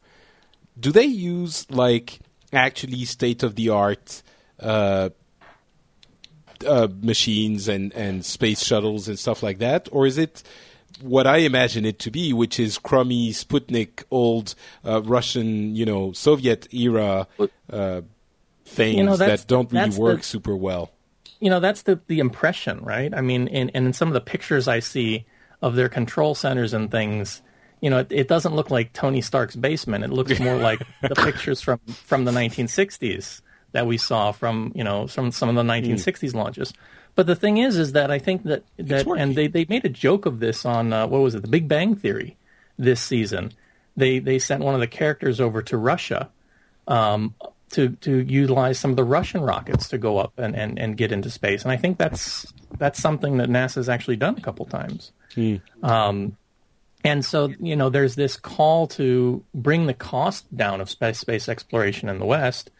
Do 0.78 0.92
they 0.92 1.04
use 1.04 1.70
like 1.70 2.18
actually 2.52 3.04
state 3.04 3.42
of 3.42 3.54
the 3.54 3.68
art 3.70 4.22
uh, 4.60 5.10
uh, 6.66 6.88
machines 7.02 7.68
and 7.68 7.92
and 7.94 8.24
space 8.24 8.62
shuttles 8.62 9.08
and 9.08 9.18
stuff 9.18 9.42
like 9.42 9.58
that, 9.58 9.88
or 9.92 10.06
is 10.06 10.18
it? 10.18 10.42
What 11.00 11.26
I 11.26 11.38
imagine 11.38 11.86
it 11.86 11.98
to 12.00 12.10
be, 12.10 12.34
which 12.34 12.60
is 12.60 12.76
crummy 12.76 13.30
Sputnik, 13.32 14.04
old 14.10 14.54
uh, 14.84 15.00
Russian, 15.02 15.74
you 15.74 15.86
know, 15.86 16.12
Soviet 16.12 16.68
era 16.74 17.26
uh, 17.72 18.02
things 18.66 18.96
You 18.98 19.04
know, 19.04 19.16
that 19.16 19.46
don't 19.46 19.72
really 19.72 19.84
that's 19.86 19.96
the- 19.96 20.02
work 20.02 20.22
super 20.24 20.54
well. 20.54 20.90
you 21.40 21.48
know 21.48 21.58
that's 21.58 21.82
the 21.82 21.98
the 22.06 22.18
impression 22.18 22.80
right 22.84 23.14
i 23.14 23.22
mean 23.22 23.48
in, 23.48 23.70
and 23.70 23.86
in 23.86 23.92
some 23.94 24.08
of 24.08 24.14
the 24.14 24.20
pictures 24.20 24.68
i 24.68 24.78
see 24.78 25.24
of 25.62 25.74
their 25.74 25.88
control 25.88 26.34
centers 26.34 26.74
and 26.74 26.90
things 26.90 27.40
you 27.80 27.88
know 27.88 28.00
it, 28.00 28.08
it 28.10 28.28
doesn't 28.28 28.54
look 28.54 28.70
like 28.70 28.92
tony 28.92 29.22
stark's 29.22 29.56
basement 29.56 30.04
it 30.04 30.10
looks 30.10 30.38
more 30.38 30.56
like 30.58 30.80
the 31.02 31.14
pictures 31.14 31.62
from 31.62 31.78
from 31.86 32.26
the 32.26 32.30
1960s 32.32 33.40
that 33.72 33.86
we 33.86 33.96
saw 33.96 34.32
from 34.32 34.72
you 34.74 34.84
know 34.84 35.06
from 35.06 35.30
some 35.30 35.48
of 35.48 35.54
the 35.54 35.62
1960s 35.62 36.34
launches. 36.34 36.72
But 37.14 37.26
the 37.26 37.36
thing 37.36 37.58
is 37.58 37.76
is 37.76 37.92
that 37.92 38.10
i 38.10 38.18
think 38.18 38.44
that 38.44 38.64
that 38.76 39.06
and 39.06 39.34
they 39.34 39.46
they 39.46 39.66
made 39.68 39.84
a 39.84 39.90
joke 39.90 40.26
of 40.26 40.40
this 40.40 40.64
on 40.64 40.92
uh, 40.92 41.06
what 41.06 41.20
was 41.20 41.34
it? 41.34 41.42
The 41.42 41.48
big 41.48 41.68
bang 41.68 41.96
theory 41.96 42.36
this 42.78 43.00
season. 43.00 43.52
They 43.96 44.18
they 44.18 44.38
sent 44.38 44.62
one 44.62 44.74
of 44.74 44.80
the 44.80 44.86
characters 44.86 45.40
over 45.40 45.60
to 45.62 45.76
russia 45.76 46.30
um, 46.86 47.34
to 47.70 47.90
to 47.90 48.20
utilize 48.20 48.78
some 48.78 48.90
of 48.90 48.96
the 48.96 49.04
Russian 49.04 49.40
rockets 49.40 49.88
to 49.88 49.98
go 49.98 50.18
up 50.18 50.32
and, 50.36 50.54
and, 50.54 50.78
and 50.78 50.96
get 50.96 51.12
into 51.12 51.30
space. 51.30 51.62
And 51.62 51.72
I 51.72 51.76
think 51.76 51.98
that's 51.98 52.52
that's 52.78 53.00
something 53.00 53.38
that 53.38 53.48
NASA's 53.48 53.88
actually 53.88 54.16
done 54.16 54.36
a 54.36 54.40
couple 54.40 54.66
times. 54.66 55.12
Um, 55.82 56.36
and 57.04 57.24
so 57.24 57.52
you 57.60 57.76
know, 57.76 57.88
there's 57.88 58.16
this 58.16 58.36
call 58.36 58.88
to 58.88 59.44
bring 59.54 59.86
the 59.86 59.94
cost 59.94 60.54
down 60.54 60.80
of 60.80 60.90
space 60.90 61.18
space 61.18 61.48
exploration 61.48 62.08
in 62.08 62.18
the 62.18 62.26
West, 62.26 62.70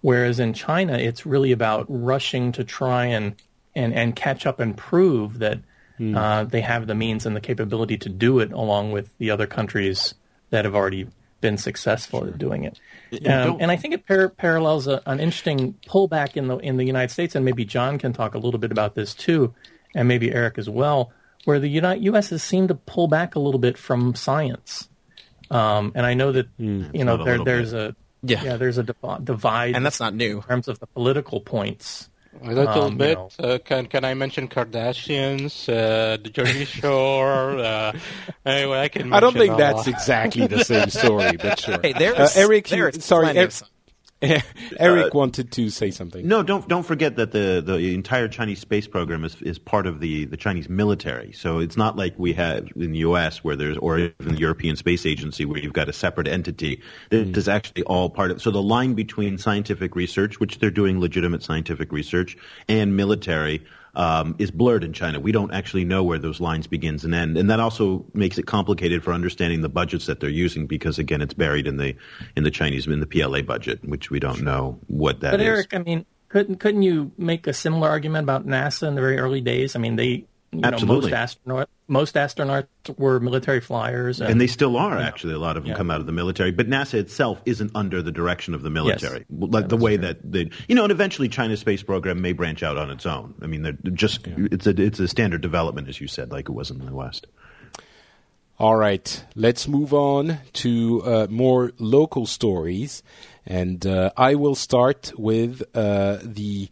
whereas 0.00 0.40
in 0.40 0.52
China, 0.52 0.96
it's 0.96 1.26
really 1.26 1.52
about 1.52 1.86
rushing 1.88 2.52
to 2.52 2.64
try 2.64 3.06
and 3.06 3.34
and, 3.74 3.92
and 3.92 4.16
catch 4.16 4.46
up 4.46 4.58
and 4.58 4.76
prove 4.76 5.38
that 5.40 5.58
uh, 6.14 6.44
they 6.44 6.60
have 6.60 6.86
the 6.86 6.94
means 6.94 7.24
and 7.24 7.34
the 7.34 7.40
capability 7.40 7.96
to 7.96 8.08
do 8.08 8.38
it, 8.38 8.52
along 8.52 8.92
with 8.92 9.10
the 9.18 9.30
other 9.30 9.46
countries 9.46 10.14
that 10.50 10.64
have 10.64 10.74
already 10.74 11.06
been 11.40 11.56
successful 11.56 12.24
at 12.26 12.38
doing 12.38 12.64
it. 12.64 12.78
Um, 13.26 13.58
and 13.60 13.70
I 13.70 13.76
think 13.76 13.94
it 13.94 14.06
par- 14.06 14.28
parallels 14.28 14.86
a, 14.86 15.00
an 15.06 15.20
interesting 15.20 15.74
pullback 15.86 16.36
in 16.36 16.48
the 16.48 16.58
in 16.58 16.76
the 16.76 16.84
United 16.84 17.12
States, 17.12 17.34
and 17.34 17.44
maybe 17.44 17.64
John 17.64 17.98
can 17.98 18.12
talk 18.12 18.34
a 18.34 18.38
little 18.38 18.60
bit 18.60 18.72
about 18.72 18.94
this 18.94 19.14
too. 19.14 19.54
and 19.94 20.06
maybe 20.06 20.32
Eric 20.32 20.58
as 20.58 20.68
well, 20.68 21.12
where 21.44 21.58
the 21.58 21.68
United 21.68 22.04
U.S. 22.04 22.30
has 22.30 22.42
seemed 22.42 22.68
to 22.68 22.74
pull 22.74 23.08
back 23.08 23.34
a 23.34 23.38
little 23.38 23.60
bit 23.60 23.78
from 23.78 24.14
science. 24.14 24.88
Um, 25.50 25.92
and 25.94 26.04
I 26.04 26.14
know 26.14 26.32
that 26.32 26.48
you 26.58 27.04
know 27.04 27.22
there, 27.24 27.42
there's 27.42 27.72
bit. 27.72 27.90
a 27.90 27.96
Yeah. 28.28 28.42
yeah 28.44 28.56
there's 28.56 28.78
a 28.78 28.82
divide 28.82 29.74
and 29.76 29.84
that's 29.84 30.00
not 30.00 30.14
new. 30.14 30.36
in 30.38 30.42
terms 30.42 30.68
of 30.68 30.78
the 30.80 30.86
political 30.86 31.40
points. 31.40 32.08
A 32.42 32.48
little 32.52 32.68
Um, 32.68 32.92
you 32.92 32.98
bit. 32.98 33.16
know. 33.18 33.30
Uh, 33.38 33.58
can 33.64 33.86
can 33.86 34.04
I 34.04 34.12
mention 34.12 34.46
Kardashians, 34.48 35.68
uh, 35.70 36.18
the 36.22 36.28
Jersey 36.30 36.66
Shore? 36.66 37.58
uh, 37.58 37.92
anyway, 38.44 38.80
I 38.80 38.88
can. 38.88 39.10
I 39.12 39.20
don't 39.20 39.32
think 39.32 39.54
a 39.54 39.56
that's 39.56 39.76
lot. 39.78 39.88
exactly 39.88 40.46
the 40.46 40.62
same 40.62 40.90
story, 40.90 41.36
but 41.38 41.58
sure. 41.64 41.78
Hey, 41.82 41.94
there 41.94 42.14
Uh, 42.14 42.28
Eric, 42.36 42.68
there 42.68 42.78
you- 42.78 42.98
is 42.98 43.04
sorry, 43.04 43.32
plenty 43.32 43.40
Er-. 44.22 44.42
Eric 44.78 45.14
wanted 45.14 45.52
to 45.52 45.68
say 45.68 45.90
something. 45.90 46.26
No, 46.26 46.42
don't 46.42 46.66
don't 46.68 46.84
forget 46.84 47.16
that 47.16 47.32
the, 47.32 47.62
the 47.64 47.94
entire 47.94 48.28
Chinese 48.28 48.60
space 48.60 48.86
program 48.86 49.24
is 49.24 49.40
is 49.42 49.58
part 49.58 49.86
of 49.86 50.00
the, 50.00 50.24
the 50.24 50.36
Chinese 50.36 50.68
military. 50.68 51.32
So 51.32 51.58
it's 51.58 51.76
not 51.76 51.96
like 51.96 52.14
we 52.18 52.32
have 52.32 52.68
in 52.76 52.92
the 52.92 52.98
U.S. 52.98 53.44
where 53.44 53.56
there's 53.56 53.76
or 53.78 53.98
even 53.98 54.14
the 54.34 54.38
European 54.38 54.76
Space 54.76 55.04
Agency 55.04 55.44
where 55.44 55.58
you've 55.58 55.72
got 55.72 55.88
a 55.88 55.92
separate 55.92 56.28
entity. 56.28 56.82
This 57.10 57.36
is 57.36 57.48
actually 57.48 57.82
all 57.84 58.08
part 58.08 58.30
of. 58.30 58.40
So 58.40 58.50
the 58.50 58.62
line 58.62 58.94
between 58.94 59.38
scientific 59.38 59.94
research, 59.94 60.40
which 60.40 60.58
they're 60.58 60.70
doing 60.70 60.98
legitimate 61.00 61.42
scientific 61.42 61.92
research, 61.92 62.36
and 62.68 62.96
military. 62.96 63.64
Um, 63.98 64.36
is 64.38 64.50
blurred 64.50 64.84
in 64.84 64.92
China. 64.92 65.20
We 65.20 65.32
don't 65.32 65.54
actually 65.54 65.86
know 65.86 66.04
where 66.04 66.18
those 66.18 66.38
lines 66.38 66.66
begins 66.66 67.02
and 67.06 67.14
end, 67.14 67.38
and 67.38 67.48
that 67.48 67.60
also 67.60 68.04
makes 68.12 68.36
it 68.36 68.46
complicated 68.46 69.02
for 69.02 69.14
understanding 69.14 69.62
the 69.62 69.70
budgets 69.70 70.04
that 70.04 70.20
they're 70.20 70.28
using 70.28 70.66
because 70.66 70.98
again, 70.98 71.22
it's 71.22 71.32
buried 71.32 71.66
in 71.66 71.78
the 71.78 71.96
in 72.36 72.44
the 72.44 72.50
Chinese 72.50 72.86
in 72.86 73.00
the 73.00 73.06
PLA 73.06 73.40
budget, 73.40 73.82
which 73.88 74.10
we 74.10 74.20
don't 74.20 74.42
know 74.42 74.78
what 74.88 75.20
that 75.20 75.28
is. 75.28 75.38
But 75.38 75.40
Eric, 75.40 75.74
I 75.74 75.78
mean, 75.78 76.04
couldn't 76.28 76.56
couldn't 76.56 76.82
you 76.82 77.12
make 77.16 77.46
a 77.46 77.54
similar 77.54 77.88
argument 77.88 78.24
about 78.24 78.46
NASA 78.46 78.86
in 78.86 78.96
the 78.96 79.00
very 79.00 79.18
early 79.18 79.40
days? 79.40 79.74
I 79.74 79.78
mean, 79.78 79.96
they 79.96 80.26
you 80.56 80.62
know, 80.62 80.68
Absolutely. 80.68 81.10
most 81.10 81.14
astronaut 81.14 81.68
most 81.88 82.14
astronauts 82.16 82.66
were 82.98 83.20
military 83.20 83.60
flyers, 83.60 84.20
and, 84.20 84.28
And 84.30 84.40
they 84.40 84.48
still 84.48 84.76
are 84.76 84.98
actually. 84.98 85.34
A 85.34 85.38
lot 85.38 85.56
of 85.56 85.62
them 85.62 85.70
Yeah. 85.70 85.76
come 85.76 85.88
out 85.90 86.00
of 86.00 86.06
the 86.06 86.12
military, 86.12 86.50
but 86.50 86.68
NASA 86.68 86.94
itself 86.94 87.40
isn't 87.46 87.70
under 87.76 88.02
the 88.02 88.10
direction 88.10 88.54
of 88.54 88.62
the 88.62 88.70
military, 88.70 89.24
Yes. 89.28 89.50
like 89.52 89.68
the 89.68 89.76
way 89.76 89.96
that 89.96 90.18
they, 90.32 90.50
you 90.68 90.74
know. 90.74 90.82
And 90.82 90.90
eventually, 90.90 91.28
China's 91.28 91.60
space 91.60 91.84
program 91.84 92.20
may 92.20 92.32
branch 92.32 92.64
out 92.64 92.76
on 92.76 92.90
its 92.90 93.06
own. 93.06 93.34
I 93.40 93.46
mean, 93.46 93.62
they're 93.62 93.78
just 93.92 94.26
it's 94.26 94.66
a 94.66 94.70
it's 94.82 94.98
a 94.98 95.06
standard 95.06 95.42
development, 95.42 95.88
as 95.88 96.00
you 96.00 96.08
said, 96.08 96.32
like 96.32 96.48
it 96.48 96.52
was 96.52 96.70
in 96.72 96.84
the 96.84 96.92
West. 96.92 97.28
All 98.58 98.74
right, 98.76 99.24
let's 99.34 99.68
move 99.68 99.92
on 99.92 100.38
to 100.54 101.02
uh, 101.04 101.26
more 101.28 101.72
local 101.78 102.24
stories. 102.26 103.02
And 103.44 103.86
uh, 103.86 104.10
I 104.16 104.34
will 104.34 104.54
start 104.54 105.12
with 105.16 105.62
uh, 105.74 106.18
the 106.22 106.68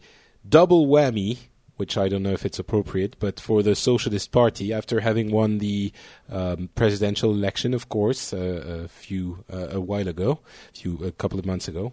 double 0.47 0.87
whammy, 0.87 1.37
which 1.77 1.97
I 1.97 2.07
don't 2.07 2.23
know 2.23 2.31
if 2.31 2.45
it's 2.45 2.59
appropriate, 2.59 3.15
but 3.19 3.39
for 3.39 3.61
the 3.61 3.75
Socialist 3.75 4.31
Party, 4.31 4.73
after 4.73 5.01
having 5.01 5.31
won 5.31 5.57
the 5.57 5.91
um, 6.29 6.69
presidential 6.75 7.31
election, 7.31 7.73
of 7.73 7.89
course, 7.89 8.33
uh, 8.33 8.83
a 8.85 8.87
few 8.87 9.43
uh, 9.51 9.67
a 9.71 9.81
while 9.81 10.07
ago, 10.07 10.39
a 10.73 10.77
few 10.77 11.03
a 11.03 11.11
couple 11.11 11.39
of 11.39 11.45
months 11.45 11.67
ago. 11.67 11.91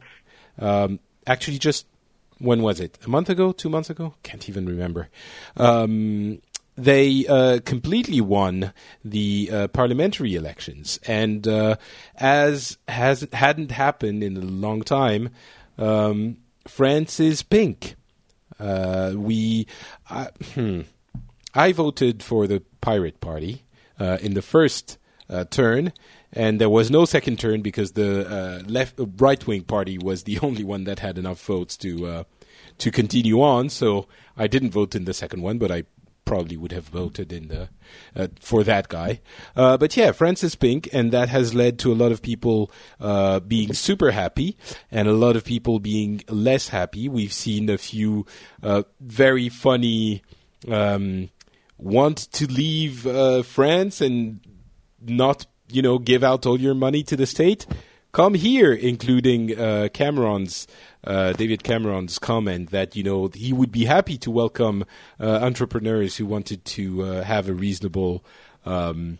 Um, 0.58 1.00
actually, 1.26 1.58
just 1.58 1.86
when 2.38 2.62
was 2.62 2.80
it? 2.80 2.98
A 3.04 3.08
month 3.08 3.30
ago? 3.30 3.52
Two 3.52 3.68
months 3.68 3.90
ago? 3.90 4.14
Can't 4.22 4.48
even 4.48 4.66
remember. 4.66 5.08
Um, 5.56 6.40
they 6.76 7.26
uh, 7.26 7.60
completely 7.64 8.20
won 8.20 8.72
the 9.04 9.50
uh, 9.52 9.68
parliamentary 9.68 10.34
elections, 10.34 10.98
and 11.06 11.46
uh, 11.46 11.76
as 12.16 12.78
has 12.88 13.26
hadn't 13.32 13.70
happened 13.70 14.22
in 14.22 14.36
a 14.36 14.40
long 14.40 14.82
time, 14.82 15.30
um, 15.76 16.38
France 16.66 17.20
is 17.20 17.42
pink. 17.42 17.96
Uh, 18.62 19.14
we, 19.16 19.66
I 20.08 20.28
hmm, 20.54 20.82
I 21.54 21.72
voted 21.72 22.22
for 22.22 22.46
the 22.46 22.62
Pirate 22.80 23.20
Party 23.20 23.64
uh, 23.98 24.18
in 24.20 24.34
the 24.34 24.42
first 24.42 24.98
uh, 25.28 25.44
turn, 25.44 25.92
and 26.32 26.60
there 26.60 26.68
was 26.68 26.90
no 26.90 27.04
second 27.04 27.40
turn 27.40 27.60
because 27.60 27.92
the 27.92 28.28
uh, 28.28 28.62
left 28.68 28.94
right 29.18 29.44
wing 29.46 29.62
party 29.64 29.98
was 29.98 30.22
the 30.22 30.38
only 30.42 30.62
one 30.62 30.84
that 30.84 31.00
had 31.00 31.18
enough 31.18 31.44
votes 31.44 31.76
to 31.78 32.06
uh, 32.06 32.24
to 32.78 32.90
continue 32.90 33.42
on. 33.42 33.68
So 33.68 34.06
I 34.36 34.46
didn't 34.46 34.70
vote 34.70 34.94
in 34.94 35.06
the 35.06 35.14
second 35.14 35.42
one, 35.42 35.58
but 35.58 35.72
I 35.72 35.82
probably 36.32 36.56
would 36.56 36.72
have 36.72 36.88
voted 36.88 37.30
in 37.30 37.48
the 37.48 37.68
uh, 38.16 38.28
for 38.40 38.64
that 38.64 38.88
guy. 38.88 39.20
Uh, 39.54 39.76
but 39.76 39.94
yeah, 39.98 40.12
France 40.12 40.42
is 40.42 40.54
pink, 40.54 40.88
and 40.90 41.12
that 41.12 41.28
has 41.28 41.52
led 41.52 41.78
to 41.80 41.92
a 41.92 41.98
lot 42.02 42.10
of 42.10 42.22
people 42.22 42.70
uh, 43.00 43.38
being 43.40 43.74
super 43.74 44.12
happy 44.12 44.56
and 44.90 45.08
a 45.08 45.12
lot 45.12 45.36
of 45.36 45.44
people 45.44 45.78
being 45.78 46.22
less 46.30 46.68
happy. 46.68 47.06
We've 47.06 47.34
seen 47.34 47.68
a 47.68 47.76
few 47.76 48.24
uh, 48.62 48.84
very 48.98 49.50
funny. 49.50 50.22
Um, 50.66 51.28
want 51.76 52.18
to 52.32 52.46
leave 52.46 53.06
uh, 53.06 53.42
France 53.42 54.00
and 54.00 54.40
not, 55.04 55.44
you 55.68 55.82
know, 55.82 55.98
give 55.98 56.24
out 56.24 56.46
all 56.46 56.58
your 56.58 56.74
money 56.74 57.02
to 57.02 57.16
the 57.16 57.26
state, 57.26 57.66
come 58.12 58.34
here, 58.34 58.72
including 58.72 59.58
uh, 59.58 59.88
Cameron's, 59.92 60.66
uh, 61.04 61.32
David 61.32 61.64
Cameron's 61.64 62.18
comment 62.18 62.70
that, 62.70 62.94
you 62.94 63.02
know, 63.02 63.28
he 63.34 63.52
would 63.52 63.72
be 63.72 63.86
happy 63.86 64.18
to 64.18 64.30
welcome 64.30 64.84
uh, 65.18 65.40
entrepreneurs 65.42 66.16
who 66.16 66.26
wanted 66.26 66.64
to 66.64 67.02
uh, 67.02 67.22
have 67.24 67.48
a 67.48 67.54
reasonable 67.54 68.22
um, 68.64 69.18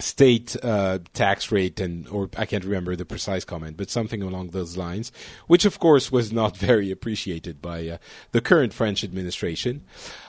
state 0.00 0.56
uh, 0.62 0.98
tax 1.14 1.52
rate 1.52 1.80
and 1.80 2.08
or 2.08 2.28
I 2.36 2.44
can't 2.44 2.64
remember 2.64 2.96
the 2.96 3.04
precise 3.04 3.44
comment, 3.44 3.76
but 3.76 3.88
something 3.88 4.20
along 4.20 4.48
those 4.48 4.76
lines, 4.76 5.12
which 5.46 5.64
of 5.64 5.78
course 5.78 6.10
was 6.10 6.32
not 6.32 6.56
very 6.68 6.90
appreciated 6.90 7.62
by 7.62 7.88
uh, 7.88 7.98
the 8.32 8.40
current 8.40 8.74
French 8.74 9.04
administration. 9.04 9.84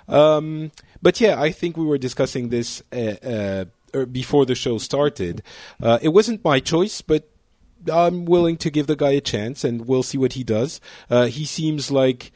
Um, 0.07 0.71
but 1.01 1.19
yeah, 1.19 1.41
I 1.41 1.51
think 1.51 1.75
we 1.75 1.85
were 1.85 1.97
discussing 1.97 2.49
this 2.49 2.83
uh, 2.91 3.15
uh, 3.23 3.65
er, 3.95 4.05
before 4.05 4.45
the 4.45 4.55
show 4.55 4.77
started. 4.77 5.41
Uh, 5.81 5.97
it 6.01 6.09
wasn't 6.09 6.43
my 6.43 6.59
choice, 6.59 7.01
but 7.01 7.27
I'm 7.91 8.25
willing 8.25 8.57
to 8.57 8.69
give 8.69 8.87
the 8.87 8.95
guy 8.95 9.11
a 9.11 9.21
chance, 9.21 9.63
and 9.63 9.87
we'll 9.87 10.03
see 10.03 10.17
what 10.17 10.33
he 10.33 10.43
does. 10.43 10.79
Uh, 11.09 11.25
he 11.25 11.45
seems 11.45 11.91
like 11.91 12.31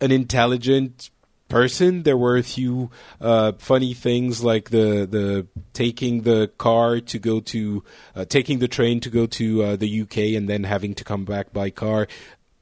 an 0.00 0.10
intelligent 0.10 1.10
person. 1.48 2.02
There 2.02 2.16
were 2.16 2.36
a 2.36 2.42
few 2.42 2.90
uh, 3.20 3.52
funny 3.58 3.94
things 3.94 4.42
like 4.42 4.70
the 4.70 5.06
the 5.06 5.46
taking 5.72 6.22
the 6.22 6.50
car 6.58 7.00
to 7.00 7.18
go 7.18 7.40
to 7.40 7.84
uh, 8.14 8.24
taking 8.24 8.58
the 8.58 8.68
train 8.68 9.00
to 9.00 9.10
go 9.10 9.26
to 9.26 9.62
uh, 9.62 9.76
the 9.76 10.02
UK 10.02 10.18
and 10.36 10.48
then 10.48 10.64
having 10.64 10.94
to 10.94 11.04
come 11.04 11.24
back 11.24 11.52
by 11.52 11.70
car. 11.70 12.08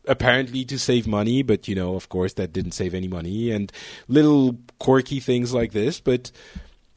Apparently 0.06 0.66
to 0.66 0.78
save 0.78 1.06
money, 1.06 1.42
but 1.42 1.66
you 1.66 1.74
know, 1.74 1.94
of 1.94 2.10
course, 2.10 2.34
that 2.34 2.52
didn't 2.52 2.72
save 2.72 2.92
any 2.92 3.08
money, 3.08 3.50
and 3.50 3.72
little 4.06 4.58
quirky 4.78 5.18
things 5.18 5.54
like 5.54 5.72
this. 5.72 5.98
But 5.98 6.30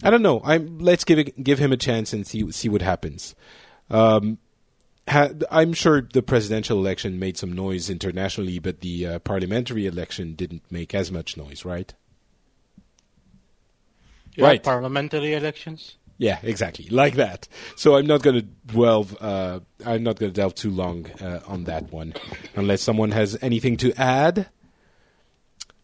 I 0.04 0.10
don't 0.10 0.22
know. 0.22 0.42
I'm 0.44 0.80
let's 0.80 1.06
give 1.06 1.18
it, 1.18 1.42
give 1.42 1.58
him 1.58 1.72
a 1.72 1.78
chance 1.78 2.12
and 2.12 2.28
see 2.28 2.52
see 2.52 2.68
what 2.68 2.82
happens. 2.82 3.34
Um, 3.90 4.40
I'm 5.08 5.74
sure 5.74 6.02
the 6.02 6.22
presidential 6.22 6.80
election 6.80 7.18
made 7.20 7.38
some 7.38 7.54
noise 7.54 7.90
internationally, 7.90 8.60
but 8.60 8.82
the 8.82 9.06
uh, 9.06 9.20
parliamentary 9.20 9.86
election 9.86 10.34
didn't 10.34 10.64
make 10.70 10.94
as 10.94 11.12
much 11.12 11.38
noise, 11.38 11.64
right? 11.64 11.94
Have 14.36 14.44
Right. 14.44 14.64
Parliamentary 14.64 15.34
elections. 15.34 15.96
Yeah, 16.20 16.40
exactly, 16.42 16.88
like 16.90 17.16
that. 17.16 17.48
So 17.76 17.96
I'm 17.96 18.08
not 18.08 18.24
going 18.24 18.36
to 18.36 18.42
delve. 18.42 19.16
Uh, 19.22 19.60
I'm 19.86 20.04
not 20.04 20.18
going 20.18 20.32
to 20.32 20.36
delve 20.36 20.56
too 20.56 20.72
long 20.72 21.06
uh, 21.22 21.42
on 21.48 21.66
that 21.66 21.92
one, 21.92 22.14
unless 22.56 22.82
someone 22.82 23.12
has 23.12 23.38
anything 23.42 23.78
to 23.78 23.94
add. 24.00 24.50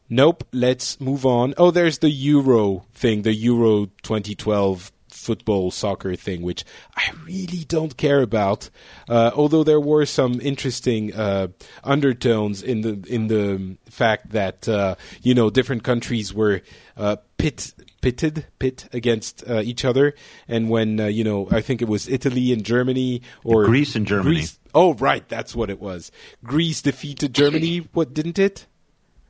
Nope. 0.10 0.44
Let's 0.52 1.00
move 1.00 1.26
on. 1.26 1.54
Oh, 1.58 1.72
there's 1.72 2.00
the 2.00 2.10
Euro 2.10 2.86
thing, 2.94 3.22
the 3.24 3.34
Euro 3.34 3.86
2012 4.04 4.92
football 5.24 5.72
soccer 5.72 6.16
thing, 6.16 6.42
which 6.42 6.64
I 6.96 7.12
really 7.26 7.64
don't 7.66 7.96
care 7.98 8.22
about. 8.22 8.70
Uh, 9.10 9.32
although 9.36 9.64
there 9.64 9.80
were 9.80 10.06
some 10.06 10.40
interesting 10.42 11.14
uh, 11.14 11.48
undertones 11.84 12.62
in 12.62 12.82
the 12.82 13.04
in 13.08 13.28
the 13.28 13.78
fact 13.90 14.32
that 14.32 14.68
uh, 14.68 14.96
you 15.22 15.34
know 15.34 15.50
different 15.50 15.84
countries 15.84 16.34
were 16.34 16.62
uh, 16.98 17.18
pit 17.38 17.74
pitted 18.02 18.46
pit 18.60 18.88
against 18.92 19.44
uh, 19.50 19.62
each 19.64 19.86
other, 19.86 20.14
and 20.48 20.70
when 20.70 21.00
uh, 21.00 21.06
you 21.06 21.24
know 21.24 21.48
I 21.52 21.62
think 21.62 21.82
it 21.82 21.88
was 21.88 22.08
Italy 22.08 22.52
and 22.54 22.64
Germany 22.64 23.22
or 23.44 23.66
Greece 23.66 23.96
and 23.96 24.06
Germany. 24.06 24.36
Greece- 24.36 24.60
oh, 24.76 24.94
right, 24.96 25.28
that's 25.28 25.56
what 25.56 25.70
it 25.70 25.80
was. 25.80 26.12
Greece 26.44 26.82
defeated 26.82 27.34
Germany. 27.34 27.78
What 27.94 28.14
didn't 28.14 28.40
it? 28.40 28.66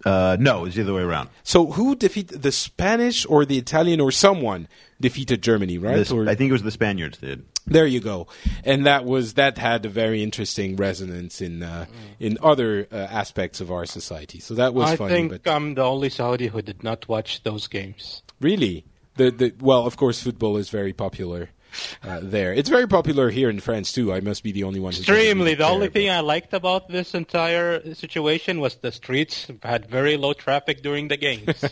Uh, 0.05 0.35
no, 0.39 0.65
it's 0.65 0.75
the 0.75 0.81
other 0.81 0.93
way 0.93 1.01
around. 1.01 1.29
So 1.43 1.67
who 1.71 1.95
defeated 1.95 2.41
the 2.41 2.51
Spanish 2.51 3.25
or 3.25 3.45
the 3.45 3.57
Italian 3.57 4.01
or 4.01 4.11
someone 4.11 4.67
defeated 4.99 5.41
Germany, 5.41 5.77
right? 5.77 6.05
The- 6.05 6.15
or, 6.15 6.29
I 6.29 6.35
think 6.35 6.49
it 6.49 6.53
was 6.53 6.63
the 6.63 6.71
Spaniards 6.71 7.17
did. 7.19 7.45
there 7.65 7.85
you 7.87 8.01
go, 8.01 8.27
and 8.65 8.85
that 8.85 9.05
was 9.05 9.35
that 9.35 9.57
had 9.57 9.85
a 9.85 9.89
very 9.89 10.21
interesting 10.21 10.75
resonance 10.75 11.39
in 11.41 11.63
uh, 11.63 11.85
in 12.19 12.37
other 12.43 12.87
uh, 12.91 12.95
aspects 12.95 13.61
of 13.61 13.71
our 13.71 13.85
society. 13.85 14.39
So 14.39 14.55
that 14.55 14.73
was 14.73 14.89
I 14.91 14.95
funny, 14.97 15.13
think 15.13 15.43
but 15.43 15.49
I'm 15.49 15.75
the 15.75 15.83
only 15.83 16.09
Saudi 16.09 16.47
who 16.47 16.61
did 16.61 16.83
not 16.83 17.07
watch 17.07 17.43
those 17.43 17.67
games. 17.67 18.23
really, 18.41 18.83
the 19.15 19.31
the 19.31 19.53
well, 19.61 19.85
of 19.85 19.95
course, 19.95 20.21
football 20.21 20.57
is 20.57 20.69
very 20.69 20.91
popular 20.91 21.49
uh, 22.03 22.19
there. 22.21 22.53
It's 22.53 22.69
very 22.69 22.87
popular 22.87 23.29
here 23.29 23.49
in 23.49 23.59
France 23.59 23.91
too. 23.91 24.13
I 24.13 24.19
must 24.19 24.43
be 24.43 24.51
the 24.51 24.63
only 24.63 24.79
one. 24.79 24.93
Extremely. 24.93 25.55
The 25.55 25.67
only 25.67 25.89
thing 25.89 26.09
I 26.09 26.21
liked 26.21 26.53
about 26.53 26.89
this 26.89 27.13
entire 27.13 27.93
situation 27.93 28.59
was 28.59 28.75
the 28.75 28.91
streets 28.91 29.47
had 29.61 29.89
very 29.89 30.17
low 30.17 30.33
traffic 30.33 30.81
during 30.81 31.07
the 31.07 31.17
games. 31.17 31.63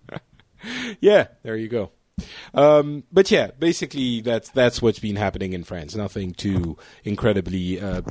yeah, 1.00 1.28
there 1.42 1.56
you 1.56 1.68
go. 1.68 1.90
Um, 2.54 3.04
but 3.12 3.30
yeah, 3.30 3.50
basically 3.58 4.20
that's 4.20 4.50
that's 4.50 4.82
what's 4.82 4.98
been 4.98 5.16
happening 5.16 5.52
in 5.52 5.64
France. 5.64 5.94
Nothing 5.94 6.32
too 6.32 6.76
incredibly 7.04 7.80
uh, 7.80 8.02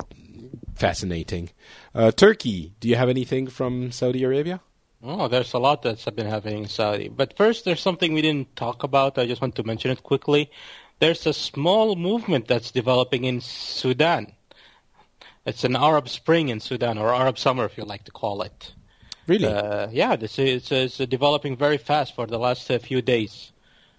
fascinating. 0.74 1.50
Uh, 1.94 2.10
Turki, 2.10 2.74
do 2.80 2.88
you 2.88 2.96
have 2.96 3.08
anything 3.08 3.48
from 3.48 3.92
Saudi 3.92 4.24
Arabia? 4.24 4.60
Oh, 5.02 5.28
there's 5.28 5.52
a 5.52 5.58
lot 5.58 5.82
that's 5.82 6.04
been 6.06 6.26
happening 6.26 6.64
in 6.64 6.68
Saudi. 6.68 7.08
But 7.08 7.36
first, 7.36 7.64
there's 7.64 7.80
something 7.80 8.14
we 8.14 8.22
didn't 8.22 8.56
talk 8.56 8.82
about. 8.82 9.16
I 9.16 9.26
just 9.26 9.40
want 9.40 9.54
to 9.56 9.62
mention 9.62 9.92
it 9.92 10.02
quickly. 10.02 10.50
There's 11.00 11.26
a 11.26 11.32
small 11.32 11.94
movement 11.96 12.48
that's 12.48 12.70
developing 12.70 13.24
in 13.24 13.40
Sudan. 13.40 14.32
It's 15.46 15.64
an 15.64 15.76
Arab 15.76 16.08
Spring 16.08 16.48
in 16.48 16.60
Sudan, 16.60 16.98
or 16.98 17.14
Arab 17.14 17.38
Summer, 17.38 17.64
if 17.64 17.78
you 17.78 17.84
like 17.84 18.04
to 18.04 18.10
call 18.10 18.42
it. 18.42 18.72
Really? 19.26 19.46
Uh, 19.46 19.88
yeah, 19.92 20.16
this 20.16 20.38
is, 20.38 20.70
it's, 20.70 20.98
it's 20.98 21.10
developing 21.10 21.56
very 21.56 21.78
fast 21.78 22.14
for 22.14 22.26
the 22.26 22.38
last 22.38 22.70
uh, 22.70 22.78
few 22.78 23.00
days. 23.00 23.52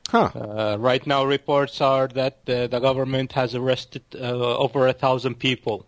huh. 0.10 0.30
Uh, 0.36 0.78
right 0.80 1.06
now, 1.08 1.24
reports 1.24 1.82
are 1.82 2.08
that 2.10 2.40
uh, 2.48 2.68
the 2.68 2.80
government 2.80 3.32
has 3.34 3.56
arrested 3.56 4.04
uh, 4.16 4.58
over 4.58 4.88
a 4.88 4.94
thousand 4.94 5.36
people. 5.40 5.86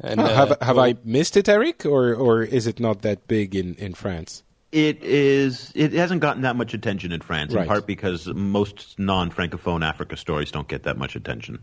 And, 0.00 0.20
Huh, 0.20 0.26
uh, 0.26 0.34
have 0.34 0.48
have 0.60 0.76
so- 0.76 0.82
I 0.82 0.96
missed 1.04 1.36
it, 1.36 1.48
Eric, 1.48 1.86
or 1.86 2.14
or 2.14 2.42
is 2.42 2.66
it 2.66 2.80
not 2.80 3.02
that 3.02 3.28
big 3.28 3.54
in 3.54 3.74
in 3.76 3.94
France? 3.94 4.42
It 4.74 5.04
is. 5.04 5.70
It 5.76 5.92
hasn't 5.92 6.20
gotten 6.20 6.42
that 6.42 6.56
much 6.56 6.74
attention 6.74 7.12
in 7.12 7.20
France, 7.20 7.52
Right. 7.54 7.62
in 7.62 7.68
part 7.68 7.86
because 7.86 8.26
most 8.26 8.98
non-francophone 8.98 9.84
Africa 9.86 10.16
stories 10.16 10.50
don't 10.50 10.66
get 10.66 10.82
that 10.82 10.98
much 10.98 11.14
attention. 11.14 11.60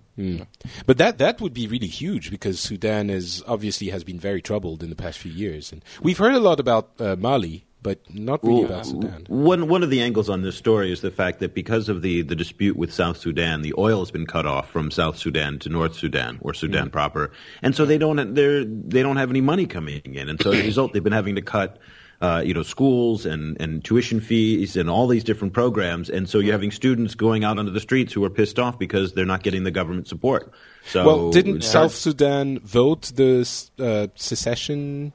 But 0.85 0.97
that 0.97 1.17
that 1.17 1.41
would 1.41 1.53
be 1.53 1.67
really 1.67 1.87
huge 1.87 2.31
because 2.31 2.61
Sudan 2.61 3.09
is 3.09 3.43
obviously 3.45 3.89
has 3.89 4.05
been 4.05 4.17
very 4.17 4.41
troubled 4.41 4.81
in 4.81 4.89
the 4.89 4.95
past 4.95 5.19
few 5.19 5.31
years, 5.33 5.73
and 5.73 5.83
we've 6.01 6.17
heard 6.17 6.35
a 6.35 6.39
lot 6.39 6.61
about 6.61 6.91
uh, 7.01 7.17
Mali, 7.19 7.65
but 7.83 7.99
not 8.13 8.41
really 8.45 8.63
about 8.63 8.85
Sudan. 8.85 9.25
One 9.27 9.67
one 9.67 9.83
of 9.83 9.89
the 9.89 9.99
angles 10.01 10.29
on 10.29 10.41
this 10.41 10.55
story 10.55 10.89
is 10.93 11.01
the 11.01 11.11
fact 11.11 11.39
that 11.41 11.53
because 11.53 11.89
of 11.89 12.01
the, 12.01 12.21
the 12.21 12.35
dispute 12.35 12.77
with 12.77 12.93
South 12.93 13.17
Sudan, 13.17 13.61
the 13.61 13.73
oil 13.77 13.99
has 13.99 14.11
been 14.11 14.25
cut 14.25 14.45
off 14.45 14.69
from 14.71 14.89
South 14.89 15.17
Sudan 15.17 15.59
to 15.59 15.67
North 15.69 15.95
Sudan 15.95 16.37
or 16.41 16.53
Sudan 16.53 16.89
proper, 16.89 17.31
and 17.61 17.75
so 17.75 17.85
they 17.85 17.97
don't 17.97 18.35
they're 18.35 18.63
they 18.63 19.01
don't 19.03 19.17
have 19.17 19.29
any 19.31 19.41
money 19.41 19.65
coming 19.65 19.99
in, 20.15 20.29
and 20.29 20.41
so 20.41 20.51
as 20.51 20.61
a 20.61 20.63
result, 20.63 20.93
they've 20.93 21.03
been 21.03 21.11
having 21.11 21.35
to 21.35 21.41
cut. 21.41 21.77
Uh, 22.21 22.39
you 22.45 22.53
know, 22.53 22.61
schools 22.61 23.25
and, 23.25 23.59
and 23.59 23.83
tuition 23.83 24.21
fees 24.21 24.77
and 24.77 24.91
all 24.91 25.07
these 25.07 25.23
different 25.23 25.55
programs, 25.55 26.07
and 26.07 26.29
so 26.29 26.37
you're 26.37 26.51
having 26.51 26.69
students 26.69 27.15
going 27.15 27.43
out 27.43 27.57
onto 27.57 27.71
the 27.71 27.79
streets 27.79 28.13
who 28.13 28.23
are 28.23 28.29
pissed 28.29 28.59
off 28.59 28.77
because 28.77 29.13
they're 29.13 29.25
not 29.25 29.41
getting 29.41 29.63
the 29.63 29.71
government 29.71 30.07
support. 30.07 30.51
So, 30.85 31.03
well, 31.03 31.31
didn't 31.31 31.57
it's 31.57 31.67
South 31.67 31.95
Sudan 31.95 32.59
vote 32.59 33.11
the 33.15 33.41
uh, 33.79 34.07
secession? 34.13 35.13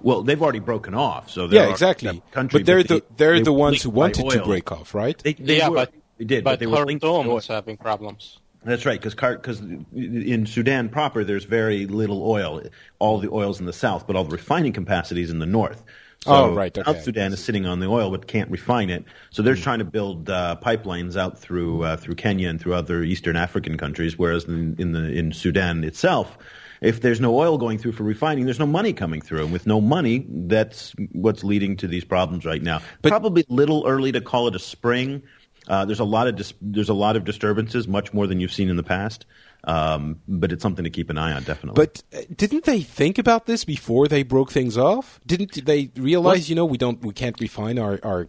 Well, 0.00 0.24
they've 0.24 0.42
already 0.42 0.58
broken 0.58 0.92
off, 0.94 1.30
so 1.30 1.46
Yeah, 1.46 1.70
exactly. 1.70 2.20
country, 2.32 2.60
but 2.60 2.66
they're 2.66 2.82
they- 2.82 2.98
the 3.00 3.04
they're 3.16 3.34
they 3.36 3.42
the 3.42 3.52
ones 3.52 3.82
who 3.84 3.90
wanted 3.90 4.28
to 4.28 4.42
break 4.42 4.72
off, 4.72 4.96
right? 4.96 5.16
They, 5.18 5.34
they 5.34 5.58
yeah, 5.58 5.68
were, 5.68 5.76
but 5.76 5.92
they 6.18 6.24
did, 6.24 6.42
but, 6.42 6.50
but, 6.52 6.58
they 6.58 6.66
were 6.66 6.84
linked 6.84 7.02
to 7.02 7.08
Khartoum 7.08 7.30
oil. 7.30 7.38
is 7.38 7.46
having 7.46 7.76
problems. 7.76 8.38
That's 8.64 8.84
right, 8.84 9.00
because 9.00 9.14
because 9.14 9.60
in 9.94 10.46
Sudan 10.46 10.88
proper, 10.88 11.22
there's 11.22 11.44
very 11.44 11.86
little 11.86 12.28
oil. 12.28 12.62
All 12.98 13.20
the 13.20 13.30
oil's 13.30 13.60
in 13.60 13.66
the 13.66 13.72
south, 13.72 14.08
but 14.08 14.16
all 14.16 14.24
the 14.24 14.34
refining 14.34 14.72
capacity 14.72 15.22
is 15.22 15.30
in 15.30 15.38
the 15.38 15.46
north. 15.46 15.84
So 16.24 16.32
Oh, 16.32 16.54
right, 16.54 16.74
South. 16.74 17.02
Sudan 17.02 17.32
is 17.32 17.42
sitting 17.42 17.64
on 17.64 17.78
the 17.78 17.86
oil, 17.86 18.10
but 18.10 18.26
can't 18.26 18.50
refine 18.50 18.90
it. 18.90 19.04
So 19.30 19.42
they're 19.42 19.54
trying 19.54 19.78
to 19.78 19.84
build 19.84 20.28
uh, 20.28 20.56
pipelines 20.60 21.16
out 21.16 21.38
through 21.38 21.84
uh, 21.84 21.96
through 21.96 22.16
Kenya 22.16 22.48
and 22.48 22.60
through 22.60 22.74
other 22.74 23.02
Eastern 23.04 23.36
African 23.36 23.78
countries. 23.78 24.18
Whereas 24.18 24.44
in, 24.44 24.74
in 24.78 24.92
the 24.92 25.10
in 25.12 25.32
Sudan 25.32 25.84
itself, 25.84 26.36
if 26.80 27.00
there's 27.02 27.20
no 27.20 27.38
oil 27.38 27.56
going 27.56 27.78
through 27.78 27.92
for 27.92 28.02
refining, 28.02 28.44
there's 28.46 28.58
no 28.58 28.66
money 28.66 28.92
coming 28.92 29.20
through, 29.20 29.44
and 29.44 29.52
with 29.52 29.66
no 29.66 29.80
money, 29.80 30.26
that's 30.28 30.92
what's 31.12 31.44
leading 31.44 31.76
to 31.78 31.86
these 31.86 32.04
problems 32.04 32.44
right 32.44 32.62
now. 32.62 32.80
But- 33.00 33.10
Probably 33.10 33.44
a 33.48 33.52
little 33.52 33.84
early 33.86 34.10
to 34.12 34.20
call 34.20 34.48
it 34.48 34.56
a 34.56 34.60
spring. 34.60 35.22
Uh, 35.68 35.84
there's 35.84 36.00
a 36.00 36.04
lot 36.04 36.26
of 36.26 36.34
dis- 36.36 36.54
there's 36.62 36.88
a 36.88 36.94
lot 36.94 37.14
of 37.14 37.24
disturbances, 37.24 37.86
much 37.86 38.12
more 38.14 38.26
than 38.26 38.40
you've 38.40 38.52
seen 38.52 38.70
in 38.70 38.76
the 38.76 38.82
past. 38.82 39.26
Um, 39.64 40.20
but 40.28 40.52
it's 40.52 40.62
something 40.62 40.84
to 40.84 40.90
keep 40.90 41.10
an 41.10 41.18
eye 41.18 41.32
on, 41.32 41.42
definitely. 41.42 41.74
But 41.84 42.02
uh, 42.16 42.22
didn't 42.34 42.64
they 42.64 42.80
think 42.80 43.18
about 43.18 43.46
this 43.46 43.64
before 43.64 44.06
they 44.08 44.22
broke 44.22 44.52
things 44.52 44.78
off? 44.78 45.20
Didn't 45.26 45.64
they 45.66 45.90
realize, 45.96 46.48
you 46.48 46.54
know, 46.54 46.64
we 46.64 46.78
don't, 46.78 47.02
we 47.04 47.12
can't 47.12 47.38
refine 47.40 47.78
our 47.78 47.98
our 48.02 48.28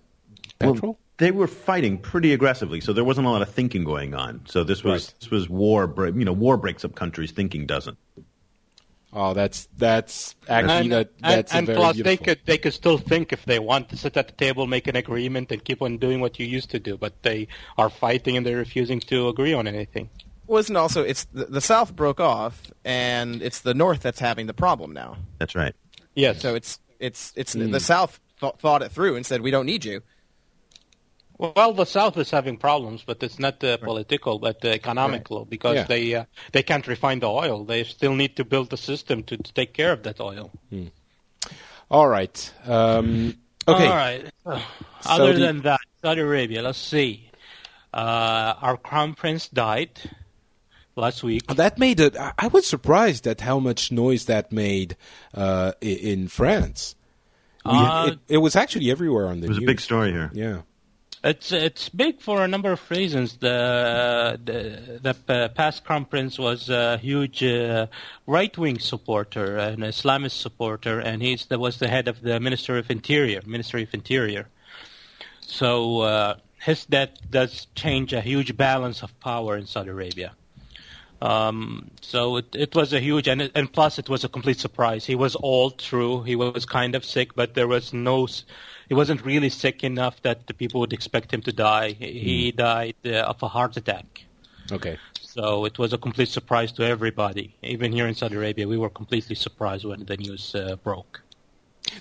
Well, 0.60 0.74
petrol? 0.74 1.00
they 1.18 1.32
were 1.32 1.48
fighting 1.48 1.98
pretty 2.00 2.34
aggressively, 2.34 2.82
so 2.82 2.94
there 2.94 3.04
wasn't 3.04 3.28
a 3.28 3.30
lot 3.30 3.42
of 3.42 3.50
thinking 3.50 3.84
going 3.84 4.14
on. 4.16 4.42
So 4.48 4.64
this 4.64 4.84
was 4.84 5.06
Right. 5.10 5.14
this 5.20 5.30
was 5.32 5.48
war. 5.50 5.94
You 6.16 6.26
know, 6.26 6.34
war 6.34 6.58
breaks 6.58 6.84
up 6.84 6.96
countries. 6.96 7.32
Thinking 7.32 7.66
doesn't. 7.68 7.98
oh, 9.14 9.34
that's 9.34 9.68
that's 9.78 10.36
actually 10.48 10.78
And, 10.78 10.92
that 10.92 11.12
and, 11.24 11.32
that's 11.34 11.54
a 11.54 11.58
and 11.58 11.68
very 11.68 11.78
plus, 11.78 11.98
they 11.98 12.18
could 12.18 12.40
they 12.46 12.58
could 12.58 12.74
still 12.74 12.98
think 12.98 13.32
if 13.34 13.46
they 13.46 13.60
want 13.60 13.90
to 13.90 13.98
sit 13.98 14.18
at 14.18 14.28
the 14.28 14.34
table, 14.34 14.66
make 14.68 14.88
an 14.88 14.96
agreement, 14.96 15.52
and 15.52 15.64
keep 15.64 15.82
on 15.82 15.98
doing 16.00 16.20
what 16.22 16.40
you 16.40 16.46
used 16.46 16.72
to 16.72 16.80
do. 16.80 16.98
But 16.98 17.22
they 17.24 17.48
are 17.78 17.90
fighting 17.90 18.36
and 18.38 18.46
they're 18.46 18.58
refusing 18.58 19.00
to 19.02 19.28
agree 19.30 19.54
on 19.54 19.68
anything. 19.68 20.10
Wasn't 20.50 20.78
also 20.78 21.04
it's 21.04 21.26
the, 21.26 21.46
the 21.46 21.62
South 21.62 21.96
broke 21.96 22.20
off, 22.20 22.72
and 22.84 23.42
it's 23.42 23.62
the 23.62 23.74
North 23.76 24.02
that's 24.02 24.20
having 24.20 24.48
the 24.48 24.54
problem 24.54 24.94
now. 24.94 25.18
That's 25.38 25.54
right. 25.56 25.76
Yes. 26.16 26.42
So 26.42 26.56
it's 26.56 26.80
it's 27.00 27.32
it's 27.36 27.54
the 27.54 27.80
South 27.80 28.20
th- 28.42 28.56
thought 28.60 28.82
it 28.82 28.92
through 28.92 29.16
and 29.16 29.26
said 29.26 29.42
we 29.42 29.52
don't 29.52 29.68
need 29.68 29.86
you. 29.86 30.02
Well, 31.38 31.72
the 31.74 31.86
South 31.86 32.18
is 32.18 32.32
having 32.32 32.58
problems, 32.58 33.04
but 33.06 33.24
it's 33.24 33.40
not 33.40 33.64
uh, 33.64 33.78
political, 33.78 34.40
but 34.40 34.66
uh, 34.66 34.70
economical, 34.70 35.46
because 35.46 35.76
Yeah. 35.76 35.84
they 35.84 36.16
uh, 36.16 36.26
they 36.52 36.64
can't 36.64 36.86
refine 36.88 37.20
the 37.20 37.30
oil. 37.30 37.64
They 37.64 37.84
still 37.86 38.16
need 38.16 38.36
to 38.38 38.44
build 38.44 38.74
a 38.74 38.78
system 38.78 39.24
to, 39.24 39.38
to 39.38 39.54
take 39.54 39.74
care 39.74 39.94
of 39.94 40.02
that 40.04 40.20
oil. 40.20 40.52
All 41.92 42.08
right. 42.10 42.54
Um, 42.66 43.38
okay. 43.68 43.88
All 43.88 43.96
right. 43.96 44.26
Other 44.46 44.62
Saudi- 45.02 45.40
than 45.40 45.62
that, 45.62 45.80
Saudi 46.02 46.22
Arabia. 46.22 46.62
Let's 46.62 46.78
see. 46.80 47.30
Uh, 47.94 48.54
our 48.62 48.78
crown 48.78 49.14
prince 49.14 49.48
died 49.48 49.92
last 51.00 51.24
week. 51.24 51.48
That 51.48 51.78
made 51.80 52.00
it. 52.00 52.16
I- 52.18 52.34
I 52.38 52.48
was 52.48 52.68
surprised 52.68 53.26
at 53.28 53.42
how 53.42 53.60
much 53.60 53.92
noise 53.92 54.26
that 54.26 54.52
made 54.52 54.96
uh, 55.34 55.72
in 55.82 56.28
France. 56.28 56.96
We, 57.66 57.72
Uh, 57.72 58.08
it, 58.08 58.20
it 58.28 58.38
was 58.38 58.56
actually 58.56 58.90
everywhere 58.92 59.28
on 59.28 59.40
the 59.42 59.46
It 59.48 59.50
was 59.50 59.58
a 59.58 59.62
big 59.62 59.80
story 59.82 60.12
here. 60.12 60.30
Yeah. 60.34 60.62
It's 61.22 61.52
it's 61.52 61.90
big 61.90 62.22
for 62.22 62.42
a 62.46 62.48
number 62.48 62.72
of 62.72 62.80
reasons. 62.90 63.38
The 63.40 64.40
the, 64.46 65.00
the 65.04 65.34
uh, 65.34 65.50
past 65.50 65.84
crown 65.84 66.06
prince 66.06 66.40
was 66.40 66.70
a 66.70 66.98
huge 66.98 67.44
uh, 67.44 67.88
right 68.26 68.58
wing 68.58 68.80
supporter, 68.80 69.58
an 69.58 69.82
Islamist 69.82 70.38
supporter, 70.40 71.02
and 71.02 71.22
he's 71.22 71.46
the, 71.48 71.60
was 71.60 71.78
the 71.78 71.90
head 71.90 72.08
of 72.08 72.22
the 72.22 72.40
Ministry 72.40 72.80
of 72.80 72.90
Interior, 72.90 73.42
Ministry 73.46 73.84
of 73.84 73.94
Interior. 73.94 74.48
So 75.42 76.02
uh, 76.02 76.36
his 76.58 76.86
death 76.86 77.10
does 77.30 77.68
change 77.76 78.14
a 78.14 78.22
huge 78.22 78.56
balance 78.56 79.04
of 79.04 79.12
power 79.20 79.58
in 79.58 79.66
Saudi 79.66 79.90
Arabia. 79.90 80.32
Um, 81.22 81.92
so 82.02 82.38
it, 82.38 82.56
it 82.56 82.76
was 82.76 82.94
a 82.94 83.00
huge, 83.00 83.28
and, 83.28 83.52
and 83.54 83.72
plus 83.72 84.00
it 84.00 84.08
was 84.08 84.24
a 84.24 84.30
complete 84.30 84.60
surprise. 84.60 85.06
He 85.06 85.16
was 85.16 85.36
all 85.36 85.72
true. 85.72 86.24
He 86.24 86.36
was 86.36 86.66
kind 86.66 86.96
of 86.96 87.04
sick, 87.04 87.36
but 87.36 87.56
there 87.56 87.68
was 87.68 87.92
no, 87.92 88.28
he 88.88 88.94
wasn't 88.94 89.26
really 89.26 89.50
sick 89.50 89.84
enough 89.84 90.22
that 90.22 90.48
the 90.48 90.54
people 90.54 90.80
would 90.80 90.94
expect 90.94 91.34
him 91.34 91.42
to 91.42 91.52
die. 91.52 91.92
He 91.92 92.20
he 92.20 92.52
died 92.52 92.96
uh, 93.06 93.32
of 93.32 93.44
a 93.44 93.50
heart 93.50 93.76
attack. 93.76 94.24
Okay. 94.72 94.98
So 95.20 95.66
it 95.66 95.78
was 95.78 95.94
a 95.94 95.98
complete 95.98 96.30
surprise 96.30 96.72
to 96.74 96.84
everybody. 96.84 97.56
Even 97.62 97.92
here 97.92 98.08
in 98.08 98.16
Saudi 98.16 98.36
Arabia, 98.36 98.68
we 98.68 98.78
were 98.78 98.90
completely 98.90 99.36
surprised 99.36 99.86
when 99.86 100.06
the 100.06 100.18
news 100.18 100.56
uh, 100.56 100.76
broke. 100.84 101.22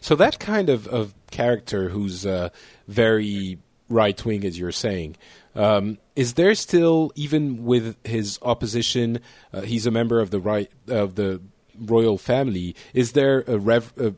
So 0.01 0.15
that 0.17 0.39
kind 0.39 0.69
of, 0.71 0.87
of 0.89 1.15
character 1.31 1.89
who's 1.89 2.25
uh, 2.25 2.51
very 2.87 3.59
right 3.89 4.25
wing, 4.25 4.45
as 4.45 4.59
you're 4.59 4.73
saying, 4.73 5.17
um, 5.59 5.99
is 6.15 6.35
there 6.35 6.55
still, 6.55 7.11
even 7.17 7.65
with 7.65 7.97
his 8.07 8.39
opposition, 8.43 9.21
uh, 9.53 9.63
he's 9.63 9.87
a 9.87 9.91
member 9.91 10.21
of 10.21 10.31
the 10.31 10.39
right 10.39 10.71
of 10.87 11.17
the 11.17 11.43
royal 11.77 12.17
family. 12.17 12.77
Is 12.95 13.13
there 13.13 13.43
a, 13.49 13.59
rev- 13.59 13.93
a 13.99 14.15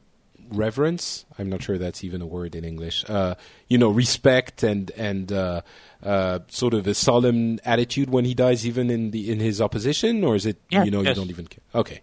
reverence? 0.52 1.24
I'm 1.38 1.48
not 1.48 1.62
sure 1.62 1.78
that's 1.78 2.04
even 2.04 2.20
a 2.20 2.26
word 2.26 2.54
in 2.54 2.62
English. 2.64 3.08
Uh, 3.08 3.36
you 3.68 3.78
know, 3.78 3.88
respect 3.88 4.62
and 4.62 4.90
and 4.92 5.32
uh, 5.32 5.62
uh, 6.02 6.40
sort 6.48 6.74
of 6.74 6.86
a 6.86 6.94
solemn 6.94 7.58
attitude 7.64 8.10
when 8.10 8.26
he 8.26 8.34
dies, 8.34 8.66
even 8.66 8.90
in 8.90 9.10
the 9.10 9.32
in 9.32 9.40
his 9.40 9.62
opposition, 9.62 10.22
or 10.22 10.36
is 10.36 10.44
it 10.44 10.60
Yeah, 10.70 10.84
you 10.84 10.90
know 10.90 11.00
you 11.00 11.14
don't 11.14 11.30
even 11.30 11.46
care? 11.46 11.64
Okay. 11.74 12.02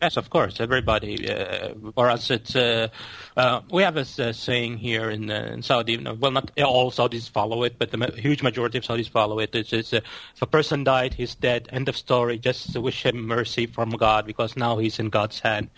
Yes, 0.00 0.16
of 0.16 0.30
course. 0.30 0.60
Everybody, 0.60 1.30
uh, 1.30 1.74
for 1.94 2.08
us, 2.08 2.30
it's 2.30 2.56
uh, 2.56 2.88
uh, 3.36 3.60
we 3.70 3.82
have 3.82 3.98
a 3.98 4.32
saying 4.32 4.78
here 4.78 5.10
in, 5.10 5.30
uh, 5.30 5.50
in 5.52 5.62
Saudi. 5.62 5.98
Well, 5.98 6.30
not 6.30 6.58
all 6.58 6.90
Saudis 6.90 7.28
follow 7.28 7.64
it, 7.64 7.78
but 7.78 7.90
the 7.90 7.98
ma- 7.98 8.10
huge 8.12 8.42
majority 8.42 8.78
of 8.78 8.84
Saudis 8.84 9.10
follow 9.10 9.40
it. 9.40 9.54
It's, 9.54 9.74
it's 9.74 9.92
uh, 9.92 10.00
if 10.34 10.40
a 10.40 10.46
person 10.46 10.84
died, 10.84 11.14
he's 11.14 11.34
dead. 11.34 11.68
End 11.70 11.86
of 11.90 11.98
story. 11.98 12.38
Just 12.38 12.74
wish 12.78 13.04
him 13.04 13.26
mercy 13.26 13.66
from 13.66 13.90
God 13.90 14.24
because 14.24 14.56
now 14.56 14.78
he's 14.78 14.98
in 14.98 15.10
God's 15.10 15.40
hand, 15.40 15.68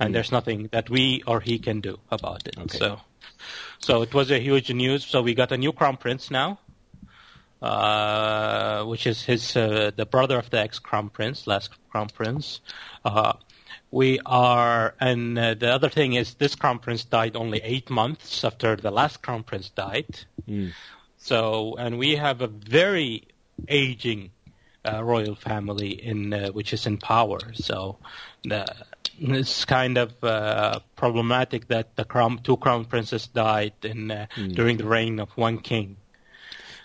and 0.00 0.12
there's 0.12 0.32
nothing 0.32 0.68
that 0.72 0.90
we 0.90 1.22
or 1.24 1.40
he 1.40 1.60
can 1.60 1.80
do 1.80 2.00
about 2.10 2.48
it. 2.48 2.58
Okay. 2.58 2.78
So, 2.78 3.00
so 3.78 4.02
it 4.02 4.12
was 4.12 4.32
a 4.32 4.40
huge 4.40 4.72
news. 4.72 5.06
So 5.06 5.22
we 5.22 5.34
got 5.34 5.52
a 5.52 5.56
new 5.56 5.72
crown 5.72 5.98
prince 5.98 6.32
now. 6.32 6.58
Uh, 7.60 8.84
which 8.84 9.04
is 9.04 9.24
his 9.24 9.56
uh, 9.56 9.90
the 9.96 10.06
brother 10.06 10.38
of 10.38 10.48
the 10.50 10.60
ex 10.60 10.78
crown 10.78 11.08
prince, 11.10 11.44
last 11.48 11.70
crown 11.90 12.08
prince. 12.08 12.60
Uh, 13.04 13.32
we 13.90 14.20
are, 14.26 14.94
and 15.00 15.38
uh, 15.38 15.54
the 15.54 15.68
other 15.72 15.88
thing 15.88 16.12
is 16.14 16.34
this 16.34 16.54
crown 16.54 16.78
prince 16.78 17.04
died 17.04 17.36
only 17.36 17.60
eight 17.62 17.88
months 17.90 18.44
after 18.44 18.76
the 18.76 18.90
last 18.90 19.22
crown 19.22 19.42
prince 19.42 19.70
died. 19.70 20.20
So, 21.16 21.74
and 21.78 21.98
we 21.98 22.16
have 22.16 22.40
a 22.40 22.46
very 22.46 23.24
aging 23.66 24.30
uh, 24.84 25.02
royal 25.02 25.34
family 25.34 25.90
in 25.90 26.32
uh, 26.32 26.48
which 26.48 26.72
is 26.72 26.86
in 26.86 26.98
power. 26.98 27.38
So, 27.54 27.98
the, 28.44 28.64
it's 29.20 29.64
kind 29.64 29.98
of 29.98 30.22
uh, 30.22 30.80
problematic 30.96 31.68
that 31.68 31.96
the 31.96 32.04
crown, 32.04 32.38
two 32.42 32.56
crown 32.56 32.84
princes 32.84 33.26
died 33.26 33.72
in 33.82 34.10
uh, 34.10 34.26
during 34.54 34.76
the 34.76 34.86
reign 34.86 35.18
of 35.18 35.30
one 35.36 35.58
king. 35.58 35.96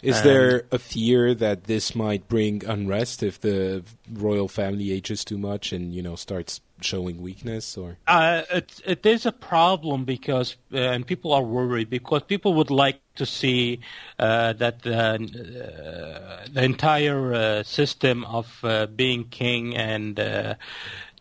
Is 0.03 0.21
there 0.21 0.63
a 0.71 0.80
fear 0.80 1.34
that 1.34 1.63
this 1.63 1.95
might 1.95 2.27
bring 2.27 2.65
unrest 2.65 3.23
if 3.23 3.39
the 3.39 3.84
royal 4.11 4.49
family 4.49 4.91
ages 4.91 5.23
too 5.23 5.38
much 5.38 5.71
and 5.71 5.93
you 5.93 6.01
know 6.01 6.15
starts 6.15 6.59
showing 6.81 7.21
weakness 7.21 7.77
or? 7.77 7.97
Uh, 8.07 8.43
it 8.51 8.81
it 8.85 9.05
is 9.05 9.25
a 9.25 9.31
problem 9.31 10.03
because 10.03 10.57
uh, 10.73 10.77
and 10.77 11.07
people 11.07 11.31
are 11.31 11.43
worried 11.43 11.89
because 11.89 12.21
people 12.23 12.53
would 12.53 12.69
like 12.69 12.99
to 13.15 13.25
see 13.25 13.80
uh, 14.19 14.51
that 14.53 14.81
the, 14.81 14.97
uh, 14.97 16.47
the 16.51 16.63
entire 16.63 17.34
uh, 17.34 17.63
system 17.63 18.25
of 18.25 18.59
uh, 18.63 18.88
being 18.88 19.23
king 19.30 19.75
and 19.77 20.19
uh, 20.19 20.55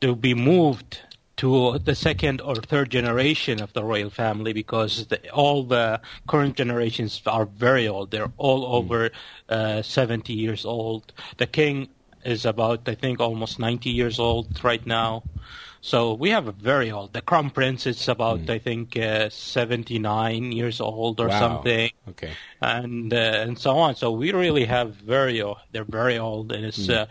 to 0.00 0.16
be 0.16 0.34
moved 0.34 0.98
to 1.42 1.76
the 1.80 1.96
second 1.96 2.40
or 2.40 2.54
third 2.54 2.88
generation 2.88 3.60
of 3.60 3.72
the 3.72 3.82
royal 3.82 4.10
family 4.10 4.52
because 4.52 5.08
the, 5.08 5.18
all 5.30 5.64
the 5.64 6.00
current 6.28 6.56
generations 6.56 7.20
are 7.26 7.46
very 7.46 7.88
old. 7.88 8.12
They're 8.12 8.30
all 8.36 8.64
over 8.64 9.10
uh, 9.48 9.82
70 9.82 10.32
years 10.32 10.64
old. 10.64 11.12
The 11.38 11.48
king 11.48 11.88
is 12.24 12.46
about, 12.46 12.88
I 12.88 12.94
think, 12.94 13.18
almost 13.18 13.58
90 13.58 13.90
years 13.90 14.20
old 14.20 14.62
right 14.62 14.86
now. 14.86 15.24
So 15.84 16.14
we 16.14 16.30
have 16.30 16.46
a 16.46 16.52
very 16.52 16.92
old. 16.92 17.12
The 17.12 17.20
crown 17.20 17.50
prince 17.50 17.86
is 17.86 18.08
about, 18.08 18.48
I 18.48 18.58
think, 18.58 18.96
uh, 18.96 19.28
79 19.30 20.52
years 20.52 20.80
old 20.80 21.20
or 21.20 21.28
Wow. 21.28 21.38
something 21.40 21.90
okay 22.08 22.30
and 22.60 23.12
uh, 23.12 23.16
and 23.16 23.58
so 23.58 23.76
on. 23.78 23.96
So 23.96 24.12
we 24.12 24.32
really 24.32 24.64
have 24.64 24.94
very 24.94 25.42
old. 25.42 25.58
They're 25.72 25.84
very 25.84 26.16
old, 26.18 26.52
and 26.52 26.64
it's 26.64 26.88
uh, 26.88 27.06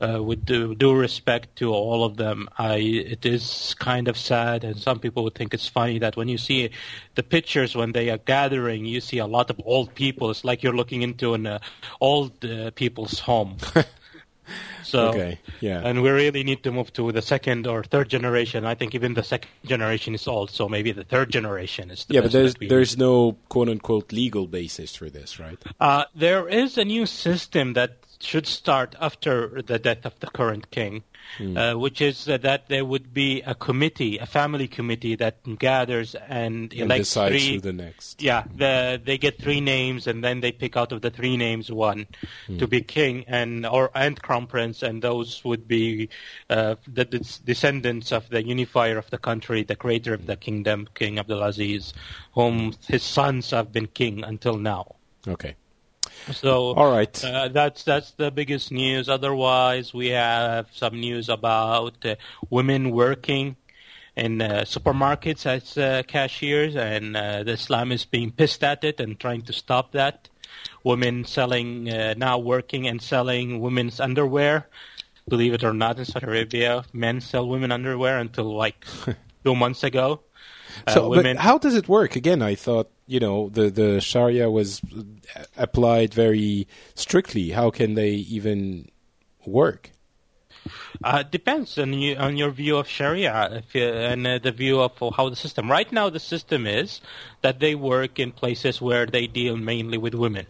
uh, 0.00 0.22
with 0.22 0.44
due, 0.44 0.74
due 0.74 0.94
respect 0.94 1.56
to 1.56 1.72
all 1.72 2.04
of 2.04 2.16
them. 2.16 2.48
I 2.58 2.76
it 2.76 3.26
is 3.26 3.74
kind 3.78 4.08
of 4.08 4.16
sad, 4.16 4.64
and 4.64 4.78
some 4.78 5.00
people 5.00 5.24
would 5.24 5.34
think 5.34 5.52
it's 5.54 5.68
funny 5.68 5.98
that 5.98 6.16
when 6.16 6.28
you 6.28 6.38
see 6.38 6.70
the 7.16 7.22
pictures 7.24 7.74
when 7.74 7.92
they 7.92 8.10
are 8.10 8.18
gathering, 8.18 8.84
you 8.86 9.00
see 9.00 9.18
a 9.18 9.26
lot 9.26 9.50
of 9.50 9.60
old 9.64 9.94
people. 9.94 10.30
It's 10.30 10.44
like 10.44 10.62
you're 10.62 10.76
looking 10.76 11.02
into 11.02 11.34
an 11.34 11.46
uh, 11.46 11.58
old 12.00 12.44
uh, 12.44 12.70
people's 12.72 13.18
home. 13.18 13.56
So, 14.92 15.08
Okay, 15.08 15.38
yeah. 15.60 15.80
and 15.82 16.02
we 16.02 16.10
really 16.10 16.44
need 16.44 16.62
to 16.64 16.70
move 16.70 16.92
to 16.92 17.10
the 17.12 17.22
second 17.22 17.66
or 17.66 17.82
third 17.82 18.10
generation. 18.10 18.66
I 18.66 18.74
think 18.74 18.94
even 18.94 19.14
the 19.14 19.22
second 19.22 19.48
generation 19.64 20.14
is 20.14 20.28
old, 20.28 20.50
so 20.50 20.68
maybe 20.68 20.92
the 20.92 21.04
third 21.04 21.30
generation 21.30 21.90
is 21.90 22.04
the 22.04 22.14
yeah 22.14 22.20
but 22.20 22.32
there's 22.32 22.54
there's 22.60 22.98
no 22.98 23.36
quote 23.48 23.70
unquote 23.70 24.12
legal 24.12 24.46
basis 24.46 24.94
for 24.94 25.08
this 25.08 25.40
right 25.40 25.58
uh, 25.80 26.04
there 26.14 26.46
is 26.46 26.76
a 26.76 26.84
new 26.84 27.06
system 27.06 27.72
that 27.72 28.02
should 28.22 28.46
start 28.46 28.94
after 29.00 29.62
the 29.62 29.78
death 29.78 30.04
of 30.04 30.18
the 30.20 30.28
current 30.28 30.70
king, 30.70 31.02
uh, 31.56 31.74
which 31.74 32.00
is 32.00 32.28
uh, 32.28 32.36
that 32.38 32.68
there 32.68 32.84
would 32.84 33.12
be 33.12 33.42
a 33.42 33.54
committee, 33.54 34.18
a 34.18 34.26
family 34.26 34.68
committee 34.68 35.16
that 35.16 35.36
gathers 35.58 36.14
and 36.28 36.52
and 36.52 36.72
elects 36.74 37.10
decides 37.10 37.44
three. 37.44 37.54
who 37.54 37.60
the 37.60 37.72
next 37.72 38.22
Yeah, 38.22 38.44
the, 38.54 39.00
they 39.02 39.18
get 39.18 39.40
three 39.40 39.60
names, 39.60 40.06
and 40.06 40.22
then 40.22 40.40
they 40.40 40.52
pick 40.52 40.76
out 40.76 40.92
of 40.92 41.02
the 41.02 41.10
three 41.10 41.36
names 41.36 41.70
one 41.70 42.06
to 42.58 42.66
be 42.66 42.80
king 42.82 43.24
and 43.26 43.66
or 43.66 43.90
and 43.94 44.20
crown 44.20 44.46
prince, 44.46 44.82
and 44.82 45.02
those 45.02 45.44
would 45.44 45.66
be 45.66 46.08
uh, 46.50 46.76
the, 46.86 47.04
the 47.04 47.40
descendants 47.44 48.12
of 48.12 48.28
the 48.28 48.42
unifier 48.44 48.98
of 48.98 49.08
the 49.10 49.18
country, 49.18 49.62
the 49.62 49.76
creator 49.76 50.14
of 50.14 50.26
the 50.26 50.36
kingdom, 50.36 50.88
King 50.94 51.16
Abdulaziz, 51.16 51.92
whom 52.32 52.74
his 52.88 53.02
sons 53.02 53.50
have 53.50 53.72
been 53.72 53.86
king 53.86 54.24
until 54.24 54.56
now. 54.56 54.96
okay 55.26 55.54
So 56.32 56.74
all 56.74 56.90
right 56.92 57.24
uh, 57.24 57.48
that's 57.48 57.84
that's 57.84 58.12
the 58.12 58.30
biggest 58.30 58.70
news. 58.70 59.08
Otherwise, 59.08 59.92
we 59.92 60.08
have 60.08 60.66
some 60.72 61.00
news 61.00 61.28
about 61.28 62.04
uh, 62.04 62.16
women 62.50 62.90
working 62.90 63.56
in 64.16 64.42
uh, 64.42 64.64
supermarkets 64.66 65.46
as 65.46 65.78
uh, 65.78 66.02
cashiers, 66.06 66.76
and 66.76 67.16
uh, 67.16 67.42
the 67.42 67.52
Islam 67.52 67.92
is 67.92 68.04
being 68.04 68.30
pissed 68.30 68.62
at 68.62 68.84
it 68.84 69.00
and 69.00 69.18
trying 69.18 69.42
to 69.42 69.52
stop 69.52 69.92
that. 69.92 70.28
Women 70.84 71.24
selling 71.24 71.90
uh, 71.90 72.14
now 72.16 72.38
working 72.38 72.86
and 72.86 73.00
selling 73.00 73.60
women's 73.60 74.00
underwear. 74.00 74.68
Believe 75.28 75.54
it 75.54 75.64
or 75.64 75.72
not, 75.72 75.98
in 75.98 76.04
Saudi 76.04 76.26
Arabia, 76.26 76.84
men 76.92 77.20
sell 77.20 77.48
women 77.48 77.72
underwear 77.72 78.18
until 78.18 78.54
like 78.54 78.84
two 79.44 79.54
months 79.54 79.82
ago. 79.84 80.20
So, 80.88 81.08
women, 81.08 81.36
but 81.36 81.42
how 81.42 81.58
does 81.58 81.74
it 81.74 81.88
work? 81.88 82.16
Again, 82.16 82.42
I 82.42 82.54
thought 82.54 82.90
you 83.12 83.20
know 83.20 83.50
the 83.50 83.70
the 83.70 84.00
Sharia 84.00 84.50
was 84.50 84.80
uh, 84.80 85.44
applied 85.56 86.14
very 86.14 86.66
strictly. 86.94 87.50
How 87.50 87.70
can 87.70 87.94
they 87.94 88.12
even 88.36 88.88
work? 89.46 89.90
Uh, 91.04 91.22
depends 91.22 91.76
on 91.78 91.92
you 91.92 92.16
on 92.16 92.36
your 92.36 92.50
view 92.50 92.76
of 92.78 92.88
Sharia 92.88 93.36
if 93.52 93.74
you, 93.74 93.84
and 93.84 94.26
uh, 94.26 94.38
the 94.38 94.52
view 94.52 94.80
of 94.80 94.92
how 95.16 95.28
the 95.28 95.36
system. 95.36 95.70
Right 95.70 95.90
now, 95.92 96.08
the 96.08 96.20
system 96.20 96.66
is 96.66 97.00
that 97.42 97.60
they 97.60 97.74
work 97.74 98.18
in 98.18 98.32
places 98.32 98.80
where 98.80 99.06
they 99.06 99.26
deal 99.26 99.56
mainly 99.56 99.98
with 99.98 100.14
women, 100.14 100.46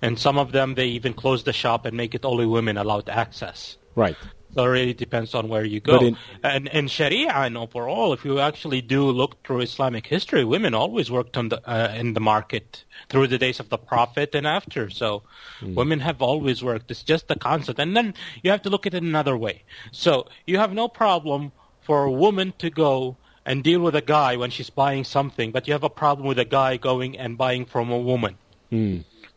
and 0.00 0.18
some 0.18 0.38
of 0.38 0.52
them 0.52 0.74
they 0.74 0.86
even 0.86 1.12
close 1.12 1.44
the 1.44 1.52
shop 1.52 1.84
and 1.84 1.96
make 1.96 2.14
it 2.14 2.24
only 2.24 2.46
women 2.46 2.78
allowed 2.78 3.08
access. 3.08 3.76
Right. 3.94 4.16
So 4.58 4.64
it 4.64 4.68
really 4.70 4.92
depends 4.92 5.36
on 5.36 5.48
where 5.48 5.64
you 5.64 5.78
go. 5.78 6.00
In- 6.00 6.16
and 6.42 6.66
in 6.66 6.88
Sharia 6.88 7.30
and 7.30 7.56
overall, 7.56 8.12
if 8.12 8.24
you 8.24 8.40
actually 8.40 8.80
do 8.80 9.04
look 9.08 9.44
through 9.44 9.60
Islamic 9.60 10.08
history, 10.08 10.44
women 10.44 10.74
always 10.74 11.12
worked 11.12 11.36
on 11.36 11.48
the 11.48 11.60
uh, 11.64 11.94
in 11.94 12.14
the 12.14 12.20
market 12.20 12.84
through 13.08 13.28
the 13.28 13.38
days 13.38 13.60
of 13.60 13.68
the 13.68 13.78
Prophet 13.78 14.34
and 14.34 14.48
after. 14.48 14.90
So 14.90 15.22
Hmm. 15.60 15.76
women 15.76 16.00
have 16.00 16.20
always 16.20 16.58
worked. 16.60 16.90
It's 16.90 17.04
just 17.04 17.28
the 17.28 17.36
concept. 17.36 17.78
And 17.78 17.96
then 17.96 18.14
you 18.42 18.50
have 18.50 18.62
to 18.62 18.70
look 18.70 18.84
at 18.84 18.94
it 18.94 19.02
another 19.04 19.36
way. 19.36 19.62
So 19.92 20.26
you 20.44 20.58
have 20.58 20.72
no 20.72 20.88
problem 20.88 21.52
for 21.86 22.02
a 22.02 22.10
woman 22.10 22.52
to 22.58 22.68
go 22.68 23.16
and 23.46 23.62
deal 23.62 23.80
with 23.80 23.94
a 23.94 24.02
guy 24.18 24.36
when 24.36 24.50
she's 24.50 24.70
buying 24.70 25.04
something, 25.04 25.52
but 25.52 25.68
you 25.68 25.72
have 25.72 25.84
a 25.84 25.96
problem 26.02 26.26
with 26.26 26.40
a 26.40 26.44
guy 26.60 26.78
going 26.78 27.16
and 27.16 27.38
buying 27.38 27.64
from 27.64 27.92
a 27.92 27.98
woman 28.12 28.34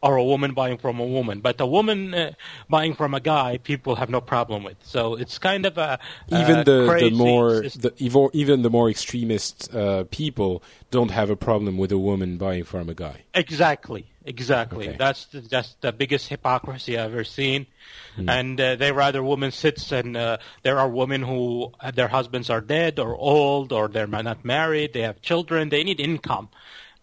or 0.02 0.16
a 0.16 0.24
woman 0.24 0.54
buying 0.54 0.78
from 0.78 1.00
a 1.00 1.06
woman. 1.06 1.42
But 1.42 1.62
a 1.62 1.66
woman 1.66 2.14
uh, 2.14 2.32
buying 2.70 2.96
from 2.96 3.14
a 3.14 3.20
guy, 3.20 3.58
people 3.58 3.96
have 3.96 4.10
no 4.10 4.20
problem 4.20 4.64
with. 4.64 4.78
So 4.84 5.16
it's 5.16 5.38
kind 5.38 5.66
of 5.66 5.78
a 5.78 6.00
Even 6.30 6.58
uh, 6.58 6.64
the, 6.64 6.98
the 7.00 7.12
more 7.12 7.64
system. 7.64 7.82
the 7.82 7.92
evo- 8.10 8.32
even 8.34 8.64
the 8.64 8.70
more 8.70 8.90
extremist 8.90 9.74
uh, 9.74 10.06
people 10.10 10.64
don't 10.90 11.12
have 11.12 11.30
a 11.30 11.36
problem 11.36 11.78
with 11.78 11.92
a 11.92 11.98
woman 11.98 12.38
buying 12.38 12.64
from 12.64 12.90
a 12.90 12.96
guy. 12.96 13.24
Exactly, 13.36 14.08
exactly. 14.26 14.90
Okay. 14.90 14.98
That's 14.98 15.26
the, 15.26 15.42
that's 15.42 15.76
the 15.82 15.92
biggest 15.92 16.28
hypocrisy 16.28 16.98
I've 16.98 17.12
ever 17.12 17.24
seen. 17.24 17.68
Hmm. 18.16 18.30
And 18.30 18.60
uh, 18.60 18.76
they 18.76 18.92
rather 18.92 19.24
women 19.24 19.52
sits 19.52 19.92
and 19.92 20.18
uh, 20.18 20.38
there 20.64 20.80
are 20.80 20.90
women 20.90 21.22
who 21.22 21.72
their 21.94 22.08
husbands 22.08 22.50
are 22.50 22.62
dead 22.62 22.98
or 22.98 23.16
old 23.16 23.72
or 23.72 23.88
they're 23.88 24.08
not 24.08 24.44
married. 24.44 24.94
They 24.94 25.02
have 25.02 25.22
children. 25.22 25.70
They 25.70 25.84
need 25.84 26.00
income. 26.00 26.50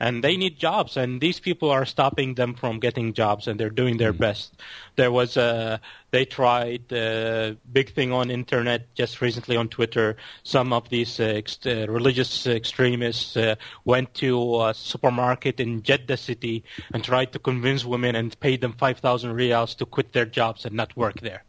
And 0.00 0.22
they 0.22 0.36
need 0.36 0.58
jobs, 0.58 0.96
and 0.96 1.20
these 1.20 1.40
people 1.40 1.70
are 1.70 1.84
stopping 1.84 2.34
them 2.34 2.54
from 2.54 2.78
getting 2.78 3.12
jobs, 3.14 3.48
and 3.48 3.58
they're 3.58 3.68
doing 3.70 3.96
their 3.96 4.12
Hmm. 4.12 4.18
best. 4.18 4.54
There 4.96 5.10
was 5.10 5.36
a, 5.36 5.80
they 6.12 6.24
tried 6.24 6.92
a 6.92 7.56
big 7.72 7.92
thing 7.94 8.12
on 8.12 8.30
internet 8.30 8.94
just 8.94 9.20
recently 9.20 9.56
on 9.56 9.68
Twitter. 9.68 10.16
Some 10.44 10.72
of 10.72 10.88
these 10.88 11.18
uh, 11.18 11.24
ex- 11.24 11.58
uh, 11.66 11.86
religious 11.88 12.46
extremists 12.46 13.36
uh, 13.36 13.56
went 13.84 14.14
to 14.14 14.62
a 14.62 14.74
supermarket 14.74 15.60
in 15.60 15.82
Jeddah 15.82 16.16
city 16.16 16.64
and 16.92 17.02
tried 17.02 17.32
to 17.32 17.38
convince 17.38 17.84
women 17.84 18.14
and 18.14 18.38
pay 18.40 18.56
them 18.56 18.72
5,000 18.72 19.32
riyals 19.34 19.76
to 19.78 19.86
quit 19.86 20.12
their 20.12 20.26
jobs 20.26 20.64
and 20.64 20.74
not 20.76 20.96
work 20.96 21.20
there. 21.20 21.44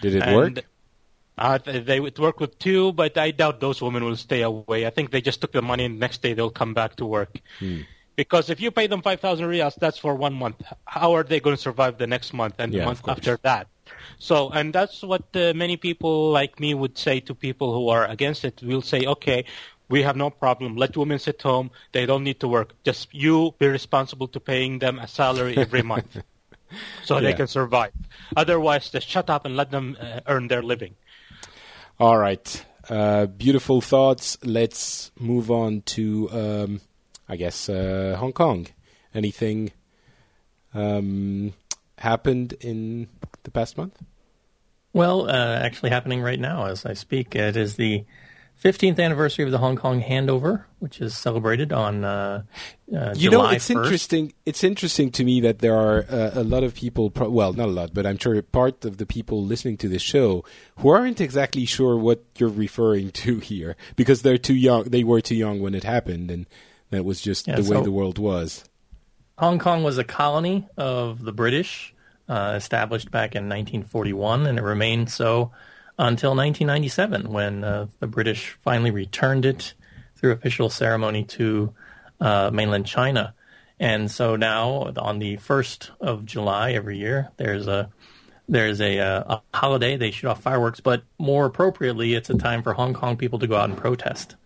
Did 0.00 0.14
it 0.14 0.26
And, 0.26 0.26
work? 0.26 0.64
Uh, 1.38 1.58
they 1.64 2.00
would 2.00 2.18
work 2.18 2.40
with 2.40 2.58
two, 2.58 2.92
but 2.92 3.16
I 3.16 3.30
doubt 3.30 3.60
those 3.60 3.80
women 3.80 4.04
will 4.04 4.16
stay 4.16 4.42
away. 4.42 4.86
I 4.86 4.90
think 4.90 5.10
they 5.10 5.20
just 5.20 5.40
took 5.40 5.52
the 5.52 5.62
money 5.62 5.84
and 5.84 5.96
the 5.96 6.00
next 6.00 6.22
day 6.22 6.34
they'll 6.34 6.50
come 6.50 6.74
back 6.74 6.96
to 6.96 7.06
work. 7.06 7.40
Hmm. 7.58 7.80
Because 8.16 8.50
if 8.50 8.60
you 8.60 8.72
pay 8.72 8.88
them 8.88 9.00
5,000 9.00 9.46
riyals, 9.46 9.76
that's 9.76 9.96
for 9.96 10.16
one 10.16 10.34
month. 10.34 10.60
How 10.86 11.14
are 11.14 11.22
they 11.22 11.38
going 11.38 11.54
to 11.54 11.62
survive 11.62 11.98
the 11.98 12.06
next 12.08 12.32
month 12.32 12.56
and 12.58 12.74
Yeah, 12.74 12.80
the 12.80 12.86
month 12.86 13.08
after 13.08 13.38
that? 13.44 13.68
So, 14.18 14.50
and 14.50 14.72
that's 14.72 15.02
what 15.02 15.22
uh, 15.34 15.52
many 15.54 15.76
people 15.76 16.32
like 16.32 16.58
me 16.58 16.74
would 16.74 16.98
say 16.98 17.20
to 17.20 17.34
people 17.34 17.72
who 17.72 17.88
are 17.90 18.06
against 18.06 18.44
it. 18.44 18.60
We'll 18.60 18.82
say, 18.82 19.06
okay, 19.06 19.44
we 19.88 20.02
have 20.02 20.16
no 20.16 20.30
problem. 20.30 20.76
Let 20.76 20.96
women 20.96 21.18
sit 21.18 21.40
home. 21.40 21.70
They 21.92 22.06
don't 22.06 22.24
need 22.24 22.40
to 22.40 22.48
work. 22.48 22.74
Just 22.84 23.14
you 23.14 23.54
be 23.58 23.68
responsible 23.68 24.28
to 24.28 24.40
paying 24.40 24.80
them 24.80 24.98
a 24.98 25.06
salary 25.06 25.56
every 25.56 25.82
month 25.82 26.18
so 27.04 27.20
they 27.20 27.32
can 27.32 27.46
survive. 27.46 27.92
Otherwise, 28.36 28.90
just 28.90 29.08
shut 29.08 29.30
up 29.30 29.44
and 29.46 29.56
let 29.56 29.70
them 29.70 29.96
uh, 30.00 30.20
earn 30.26 30.48
their 30.48 30.62
living. 30.62 30.94
All 32.00 32.16
right. 32.16 32.64
Uh, 32.88 33.26
beautiful 33.26 33.80
thoughts. 33.80 34.38
Let's 34.44 35.10
move 35.18 35.50
on 35.50 35.82
to, 35.86 36.30
um, 36.30 36.80
I 37.28 37.34
guess, 37.34 37.68
uh, 37.68 38.16
Hong 38.20 38.32
Kong. 38.32 38.68
Anything 39.12 39.72
um, 40.74 41.54
happened 41.98 42.52
in 42.60 43.08
the 43.42 43.50
past 43.50 43.76
month? 43.76 44.00
Well, 44.92 45.28
uh, 45.28 45.58
actually 45.58 45.90
happening 45.90 46.22
right 46.22 46.38
now 46.38 46.66
as 46.66 46.86
I 46.86 46.92
speak. 46.92 47.34
It 47.34 47.56
is 47.56 47.74
the 47.74 48.04
15th 48.62 48.98
anniversary 48.98 49.44
of 49.44 49.52
the 49.52 49.58
Hong 49.58 49.76
Kong 49.76 50.02
handover, 50.02 50.64
which 50.80 51.00
is 51.00 51.16
celebrated 51.16 51.72
on 51.72 52.04
uh, 52.04 52.42
uh, 52.92 53.14
you 53.16 53.30
July 53.30 53.50
know, 53.50 53.56
it's 53.56 53.68
1st. 53.68 53.84
interesting. 53.84 54.32
It's 54.44 54.64
interesting 54.64 55.10
to 55.12 55.24
me 55.24 55.40
that 55.42 55.60
there 55.60 55.76
are 55.76 56.04
uh, 56.10 56.30
a 56.34 56.42
lot 56.42 56.64
of 56.64 56.74
people. 56.74 57.10
Pro- 57.10 57.30
well, 57.30 57.52
not 57.52 57.68
a 57.68 57.72
lot, 57.72 57.94
but 57.94 58.04
I'm 58.04 58.18
sure 58.18 58.40
part 58.42 58.84
of 58.84 58.96
the 58.96 59.06
people 59.06 59.44
listening 59.44 59.76
to 59.78 59.88
this 59.88 60.02
show 60.02 60.44
who 60.78 60.88
aren't 60.88 61.20
exactly 61.20 61.66
sure 61.66 61.96
what 61.96 62.24
you're 62.36 62.48
referring 62.48 63.12
to 63.12 63.38
here 63.38 63.76
because 63.94 64.22
they're 64.22 64.38
too 64.38 64.56
young. 64.56 64.84
They 64.84 65.04
were 65.04 65.20
too 65.20 65.36
young 65.36 65.60
when 65.60 65.74
it 65.74 65.84
happened, 65.84 66.30
and 66.30 66.46
that 66.90 67.04
was 67.04 67.20
just 67.20 67.46
Yeah, 67.46 67.60
the 67.60 67.70
way 67.70 67.80
the 67.82 67.92
world 67.92 68.18
was. 68.18 68.64
Hong 69.38 69.60
Kong 69.60 69.84
was 69.84 69.98
a 69.98 70.04
colony 70.04 70.66
of 70.76 71.22
the 71.22 71.32
British, 71.32 71.94
uh, 72.28 72.54
established 72.56 73.12
back 73.12 73.36
in 73.36 73.44
1941, 73.44 74.46
and 74.46 74.58
it 74.58 74.62
remained 74.62 75.10
so 75.10 75.52
until 75.98 76.30
1997, 76.30 77.30
when 77.30 77.64
uh, 77.64 77.86
the 77.98 78.06
British 78.06 78.56
finally 78.62 78.90
returned 78.90 79.44
it 79.44 79.74
through 80.16 80.32
official 80.32 80.70
ceremony 80.70 81.24
to 81.24 81.74
uh, 82.20 82.50
mainland 82.52 82.86
China. 82.86 83.34
And 83.80 84.10
so 84.10 84.36
now, 84.36 84.92
on 84.96 85.18
the 85.18 85.36
first 85.36 85.90
of 86.00 86.24
July 86.24 86.72
every 86.72 86.98
year, 86.98 87.30
there's 87.36 87.66
a 87.66 87.90
there's 88.48 88.80
a, 88.80 88.98
uh, 88.98 89.36
a 89.36 89.56
holiday. 89.56 89.96
They 89.96 90.10
shoot 90.10 90.28
off 90.28 90.40
fireworks, 90.40 90.80
but 90.80 91.02
more 91.18 91.44
appropriately, 91.44 92.14
it's 92.14 92.30
a 92.30 92.38
time 92.38 92.62
for 92.62 92.72
Hong 92.72 92.94
Kong 92.94 93.16
people 93.16 93.38
to 93.40 93.46
go 93.46 93.56
out 93.56 93.68
and 93.68 93.78
protest. 93.78 94.36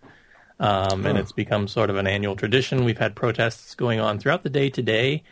Um, 0.59 1.05
and 1.05 1.17
it's 1.17 1.31
become 1.31 1.67
sort 1.67 1.89
of 1.89 1.95
an 1.95 2.05
annual 2.05 2.35
tradition. 2.35 2.83
We've 2.83 2.97
had 2.97 3.15
protests 3.15 3.75
going 3.75 3.99
on 3.99 4.19
throughout 4.19 4.43
the 4.43 4.49
day 4.49 4.69
today, 4.69 5.23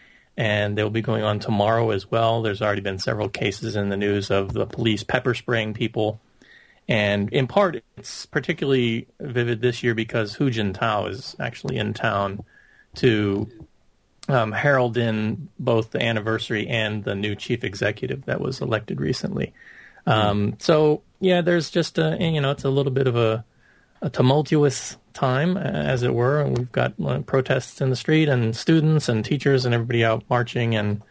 and 0.41 0.75
they'll 0.75 0.89
be 0.89 1.03
going 1.03 1.21
on 1.21 1.37
tomorrow 1.37 1.91
as 1.91 2.09
well. 2.09 2.41
There's 2.41 2.63
already 2.63 2.81
been 2.81 2.97
several 2.97 3.29
cases 3.29 3.75
in 3.75 3.89
the 3.89 3.95
news 3.95 4.31
of 4.31 4.53
the 4.53 4.65
police 4.65 5.03
pepper 5.03 5.35
spraying 5.35 5.75
people. 5.75 6.19
And 6.89 7.31
in 7.31 7.45
part, 7.45 7.83
it's 7.95 8.25
particularly 8.25 9.05
vivid 9.19 9.61
this 9.61 9.83
year 9.83 9.93
because 9.93 10.33
Hu 10.33 10.49
Jintao 10.49 11.11
is 11.11 11.35
actually 11.39 11.77
in 11.77 11.93
town 11.93 12.43
to 12.95 13.47
um, 14.29 14.51
herald 14.51 14.97
in 14.97 15.49
both 15.59 15.91
the 15.91 16.01
anniversary 16.01 16.67
and 16.67 17.03
the 17.03 17.13
new 17.13 17.35
chief 17.35 17.63
executive 17.63 18.25
that 18.25 18.41
was 18.41 18.61
elected 18.61 18.99
recently. 18.99 19.53
Um, 20.07 20.55
so 20.57 21.03
yeah, 21.19 21.41
there's 21.41 21.69
just 21.69 21.99
a 21.99 22.17
you 22.19 22.41
know 22.41 22.49
it's 22.49 22.63
a 22.63 22.69
little 22.71 22.91
bit 22.91 23.05
of 23.05 23.15
a, 23.15 23.45
a 24.01 24.09
tumultuous 24.09 24.97
time, 25.13 25.57
as 25.57 26.03
it 26.03 26.13
were. 26.13 26.41
And 26.41 26.57
we've 26.57 26.71
got 26.71 26.93
uh, 27.03 27.19
protests 27.19 27.81
in 27.81 27.89
the 27.89 27.95
street 27.95 28.29
and 28.29 28.55
students 28.55 29.09
and 29.09 29.23
teachers 29.23 29.65
and 29.65 29.73
everybody 29.73 30.03
out 30.03 30.23
marching 30.29 30.75
and 30.75 31.01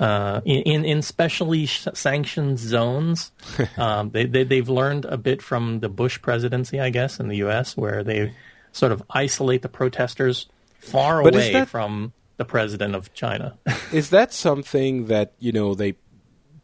uh, 0.00 0.40
in 0.44 0.84
in 0.84 1.00
specially 1.02 1.66
sanctioned 1.66 2.58
zones. 2.58 3.30
um, 3.76 4.10
they, 4.10 4.26
they 4.26 4.44
they've 4.44 4.68
learned 4.68 5.04
a 5.04 5.16
bit 5.16 5.42
from 5.42 5.80
the 5.80 5.88
Bush 5.88 6.20
presidency, 6.20 6.80
I 6.80 6.90
guess, 6.90 7.20
in 7.20 7.28
the 7.28 7.36
U.S., 7.38 7.76
where 7.76 8.02
they 8.02 8.34
sort 8.72 8.92
of 8.92 9.02
isolate 9.10 9.62
the 9.62 9.68
protesters 9.68 10.48
far 10.80 11.22
But 11.22 11.34
away 11.34 11.52
that- 11.52 11.68
from 11.68 12.12
the 12.36 12.44
president 12.44 12.94
of 12.94 13.12
China. 13.14 13.58
Is 13.92 14.10
that 14.10 14.32
something 14.32 15.06
that 15.06 15.34
you 15.38 15.52
know 15.52 15.74
they 15.74 15.94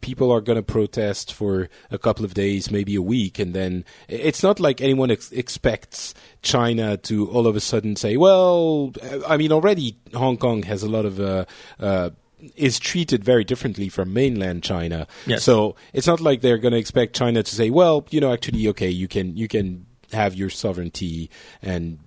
people 0.07 0.31
are 0.31 0.39
going 0.39 0.55
to 0.55 0.63
protest 0.63 1.33
for 1.33 1.67
a 1.91 1.97
couple 1.97 2.23
of 2.23 2.33
days, 2.33 2.71
maybe 2.71 2.95
a 2.95 3.01
week, 3.01 3.39
and 3.39 3.53
then 3.53 3.83
it's 4.07 4.41
not 4.41 4.57
like 4.57 4.79
anyone 4.79 5.11
ex- 5.11 5.33
expects 5.33 6.13
China 6.41 6.95
to 6.95 7.29
all 7.29 7.45
of 7.45 7.57
a 7.57 7.59
sudden 7.59 7.97
say, 7.97 8.15
"Well, 8.15 8.93
I 9.27 9.35
mean, 9.35 9.51
already 9.51 9.97
Hong 10.13 10.37
Kong 10.37 10.63
has 10.63 10.81
a 10.81 10.89
lot 10.89 11.05
of." 11.05 11.19
Uh, 11.19 11.43
uh, 11.79 12.11
is 12.55 12.79
treated 12.79 13.23
very 13.23 13.43
differently 13.43 13.89
from 13.89 14.13
mainland 14.13 14.61
China. 14.61 15.07
Yes. 15.25 15.43
So 15.43 15.75
it's 15.91 16.05
not 16.05 16.21
like 16.21 16.41
they're 16.41 16.59
going 16.59 16.71
to 16.71 16.77
expect 16.77 17.15
China 17.15 17.43
to 17.43 17.53
say, 17.53 17.69
"Well, 17.69 18.05
you 18.09 18.21
know, 18.21 18.31
actually, 18.31 18.65
okay, 18.69 18.89
you 18.89 19.07
can 19.09 19.35
you 19.35 19.49
can 19.49 19.87
have 20.13 20.35
your 20.35 20.49
sovereignty 20.49 21.29
and 21.61 21.99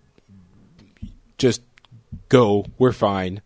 just 1.37 1.61
go. 2.31 2.65
We're 2.79 2.93
fine." 2.93 3.43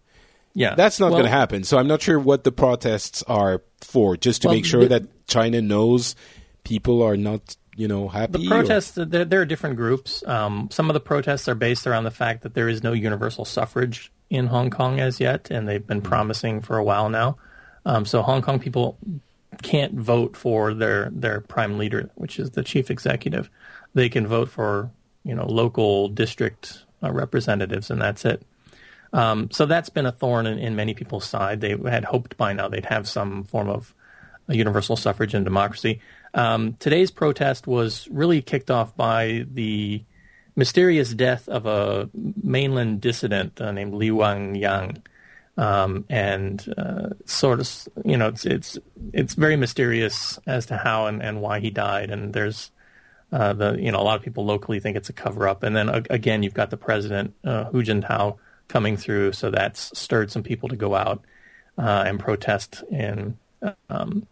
yeah, 0.54 0.76
That's 0.76 1.00
not 1.00 1.06
Well, 1.10 1.20
going 1.20 1.24
to 1.24 1.36
happen. 1.36 1.64
So 1.64 1.78
I'm 1.78 1.88
not 1.88 2.00
sure 2.00 2.18
what 2.18 2.44
the 2.44 2.52
protests 2.52 3.24
are 3.26 3.62
for, 3.84 4.16
just 4.16 4.42
to 4.42 4.48
Well, 4.48 4.56
make 4.56 4.64
sure 4.66 4.80
the- 4.82 4.88
that 5.00 5.26
China 5.26 5.60
knows 5.62 6.16
people 6.64 7.02
are 7.02 7.16
not, 7.16 7.56
you 7.76 7.86
know, 7.88 8.08
happy. 8.08 8.38
The 8.38 8.46
or- 8.46 8.48
protests, 8.62 8.92
there, 8.96 9.24
there 9.24 9.40
are 9.40 9.44
different 9.44 9.76
groups. 9.76 10.22
Um, 10.26 10.68
some 10.70 10.90
of 10.90 10.94
the 10.94 11.00
protests 11.00 11.48
are 11.48 11.54
based 11.54 11.86
around 11.86 12.04
the 12.04 12.10
fact 12.10 12.42
that 12.42 12.54
there 12.54 12.68
is 12.68 12.82
no 12.82 12.92
universal 12.92 13.44
suffrage 13.44 14.10
in 14.30 14.46
Hong 14.46 14.70
Kong 14.70 15.00
as 15.00 15.20
yet, 15.20 15.50
and 15.50 15.68
they've 15.68 15.86
been 15.86 16.00
promising 16.02 16.60
for 16.60 16.76
a 16.78 16.84
while 16.84 17.08
now. 17.08 17.36
Um, 17.86 18.04
so 18.06 18.22
Hong 18.22 18.40
Kong 18.42 18.58
people 18.58 18.96
can't 19.62 19.94
vote 19.94 20.36
for 20.36 20.74
their, 20.74 21.10
their 21.12 21.40
prime 21.42 21.78
leader, 21.78 22.10
which 22.14 22.38
is 22.38 22.50
the 22.52 22.62
chief 22.62 22.90
executive. 22.90 23.50
They 23.94 24.08
can 24.08 24.26
vote 24.26 24.48
for 24.48 24.90
you 25.22 25.34
know 25.34 25.46
local 25.46 26.08
district 26.08 26.84
uh, 27.02 27.12
representatives, 27.12 27.90
and 27.90 28.00
that's 28.00 28.24
it. 28.24 28.42
Um, 29.14 29.48
so 29.52 29.64
that's 29.64 29.90
been 29.90 30.06
a 30.06 30.12
thorn 30.12 30.46
in, 30.46 30.58
in 30.58 30.74
many 30.74 30.92
people's 30.92 31.24
side. 31.24 31.60
They 31.60 31.76
had 31.88 32.04
hoped 32.04 32.36
by 32.36 32.52
now 32.52 32.68
they'd 32.68 32.84
have 32.86 33.08
some 33.08 33.44
form 33.44 33.70
of 33.70 33.94
universal 34.48 34.96
suffrage 34.96 35.34
and 35.34 35.44
democracy. 35.44 36.00
Um, 36.34 36.74
today's 36.80 37.12
protest 37.12 37.68
was 37.68 38.08
really 38.10 38.42
kicked 38.42 38.72
off 38.72 38.96
by 38.96 39.46
the 39.50 40.02
mysterious 40.56 41.14
death 41.14 41.48
of 41.48 41.64
a 41.66 42.10
mainland 42.12 43.00
dissident 43.00 43.60
uh, 43.60 43.70
named 43.70 43.94
Li 43.94 44.10
Wang 44.10 44.56
Yang. 44.56 45.02
Um, 45.56 46.04
and 46.10 46.74
uh, 46.76 47.10
sort 47.26 47.60
of, 47.60 47.88
you 48.04 48.16
know, 48.16 48.26
it's 48.26 48.44
it's 48.44 48.76
it's 49.12 49.34
very 49.34 49.54
mysterious 49.54 50.40
as 50.48 50.66
to 50.66 50.76
how 50.76 51.06
and, 51.06 51.22
and 51.22 51.40
why 51.40 51.60
he 51.60 51.70
died. 51.70 52.10
And 52.10 52.34
there's 52.34 52.72
uh, 53.30 53.52
the 53.52 53.76
you 53.78 53.92
know 53.92 54.00
a 54.00 54.02
lot 54.02 54.16
of 54.16 54.22
people 54.22 54.44
locally 54.44 54.80
think 54.80 54.96
it's 54.96 55.10
a 55.10 55.12
cover 55.12 55.46
up. 55.46 55.62
And 55.62 55.76
then 55.76 55.88
again, 56.10 56.42
you've 56.42 56.54
got 56.54 56.70
the 56.70 56.76
president 56.76 57.34
uh, 57.44 57.66
Hu 57.66 57.84
Jintao 57.84 58.38
coming 58.68 58.96
through, 58.96 59.32
so 59.32 59.50
that's 59.50 59.96
stirred 59.98 60.30
some 60.30 60.42
people 60.42 60.68
to 60.68 60.76
go 60.76 60.94
out 60.94 61.24
uh, 61.78 62.04
and 62.06 62.18
protest. 62.18 62.82
And 62.92 63.36
um, 63.88 64.26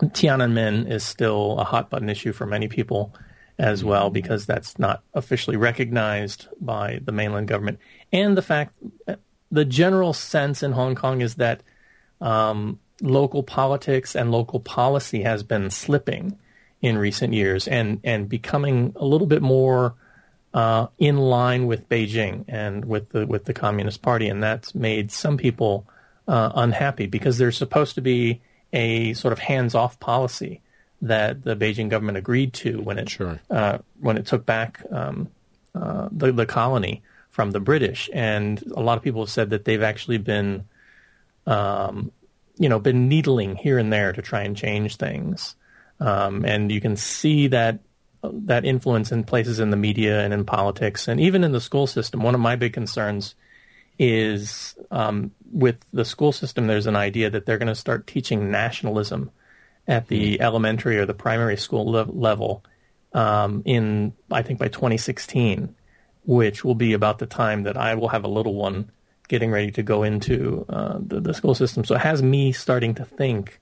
Tiananmen 0.00 0.90
is 0.90 1.04
still 1.04 1.58
a 1.58 1.64
hot 1.64 1.90
button 1.90 2.08
issue 2.08 2.32
for 2.32 2.46
many 2.46 2.68
people 2.68 3.14
as 3.58 3.84
well 3.84 4.10
because 4.10 4.46
that's 4.46 4.78
not 4.78 5.02
officially 5.14 5.56
recognized 5.56 6.48
by 6.60 7.00
the 7.04 7.12
mainland 7.12 7.48
government. 7.48 7.78
And 8.12 8.36
the 8.36 8.42
fact, 8.42 8.74
the 9.50 9.64
general 9.64 10.12
sense 10.12 10.62
in 10.62 10.72
Hong 10.72 10.94
Kong 10.94 11.20
is 11.20 11.36
that 11.36 11.62
um, 12.20 12.80
local 13.00 13.42
politics 13.42 14.16
and 14.16 14.32
local 14.32 14.60
policy 14.60 15.22
has 15.22 15.42
been 15.42 15.70
slipping 15.70 16.38
in 16.80 16.98
recent 16.98 17.32
years 17.32 17.68
and, 17.68 18.00
and 18.02 18.28
becoming 18.28 18.92
a 18.96 19.04
little 19.04 19.26
bit 19.26 19.42
more 19.42 19.94
uh, 20.54 20.86
in 20.98 21.18
line 21.18 21.66
with 21.66 21.88
Beijing 21.88 22.44
and 22.46 22.84
with 22.84 23.10
the 23.10 23.26
with 23.26 23.44
the 23.44 23.52
Communist 23.52 24.00
Party, 24.02 24.28
and 24.28 24.42
that's 24.42 24.74
made 24.74 25.10
some 25.10 25.36
people 25.36 25.84
uh, 26.28 26.52
unhappy 26.54 27.06
because 27.06 27.38
there's 27.38 27.58
supposed 27.58 27.96
to 27.96 28.00
be 28.00 28.40
a 28.72 29.12
sort 29.14 29.32
of 29.32 29.40
hands-off 29.40 29.98
policy 30.00 30.60
that 31.02 31.42
the 31.42 31.56
Beijing 31.56 31.88
government 31.88 32.16
agreed 32.16 32.52
to 32.54 32.80
when 32.80 32.98
it 32.98 33.10
Sure. 33.10 33.40
uh, 33.50 33.78
when 34.00 34.16
it 34.16 34.26
took 34.26 34.46
back 34.46 34.80
um, 34.92 35.28
uh, 35.74 36.08
the 36.12 36.32
the 36.32 36.46
colony 36.46 37.02
from 37.30 37.50
the 37.50 37.60
British, 37.60 38.08
and 38.12 38.62
a 38.76 38.80
lot 38.80 38.96
of 38.96 39.02
people 39.02 39.22
have 39.22 39.30
said 39.30 39.50
that 39.50 39.64
they've 39.64 39.82
actually 39.82 40.18
been, 40.18 40.64
um, 41.48 42.12
you 42.56 42.68
know, 42.68 42.78
been 42.78 43.08
needling 43.08 43.56
here 43.56 43.76
and 43.76 43.92
there 43.92 44.12
to 44.12 44.22
try 44.22 44.42
and 44.42 44.56
change 44.56 44.96
things, 44.96 45.56
um, 45.98 46.44
and 46.44 46.70
you 46.70 46.80
can 46.80 46.96
see 46.96 47.48
that 47.48 47.80
that 48.32 48.64
influence 48.64 49.12
in 49.12 49.24
places 49.24 49.60
in 49.60 49.70
the 49.70 49.76
media 49.76 50.20
and 50.20 50.32
in 50.32 50.44
politics 50.44 51.08
and 51.08 51.20
even 51.20 51.44
in 51.44 51.52
the 51.52 51.60
school 51.60 51.86
system. 51.86 52.22
One 52.22 52.34
of 52.34 52.40
my 52.40 52.56
big 52.56 52.72
concerns 52.72 53.34
is 53.98 54.74
um, 54.90 55.32
with 55.52 55.76
the 55.92 56.04
school 56.04 56.32
system. 56.32 56.66
There's 56.66 56.86
an 56.86 56.96
idea 56.96 57.30
that 57.30 57.46
they're 57.46 57.58
going 57.58 57.68
to 57.68 57.74
start 57.74 58.06
teaching 58.06 58.50
nationalism 58.50 59.30
at 59.86 60.08
the 60.08 60.40
elementary 60.40 60.98
or 60.98 61.06
the 61.06 61.14
primary 61.14 61.56
school 61.56 61.90
le- 61.90 62.10
level 62.10 62.64
um, 63.12 63.62
in 63.64 64.12
I 64.30 64.42
think 64.42 64.58
by 64.58 64.68
2016, 64.68 65.74
which 66.24 66.64
will 66.64 66.74
be 66.74 66.92
about 66.92 67.18
the 67.18 67.26
time 67.26 67.62
that 67.62 67.76
I 67.76 67.94
will 67.94 68.08
have 68.08 68.24
a 68.24 68.28
little 68.28 68.54
one 68.54 68.90
getting 69.28 69.50
ready 69.50 69.70
to 69.70 69.82
go 69.82 70.02
into 70.02 70.66
uh, 70.68 70.98
the, 71.00 71.20
the 71.20 71.34
school 71.34 71.54
system. 71.54 71.84
So 71.84 71.94
it 71.94 72.00
has 72.00 72.22
me 72.22 72.52
starting 72.52 72.94
to 72.96 73.04
think: 73.04 73.60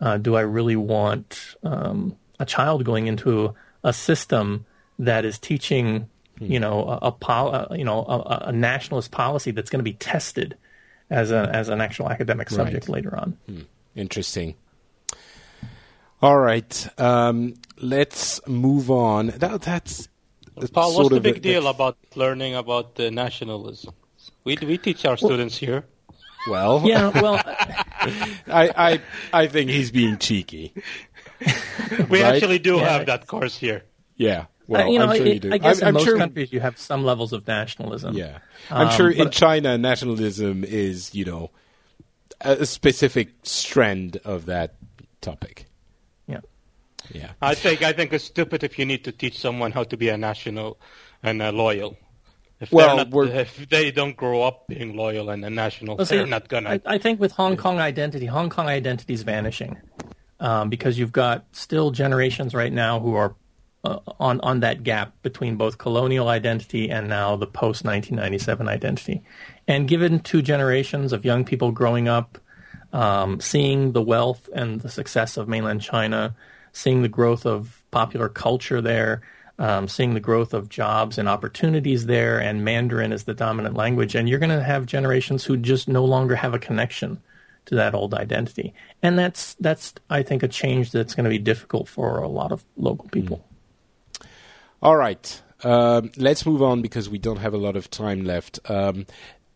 uh, 0.00 0.18
Do 0.18 0.36
I 0.36 0.42
really 0.42 0.76
want 0.76 1.56
um, 1.62 2.16
a 2.38 2.44
child 2.44 2.84
going 2.84 3.06
into 3.06 3.54
a 3.84 3.92
system 3.92 4.66
that 4.98 5.24
is 5.24 5.38
teaching, 5.38 6.08
you 6.38 6.60
know, 6.60 6.84
a, 6.88 7.06
a 7.08 7.12
pol- 7.12 7.54
uh, 7.54 7.74
you 7.74 7.84
know, 7.84 8.00
a, 8.04 8.44
a 8.48 8.52
nationalist 8.52 9.10
policy 9.10 9.50
that's 9.50 9.70
going 9.70 9.78
to 9.80 9.84
be 9.84 9.94
tested 9.94 10.56
as 11.10 11.30
a 11.30 11.50
as 11.54 11.68
an 11.68 11.80
actual 11.80 12.08
academic 12.10 12.50
subject 12.50 12.86
Right. 12.88 12.94
later 12.96 13.16
on? 13.16 13.36
Interesting. 13.96 14.54
All 16.22 16.38
right, 16.38 16.88
um, 17.00 17.54
let's 17.80 18.46
move 18.46 18.90
on. 18.90 19.28
That, 19.28 19.62
that's 19.62 20.08
Paul, 20.72 20.92
sort 20.92 21.04
what's 21.04 21.14
the 21.14 21.20
big 21.20 21.36
a- 21.38 21.40
deal 21.40 21.66
about 21.66 21.96
learning 22.14 22.54
about 22.54 22.96
the 22.96 23.10
nationalism? 23.10 23.94
We 24.44 24.56
we 24.60 24.76
teach 24.76 25.04
our 25.06 25.16
students 25.16 25.56
here. 25.56 25.86
Well, 26.48 26.82
Yeah, 26.86 27.08
well, 27.20 27.34
I, 27.44 28.70
I, 28.76 29.00
I 29.32 29.46
think 29.46 29.68
he's 29.70 29.90
being 29.90 30.16
cheeky. 30.18 30.72
We 32.08 32.22
Right? 32.22 32.34
actually 32.34 32.58
do 32.58 32.76
Yeah. 32.76 32.88
have 32.90 33.06
that 33.06 33.26
course 33.26 33.56
here. 33.56 33.84
Yeah, 34.16 34.46
Well, 34.68 34.82
Uh, 34.86 34.90
you 34.90 34.98
know, 34.98 35.06
I'm 35.06 35.16
sure 35.16 35.26
it- 35.26 35.34
you 35.34 35.40
do. 35.40 35.52
I 35.52 35.58
guess 35.58 35.78
I'm, 35.78 35.82
in 35.82 35.88
I'm 35.88 35.94
most 35.94 36.04
sure. 36.04 36.16
countries 36.18 36.52
you 36.52 36.60
have 36.60 36.78
some 36.78 37.02
levels 37.04 37.32
of 37.32 37.46
nationalism. 37.48 38.14
Yeah, 38.16 38.38
I'm 38.70 38.88
Um, 38.88 38.92
sure 38.96 39.10
in 39.10 39.24
but- 39.24 39.32
China, 39.32 39.76
nationalism 39.78 40.62
is 40.64 41.14
you 41.14 41.24
know 41.24 41.50
a, 42.40 42.52
a 42.62 42.66
specific 42.66 43.28
strand 43.42 44.18
of 44.24 44.46
that 44.46 44.74
topic. 45.20 45.66
Yeah. 46.28 46.40
Yeah. 47.12 47.30
I 47.42 47.54
think 47.54 47.82
I 47.82 47.92
think 47.92 48.12
it's 48.12 48.24
stupid 48.24 48.62
if 48.62 48.78
you 48.78 48.84
need 48.86 49.02
to 49.04 49.12
teach 49.12 49.38
someone 49.38 49.72
how 49.72 49.84
to 49.84 49.96
be 49.96 50.08
a 50.08 50.16
national 50.16 50.78
and 51.22 51.42
a 51.42 51.50
loyal. 51.50 51.96
If 52.60 52.70
Well, 52.72 52.88
they're 52.88 53.04
not, 53.06 53.10
we're- 53.10 53.32
if 53.40 53.68
they 53.70 53.90
don't 53.90 54.16
grow 54.16 54.42
up 54.42 54.68
being 54.68 54.94
loyal 54.94 55.30
and 55.30 55.42
a 55.44 55.50
national, 55.50 55.96
Well, 55.96 56.04
see, 56.06 56.16
they're 56.18 56.26
not 56.26 56.48
gonna. 56.48 56.70
I, 56.74 56.80
I 56.94 56.98
think 56.98 57.18
with 57.18 57.32
Hong 57.32 57.56
Kong 57.56 57.78
identity, 57.80 58.26
Hong 58.26 58.50
Kong 58.50 58.68
identity 58.68 59.14
is 59.14 59.22
vanishing 59.22 59.78
um, 60.40 60.70
because 60.70 60.98
you've 60.98 61.12
got 61.12 61.44
still 61.52 61.90
generations 61.90 62.54
right 62.54 62.72
now 62.72 62.98
who 62.98 63.14
are 63.14 63.34
uh, 63.84 63.98
on 64.18 64.40
on 64.40 64.60
that 64.60 64.82
gap 64.82 65.14
between 65.22 65.56
both 65.56 65.78
colonial 65.78 66.28
identity 66.28 66.90
and 66.90 67.08
now 67.08 67.36
the 67.36 67.46
post 67.46 67.84
1997 67.84 68.68
identity. 68.68 69.22
And 69.68 69.88
given 69.88 70.20
two 70.20 70.42
generations 70.42 71.12
of 71.12 71.24
young 71.24 71.44
people 71.44 71.72
growing 71.72 72.08
up, 72.08 72.38
um, 72.92 73.40
seeing 73.40 73.92
the 73.92 74.02
wealth 74.02 74.48
and 74.54 74.80
the 74.80 74.90
success 74.90 75.36
of 75.36 75.48
mainland 75.48 75.80
China, 75.80 76.34
seeing 76.72 77.02
the 77.02 77.08
growth 77.08 77.46
of 77.46 77.82
popular 77.90 78.28
culture 78.28 78.80
there, 78.80 79.22
um, 79.58 79.88
seeing 79.88 80.14
the 80.14 80.20
growth 80.20 80.54
of 80.54 80.68
jobs 80.68 81.18
and 81.18 81.28
opportunities 81.28 82.06
there, 82.06 82.38
and 82.38 82.64
Mandarin 82.64 83.12
is 83.12 83.24
the 83.24 83.34
dominant 83.34 83.76
language, 83.76 84.14
and 84.14 84.28
you're 84.28 84.38
going 84.38 84.50
to 84.50 84.62
have 84.62 84.86
generations 84.86 85.44
who 85.44 85.56
just 85.56 85.86
no 85.86 86.04
longer 86.04 86.34
have 86.34 86.54
a 86.54 86.58
connection 86.58 87.20
to 87.70 87.76
that 87.76 87.94
old 87.94 88.14
identity, 88.14 88.74
and 89.02 89.18
that's 89.18 89.54
that's 89.54 89.94
I 90.10 90.22
think 90.22 90.42
a 90.42 90.48
change 90.48 90.90
that's 90.90 91.14
going 91.14 91.24
to 91.24 91.30
be 91.30 91.38
difficult 91.38 91.88
for 91.88 92.18
a 92.18 92.28
lot 92.28 92.52
of 92.52 92.64
local 92.76 93.08
people. 93.08 93.44
All 94.82 94.96
right. 94.96 95.42
Um, 95.62 96.10
let's 96.16 96.44
move 96.44 96.62
on 96.62 96.82
because 96.82 97.08
we 97.08 97.18
don't 97.18 97.36
have 97.36 97.54
a 97.54 97.58
lot 97.58 97.76
of 97.76 97.90
time 97.90 98.24
left. 98.24 98.58
Um, 98.68 99.06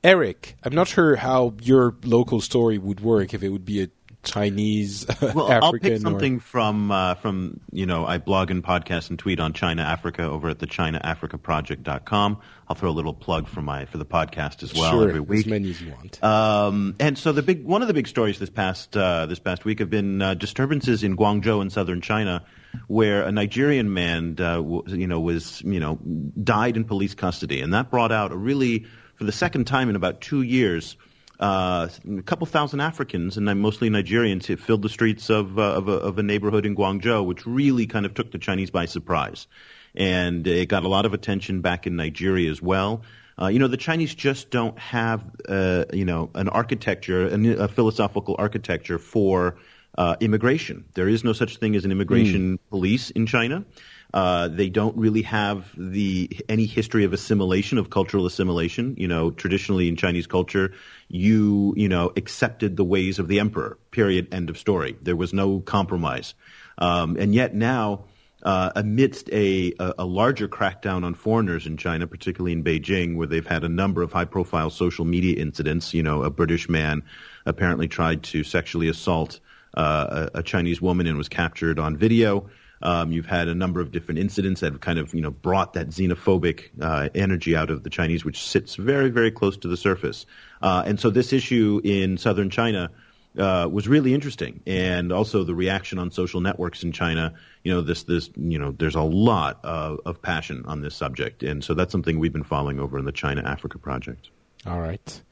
Eric, 0.04 0.56
I'm 0.62 0.74
not 0.74 0.86
sure 0.86 1.16
how 1.16 1.54
your 1.62 1.96
local 2.04 2.40
story 2.40 2.78
would 2.78 3.00
work 3.00 3.34
if 3.34 3.42
it 3.42 3.48
would 3.48 3.64
be 3.64 3.82
a 3.82 3.88
Chinese, 4.24 5.06
Well, 5.20 5.50
African, 5.50 5.62
I'll 5.62 5.72
pick 5.72 5.92
or- 5.92 5.98
something 5.98 6.40
from 6.40 6.90
uh, 6.90 7.14
from 7.14 7.60
you 7.72 7.86
know 7.86 8.06
I 8.06 8.18
blog 8.18 8.50
and 8.50 8.62
podcast 8.62 9.10
and 9.10 9.18
tweet 9.18 9.40
on 9.40 9.52
China 9.52 9.82
Africa 9.82 10.22
over 10.22 10.48
at 10.48 10.58
the 10.58 10.66
ChinaAfricaProject.com. 10.66 12.38
I'll 12.68 12.76
throw 12.76 12.90
a 12.90 12.92
little 12.92 13.12
plug 13.14 13.46
for 13.48 13.60
my 13.62 13.84
for 13.84 13.98
the 13.98 14.06
podcast 14.06 14.62
as 14.62 14.72
well 14.74 14.90
sure, 14.92 15.08
every 15.08 15.20
week. 15.20 15.40
as 15.40 15.50
many 15.50 15.70
as 15.70 15.80
you 15.80 15.90
want. 15.92 16.22
Um, 16.24 16.96
and 16.98 17.18
so 17.18 17.32
the 17.32 17.42
big 17.42 17.64
one 17.64 17.82
of 17.82 17.88
the 17.88 17.94
big 17.94 18.08
stories 18.08 18.38
this 18.38 18.50
past 18.50 18.96
uh, 18.96 19.26
this 19.26 19.38
past 19.38 19.64
week 19.64 19.80
have 19.80 19.90
been 19.90 20.22
uh, 20.22 20.34
disturbances 20.34 21.02
in 21.02 21.16
Guangzhou 21.16 21.60
in 21.62 21.70
southern 21.70 22.00
China, 22.00 22.44
where 22.86 23.22
a 23.24 23.32
Nigerian 23.32 23.92
man, 23.92 24.36
uh, 24.38 24.56
w- 24.56 24.82
you 24.86 25.06
know, 25.06 25.20
was 25.20 25.60
you 25.62 25.80
know 25.80 25.96
died 26.42 26.76
in 26.76 26.84
police 26.84 27.14
custody, 27.14 27.60
and 27.60 27.74
that 27.74 27.90
brought 27.90 28.12
out 28.12 28.32
a 28.32 28.36
really 28.36 28.86
for 29.16 29.24
the 29.24 29.32
second 29.32 29.66
time 29.66 29.88
in 29.88 29.96
about 29.96 30.20
two 30.20 30.42
years. 30.42 30.96
Uh, 31.40 31.88
a 32.18 32.22
couple 32.22 32.46
thousand 32.46 32.80
Africans 32.80 33.36
and 33.36 33.46
mostly 33.60 33.90
Nigerians 33.90 34.46
have 34.46 34.60
filled 34.60 34.82
the 34.82 34.88
streets 34.88 35.30
of, 35.30 35.58
uh, 35.58 35.62
of, 35.62 35.88
a, 35.88 35.92
of 35.92 36.18
a 36.18 36.22
neighborhood 36.22 36.64
in 36.64 36.76
Guangzhou, 36.76 37.26
which 37.26 37.44
really 37.44 37.86
kind 37.86 38.06
of 38.06 38.14
took 38.14 38.30
the 38.30 38.38
Chinese 38.38 38.70
by 38.70 38.84
surprise 38.86 39.46
and 39.94 40.46
it 40.46 40.68
got 40.68 40.84
a 40.84 40.88
lot 40.88 41.06
of 41.06 41.14
attention 41.14 41.60
back 41.60 41.86
in 41.86 41.96
Nigeria 41.96 42.50
as 42.50 42.60
well. 42.60 43.02
Uh, 43.40 43.48
you 43.48 43.58
know, 43.58 43.68
the 43.68 43.76
Chinese 43.76 44.14
just 44.14 44.50
don't 44.50 44.78
have, 44.78 45.24
uh, 45.48 45.84
you 45.92 46.04
know, 46.04 46.30
an 46.34 46.48
architecture, 46.48 47.26
a, 47.26 47.64
a 47.64 47.68
philosophical 47.68 48.36
architecture 48.38 48.98
for 48.98 49.56
uh, 49.98 50.16
immigration. 50.20 50.84
There 50.94 51.08
is 51.08 51.24
no 51.24 51.32
such 51.32 51.56
thing 51.56 51.74
as 51.74 51.84
an 51.84 51.92
immigration 51.92 52.58
police 52.70 53.10
in 53.10 53.26
China. 53.26 53.64
Uh, 54.14 54.46
they 54.46 54.68
don't 54.68 54.96
really 54.96 55.22
have 55.22 55.68
the 55.76 56.30
any 56.48 56.66
history 56.66 57.04
of 57.04 57.12
assimilation 57.12 57.78
of 57.78 57.90
cultural 57.90 58.26
assimilation. 58.26 58.94
You 58.96 59.08
know, 59.08 59.32
traditionally 59.32 59.88
in 59.88 59.96
Chinese 59.96 60.28
culture, 60.28 60.72
you 61.08 61.74
you 61.76 61.88
know 61.88 62.12
accepted 62.16 62.76
the 62.76 62.84
ways 62.84 63.18
of 63.18 63.26
the 63.26 63.40
emperor. 63.40 63.76
Period. 63.90 64.32
End 64.32 64.50
of 64.50 64.56
story. 64.56 64.96
There 65.02 65.16
was 65.16 65.32
no 65.32 65.58
compromise. 65.58 66.34
Um, 66.78 67.16
and 67.18 67.34
yet 67.34 67.56
now, 67.56 68.04
uh, 68.44 68.70
amidst 68.76 69.30
a, 69.30 69.74
a, 69.80 69.94
a 69.98 70.04
larger 70.04 70.46
crackdown 70.46 71.04
on 71.04 71.14
foreigners 71.14 71.66
in 71.66 71.76
China, 71.76 72.06
particularly 72.06 72.52
in 72.52 72.62
Beijing, 72.62 73.16
where 73.16 73.26
they've 73.26 73.46
had 73.46 73.64
a 73.64 73.68
number 73.68 74.02
of 74.02 74.12
high-profile 74.12 74.70
social 74.70 75.04
media 75.04 75.42
incidents. 75.42 75.92
You 75.92 76.04
know, 76.04 76.22
a 76.22 76.30
British 76.30 76.68
man 76.68 77.02
apparently 77.46 77.88
tried 77.88 78.22
to 78.24 78.44
sexually 78.44 78.86
assault 78.86 79.40
uh, 79.76 80.28
a, 80.34 80.38
a 80.38 80.42
Chinese 80.44 80.80
woman 80.80 81.08
and 81.08 81.18
was 81.18 81.28
captured 81.28 81.80
on 81.80 81.96
video. 81.96 82.48
Um, 82.82 83.12
you've 83.12 83.26
had 83.26 83.48
a 83.48 83.54
number 83.54 83.80
of 83.80 83.92
different 83.92 84.20
incidents 84.20 84.60
that 84.60 84.72
have 84.72 84.80
kind 84.80 84.98
of 84.98 85.14
you 85.14 85.20
know 85.20 85.30
brought 85.30 85.72
that 85.74 85.88
xenophobic 85.88 86.70
uh, 86.80 87.08
energy 87.14 87.56
out 87.56 87.70
of 87.70 87.82
the 87.82 87.90
Chinese, 87.90 88.24
which 88.24 88.42
sits 88.42 88.74
very 88.76 89.10
very 89.10 89.30
close 89.30 89.56
to 89.58 89.68
the 89.68 89.76
surface. 89.76 90.26
Uh, 90.62 90.82
and 90.86 90.98
so 91.00 91.10
this 91.10 91.32
issue 91.32 91.80
in 91.84 92.18
southern 92.18 92.50
China 92.50 92.90
uh, 93.38 93.68
was 93.70 93.88
really 93.88 94.14
interesting, 94.14 94.60
and 94.66 95.12
also 95.12 95.44
the 95.44 95.54
reaction 95.54 95.98
on 95.98 96.10
social 96.10 96.40
networks 96.40 96.82
in 96.84 96.92
China. 96.92 97.34
You 97.64 97.72
know, 97.74 97.80
this 97.80 98.04
this 98.04 98.30
you 98.36 98.58
know, 98.58 98.72
there's 98.72 98.94
a 98.94 99.02
lot 99.02 99.60
of, 99.64 100.00
of 100.04 100.22
passion 100.22 100.64
on 100.66 100.82
this 100.82 100.94
subject, 100.94 101.42
and 101.42 101.64
so 101.64 101.74
that's 101.74 101.92
something 101.92 102.18
we've 102.18 102.32
been 102.32 102.44
following 102.44 102.78
over 102.78 102.98
in 102.98 103.04
the 103.04 103.12
China 103.12 103.42
Africa 103.44 103.78
project. 103.78 104.30
All 104.66 104.80
right. 104.80 105.22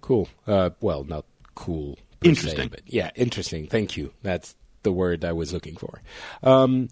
Cool. 0.00 0.28
Uh, 0.46 0.70
well, 0.80 1.04
not 1.04 1.24
cool. 1.54 1.94
per 1.94 2.00
se, 2.00 2.28
Interesting. 2.28 2.68
but 2.68 2.82
yeah, 2.86 3.10
interesting. 3.14 3.66
Thank 3.66 3.96
you. 3.96 4.12
That's 4.22 4.54
the 4.82 4.92
word 4.92 5.24
I 5.24 5.32
was 5.32 5.52
looking 5.52 5.76
for. 5.76 6.02
Um, 6.42 6.88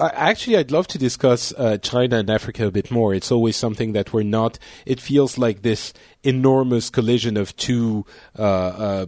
actually, 0.00 0.56
I'd 0.56 0.70
love 0.70 0.86
to 0.88 0.98
discuss 0.98 1.52
uh, 1.56 1.78
China 1.78 2.18
and 2.18 2.30
Africa 2.30 2.66
a 2.66 2.70
bit 2.70 2.90
more. 2.90 3.14
It's 3.14 3.30
always 3.30 3.56
something 3.56 3.92
that 3.92 4.12
we're 4.12 4.24
not. 4.24 4.58
It 4.86 5.00
feels 5.00 5.38
like 5.38 5.62
this 5.62 5.92
enormous 6.22 6.90
collision 6.90 7.36
of 7.36 7.56
two 7.56 8.04
uh, 8.38 8.42
uh, 8.42 9.06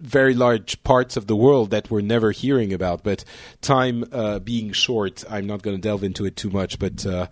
very 0.00 0.34
large 0.34 0.82
parts 0.84 1.16
of 1.16 1.26
the 1.26 1.34
world 1.34 1.70
that 1.70 1.90
we're 1.90 2.02
never 2.02 2.30
hearing 2.30 2.72
about. 2.72 3.02
But 3.02 3.24
time 3.62 4.04
uh, 4.12 4.38
being 4.38 4.72
short, 4.72 5.24
I'm 5.30 5.46
not 5.46 5.62
going 5.62 5.76
to 5.76 5.80
delve 5.80 6.04
into 6.04 6.26
it 6.26 6.36
too 6.36 6.50
much. 6.50 6.78
But 6.78 7.04
uh, 7.06 7.26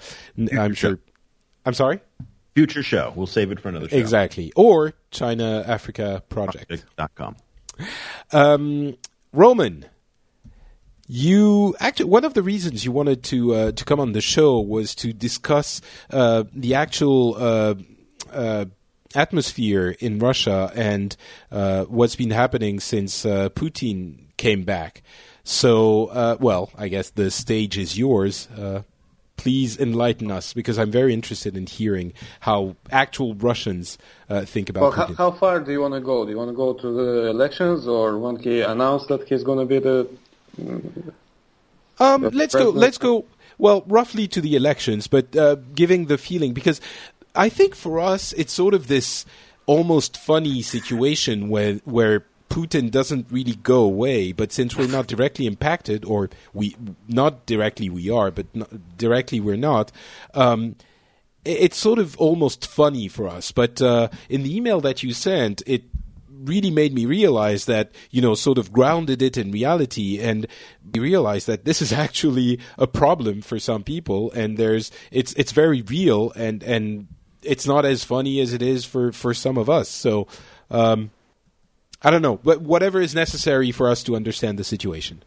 I'm 0.57 0.75
sure. 0.75 0.99
I'm 1.65 1.75
sorry. 1.75 2.01
Future 2.55 2.83
show. 2.83 3.13
We'll 3.15 3.27
save 3.27 3.51
it 3.53 3.61
for 3.61 3.69
another 3.69 3.89
show. 3.89 3.97
Exactly. 3.97 4.53
Or 4.57 4.95
China 5.11 5.65
Africa 5.67 6.23
Project. 6.29 6.69
Project.com. 6.69 7.37
Um, 8.33 8.97
Roman, 9.33 9.87
you 11.13 11.77
actually 11.79 12.07
one 12.07 12.25
of 12.25 12.33
the 12.33 12.43
reasons 12.43 12.87
you 12.87 12.91
wanted 12.91 13.23
to 13.23 13.55
uh, 13.55 13.73
to 13.73 13.85
come 13.85 14.01
on 14.01 14.13
the 14.13 14.21
show 14.23 14.59
was 14.61 14.95
to 14.95 15.13
discuss 15.13 15.83
uh, 16.11 16.45
the 16.55 16.75
actual 16.75 17.35
uh, 17.37 17.75
uh, 18.33 18.65
atmosphere 19.15 19.95
in 20.01 20.19
Russia 20.19 20.73
and 20.75 21.15
uh, 21.51 21.85
what's 21.85 22.17
been 22.17 22.31
happening 22.31 22.81
since 22.81 23.27
uh, 23.27 23.51
Putin 23.51 24.25
came 24.39 24.63
back. 24.63 25.03
So, 25.45 26.07
uh, 26.07 26.37
well, 26.41 26.71
I 26.79 26.89
guess 26.89 27.11
the 27.11 27.31
stage 27.31 27.77
is 27.77 27.99
yours. 27.99 28.49
Uh, 28.57 28.83
please 29.37 29.79
enlighten 29.79 30.31
us 30.31 30.55
because 30.55 30.79
I'm 30.79 30.91
very 30.91 31.13
interested 31.13 31.57
in 31.57 31.67
hearing 31.67 32.15
how 32.41 32.77
actual 32.91 33.35
Russians 33.35 33.99
uh, 34.31 34.47
think 34.47 34.71
about 34.71 34.83
Well, 34.83 34.93
how, 34.93 35.07
how 35.15 35.31
far 35.33 35.61
do 35.61 35.73
you 35.73 35.81
want 35.83 35.95
to 35.95 36.01
go? 36.01 36.25
Do 36.25 36.31
you 36.31 36.39
want 36.39 36.51
to 36.51 36.57
go 36.57 36.73
to 36.73 36.91
the 36.91 37.29
elections, 37.29 37.87
or 37.87 38.19
when 38.19 38.37
he 38.37 38.63
announced 38.63 39.09
that 39.09 39.29
he's 39.29 39.43
going 39.43 39.59
to 39.59 39.67
be 39.67 39.79
the? 39.79 40.09
Um, 41.99 42.31
let's 42.33 42.55
go. 42.55 42.71
Let's 42.71 42.99
go. 42.99 43.27
Well, 43.59 43.85
roughly 43.87 44.27
to 44.29 44.41
the 44.41 44.57
elections, 44.57 45.07
but 45.07 45.37
uh, 45.37 45.57
giving 45.75 46.07
the 46.07 46.19
feeling 46.19 46.53
because 46.53 46.81
I 47.35 47.49
think 47.49 47.75
for 47.75 48.01
us 48.01 48.33
it's 48.33 48.53
sort 48.53 48.75
of 48.75 48.89
this 48.89 49.25
almost 49.67 50.17
funny 50.17 50.63
situation 50.63 51.49
where 51.49 51.75
where 51.85 52.25
Putin 52.53 52.91
doesn't 52.91 53.27
really 53.31 53.55
go 53.55 53.83
away, 53.83 54.33
but 54.33 54.53
since 54.53 54.77
we're 54.77 54.87
not 54.87 55.07
directly 55.07 55.47
impacted, 55.47 56.05
or 56.05 56.29
we 56.53 56.77
not 57.09 57.47
directly 57.47 57.89
we 57.89 58.11
are, 58.11 58.31
but 58.31 58.47
directly 58.99 59.41
we're 59.41 59.57
not. 59.57 59.91
Um, 60.35 60.77
it's 61.45 61.77
sort 61.79 61.99
of 61.99 62.17
almost 62.19 62.67
funny 62.67 63.09
for 63.09 63.27
us, 63.27 63.53
but 63.53 63.81
uh, 63.81 64.09
in 64.29 64.43
the 64.43 64.55
email 64.55 64.81
that 64.83 65.03
you 65.03 65.13
sent, 65.13 65.63
it 65.67 65.85
really 66.45 66.71
made 66.71 66.95
me 66.95 67.07
realize 67.07 67.65
that 67.67 67.91
you 68.11 68.21
know 68.21 68.35
sort 68.35 68.59
of 68.59 68.73
grounded 68.73 69.23
it 69.23 69.37
in 69.37 69.51
reality 69.51 70.21
and 70.21 70.47
realized 70.95 71.47
that 71.47 71.65
this 71.65 71.83
is 71.83 71.93
actually 72.05 72.59
a 72.79 72.87
problem 72.87 73.43
for 73.43 73.59
some 73.59 73.83
people 73.83 74.31
and 74.33 74.57
there's 74.57 74.91
it's 75.11 75.33
it's 75.35 75.53
very 75.53 75.83
real 75.83 76.33
and 76.33 76.63
and 76.63 77.09
it's 77.43 77.67
not 77.67 77.85
as 77.85 78.05
funny 78.05 78.41
as 78.41 78.53
it 78.53 78.63
is 78.63 78.85
for 78.85 79.13
for 79.13 79.35
some 79.35 79.59
of 79.59 79.69
us 79.69 79.89
so 79.89 80.27
um 80.71 81.11
i 82.03 82.11
don't 82.11 82.23
know 82.23 82.37
but 82.43 82.61
whatever 82.63 83.01
is 83.01 83.15
necessary 83.15 83.73
for 83.73 83.89
us 83.89 84.03
to 84.03 84.15
understand 84.15 84.59
the 84.59 84.65
situation 84.65 85.23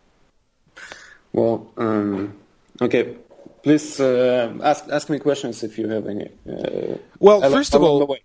Well, 1.36 1.70
um, 1.76 2.34
okay. 2.82 3.18
Please 3.62 4.00
uh, 4.00 4.54
ask 4.64 4.88
ask 4.90 5.10
me 5.10 5.20
questions 5.20 5.64
if 5.64 5.78
you 5.78 5.90
have 5.90 6.08
any. 6.08 6.30
Uh, 6.48 6.96
well 7.20 7.42
first 7.52 7.76
of 7.76 7.84
all 7.84 8.16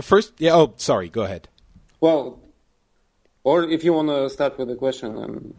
first 0.00 0.32
yeah 0.38 0.54
oh 0.54 0.72
sorry 0.76 1.08
go 1.08 1.22
ahead 1.22 1.48
Well, 2.02 2.40
or 3.44 3.62
if 3.62 3.84
you 3.84 3.92
want 3.92 4.08
to 4.08 4.28
start 4.28 4.58
with 4.58 4.68
a 4.70 4.74
question, 4.74 5.16
um. 5.16 5.54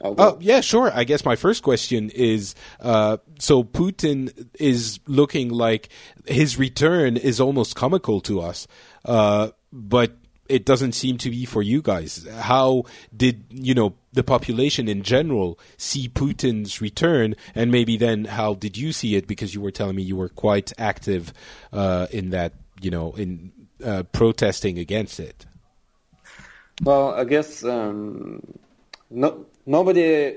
Oh, 0.00 0.36
yeah, 0.40 0.60
sure. 0.60 0.90
I 0.92 1.04
guess 1.04 1.24
my 1.24 1.36
first 1.36 1.62
question 1.62 2.10
is 2.10 2.54
uh, 2.80 3.16
so 3.38 3.62
Putin 3.64 4.48
is 4.58 5.00
looking 5.06 5.48
like 5.48 5.88
his 6.26 6.58
return 6.58 7.16
is 7.16 7.40
almost 7.40 7.76
comical 7.76 8.20
to 8.22 8.40
us, 8.40 8.66
uh, 9.06 9.50
but 9.72 10.12
it 10.48 10.64
doesn't 10.64 10.92
seem 10.92 11.16
to 11.18 11.30
be 11.30 11.44
for 11.44 11.62
you 11.62 11.80
guys. 11.82 12.26
How 12.38 12.84
did, 13.14 13.44
you 13.50 13.74
know, 13.74 13.94
the 14.12 14.22
population 14.22 14.88
in 14.88 15.02
general 15.02 15.58
see 15.76 16.08
Putin's 16.08 16.80
return, 16.80 17.34
and 17.54 17.70
maybe 17.70 17.96
then 17.96 18.26
how 18.26 18.54
did 18.54 18.76
you 18.76 18.92
see 18.92 19.16
it? 19.16 19.26
Because 19.26 19.54
you 19.54 19.60
were 19.62 19.70
telling 19.70 19.96
me 19.96 20.02
you 20.02 20.16
were 20.16 20.28
quite 20.30 20.72
active 20.78 21.32
uh, 21.72 22.06
in 22.10 22.30
that, 22.30 22.52
you 22.80 22.90
know, 22.90 23.12
in 23.12 23.50
uh, 23.84 24.04
protesting 24.12 24.78
against 24.78 25.20
it. 25.20 25.46
Well, 26.84 27.14
I 27.14 27.24
guess 27.24 27.64
um, 27.64 28.40
no, 29.10 29.46
nobody 29.64 30.36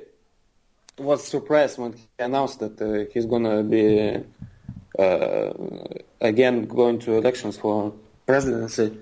was 0.97 1.25
surprised 1.25 1.77
when 1.77 1.93
he 1.93 2.07
announced 2.19 2.59
that 2.59 2.81
uh, 2.81 3.09
he's 3.13 3.25
going 3.25 3.43
to 3.43 3.63
be 3.63 4.23
uh, 4.97 5.53
again 6.21 6.65
going 6.65 6.99
to 6.99 7.13
elections 7.13 7.57
for 7.57 7.93
presidency. 8.25 8.97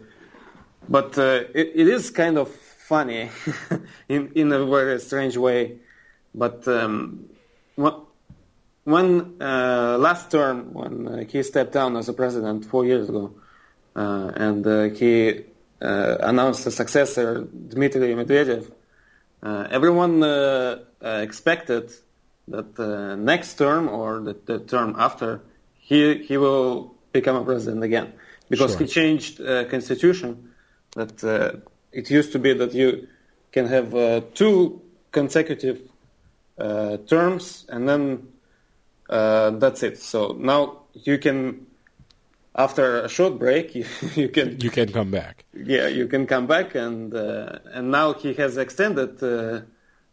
But 0.90 1.18
uh, 1.18 1.44
it, 1.54 1.72
it 1.76 1.88
is 1.88 2.10
kind 2.12 2.38
of 2.38 2.50
funny 2.50 3.30
in 4.10 4.32
in 4.36 4.52
a 4.52 4.66
very 4.66 5.00
strange 5.00 5.38
way. 5.38 5.78
But 6.34 6.68
um, 6.68 7.30
wh- 7.82 8.02
when 8.84 9.42
uh, 9.42 9.98
last 10.00 10.32
term, 10.32 10.74
when 10.74 11.08
uh, 11.08 11.24
he 11.26 11.44
stepped 11.44 11.74
down 11.74 11.98
as 11.98 12.10
a 12.10 12.14
president 12.14 12.66
four 12.66 12.86
years 12.86 13.10
ago, 13.10 13.34
uh, 13.96 14.32
and 14.36 14.96
he 14.98 15.46
announced 15.80 16.66
a 16.66 16.72
successor, 16.72 17.48
Dmitry 17.70 18.16
Medvedev, 18.16 18.72
uh, 19.44 19.68
everyone 19.70 20.24
uh, 20.24 20.80
uh, 21.04 21.08
expected 21.22 21.92
that 22.48 22.80
uh, 22.80 23.16
next 23.16 23.56
term 23.56 23.88
or 23.88 24.20
the, 24.22 24.36
the 24.46 24.60
term 24.60 24.96
after, 24.98 25.42
he 25.80 26.24
he 26.24 26.38
will 26.38 26.96
become 27.12 27.36
a 27.36 27.44
president 27.44 27.84
again 27.84 28.14
because 28.50 28.72
Sure. 28.72 28.80
he 28.80 28.88
changed 28.88 29.42
uh, 29.42 29.66
constitution. 29.66 30.54
That 30.94 31.24
uh, 31.24 31.60
it 31.92 32.10
used 32.10 32.32
to 32.32 32.40
be 32.40 32.54
that 32.54 32.74
you 32.74 33.08
can 33.52 33.68
have 33.68 33.94
uh, 33.94 34.22
two 34.34 34.82
consecutive 35.12 35.82
uh, 36.58 36.98
terms 37.08 37.66
and 37.70 37.88
then 37.88 38.28
uh, 39.10 39.52
that's 39.52 39.84
it. 39.84 40.00
So 40.00 40.36
now 40.40 40.80
you 40.94 41.18
can, 41.20 41.67
after 42.58 43.02
a 43.02 43.10
short 43.10 43.38
break, 43.38 43.76
you, 43.76 43.86
you 44.16 44.30
can 44.30 44.60
You 44.60 44.70
can 44.70 44.92
come 44.92 45.12
back. 45.12 45.46
yeah, 45.54 45.88
you 45.88 46.08
can 46.08 46.26
come 46.26 46.48
back, 46.48 46.76
and 46.76 47.14
uh, 47.14 47.60
and 47.72 47.92
now 47.92 48.14
he 48.14 48.34
has 48.34 48.58
extended 48.58 49.12
uh, 49.24 49.62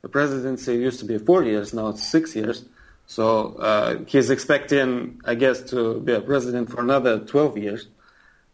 the 0.03 0.09
presidency. 0.11 0.75
It 0.75 0.81
used 0.81 1.01
to 1.01 1.07
be 1.07 1.19
four 1.19 1.43
years, 1.43 1.73
now 1.73 1.89
it's 1.89 2.07
six 2.07 2.37
years. 2.37 2.65
So 3.07 3.57
uh, 3.57 3.99
he's 4.07 4.31
expecting, 4.31 5.21
I 5.25 5.35
guess, 5.35 5.61
to 5.73 6.01
be 6.01 6.13
a 6.13 6.21
president 6.21 6.71
for 6.71 6.81
another 6.81 7.19
twelve 7.21 7.57
years, 7.59 7.89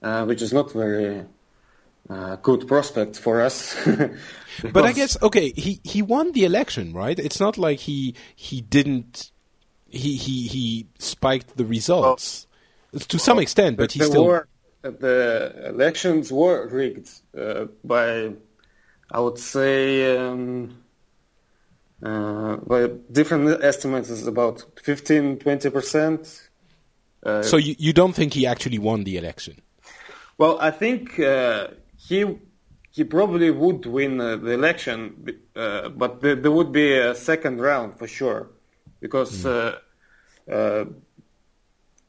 uh, 0.02 0.24
which 0.24 0.42
is 0.42 0.52
not 0.52 0.72
very 0.72 1.24
uh, 2.08 2.36
good 2.36 2.66
prospect 2.66 3.18
for 3.18 3.40
us. 3.40 3.76
But 4.72 4.84
I 4.84 4.92
guess 4.92 5.16
okay, 5.22 5.52
he 5.56 5.80
he 5.84 6.02
won 6.02 6.32
the 6.32 6.44
election, 6.44 6.92
right? 6.92 7.18
It's 7.18 7.40
not 7.40 7.56
like 7.56 7.80
he 7.80 8.14
he 8.34 8.60
didn't 8.60 9.30
he 9.88 10.16
he 10.16 10.46
he 10.48 10.86
spiked 10.98 11.56
the 11.56 11.64
results 11.64 12.46
to 12.98 13.18
some 13.18 13.38
extent, 13.38 13.76
but 13.76 13.92
he 13.92 13.98
the 14.00 14.06
still 14.06 14.24
war, 14.24 14.48
the 14.82 15.66
elections 15.66 16.32
were 16.32 16.66
rigged 16.68 17.10
uh, 17.38 17.66
by, 17.84 18.32
I 19.10 19.20
would 19.20 19.38
say, 19.38 20.16
um, 20.16 20.82
uh, 22.02 22.56
by 22.56 22.88
different 23.12 23.62
estimates 23.62 24.08
is 24.10 24.26
about 24.26 24.64
15, 24.82 25.38
20 25.38 25.70
percent. 25.70 26.48
Uh, 27.22 27.42
So 27.42 27.56
you 27.58 27.74
you 27.78 27.92
don't 27.92 28.14
think 28.14 28.32
he 28.34 28.46
actually 28.46 28.78
won 28.78 29.04
the 29.04 29.16
election? 29.16 29.60
well, 30.38 30.58
I 30.58 30.70
think 30.70 31.20
uh, 31.20 31.68
he 31.96 32.38
he 32.90 33.04
probably 33.04 33.50
would 33.50 33.86
win 33.86 34.20
uh, 34.20 34.36
the 34.36 34.52
election, 34.52 35.38
uh, 35.54 35.90
but 35.90 36.20
there, 36.22 36.34
there 36.34 36.50
would 36.50 36.72
be 36.72 36.96
a 36.96 37.14
second 37.14 37.60
round 37.60 37.98
for 37.98 38.08
sure, 38.08 38.48
because 39.00 39.46
uh, 39.46 39.78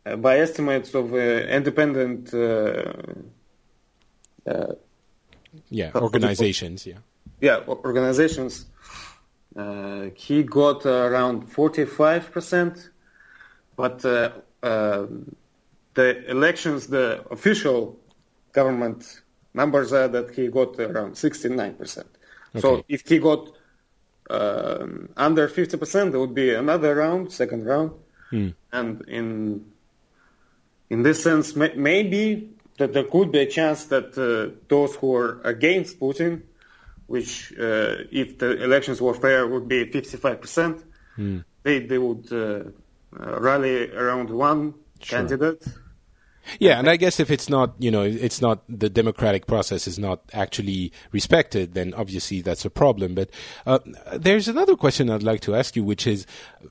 by 0.04 0.40
estimates 0.40 0.94
of 0.94 1.14
uh, 1.14 1.18
independent. 1.18 2.34
Uh, 2.34 2.94
uh, 4.48 4.74
Yeah, 5.70 5.92
organizations. 5.96 6.86
Yeah. 6.88 7.00
yeah, 7.42 7.60
organizations, 7.68 8.66
uh, 9.56 10.10
he 10.16 10.44
got 10.44 10.86
uh, 10.86 11.10
around 11.10 11.50
45%, 11.52 12.90
but 13.76 14.06
uh, 14.06 14.32
um 14.64 15.36
the 15.94 16.30
elections, 16.30 16.88
the 16.88 17.26
official 17.30 18.00
government 18.54 19.22
numbers 19.54 19.92
are 19.92 20.08
that 20.08 20.34
he 20.34 20.48
got 20.48 20.80
around 20.80 21.14
69%. 21.16 22.06
So 22.60 22.84
if 22.88 23.08
he 23.08 23.20
got 23.20 23.52
um, 24.30 25.10
under 25.18 25.48
50%, 25.48 26.12
there 26.12 26.20
would 26.20 26.34
be 26.34 26.54
another 26.54 26.96
round, 26.96 27.32
second 27.32 27.66
round. 27.66 27.92
And 28.72 29.02
in 29.08 29.66
in 30.92 31.04
this 31.04 31.24
sense, 31.24 31.56
may, 31.56 31.74
maybe 31.74 32.50
that 32.78 32.92
there 32.92 33.06
could 33.06 33.32
be 33.32 33.40
a 33.40 33.46
chance 33.46 33.86
that 33.86 34.18
uh, 34.18 34.54
those 34.68 34.94
who 34.96 35.16
are 35.16 35.40
against 35.46 36.00
Putin, 36.02 36.42
which 37.08 37.54
uh, 37.54 38.04
if 38.12 38.38
the 38.38 38.62
elections 38.62 39.02
were 39.02 39.14
fair 39.14 39.48
would 39.48 39.70
be 39.70 39.86
55%, 39.86 40.84
they 41.64 41.80
they 41.80 41.98
would 41.98 42.28
uh, 42.32 42.36
uh, 42.36 43.40
rally 43.40 43.90
around 43.92 44.30
one 44.30 44.74
candidate. 45.00 45.64
Yeah, 46.60 46.80
and 46.80 46.90
I 46.90 46.98
guess 46.98 47.20
if 47.20 47.30
it's 47.32 47.48
not, 47.48 47.76
you 47.78 47.92
know, 47.92 48.02
it's 48.02 48.42
not 48.42 48.64
the 48.68 48.90
democratic 48.90 49.46
process 49.46 49.88
is 49.88 49.98
not 49.98 50.22
actually 50.34 50.92
respected, 51.12 51.74
then 51.74 51.94
obviously 51.94 52.42
that's 52.42 52.66
a 52.66 52.70
problem. 52.70 53.14
But 53.16 53.30
uh, 53.66 53.80
there's 54.18 54.48
another 54.50 54.76
question 54.76 55.10
I'd 55.10 55.24
like 55.24 55.42
to 55.42 55.56
ask 55.56 55.76
you, 55.76 55.84
which 55.86 56.06
is 56.08 56.26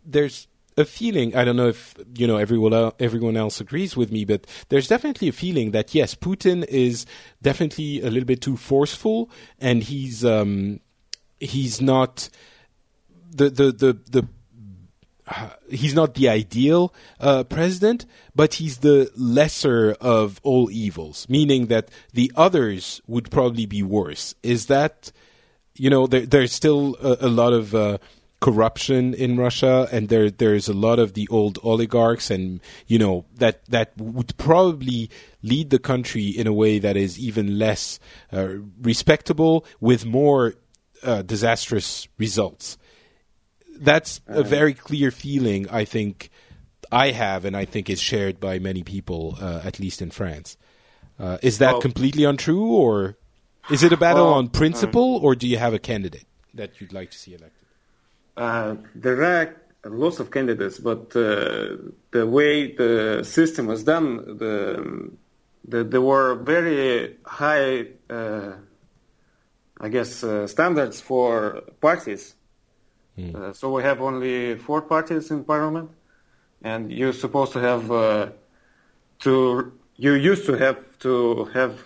there's 0.04 0.48
a 0.76 0.84
feeling. 0.84 1.34
I 1.34 1.44
don't 1.44 1.56
know 1.56 1.68
if 1.68 1.94
you 2.14 2.26
know 2.26 2.36
everyone 2.36 2.92
everyone 2.98 3.36
else 3.36 3.60
agrees 3.60 3.96
with 3.96 4.10
me, 4.10 4.24
but 4.24 4.46
there's 4.68 4.88
definitely 4.88 5.28
a 5.28 5.32
feeling 5.32 5.72
that 5.72 5.94
yes, 5.94 6.14
Putin 6.14 6.64
is 6.66 7.06
definitely 7.42 8.00
a 8.00 8.10
little 8.10 8.26
bit 8.26 8.40
too 8.40 8.56
forceful, 8.56 9.30
and 9.58 9.82
he's 9.82 10.24
um, 10.24 10.80
he's 11.38 11.80
not 11.80 12.28
the 13.30 13.50
the 13.50 13.72
the 13.72 13.98
the 14.10 14.28
he's 15.70 15.94
not 15.94 16.14
the 16.14 16.28
ideal 16.28 16.92
uh, 17.20 17.44
president, 17.44 18.06
but 18.34 18.54
he's 18.54 18.78
the 18.78 19.10
lesser 19.16 19.96
of 20.00 20.40
all 20.42 20.70
evils, 20.70 21.28
meaning 21.28 21.66
that 21.66 21.88
the 22.12 22.32
others 22.36 23.00
would 23.06 23.30
probably 23.30 23.66
be 23.66 23.82
worse. 23.82 24.34
Is 24.42 24.66
that, 24.66 25.12
you 25.76 25.90
know, 25.90 26.06
there, 26.06 26.26
there's 26.26 26.52
still 26.52 26.96
a, 27.00 27.26
a 27.26 27.28
lot 27.28 27.52
of 27.52 27.74
uh, 27.74 27.98
corruption 28.40 29.14
in 29.14 29.36
Russia, 29.36 29.88
and 29.92 30.08
there 30.08 30.30
there's 30.30 30.68
a 30.68 30.74
lot 30.74 30.98
of 30.98 31.12
the 31.14 31.28
old 31.28 31.58
oligarchs, 31.62 32.30
and 32.30 32.60
you 32.86 32.98
know 32.98 33.24
that 33.36 33.64
that 33.66 33.92
would 33.98 34.36
probably 34.36 35.10
lead 35.42 35.70
the 35.70 35.78
country 35.78 36.28
in 36.28 36.46
a 36.46 36.52
way 36.52 36.78
that 36.78 36.96
is 36.96 37.18
even 37.18 37.58
less 37.58 37.98
uh, 38.32 38.48
respectable, 38.80 39.64
with 39.80 40.04
more 40.04 40.54
uh, 41.02 41.22
disastrous 41.22 42.08
results 42.18 42.76
that's 43.80 44.20
a 44.26 44.42
very 44.42 44.74
clear 44.74 45.10
feeling 45.10 45.68
I 45.70 45.84
think 45.84 46.30
I 46.92 47.12
have, 47.12 47.44
and 47.44 47.56
I 47.56 47.64
think 47.64 47.88
is 47.88 48.00
shared 48.00 48.38
by 48.38 48.58
many 48.58 48.82
people, 48.82 49.38
uh, 49.40 49.62
at 49.64 49.80
least 49.80 50.02
in 50.02 50.10
France. 50.10 50.56
Uh, 51.18 51.38
is 51.42 51.58
that 51.58 51.72
Well- 51.72 51.80
completely 51.80 52.24
untrue, 52.24 52.66
or 52.66 53.16
is 53.70 53.82
it 53.82 53.92
a 53.92 53.96
battle 53.96 54.26
Well, 54.26 54.34
on 54.34 54.48
principle, 54.48 55.16
or 55.22 55.34
do 55.34 55.46
you 55.48 55.56
have 55.58 55.74
a 55.74 55.78
candidate 55.78 56.26
that 56.54 56.80
you'd 56.80 56.92
like 56.92 57.10
to 57.12 57.18
see 57.18 57.32
elected? 57.32 57.59
Uh, 58.36 58.76
there 58.94 59.22
are 59.22 59.56
lots 59.84 60.20
of 60.20 60.30
candidates, 60.30 60.78
but 60.78 61.14
uh, 61.16 61.76
the 62.10 62.26
way 62.26 62.74
the 62.74 63.22
system 63.24 63.66
was 63.66 63.84
done, 63.84 64.38
the, 64.38 65.10
the 65.66 65.84
there 65.84 66.00
were 66.00 66.34
very 66.34 67.16
high, 67.24 67.86
uh, 68.08 68.52
I 69.80 69.88
guess, 69.88 70.22
uh, 70.24 70.46
standards 70.46 71.00
for 71.00 71.62
parties. 71.80 72.34
Uh, 73.34 73.52
so 73.52 73.72
we 73.72 73.82
have 73.82 74.00
only 74.00 74.56
four 74.56 74.82
parties 74.82 75.30
in 75.30 75.44
parliament, 75.44 75.90
and 76.62 76.90
you're 76.90 77.12
supposed 77.12 77.52
to 77.52 77.60
have 77.60 77.90
uh, 77.90 78.30
to. 79.20 79.72
You 79.96 80.14
used 80.14 80.46
to 80.46 80.54
have 80.54 80.78
to 81.00 81.44
have, 81.52 81.78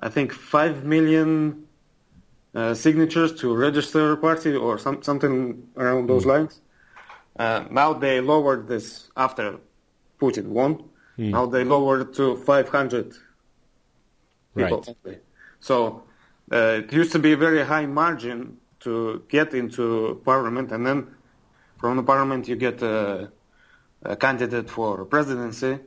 I 0.00 0.08
think, 0.08 0.32
five 0.32 0.84
million 0.84 1.67
signatures 2.74 3.32
to 3.40 3.46
register 3.54 4.12
a 4.12 4.16
party 4.16 4.52
or 4.54 4.78
some, 4.78 5.02
something 5.02 5.34
around 5.76 6.08
those 6.08 6.24
lines. 6.32 6.60
Uh, 7.38 7.64
now 7.70 7.92
they 8.04 8.20
lowered 8.32 8.62
this 8.72 8.86
after 9.16 9.46
Putin 10.20 10.46
won. 10.58 10.72
Now 11.36 11.46
they 11.46 11.64
lowered 11.64 12.14
to 12.14 12.24
500 12.36 13.14
people. 14.56 14.84
Right. 15.04 15.20
So 15.60 16.04
uh, 16.52 16.80
it 16.82 16.92
used 16.92 17.12
to 17.12 17.18
be 17.18 17.32
a 17.32 17.36
very 17.36 17.64
high 17.64 17.86
margin 17.86 18.38
to 18.80 19.22
get 19.28 19.52
into 19.54 20.20
parliament, 20.24 20.70
and 20.72 20.86
then 20.86 20.98
from 21.80 21.96
the 21.96 22.02
parliament 22.02 22.46
you 22.48 22.56
get 22.56 22.80
a, 22.82 23.30
a 24.02 24.16
candidate 24.16 24.70
for 24.70 25.04
presidency. 25.04 25.78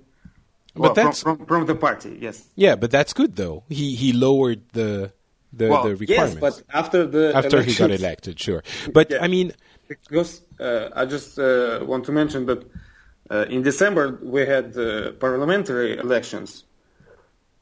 But 0.74 0.82
Well, 0.82 0.94
from, 0.94 0.96
that's- 0.96 1.22
from, 1.24 1.46
from 1.46 1.66
the 1.66 1.76
party, 1.76 2.18
yes. 2.22 2.48
Yeah, 2.56 2.76
but 2.76 2.92
that's 2.92 3.14
good 3.14 3.36
though. 3.36 3.64
He 3.70 3.96
he 3.96 4.10
lowered 4.14 4.62
the 4.74 5.12
the, 5.54 5.68
well, 5.68 5.84
the 5.84 6.06
yes, 6.08 6.36
but 6.36 6.62
after 6.74 7.06
the 7.06 7.36
after 7.36 7.62
he 7.62 7.74
got 7.76 7.92
elected. 7.92 8.40
Sure, 8.40 8.64
but 8.94 9.12
Yeah. 9.12 9.24
I 9.24 9.28
mean, 9.28 9.54
Because 9.88 10.42
uh, 10.60 10.90
I 10.96 11.06
just 11.06 11.38
uh, 11.38 11.84
want 11.86 12.06
to 12.06 12.14
mention 12.14 12.46
that 12.46 12.64
uh, 13.30 13.46
in 13.50 13.62
December 13.62 14.20
we 14.24 14.46
had 14.46 14.78
uh, 14.78 15.12
parliamentary 15.20 15.98
elections 15.98 16.64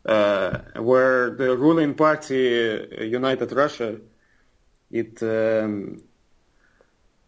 uh, 0.06 0.60
where 0.76 1.32
the 1.32 1.56
ruling 1.58 1.94
party, 1.94 2.42
uh, 2.80 3.04
United 3.04 3.52
Russia, 3.52 4.00
it 4.92 5.22
um, 5.22 6.02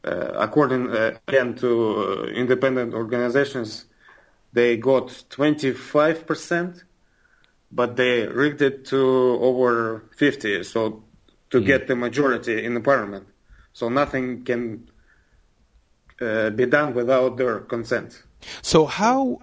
uh, 0.03 0.09
according 0.35 0.89
uh, 0.89 1.17
again 1.27 1.55
to 1.55 2.25
independent 2.33 2.93
organizations, 2.93 3.85
they 4.53 4.77
got 4.77 5.23
25 5.29 6.25
percent, 6.25 6.83
but 7.71 7.95
they 7.95 8.27
rigged 8.27 8.61
it 8.61 8.85
to 8.85 9.37
over 9.41 10.03
50, 10.17 10.63
so 10.63 11.03
to 11.49 11.61
get 11.61 11.87
the 11.87 11.95
majority 11.95 12.63
in 12.63 12.73
the 12.73 12.81
parliament. 12.81 13.27
So 13.73 13.89
nothing 13.89 14.43
can 14.43 14.89
uh, 16.19 16.49
be 16.51 16.65
done 16.65 16.93
without 16.93 17.37
their 17.37 17.59
consent. 17.59 18.23
so 18.61 18.85
how 18.85 19.39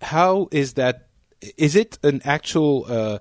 how 0.00 0.48
is 0.52 0.74
that? 0.74 1.08
Is 1.56 1.76
it 1.76 1.98
an 2.02 2.20
actual 2.24 2.84
uh, 2.88 3.18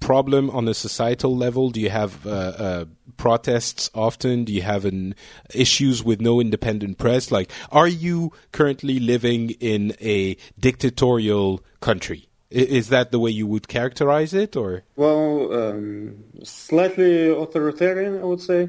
problem 0.00 0.50
on 0.50 0.68
a 0.68 0.74
societal 0.74 1.36
level? 1.36 1.70
Do 1.70 1.80
you 1.80 1.90
have 1.90 2.26
uh, 2.26 2.30
uh, 2.30 2.84
protests 3.16 3.90
often? 3.94 4.44
Do 4.44 4.52
you 4.52 4.62
have 4.62 4.84
an 4.84 5.14
issues 5.54 6.02
with 6.02 6.20
no 6.20 6.40
independent 6.40 6.98
press? 6.98 7.30
Like, 7.30 7.50
are 7.70 7.88
you 7.88 8.32
currently 8.52 8.98
living 8.98 9.50
in 9.60 9.94
a 10.00 10.36
dictatorial 10.58 11.62
country? 11.80 12.28
Is 12.52 12.88
that 12.90 13.10
the 13.12 13.18
way 13.18 13.30
you 13.30 13.46
would 13.46 13.66
characterize 13.66 14.34
it, 14.34 14.56
or? 14.56 14.82
Well, 14.96 15.52
um, 15.52 16.24
slightly 16.44 17.30
authoritarian, 17.30 18.20
I 18.20 18.24
would 18.24 18.40
say. 18.40 18.68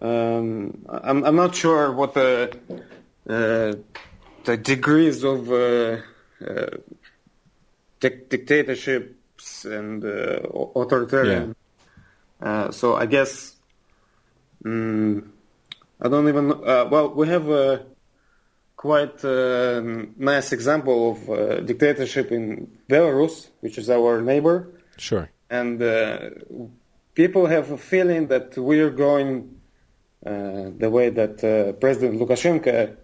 Um, 0.00 0.84
I'm, 0.88 1.24
I'm 1.24 1.36
not 1.36 1.54
sure 1.54 1.92
what 1.92 2.14
the 2.14 2.56
uh, 3.28 3.74
the 4.44 4.56
degrees 4.56 5.22
of 5.24 5.50
uh, 5.50 5.98
uh, 6.46 6.66
dic- 8.00 8.28
dictatorships 8.28 9.64
and 9.64 10.04
uh, 10.04 10.40
authoritarian. 10.76 11.54
Uh, 12.40 12.70
so 12.70 12.96
I 12.96 13.06
guess 13.06 13.54
mm, 14.64 15.26
I 16.00 16.08
don't 16.08 16.28
even. 16.28 16.48
know- 16.48 16.62
Uh, 16.64 16.88
well, 16.90 17.08
we 17.14 17.28
have 17.28 17.48
a 17.48 17.84
quite 18.88 19.18
uh, 19.24 19.80
nice 20.32 20.48
example 20.58 20.98
of 21.12 21.18
uh, 21.30 21.36
dictatorship 21.70 22.30
in 22.38 22.68
Belarus, 22.92 23.34
which 23.64 23.76
is 23.78 23.88
our 23.88 24.20
neighbor 24.30 24.56
Sure. 25.08 25.26
and 25.48 25.82
uh, 25.82 26.18
people 27.20 27.46
have 27.46 27.66
a 27.70 27.78
feeling 27.92 28.22
that 28.28 28.48
we 28.58 28.76
are 28.84 28.94
going 29.08 29.32
uh, 30.26 30.66
the 30.82 30.90
way 30.96 31.06
that 31.20 31.36
uh, 31.42 31.72
President 31.84 32.20
Lukashenko 32.20 32.94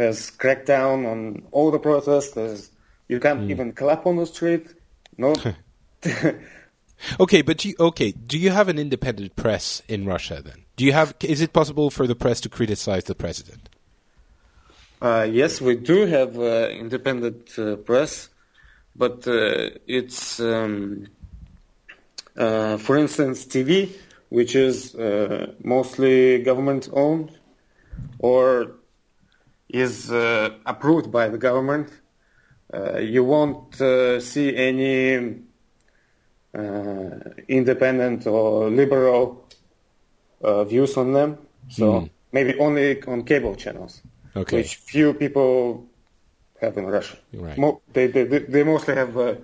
has 0.00 0.16
cracked 0.40 0.66
down 0.66 1.06
on 1.12 1.18
all 1.50 1.70
the 1.70 1.82
protests. 1.88 2.32
There's, 2.34 2.70
you 3.08 3.18
can't 3.18 3.50
even 3.50 3.72
clap 3.72 4.06
on 4.06 4.16
the 4.16 4.26
street. 4.26 4.66
No. 5.16 5.34
Okay, 7.20 7.42
but 7.42 7.58
you, 7.64 7.74
okay, 7.78 8.10
do 8.12 8.38
you 8.38 8.50
have 8.50 8.68
an 8.68 8.78
independent 8.78 9.36
press 9.36 9.82
in 9.86 10.06
Russia 10.06 10.40
then? 10.42 10.64
Do 10.76 10.84
you 10.84 10.92
have 10.92 11.14
is 11.20 11.40
it 11.40 11.52
possible 11.52 11.90
for 11.90 12.06
the 12.06 12.14
press 12.14 12.40
to 12.40 12.48
criticize 12.48 13.04
the 13.04 13.14
president? 13.14 13.68
Uh, 15.00 15.28
yes, 15.30 15.60
we 15.60 15.76
do 15.76 16.06
have 16.06 16.38
uh, 16.38 16.68
independent 16.70 17.52
uh, 17.58 17.76
press, 17.76 18.30
but 18.94 19.28
uh, 19.28 19.68
it's, 19.86 20.40
um, 20.40 21.06
uh, 22.34 22.78
for 22.78 22.96
instance, 22.96 23.44
TV, 23.44 23.92
which 24.30 24.56
is 24.56 24.94
uh, 24.94 25.52
mostly 25.62 26.42
government 26.42 26.88
owned 26.94 27.30
or 28.18 28.76
is 29.68 30.10
uh, 30.10 30.48
approved 30.64 31.12
by 31.12 31.28
the 31.28 31.36
government. 31.36 31.90
Uh, 32.72 32.96
you 32.96 33.22
won't 33.22 33.78
uh, 33.78 34.18
see 34.18 34.56
any 34.56 35.42
uh, 36.54 37.18
independent 37.48 38.26
or 38.26 38.70
liberal 38.70 39.46
uh, 40.42 40.64
views 40.64 40.96
on 40.96 41.12
them. 41.12 41.36
So 41.68 42.08
maybe 42.32 42.58
only 42.58 43.02
on 43.02 43.24
cable 43.24 43.54
channels 43.56 44.00
Okay. 44.36 44.58
which 44.58 44.76
few 44.76 45.14
people 45.14 45.86
have 46.60 46.76
in 46.76 46.86
Russia. 46.86 47.16
Right. 47.32 47.58
Mo- 47.58 47.80
they, 47.92 48.06
they, 48.06 48.24
they 48.24 48.38
they 48.40 48.62
mostly 48.62 48.94
have 48.94 49.16
uh, 49.16 49.34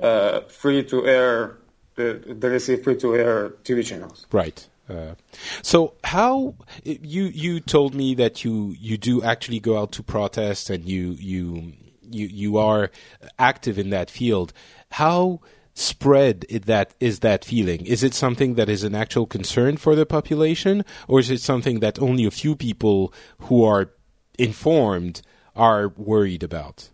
uh, 0.00 0.40
free 0.42 0.82
to 0.84 1.06
air. 1.06 1.58
They, 1.96 2.12
they 2.12 2.48
receive 2.48 2.82
free 2.82 2.96
to 2.96 3.14
air 3.14 3.50
TV 3.64 3.84
channels. 3.84 4.26
Right. 4.32 4.66
Uh, 4.88 5.14
so 5.62 5.94
how 6.04 6.54
you 6.84 7.24
you 7.24 7.60
told 7.60 7.94
me 7.94 8.14
that 8.14 8.44
you 8.44 8.74
you 8.78 8.98
do 8.98 9.22
actually 9.22 9.60
go 9.60 9.78
out 9.78 9.92
to 9.92 10.02
protest 10.02 10.68
and 10.68 10.84
you 10.84 11.12
you 11.12 11.72
you 12.02 12.26
you 12.26 12.58
are 12.58 12.90
active 13.38 13.78
in 13.78 13.90
that 13.90 14.10
field. 14.10 14.52
How 14.90 15.40
spread 15.74 16.44
is 16.48 16.62
that 16.62 16.94
is 17.00 17.20
that 17.20 17.44
feeling? 17.44 17.86
Is 17.86 18.02
it 18.02 18.14
something 18.14 18.54
that 18.54 18.68
is 18.68 18.84
an 18.84 18.94
actual 18.94 19.26
concern 19.26 19.76
for 19.76 19.94
the 19.94 20.04
population, 20.04 20.84
or 21.08 21.18
is 21.18 21.30
it 21.30 21.40
something 21.40 21.80
that 21.80 21.98
only 21.98 22.26
a 22.26 22.30
few 22.30 22.54
people 22.54 23.12
who 23.38 23.64
are 23.64 23.90
informed 24.38 25.22
are 25.56 25.88
worried 25.88 26.42
about? 26.42 26.90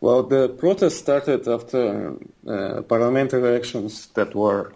Well, 0.00 0.22
the 0.24 0.48
protest 0.50 0.98
started 0.98 1.48
after 1.48 2.16
uh, 2.46 2.82
parliamentary 2.82 3.40
elections 3.40 4.08
that 4.08 4.34
were 4.34 4.74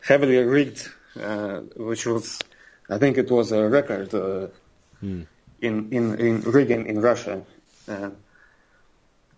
heavily 0.00 0.38
rigged, 0.38 0.88
uh, 1.20 1.60
which 1.76 2.06
was, 2.06 2.38
I 2.88 2.98
think, 2.98 3.18
it 3.18 3.30
was 3.30 3.50
a 3.50 3.68
record 3.68 4.14
uh, 4.14 4.46
in, 5.02 5.26
in 5.60 6.18
in 6.20 6.40
rigging 6.42 6.86
in 6.86 7.00
Russia. 7.00 7.42
Uh, 7.88 8.10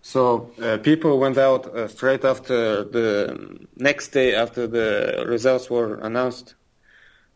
so 0.03 0.51
uh, 0.62 0.77
people 0.78 1.19
went 1.19 1.39
out 1.39 1.66
uh, 1.66 1.89
straight 1.89 2.24
after 2.24 2.85
the 2.85 3.66
next 3.77 4.09
day 4.09 4.35
after 4.35 4.66
the 4.66 5.24
results 5.27 5.70
were 5.70 5.94
announced, 5.97 6.55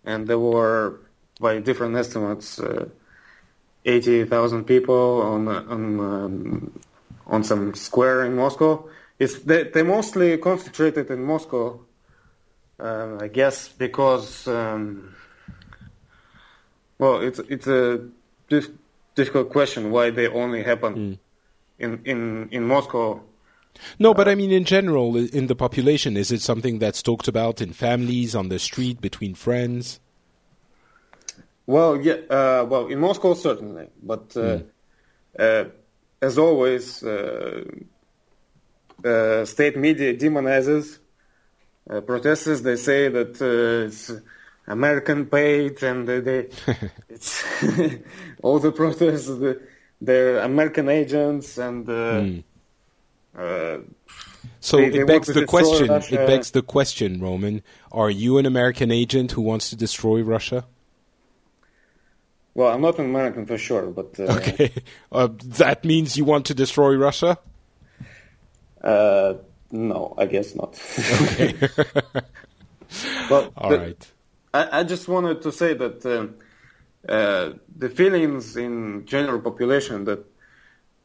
and 0.04 0.26
there 0.26 0.38
were, 0.38 1.00
by 1.40 1.58
different 1.60 1.96
estimates, 1.96 2.60
uh, 3.86 3.90
eighty 3.90 4.24
thousand 4.24 4.64
people 4.64 5.22
on 5.22 5.48
on 5.48 6.00
um, 6.00 6.80
on 7.26 7.44
some 7.44 7.74
square 7.74 8.24
in 8.24 8.36
Moscow. 8.36 8.88
It's 9.18 9.38
they, 9.40 9.64
they 9.64 9.82
mostly 9.82 10.38
concentrated 10.38 11.10
in 11.10 11.22
Moscow, 11.22 11.80
uh, 12.78 13.18
I 13.20 13.28
guess, 13.28 13.68
because 13.68 14.48
um, 14.48 15.14
well, 16.98 17.20
it's 17.20 17.38
it's 17.38 17.66
a 17.66 18.08
dif- 18.48 18.70
difficult 19.14 19.50
question 19.50 19.90
why 19.90 20.10
they 20.10 20.28
only 20.28 20.62
happen 20.62 21.18
in 21.78 22.00
in 22.04 22.48
in 22.50 22.64
Moscow. 22.64 23.22
No, 23.98 24.12
but 24.12 24.28
I 24.28 24.34
mean, 24.34 24.50
in 24.50 24.64
general, 24.64 25.16
in 25.16 25.46
the 25.46 25.54
population, 25.54 26.16
is 26.16 26.32
it 26.32 26.42
something 26.42 26.78
that's 26.78 27.02
talked 27.02 27.28
about 27.28 27.60
in 27.60 27.72
families, 27.72 28.34
on 28.34 28.48
the 28.48 28.58
street, 28.58 29.00
between 29.00 29.34
friends? 29.34 30.00
Well, 31.74 31.92
yeah, 32.06 32.18
uh, 32.38 32.64
well, 32.68 32.84
in 32.92 32.98
Moscow 32.98 33.34
certainly, 33.34 33.86
but 34.02 34.36
uh, 34.36 34.58
uh, 35.38 35.64
as 36.20 36.36
always, 36.36 37.02
uh, 37.04 37.62
uh, 39.04 39.44
state 39.44 39.76
media 39.86 40.10
demonizes 40.14 40.98
uh, 41.88 42.00
protesters. 42.00 42.62
They 42.62 42.76
say 42.76 43.08
that 43.08 43.32
uh, 43.40 43.86
it's 43.86 44.10
American 44.66 45.26
paid, 45.26 45.82
and 45.82 46.08
they, 46.08 46.20
they 46.28 46.40
it's 47.08 47.44
all 48.42 48.58
the 48.58 48.72
protesters 48.72 49.26
the, 49.26 49.52
they're 50.00 50.38
American 50.38 50.88
agents, 50.88 51.56
and 51.58 51.88
uh, 51.88 52.24
uh, 53.38 53.78
So 54.60 54.76
They- 54.78 54.90
they 54.90 55.00
it 55.02 55.06
begs 55.06 55.28
the 55.28 55.46
question. 55.46 55.88
Russia. 55.88 56.14
It 56.22 56.26
begs 56.26 56.50
the 56.50 56.62
question, 56.62 57.20
Roman. 57.20 57.62
Are 57.92 58.10
you 58.10 58.38
an 58.38 58.46
American 58.46 58.90
agent 58.90 59.32
who 59.32 59.42
wants 59.42 59.70
to 59.70 59.76
destroy 59.76 60.20
Russia? 60.22 60.64
Well, 62.54 62.68
I'm 62.72 62.80
not 62.82 62.98
an 62.98 63.06
American 63.06 63.46
for 63.46 63.58
sure, 63.58 63.86
but 63.86 64.18
uh, 64.18 64.24
Okay, 64.36 64.72
uh, 65.12 65.28
that 65.60 65.84
means 65.84 66.16
you 66.16 66.24
want 66.24 66.46
to 66.46 66.54
destroy 66.54 66.94
Russia. 66.96 67.38
Uh, 68.82 69.34
no, 69.70 70.14
I 70.18 70.26
guess 70.26 70.54
not. 70.54 70.78
well, 73.30 73.52
All 73.56 73.70
the- 73.70 73.78
right. 73.78 74.12
I, 74.52 74.80
I 74.80 74.82
just 74.84 75.06
wanted 75.06 75.42
to 75.42 75.52
say 75.52 75.74
that 75.74 76.04
uh, 76.04 76.26
uh, 77.12 77.52
the 77.76 77.88
feelings 77.88 78.56
in 78.56 79.06
general 79.06 79.40
population 79.40 80.04
that 80.06 80.24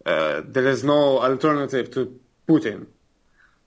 uh, 0.06 0.42
there 0.46 0.68
is 0.68 0.84
no 0.84 1.20
alternative 1.20 1.92
to 1.92 2.20
Putin. 2.48 2.88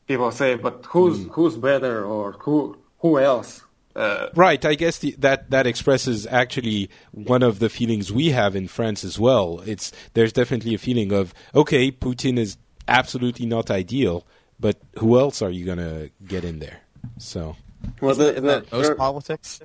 People 0.09 0.33
say, 0.33 0.57
but 0.57 0.85
who's 0.87 1.27
who's 1.33 1.57
better 1.57 2.05
or 2.05 2.33
who 2.33 2.77
who 2.99 3.19
else 3.21 3.63
Uh, 3.99 4.29
Right. 4.35 4.65
I 4.65 4.75
guess 4.77 4.99
the, 4.99 5.15
that 5.19 5.51
that 5.51 5.67
expresses 5.67 6.27
actually 6.27 6.89
one 7.13 7.43
of 7.43 7.59
the 7.59 7.69
feelings 7.69 8.13
we 8.13 8.31
have 8.31 8.55
in 8.57 8.69
France 8.69 9.03
as 9.05 9.19
well. 9.19 9.61
It's 9.67 9.91
there's 10.15 10.33
definitely 10.33 10.75
a 10.75 10.79
feeling 10.79 11.13
of 11.13 11.35
okay, 11.55 11.91
Putin 11.91 12.39
is 12.39 12.57
absolutely 12.87 13.45
not 13.47 13.71
ideal, 13.71 14.25
but 14.61 14.77
who 14.99 15.19
else 15.19 15.43
are 15.43 15.51
you 15.51 15.65
gonna 15.67 16.11
get 16.27 16.45
in 16.45 16.59
there? 16.61 16.79
So 17.19 17.57
well, 18.01 18.15
the, 18.15 18.31
Isn't 18.33 18.45
that 18.47 18.71
the- 18.71 18.77
most 18.77 18.87
there- 18.87 18.95
politics? 18.95 19.61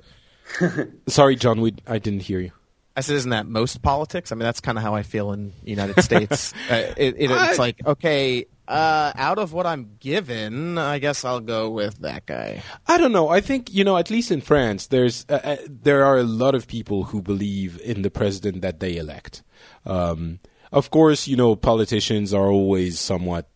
sorry, 1.08 1.36
John. 1.36 1.60
We 1.60 1.74
I 1.86 1.98
didn't 1.98 2.20
hear 2.20 2.40
you. 2.40 2.52
I 2.96 3.00
said, 3.00 3.16
isn't 3.16 3.30
that 3.30 3.46
most 3.48 3.82
politics? 3.82 4.30
I 4.30 4.36
mean, 4.36 4.44
that's 4.44 4.60
kind 4.60 4.78
of 4.78 4.84
how 4.84 4.94
I 4.94 5.02
feel 5.02 5.32
in 5.32 5.52
the 5.64 5.70
United 5.70 6.00
States. 6.04 6.54
uh, 6.70 6.74
it, 6.96 7.16
it, 7.18 7.30
it's 7.30 7.58
I- 7.58 7.62
like, 7.62 7.84
okay, 7.84 8.46
uh, 8.66 9.12
out 9.14 9.38
of 9.38 9.52
what 9.52 9.66
I'm 9.66 9.96
given, 10.00 10.78
I 10.78 10.98
guess 10.98 11.24
I'll 11.24 11.40
go 11.40 11.70
with 11.70 12.00
that 12.00 12.26
guy. 12.26 12.62
I 12.86 12.98
don't 12.98 13.12
know. 13.12 13.28
I 13.28 13.40
think 13.40 13.72
you 13.72 13.84
know, 13.84 13.96
at 13.96 14.10
least 14.10 14.30
in 14.30 14.40
France, 14.40 14.86
there's 14.86 15.26
uh, 15.28 15.40
uh, 15.44 15.56
there 15.68 16.04
are 16.04 16.18
a 16.18 16.24
lot 16.24 16.54
of 16.54 16.66
people 16.66 17.04
who 17.04 17.20
believe 17.20 17.80
in 17.82 18.02
the 18.02 18.10
president 18.10 18.62
that 18.62 18.80
they 18.80 18.96
elect. 18.96 19.42
Um, 19.84 20.40
of 20.72 20.90
course, 20.90 21.28
you 21.28 21.36
know, 21.36 21.54
politicians 21.56 22.34
are 22.34 22.48
always 22.48 22.98
somewhat 22.98 23.48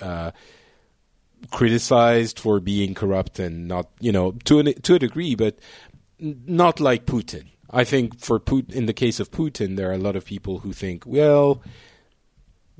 uh, 0.00 0.32
criticized 1.50 2.38
for 2.38 2.60
being 2.60 2.94
corrupt 2.94 3.38
and 3.38 3.68
not, 3.68 3.88
you 4.00 4.12
know, 4.12 4.32
to 4.44 4.58
an, 4.58 4.74
to 4.82 4.94
a 4.94 4.98
degree, 4.98 5.34
but 5.34 5.58
not 6.18 6.80
like 6.80 7.06
Putin. 7.06 7.46
I 7.70 7.84
think 7.84 8.18
for 8.18 8.38
Put- 8.38 8.72
in 8.72 8.86
the 8.86 8.92
case 8.92 9.20
of 9.20 9.30
Putin, 9.30 9.76
there 9.76 9.90
are 9.90 9.94
a 9.94 9.98
lot 9.98 10.16
of 10.16 10.24
people 10.24 10.60
who 10.60 10.72
think, 10.72 11.04
well, 11.06 11.62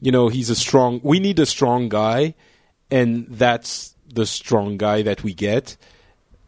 you 0.01 0.13
know, 0.13 0.29
he's 0.29 0.51
a 0.51 0.55
strong. 0.55 1.01
We 1.03 1.21
need 1.21 1.39
a 1.39 1.47
strong 1.47 1.89
guy, 1.89 2.35
and 2.91 3.27
that's 3.29 3.95
the 4.13 4.27
strong 4.27 4.77
guy 4.77 5.03
that 5.03 5.23
we 5.25 5.35
get. 5.35 5.77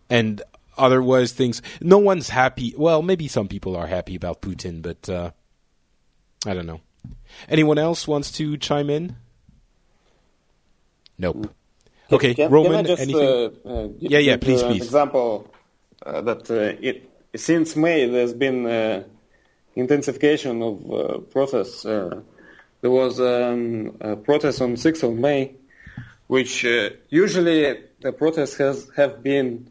And 0.08 0.42
otherwise, 0.78 1.32
things. 1.32 1.62
No 1.80 1.98
one's 1.98 2.28
happy. 2.30 2.74
Well, 2.76 3.02
maybe 3.02 3.28
some 3.28 3.48
people 3.48 3.76
are 3.76 3.86
happy 3.86 4.16
about 4.16 4.40
Putin, 4.40 4.82
but 4.82 5.08
uh, 5.08 5.30
I 6.46 6.54
don't 6.54 6.66
know. 6.66 6.80
Anyone 7.48 7.78
else 7.78 8.08
wants 8.08 8.30
to 8.32 8.56
chime 8.56 8.90
in? 8.90 9.16
Nope. 11.18 11.54
Okay, 12.12 12.34
Can, 12.34 12.50
Roman. 12.50 12.72
can 12.72 12.86
just, 12.86 13.02
anything? 13.02 13.54
Uh, 13.64 13.68
uh, 13.68 13.88
Yeah, 13.98 14.18
yeah, 14.18 14.36
please, 14.36 14.62
uh, 14.62 14.68
please. 14.68 14.82
example 14.82 15.52
uh, 16.04 16.20
that 16.22 16.50
uh, 16.50 16.76
it 16.80 17.08
since 17.36 17.76
May 17.76 18.06
there's 18.06 18.32
been 18.32 18.66
uh, 18.66 19.04
intensification 19.76 20.62
of 20.62 20.90
uh, 20.92 21.18
protests. 21.30 21.84
Uh, 21.84 22.20
there 22.80 22.90
was 22.90 23.20
um, 23.20 23.96
a 24.00 24.16
protest 24.16 24.60
on 24.62 24.74
6th 24.74 25.02
of 25.02 25.14
May, 25.14 25.54
which 26.26 26.64
uh, 26.64 26.90
usually 27.08 27.78
the 28.00 28.12
protests 28.12 28.56
has 28.56 28.90
have 28.96 29.22
been 29.22 29.70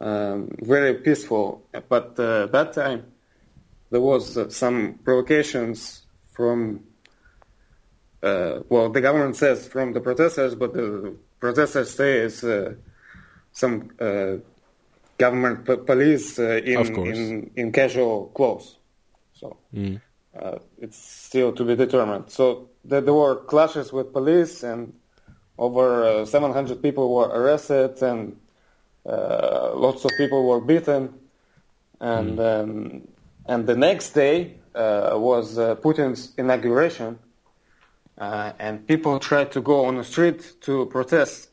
um, 0.00 0.50
very 0.60 0.94
peaceful, 0.94 1.66
but 1.88 2.18
uh, 2.18 2.46
that 2.46 2.72
time 2.74 3.04
there 3.90 4.00
was 4.00 4.36
uh, 4.36 4.48
some 4.50 4.98
provocations 5.04 6.02
from 6.32 6.80
uh, 8.22 8.60
well, 8.70 8.88
the 8.90 9.00
government 9.00 9.36
says 9.36 9.68
from 9.68 9.92
the 9.92 10.00
protesters, 10.00 10.54
but 10.54 10.72
the 10.72 11.14
protesters 11.40 11.90
say 11.94 12.20
it's 12.20 12.42
uh, 12.42 12.72
some 13.52 13.90
uh, 14.00 14.36
government 15.18 15.66
p- 15.66 15.76
police 15.76 16.38
uh, 16.38 16.60
in, 16.64 16.76
in 17.16 17.50
in 17.56 17.72
casual 17.72 18.26
clothes. 18.34 18.78
So 19.34 19.58
uh, 20.40 20.58
it's 20.78 20.96
still 20.96 21.52
to 21.52 21.64
be 21.64 21.76
determined. 21.76 22.30
So 22.30 22.68
there, 22.84 23.00
there 23.00 23.14
were 23.14 23.36
clashes 23.36 23.92
with 23.92 24.12
police, 24.12 24.62
and 24.62 24.92
over 25.58 26.22
uh, 26.22 26.24
700 26.24 26.82
people 26.82 27.14
were 27.14 27.28
arrested, 27.28 28.02
and 28.02 28.36
uh, 29.06 29.72
lots 29.74 30.04
of 30.04 30.10
people 30.16 30.46
were 30.48 30.60
beaten. 30.60 31.14
And 32.00 32.40
um, 32.40 33.08
and 33.46 33.66
the 33.66 33.76
next 33.76 34.10
day 34.10 34.54
uh, 34.74 35.12
was 35.14 35.58
uh, 35.58 35.76
Putin's 35.76 36.32
inauguration, 36.36 37.18
uh, 38.18 38.52
and 38.58 38.86
people 38.86 39.18
tried 39.18 39.52
to 39.52 39.60
go 39.60 39.84
on 39.84 39.96
the 39.96 40.04
street 40.04 40.60
to 40.62 40.86
protest 40.86 41.50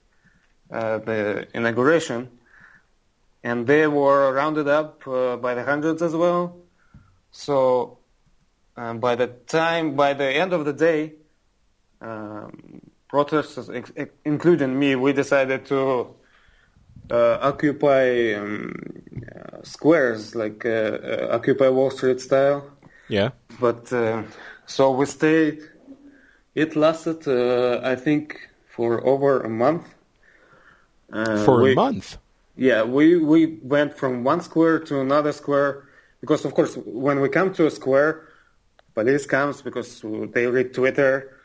uh, 0.71 0.99
the 0.99 1.47
inauguration, 1.53 2.29
and 3.43 3.67
they 3.67 3.87
were 3.87 4.33
rounded 4.33 4.67
up 4.67 5.05
uh, 5.07 5.35
by 5.37 5.53
the 5.53 5.63
hundreds 5.63 6.01
as 6.01 6.15
well. 6.15 6.57
So 7.31 7.99
um, 8.81 8.99
by 8.99 9.15
the 9.15 9.27
time, 9.27 9.95
by 9.95 10.13
the 10.13 10.25
end 10.25 10.53
of 10.53 10.65
the 10.65 10.73
day, 10.73 11.13
um, 12.01 12.81
protesters, 13.07 13.69
ex- 13.69 13.91
ex- 13.95 14.15
including 14.25 14.77
me, 14.79 14.95
we 14.95 15.13
decided 15.13 15.65
to 15.67 15.79
uh, 17.11 17.37
occupy 17.41 18.33
um, 18.33 18.73
uh, 19.35 19.57
squares, 19.63 20.33
like 20.35 20.65
uh, 20.65 20.69
uh, 20.69 21.27
Occupy 21.37 21.69
Wall 21.69 21.91
Street 21.91 22.19
style. 22.21 22.63
yeah. 23.07 23.29
But 23.59 23.91
uh, 23.93 24.23
so 24.65 24.91
we 24.91 25.05
stayed. 25.05 25.59
It 26.55 26.75
lasted, 26.75 27.27
uh, 27.27 27.81
I 27.83 27.95
think, 27.95 28.49
for 28.75 29.05
over 29.05 29.41
a 29.41 29.49
month. 29.49 29.85
Uh, 31.13 31.45
For 31.45 31.61
we- 31.61 31.73
a 31.73 31.75
month. 31.75 32.17
Yeah, 32.57 32.83
we 32.83 33.15
we 33.17 33.59
went 33.63 33.91
from 33.97 34.23
one 34.25 34.41
square 34.41 34.77
to 34.89 34.99
another 34.99 35.31
square 35.31 35.71
because, 36.19 36.45
of 36.47 36.53
course, 36.53 36.73
when 36.85 37.21
we 37.21 37.29
come 37.29 37.53
to 37.53 37.65
a 37.65 37.71
square, 37.71 38.27
police 38.93 39.25
comes 39.25 39.61
because 39.61 40.03
they 40.33 40.47
read 40.47 40.73
Twitter 40.73 41.37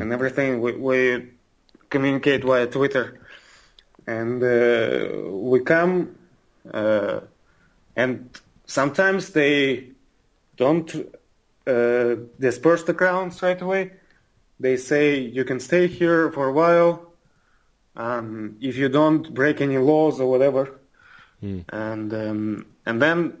and 0.00 0.12
everything. 0.12 0.60
We, 0.60 0.72
we 0.72 1.28
communicate 1.90 2.44
via 2.44 2.66
Twitter, 2.66 3.20
and 4.06 4.42
uh, 4.42 5.30
we 5.30 5.60
come, 5.60 6.16
uh, 6.72 7.20
and 7.96 8.30
sometimes 8.66 9.30
they 9.30 9.90
don't 10.56 10.88
uh, 11.66 12.16
disperse 12.38 12.84
the 12.84 12.94
crowds 12.94 13.42
right 13.42 13.60
away. 13.60 13.92
They 14.60 14.76
say 14.76 15.18
you 15.18 15.44
can 15.44 15.60
stay 15.60 15.86
here 15.88 16.30
for 16.30 16.48
a 16.48 16.52
while 16.52 17.12
um, 17.96 18.56
if 18.60 18.76
you 18.76 18.88
don't 18.88 19.32
break 19.34 19.60
any 19.60 19.78
laws 19.78 20.20
or 20.20 20.30
whatever. 20.30 20.78
And 21.68 22.12
um, 22.14 22.66
and 22.86 23.02
then 23.02 23.38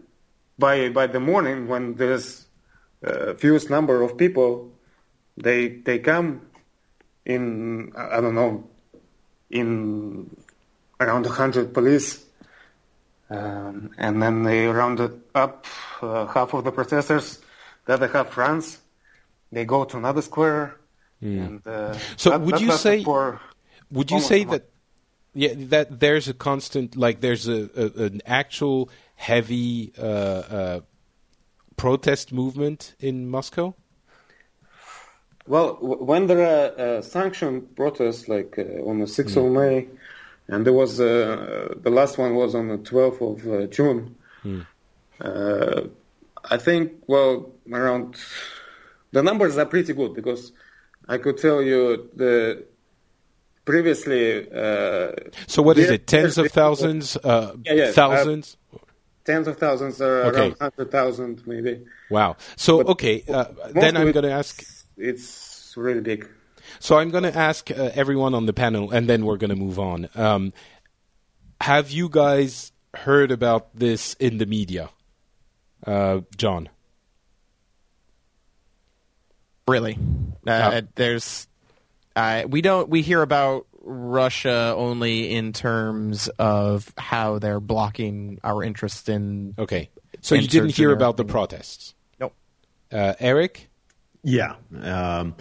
by 0.58 0.88
by 0.90 1.06
the 1.06 1.20
morning 1.20 1.68
when 1.68 1.94
there's 1.94 2.46
uh, 3.04 3.34
fewest 3.34 3.70
number 3.70 4.02
of 4.02 4.16
people, 4.16 4.70
they 5.36 5.68
they 5.68 5.98
come 5.98 6.42
in 7.24 7.92
I 7.96 8.20
don't 8.20 8.34
know 8.34 8.64
in 9.50 10.30
around 11.00 11.26
a 11.26 11.30
hundred 11.30 11.74
police, 11.74 12.24
um, 13.30 13.90
and 13.98 14.22
then 14.22 14.42
they 14.44 14.66
rounded 14.66 15.20
up 15.34 15.66
uh, 16.00 16.26
half 16.26 16.54
of 16.54 16.64
the 16.64 16.72
protesters. 16.72 17.38
The 17.86 17.94
other 17.94 18.08
half 18.08 18.36
runs. 18.36 18.78
They 19.50 19.64
go 19.64 19.84
to 19.84 19.96
another 19.98 20.22
square. 20.22 20.76
And, 21.20 21.60
uh, 21.66 21.94
So 22.16 22.30
that- 22.30 22.40
would 22.40 22.54
that 22.54 22.60
you 22.62 22.72
say- 22.72 23.04
for 23.04 23.40
Would 23.90 24.10
you 24.10 24.20
say 24.20 24.42
a 24.42 24.46
month. 24.46 24.62
that 24.62 24.68
yeah 25.34 25.54
that 25.74 26.00
there's 26.00 26.28
a 26.28 26.34
constant 26.34 26.96
like 26.96 27.20
there's 27.20 27.46
a, 27.48 27.68
a 27.76 28.04
an 28.06 28.20
actual 28.26 28.88
heavy 29.14 29.92
uh, 29.98 30.02
uh, 30.02 30.80
protest 31.76 32.32
movement 32.32 32.94
in 33.00 33.28
Moscow? 33.28 33.74
Well, 35.46 35.74
w- 35.74 36.02
when 36.04 36.26
there 36.26 36.42
are 36.46 36.98
uh, 36.98 37.02
sanctioned 37.02 37.74
protests, 37.76 38.28
like 38.28 38.58
uh, 38.58 38.88
on 38.88 39.00
the 39.00 39.06
6th 39.06 39.36
of 39.36 39.52
May, 39.52 39.88
and 40.48 40.64
there 40.64 40.72
was 40.72 41.00
uh, 41.00 41.74
the 41.80 41.90
last 41.90 42.18
one 42.18 42.34
was 42.34 42.54
on 42.54 42.68
the 42.68 42.78
12th 42.78 43.20
of 43.20 43.52
uh, 43.52 43.66
June. 43.66 44.16
Uh, 45.20 45.82
I 46.50 46.56
think 46.56 46.92
well 47.06 47.52
around 47.72 48.16
the 49.12 49.22
numbers 49.22 49.56
are 49.58 49.66
pretty 49.66 49.92
good 49.92 50.14
because 50.14 50.52
I 51.08 51.18
could 51.18 51.38
tell 51.38 51.62
you 51.62 52.10
the 52.16 52.64
previously 53.64 54.50
uh, 54.50 55.12
So 55.46 55.62
what 55.62 55.78
is 55.78 55.90
it? 55.90 56.06
Tens 56.06 56.38
of 56.38 56.50
thousands, 56.50 57.16
Yeah, 57.24 57.52
yeah, 57.64 57.84
uh, 57.84 57.92
thousands. 57.92 58.56
Tens 59.24 59.46
of 59.48 59.58
thousands, 59.58 60.00
uh, 60.00 60.04
Okay. 60.26 60.38
around 60.38 60.56
hundred 60.60 60.90
thousand 60.90 61.46
maybe. 61.46 61.84
wow. 62.10 62.36
So 62.56 62.78
but 62.78 62.88
okay, 62.92 63.24
uh, 63.28 63.46
then 63.70 63.96
I'm 63.96 64.12
going 64.12 64.24
to 64.24 64.32
ask. 64.32 64.64
It's 64.96 65.74
really 65.76 66.00
big. 66.00 66.28
So 66.78 66.98
I'm 66.98 67.10
going 67.10 67.24
to 67.24 67.36
ask 67.36 67.70
uh, 67.70 67.90
everyone 67.94 68.34
on 68.34 68.46
the 68.46 68.52
panel, 68.52 68.90
and 68.90 69.08
then 69.08 69.24
we're 69.24 69.36
going 69.36 69.50
to 69.50 69.56
move 69.56 69.78
on. 69.78 70.08
Um, 70.14 70.52
have 71.60 71.90
you 71.90 72.08
guys 72.08 72.72
heard 72.94 73.30
about 73.30 73.74
this 73.76 74.14
in 74.14 74.38
the 74.38 74.46
media, 74.46 74.90
uh, 75.86 76.20
John? 76.36 76.68
Really, 79.68 79.96
uh, 80.46 80.82
there's 80.96 81.46
uh, 82.16 82.44
we 82.48 82.62
don't 82.62 82.88
we 82.88 83.02
hear 83.02 83.22
about 83.22 83.66
Russia 83.82 84.74
only 84.76 85.34
in 85.34 85.52
terms 85.52 86.28
of 86.38 86.92
how 86.96 87.38
they're 87.38 87.60
blocking 87.60 88.38
our 88.44 88.62
interest 88.62 89.08
in. 89.08 89.54
Okay. 89.58 89.90
So 90.20 90.34
you 90.34 90.46
didn't 90.48 90.70
hear 90.70 90.92
about 90.92 91.16
the 91.16 91.24
protests, 91.24 91.94
Nope. 92.20 92.34
uh, 92.92 93.14
Eric? 93.18 93.68
Yeah. 94.22 94.54
Um, 94.80 95.34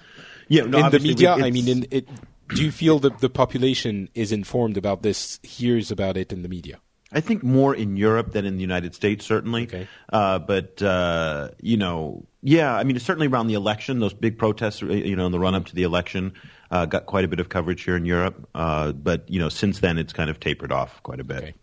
yeah. 0.47 0.61
No, 0.63 0.65
in 0.65 0.72
the 0.72 0.77
obviously 0.81 1.09
we- 1.09 1.13
media, 1.13 1.31
I 1.34 1.51
mean, 1.51 1.68
in 1.68 1.88
it. 1.91 2.07
Do 2.49 2.63
you 2.63 2.72
feel 2.72 2.99
that 2.99 3.19
the 3.19 3.30
population 3.30 4.09
is 4.13 4.34
informed 4.34 4.76
about 4.76 5.03
this? 5.03 5.39
Hears 5.41 5.89
about 5.89 6.18
it 6.18 6.34
in 6.34 6.41
the 6.41 6.49
media? 6.49 6.80
I 7.13 7.22
think 7.22 7.43
more 7.43 7.73
in 7.76 7.95
Europe 7.95 8.31
than 8.34 8.45
in 8.45 8.55
the 8.55 8.61
United 8.61 8.93
States, 8.95 9.26
certainly. 9.26 9.63
Okay. 9.63 9.88
Uh, 10.11 10.39
but 10.39 10.81
uh, 10.81 11.49
you 11.61 11.77
know, 11.77 12.26
yeah, 12.41 12.76
I 12.76 12.84
mean, 12.84 12.97
certainly 12.99 13.27
around 13.27 13.47
the 13.47 13.53
election, 13.53 13.99
those 13.99 14.13
big 14.13 14.38
protests, 14.38 14.81
you 14.81 15.15
know, 15.15 15.26
in 15.27 15.31
the 15.31 15.39
run 15.39 15.55
up 15.55 15.65
to 15.68 15.76
the 15.76 15.84
election, 15.84 16.34
uh, 16.72 16.85
got 16.85 17.06
quite 17.06 17.26
a 17.26 17.27
bit 17.27 17.39
of 17.39 17.49
coverage 17.49 17.84
here 17.84 17.95
in 17.95 18.06
Europe. 18.06 18.49
Uh, 18.56 18.93
but 18.93 19.30
you 19.30 19.39
know, 19.39 19.49
since 19.49 19.80
then, 19.80 19.98
it's 19.98 20.14
kind 20.14 20.30
of 20.30 20.39
tapered 20.39 20.72
off 20.72 21.03
quite 21.03 21.19
a 21.19 21.23
bit. 21.23 21.38
Okay. 21.38 21.53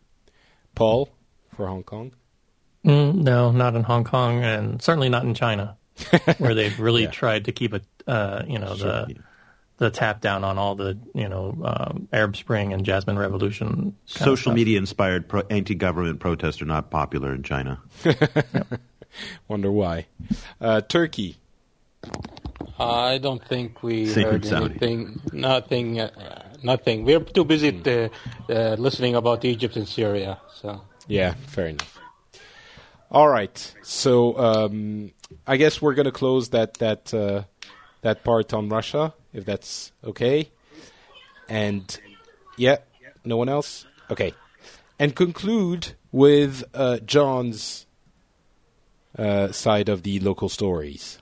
Paul 0.74 1.09
for 1.56 1.66
Hong 1.66 1.82
Kong. 1.82 2.12
Mm, 2.85 3.16
no, 3.16 3.51
not 3.51 3.74
in 3.74 3.82
Hong 3.82 4.05
Kong, 4.05 4.44
and 4.44 4.80
certainly 4.80 5.09
not 5.09 5.24
in 5.24 5.35
China, 5.35 5.76
where 6.39 6.55
they've 6.55 6.78
really 6.80 7.09
tried 7.09 7.47
to 7.47 7.52
keep 7.52 7.74
it, 7.74 7.85
uh, 8.06 8.44
you 8.47 8.59
know, 8.59 8.76
the 8.76 9.06
yeah. 9.09 9.14
the 9.78 9.90
tap 9.90 10.20
down 10.20 10.44
on 10.44 10.59
all 10.59 10.76
the, 10.76 10.97
you 11.14 11.28
know, 11.28 11.59
um, 11.64 12.09
Arab 12.12 12.36
Spring 12.36 12.72
and 12.72 12.85
Jasmine 12.85 13.18
Revolution. 13.18 13.97
Social 14.06 14.52
media 14.52 14.78
inspired 14.78 15.28
pro- 15.28 15.43
anti-government 15.51 16.20
protests 16.20 16.62
are 16.62 16.66
not 16.66 16.90
popular 16.90 17.35
in 17.35 17.43
China. 17.43 17.80
Wonder 19.48 19.72
why. 19.72 20.06
Uh, 20.60 20.80
Turki. 20.80 21.39
I 22.79 23.19
don't 23.19 23.45
think 23.45 23.83
we 23.83 24.07
Same 24.07 24.25
heard 24.25 24.45
Saudi. 24.45 24.66
anything. 24.66 25.20
Nothing. 25.33 26.01
Uh, 26.01 26.49
nothing. 26.62 27.05
We're 27.05 27.20
too 27.20 27.45
busy 27.45 27.73
to, 27.73 28.11
uh, 28.49 28.77
listening 28.79 29.16
about 29.16 29.45
Egypt 29.45 29.77
and 29.77 29.89
Syria. 29.89 30.39
So 30.55 30.83
Yeah, 31.09 31.35
fair 31.47 31.69
enough. 31.69 31.99
All 33.11 33.29
right, 33.29 33.75
so 33.83 34.39
um, 34.39 35.12
I 35.47 35.57
guess 35.57 35.81
we're 35.81 35.95
going 35.95 36.05
to 36.05 36.12
close 36.12 36.51
that 36.51 36.75
that 36.75 37.15
uh, 37.15 37.45
that 38.03 38.23
part 38.23 38.53
on 38.53 38.69
Russia, 38.69 39.15
if 39.33 39.47
that's 39.47 39.93
okay. 40.05 40.51
And 41.49 41.99
yeah, 42.59 42.77
no 43.25 43.39
one 43.39 43.49
else. 43.49 43.87
Okay, 44.11 44.35
and 44.99 45.16
conclude 45.16 45.95
with 46.12 46.65
uh, 46.75 46.99
John's 46.99 47.87
uh, 49.19 49.53
side 49.53 49.89
of 49.89 50.03
the 50.03 50.20
local 50.20 50.51
stories. 50.51 51.19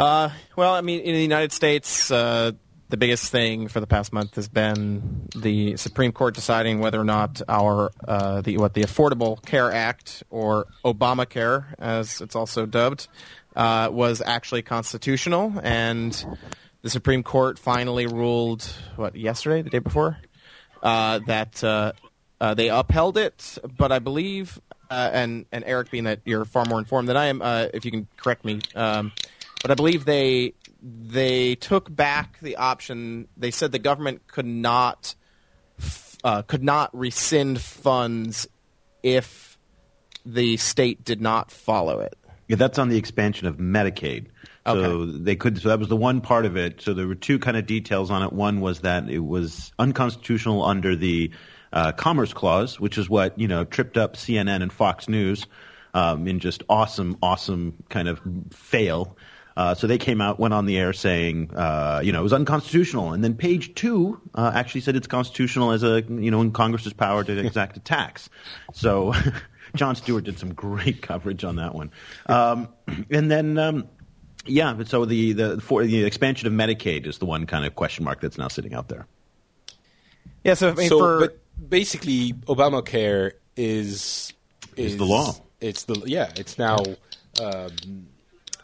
Uh, 0.00 0.30
well, 0.56 0.72
I 0.72 0.80
mean, 0.80 1.00
in 1.00 1.12
the 1.12 1.20
United 1.20 1.52
States, 1.52 2.10
uh, 2.10 2.52
the 2.88 2.96
biggest 2.96 3.30
thing 3.30 3.68
for 3.68 3.80
the 3.80 3.86
past 3.86 4.14
month 4.14 4.36
has 4.36 4.48
been 4.48 5.28
the 5.36 5.76
Supreme 5.76 6.10
Court 6.10 6.34
deciding 6.34 6.80
whether 6.80 6.98
or 6.98 7.04
not 7.04 7.42
our 7.50 7.90
uh, 8.08 8.40
the 8.40 8.56
what 8.56 8.72
the 8.72 8.80
Affordable 8.80 9.44
Care 9.44 9.70
Act 9.70 10.22
or 10.30 10.68
Obamacare, 10.86 11.74
as 11.78 12.22
it's 12.22 12.34
also 12.34 12.64
dubbed, 12.64 13.08
uh, 13.54 13.90
was 13.92 14.22
actually 14.24 14.62
constitutional, 14.62 15.52
and 15.62 16.24
the 16.80 16.88
Supreme 16.88 17.22
Court 17.22 17.58
finally 17.58 18.06
ruled 18.06 18.62
what 18.96 19.14
yesterday, 19.14 19.60
the 19.60 19.68
day 19.68 19.80
before, 19.80 20.16
uh, 20.82 21.18
that 21.26 21.62
uh, 21.62 21.92
uh, 22.40 22.54
they 22.54 22.70
upheld 22.70 23.18
it. 23.18 23.58
But 23.76 23.92
I 23.92 23.98
believe, 23.98 24.58
uh, 24.90 25.10
and 25.12 25.44
and 25.52 25.62
Eric, 25.66 25.90
being 25.90 26.04
that 26.04 26.20
you're 26.24 26.46
far 26.46 26.64
more 26.64 26.78
informed 26.78 27.06
than 27.06 27.18
I 27.18 27.26
am, 27.26 27.42
if 27.74 27.84
you 27.84 27.90
can 27.90 28.08
correct 28.16 28.46
me, 28.46 28.60
um, 28.74 29.12
but 29.62 29.70
I 29.70 29.74
believe 29.74 30.04
they 30.04 30.54
they 30.82 31.54
took 31.56 31.94
back 31.94 32.38
the 32.40 32.56
option. 32.56 33.28
They 33.36 33.50
said 33.50 33.72
the 33.72 33.78
government 33.78 34.26
could 34.26 34.46
not 34.46 35.14
uh, 36.24 36.42
could 36.42 36.64
not 36.64 36.96
rescind 36.96 37.60
funds 37.60 38.46
if 39.02 39.58
the 40.24 40.56
state 40.56 41.04
did 41.04 41.20
not 41.20 41.50
follow 41.50 42.00
it. 42.00 42.16
Yeah, 42.48 42.56
that's 42.56 42.78
on 42.78 42.88
the 42.88 42.96
expansion 42.98 43.46
of 43.46 43.56
Medicaid. 43.58 44.26
So 44.66 44.72
Okay. 44.72 45.18
they 45.18 45.36
could. 45.36 45.60
So 45.60 45.68
that 45.68 45.78
was 45.78 45.88
the 45.88 45.96
one 45.96 46.20
part 46.20 46.44
of 46.44 46.56
it. 46.56 46.82
So 46.82 46.92
there 46.92 47.06
were 47.06 47.14
two 47.14 47.38
kind 47.38 47.56
of 47.56 47.66
details 47.66 48.10
on 48.10 48.22
it. 48.22 48.32
One 48.32 48.60
was 48.60 48.80
that 48.80 49.08
it 49.08 49.20
was 49.20 49.72
unconstitutional 49.78 50.64
under 50.64 50.94
the 50.94 51.30
uh, 51.72 51.92
Commerce 51.92 52.32
Clause, 52.32 52.78
which 52.78 52.98
is 52.98 53.08
what 53.08 53.38
you 53.38 53.48
know 53.48 53.64
tripped 53.64 53.96
up 53.96 54.16
CNN 54.16 54.62
and 54.62 54.72
Fox 54.72 55.08
News 55.08 55.46
um, 55.94 56.26
in 56.26 56.38
just 56.40 56.62
awesome, 56.68 57.16
awesome 57.22 57.82
kind 57.88 58.08
of 58.08 58.20
fail. 58.52 59.16
Uh, 59.56 59.74
so 59.74 59.86
they 59.86 59.98
came 59.98 60.20
out, 60.20 60.38
went 60.38 60.54
on 60.54 60.66
the 60.66 60.78
air 60.78 60.92
saying, 60.92 61.50
uh, 61.54 62.00
you 62.02 62.12
know, 62.12 62.20
it 62.20 62.22
was 62.22 62.32
unconstitutional, 62.32 63.12
and 63.12 63.22
then 63.22 63.34
page 63.34 63.74
two 63.74 64.20
uh, 64.34 64.52
actually 64.54 64.80
said 64.80 64.96
it's 64.96 65.06
constitutional 65.06 65.72
as 65.72 65.82
a, 65.82 66.02
you 66.08 66.30
know, 66.30 66.40
in 66.40 66.52
Congress's 66.52 66.92
power 66.92 67.24
to 67.24 67.38
exact 67.38 67.76
a 67.76 67.80
tax. 67.80 68.30
So 68.72 69.12
Jon 69.74 69.96
Stewart 69.96 70.24
did 70.24 70.38
some 70.38 70.54
great 70.54 71.02
coverage 71.02 71.44
on 71.44 71.56
that 71.56 71.74
one, 71.74 71.90
um, 72.26 72.68
and 73.10 73.30
then. 73.30 73.58
Um, 73.58 73.88
yeah, 74.46 74.72
but 74.72 74.88
so 74.88 75.04
the 75.04 75.34
the 75.34 75.60
for 75.60 75.84
the 75.84 76.04
expansion 76.04 76.46
of 76.46 76.54
Medicaid 76.54 77.06
is 77.06 77.18
the 77.18 77.26
one 77.26 77.46
kind 77.46 77.66
of 77.66 77.74
question 77.74 78.04
mark 78.04 78.22
that's 78.22 78.38
now 78.38 78.48
sitting 78.48 78.72
out 78.72 78.88
there. 78.88 79.06
Yeah. 80.44 80.54
So 80.54 80.70
I 80.70 80.74
mean, 80.74 80.88
so, 80.88 80.98
for 80.98 81.20
but 81.20 81.38
basically, 81.68 82.32
Obamacare 82.32 83.32
is 83.54 84.32
Is 84.76 84.96
the 84.96 85.04
law. 85.04 85.34
It's 85.60 85.84
the 85.84 86.02
yeah. 86.06 86.32
It's 86.36 86.58
now 86.58 86.78
um, 87.42 88.06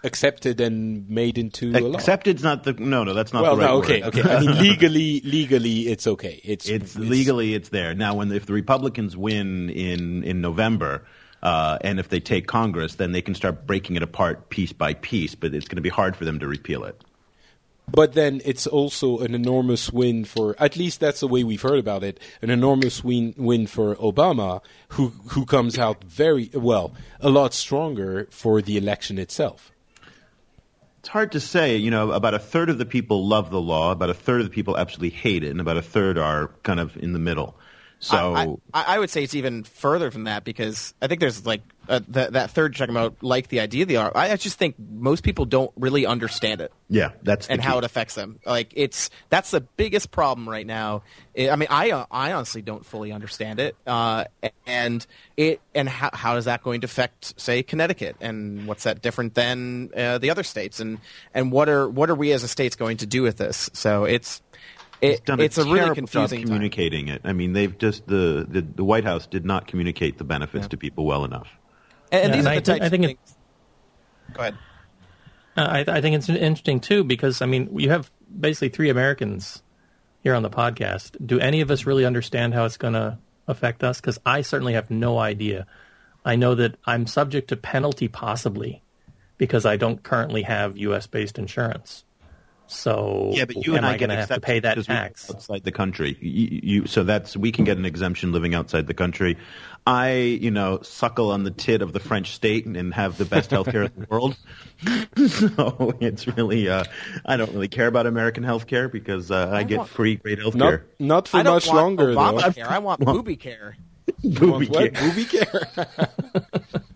accepted 0.07 0.61
and 0.61 1.09
made 1.11 1.37
into 1.37 1.77
a 1.77 1.81
law. 1.81 1.99
Accepted's 1.99 2.43
not 2.43 2.65
the 2.65 2.73
no 2.73 3.05
no 3.05 3.13
that's 3.13 3.33
not 3.33 3.43
well, 3.43 3.57
the 3.57 3.63
right 3.63 3.71
no, 3.71 3.79
okay, 3.79 4.03
word. 4.03 4.17
okay. 4.17 4.35
I 4.35 4.41
mean, 4.41 4.59
legally, 4.69 5.21
legally, 5.21 5.89
it's 5.89 6.07
okay. 6.07 6.41
It's 6.45 6.69
It's 6.69 6.97
legally 6.97 7.55
it's 7.55 7.69
there 7.69 7.95
now. 7.95 8.15
When 8.15 8.33
if 8.33 8.47
the 8.47 8.55
Republicans 8.55 9.17
win 9.17 9.71
in 9.71 10.23
in 10.23 10.41
November. 10.41 11.07
Uh, 11.43 11.79
and 11.83 12.01
if 12.01 12.09
they 12.09 12.19
take 12.19 12.49
Congress, 12.49 12.95
then 12.95 13.13
they 13.13 13.21
can 13.21 13.35
start 13.35 13.67
breaking 13.67 13.95
it 13.95 14.03
apart 14.03 14.49
piece 14.49 14.73
by 14.73 14.95
piece. 14.95 15.35
But 15.35 15.55
it's 15.55 15.69
going 15.69 15.77
to 15.77 15.83
be 15.83 15.91
hard 15.91 16.17
for 16.17 16.25
them 16.25 16.41
to 16.41 16.49
repeal 16.49 16.83
it. 16.85 17.05
But 17.89 18.15
then 18.15 18.41
it's 18.45 18.67
also 18.67 19.19
an 19.19 19.35
enormous 19.35 19.93
win 19.93 20.25
for, 20.25 20.57
at 20.59 20.77
least 20.77 20.99
that's 20.99 21.21
the 21.21 21.29
way 21.29 21.45
we've 21.45 21.63
heard 21.63 21.79
about 21.79 22.03
it, 22.03 22.19
an 22.43 22.51
enormous 22.51 23.05
win, 23.05 23.35
win 23.37 23.67
for 23.67 23.95
Obama, 23.97 24.61
who, 24.91 25.09
who 25.29 25.47
comes 25.47 25.79
out 25.79 26.03
very, 26.03 26.51
well, 26.53 26.95
a 27.21 27.31
lot 27.31 27.55
stronger 27.55 28.27
for 28.31 28.61
the 28.61 28.77
election 28.77 29.19
itself. 29.19 29.73
It's 31.07 31.13
hard 31.13 31.31
to 31.33 31.41
say. 31.41 31.77
You 31.77 31.93
know, 31.93 32.11
about 32.11 32.35
a 32.35 32.39
third 32.41 32.69
of 32.69 32.79
the 32.79 32.85
people 32.85 33.29
love 33.29 33.49
the 33.51 33.61
law, 33.61 33.93
about 33.93 34.11
a 34.11 34.15
third 34.15 34.41
of 34.41 34.49
the 34.49 34.53
people 34.53 34.77
absolutely 34.77 35.17
hate 35.17 35.45
it, 35.45 35.53
and 35.53 35.61
about 35.61 35.77
a 35.77 35.83
third 35.83 36.19
are 36.19 36.51
kind 36.65 36.81
of 36.81 36.97
in 36.97 37.13
the 37.13 37.21
middle. 37.21 37.57
So 37.99 38.35
I, 38.35 38.45
I, 38.75 38.97
I 38.97 38.99
would 38.99 39.11
say 39.11 39.23
it's 39.23 39.35
even 39.35 39.65
further 39.65 40.11
from 40.11 40.25
that 40.25 40.45
because 40.45 40.95
I 41.01 41.07
think 41.07 41.21
there's 41.21 41.47
like 41.47 41.63
uh, 41.89 42.01
that 42.09 42.35
that 42.35 42.51
third 42.51 42.77
talking 42.77 42.95
about, 42.95 43.17
like 43.23 43.49
the 43.49 43.61
idea 43.61 43.83
of 43.83 43.89
the 43.89 43.97
art. 43.97 44.13
I 44.15 44.33
I 44.33 44.37
just 44.37 44.59
think 44.59 44.77
most 44.79 45.23
people 45.23 45.47
don't 45.47 45.73
really 45.77 46.05
understand 46.05 46.61
it 46.61 46.73
yeah, 46.89 47.13
that's 47.23 47.49
and 47.49 47.61
how 47.61 47.79
it 47.79 47.85
affects 47.85 48.15
them. 48.15 48.39
Like 48.47 48.73
it's 48.77 49.11
that's 49.29 49.51
the 49.51 49.61
biggest 49.61 50.13
problem 50.13 50.49
right 50.49 50.67
now. 50.67 51.03
I 51.37 51.51
I 51.51 51.57
mean, 51.57 51.67
I 51.69 51.91
uh, 51.91 52.07
I 52.11 52.33
honestly 52.33 52.63
don't 52.63 52.87
fully 52.87 53.11
understand 53.11 53.59
it, 53.59 53.75
uh, 53.87 54.25
and 54.67 55.05
it 55.37 55.61
and 55.75 55.89
how 55.89 56.11
how 56.13 56.37
is 56.37 56.45
that 56.45 56.63
going 56.63 56.83
to 56.83 56.85
affect, 56.85 57.41
say, 57.41 57.65
Connecticut, 57.65 58.17
and 58.21 58.69
what's 58.69 58.85
that 58.85 59.03
different 59.03 59.35
than 59.35 59.91
uh, 59.97 60.19
the 60.19 60.31
other 60.31 60.45
states, 60.45 60.79
and 60.79 61.01
and 61.35 61.51
what 61.51 61.69
are 61.69 61.89
what 61.89 62.09
are 62.09 62.15
we 62.15 62.31
as 62.31 62.45
a 62.45 62.49
states 62.49 62.77
going 62.77 62.99
to 62.99 63.07
do 63.07 63.23
with 63.23 63.37
this? 63.37 63.69
So 63.73 64.05
it's. 64.05 64.43
It's 65.11 65.21
It, 65.21 65.25
done 65.27 65.41
it's 65.41 65.59
a, 65.59 65.63
a, 65.63 65.73
really 65.73 65.95
confusing 65.95 66.41
job 66.41 66.47
time. 66.49 66.55
communicating 66.55 67.09
it. 67.09 67.23
I 67.25 67.33
mean, 67.33 67.53
they've 67.53 67.77
just 67.77 68.07
the, 68.07 68.47
the 68.49 68.61
the 68.63 68.85
White 68.85 69.05
House 69.05 69.27
did 69.27 69.45
not 69.45 69.67
communicate 69.67 70.19
the 70.19 70.25
benefits 70.25 70.69
to 70.69 70.77
people 70.77 71.05
well 71.07 71.25
enough. 71.25 71.49
And, 72.13 72.25
and 72.25 72.31
Yeah, 72.33 72.37
these 72.37 72.47
and 72.47 72.49
are 72.49 72.51
I 72.51 72.55
the 72.57 72.61
thi- 72.61 72.73
types 72.73 72.85
I 72.85 72.89
think 72.89 73.05
of 73.05 73.11
it- 73.11 73.19
things. 73.19 73.37
Go 74.35 74.41
ahead. 74.43 74.59
Uh, 75.57 75.61
I, 75.89 75.97
I 75.97 76.01
think 76.01 76.17
it's 76.17 76.29
interesting 76.29 76.81
too 76.81 77.03
because 77.05 77.41
I 77.41 77.47
mean 77.47 77.79
you 77.79 77.91
have 77.91 78.11
basically 78.39 78.69
three 78.69 78.91
Americans 78.91 79.63
here 80.23 80.35
on 80.35 80.43
the 80.43 80.51
podcast. 80.51 81.17
Do 81.25 81.39
any 81.41 81.61
of 81.61 81.71
us 81.71 81.87
really 81.87 82.05
understand 82.05 82.53
how 82.55 82.65
it's 82.65 82.77
going 82.77 82.95
to 82.95 83.19
affect 83.49 83.83
us? 83.85 84.01
Because 84.01 84.19
I 84.27 84.43
certainly 84.43 84.75
have 84.75 84.91
no 84.91 85.19
idea. 85.19 85.67
I 86.25 86.35
know 86.37 86.55
that 86.57 86.75
I'm 86.85 87.07
subject 87.07 87.49
to 87.49 87.57
penalty 87.57 88.09
possibly 88.09 88.83
because 89.39 89.65
I 89.65 89.77
don't 89.77 90.03
currently 90.03 90.43
have 90.43 90.77
U.S. 90.77 91.07
based 91.07 91.39
insurance. 91.39 92.05
So 92.69 93.31
Yeah, 93.33 93.45
but 93.45 93.65
you 93.65 93.73
am 93.73 93.79
and 93.79 93.87
I, 93.87 93.93
I 93.95 93.97
going 93.97 94.11
to 94.11 94.17
have 94.17 94.29
to 94.29 94.41
pay 94.41 94.59
that 94.61 94.75
because 94.75 94.89
we 94.89 94.95
tax? 94.95 95.31
outside 95.31 95.63
the 95.65 95.73
country. 95.73 96.17
You, 96.21 96.61
you, 96.63 96.87
so 96.87 97.05
that's 97.05 97.37
we 97.37 97.53
can 97.53 97.65
get 97.65 97.77
an 97.79 97.85
exemption 97.85 98.33
living 98.33 98.55
outside 98.55 98.87
the 98.87 98.95
country. 98.95 99.37
I, 99.87 100.15
you 100.15 100.51
know, 100.51 100.81
suckle 100.83 101.31
on 101.31 101.45
the 101.45 101.53
tit 101.53 101.81
of 101.81 101.93
the 101.93 102.01
French 102.01 102.33
state 102.35 102.67
and, 102.67 102.77
and 102.77 102.93
have 102.93 103.19
the 103.19 103.25
best 103.25 103.51
healthcare 103.51 103.87
in 103.87 103.93
the 104.01 104.07
world. 104.11 104.37
so 105.29 105.95
it's 106.01 106.27
really, 106.27 106.69
uh, 106.69 106.83
I 107.25 107.37
don't 107.37 107.53
really 107.53 107.69
care 107.69 107.87
about 107.87 108.07
American 108.07 108.43
healthcare 108.43 108.91
because 108.91 109.31
uh, 109.31 109.49
I 109.53 109.63
get 109.63 109.79
want- 109.79 109.91
free, 109.91 110.17
great 110.17 110.39
Not, 110.39 110.55
healthcare. 110.55 110.83
not 110.99 111.29
for 111.29 111.37
I 111.37 111.43
don't 111.45 111.55
much 111.55 111.69
want 111.69 111.79
longer, 111.79 112.07
Obama 112.15 112.43
though. 112.43 112.51
care. 112.53 112.69
I 112.71 112.79
want 112.79 113.01
booby 113.05 113.37
care. 113.37 113.77
You 114.23 114.51
want 114.51 114.71
what? 114.71 114.93
Booby 114.95 115.25
care? 115.25 115.69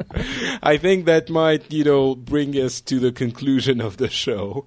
I 0.62 0.76
think 0.76 1.04
that 1.06 1.30
might, 1.30 1.72
you 1.72 1.84
know, 1.84 2.14
bring 2.14 2.54
us 2.54 2.80
to 2.82 2.98
the 2.98 3.12
conclusion 3.12 3.80
of 3.80 3.96
the 3.96 4.08
show. 4.08 4.66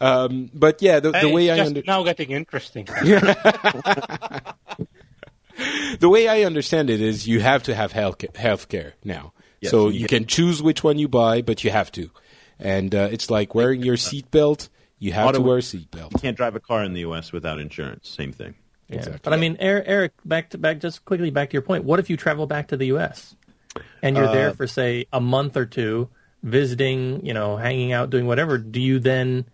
Um, 0.00 0.50
but 0.52 0.82
yeah, 0.82 1.00
the, 1.00 1.12
the 1.12 1.18
Hey, 1.18 1.32
way 1.32 1.48
it's 1.48 1.52
I 1.52 1.56
just 1.56 1.68
under- 1.68 1.82
now 1.86 2.02
getting 2.02 2.30
interesting. 2.30 2.84
the 5.98 6.08
way 6.08 6.28
I 6.28 6.42
understand 6.42 6.90
it 6.90 7.00
is 7.00 7.26
you 7.26 7.40
have 7.40 7.62
to 7.64 7.74
have 7.74 7.92
health 7.92 8.68
care 8.68 8.94
now. 9.04 9.32
Yes, 9.60 9.70
so 9.70 9.88
you 9.88 10.00
you 10.00 10.06
can 10.08 10.26
choose 10.26 10.62
which 10.62 10.82
one 10.82 10.98
you 10.98 11.08
buy, 11.08 11.40
but 11.42 11.62
you 11.64 11.70
have 11.70 11.92
to. 11.92 12.10
And 12.58 12.94
uh, 12.94 13.08
it's 13.10 13.30
like 13.30 13.54
wearing 13.54 13.82
your 13.82 13.96
seatbelt. 13.96 14.68
You 14.98 15.12
have 15.12 15.28
Auto- 15.28 15.38
to 15.38 15.44
wear 15.44 15.58
a 15.58 15.62
seatbelt. 15.62 16.12
You 16.12 16.18
can't 16.20 16.36
drive 16.36 16.54
a 16.56 16.60
car 16.60 16.84
in 16.84 16.92
the 16.94 17.00
U.S. 17.00 17.32
without 17.32 17.58
insurance. 17.58 18.08
Same 18.08 18.32
thing. 18.32 18.54
Yeah. 18.88 18.96
Exactly. 18.98 19.20
But 19.22 19.32
I 19.32 19.36
mean, 19.36 19.56
Eric, 19.58 19.84
Eric, 19.86 20.12
back 20.24 20.50
to 20.50 20.58
back, 20.58 20.78
just 20.80 21.04
quickly 21.04 21.30
back 21.30 21.50
to 21.50 21.54
your 21.54 21.62
point. 21.62 21.84
What 21.84 21.98
if 21.98 22.10
you 22.10 22.16
travel 22.16 22.46
back 22.46 22.68
to 22.68 22.76
the 22.76 22.86
U.S. 22.86 23.34
and 24.02 24.16
you're 24.16 24.26
Uh, 24.28 24.32
there 24.32 24.52
for 24.54 24.66
say 24.66 25.06
a 25.12 25.20
month 25.20 25.56
or 25.56 25.66
two, 25.66 26.08
visiting, 26.42 27.24
you 27.24 27.34
know, 27.34 27.56
hanging 27.56 27.92
out, 27.92 28.10
doing 28.10 28.26
whatever? 28.26 28.58
Do 28.58 28.80
you 28.80 28.98
then 28.98 29.44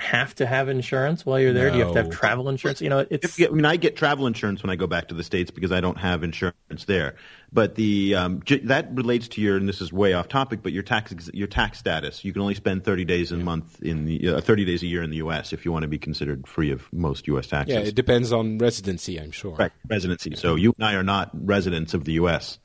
have 0.00 0.32
to 0.32 0.46
have 0.46 0.68
insurance 0.68 1.26
while 1.26 1.40
you're 1.40 1.52
there? 1.52 1.70
Do 1.70 1.76
you 1.78 1.82
have 1.84 1.92
to 1.94 2.02
have 2.04 2.10
travel 2.10 2.48
insurance? 2.48 2.80
You 2.80 2.88
know, 2.88 3.04
it's 3.10 3.36
If- 3.38 3.50
I 3.50 3.52
mean, 3.52 3.64
I 3.64 3.76
get 3.76 3.96
travel 3.96 4.28
insurance 4.28 4.62
when 4.62 4.70
I 4.70 4.76
go 4.76 4.86
back 4.86 5.08
to 5.08 5.14
the 5.14 5.24
states 5.24 5.50
because 5.50 5.72
I 5.72 5.80
don't 5.80 5.98
have 5.98 6.22
insurance 6.22 6.84
there. 6.86 7.16
But 7.52 7.74
the 7.74 8.14
um, 8.14 8.40
j- 8.44 8.60
that 8.60 8.90
relates 8.94 9.26
to 9.28 9.40
your, 9.40 9.56
and 9.56 9.68
this 9.68 9.80
is 9.80 9.92
way 9.92 10.12
off 10.12 10.28
topic, 10.28 10.60
but 10.62 10.72
your 10.72 10.84
tax 10.84 11.10
ex- 11.10 11.30
your 11.34 11.48
tax 11.48 11.78
status. 11.80 12.24
You 12.24 12.32
can 12.32 12.42
only 12.42 12.54
spend 12.54 12.84
30 12.84 13.04
days 13.06 13.32
a 13.32 13.36
month 13.38 13.82
in 13.82 14.04
the 14.04 14.36
uh, 14.36 14.40
30 14.40 14.64
days 14.64 14.82
a 14.84 14.86
year 14.86 15.02
in 15.02 15.10
the 15.10 15.16
U.S. 15.16 15.52
if 15.52 15.64
you 15.64 15.72
want 15.72 15.82
to 15.82 15.88
be 15.88 15.98
considered 15.98 16.46
free 16.46 16.70
of 16.70 16.86
most 16.92 17.26
U.S. 17.26 17.48
taxes. 17.48 17.74
Yeah, 17.74 17.80
it 17.80 17.96
depends 17.96 18.32
on 18.32 18.58
residency, 18.58 19.18
I'm 19.20 19.32
sure. 19.32 19.56
Right, 19.56 19.72
residency. 19.88 20.36
So 20.36 20.54
you 20.54 20.74
and 20.78 20.86
I 20.86 20.94
are 20.94 21.02
not 21.02 21.30
residents 21.34 21.92
of 21.92 22.04
the 22.04 22.12
U.S. 22.12 22.60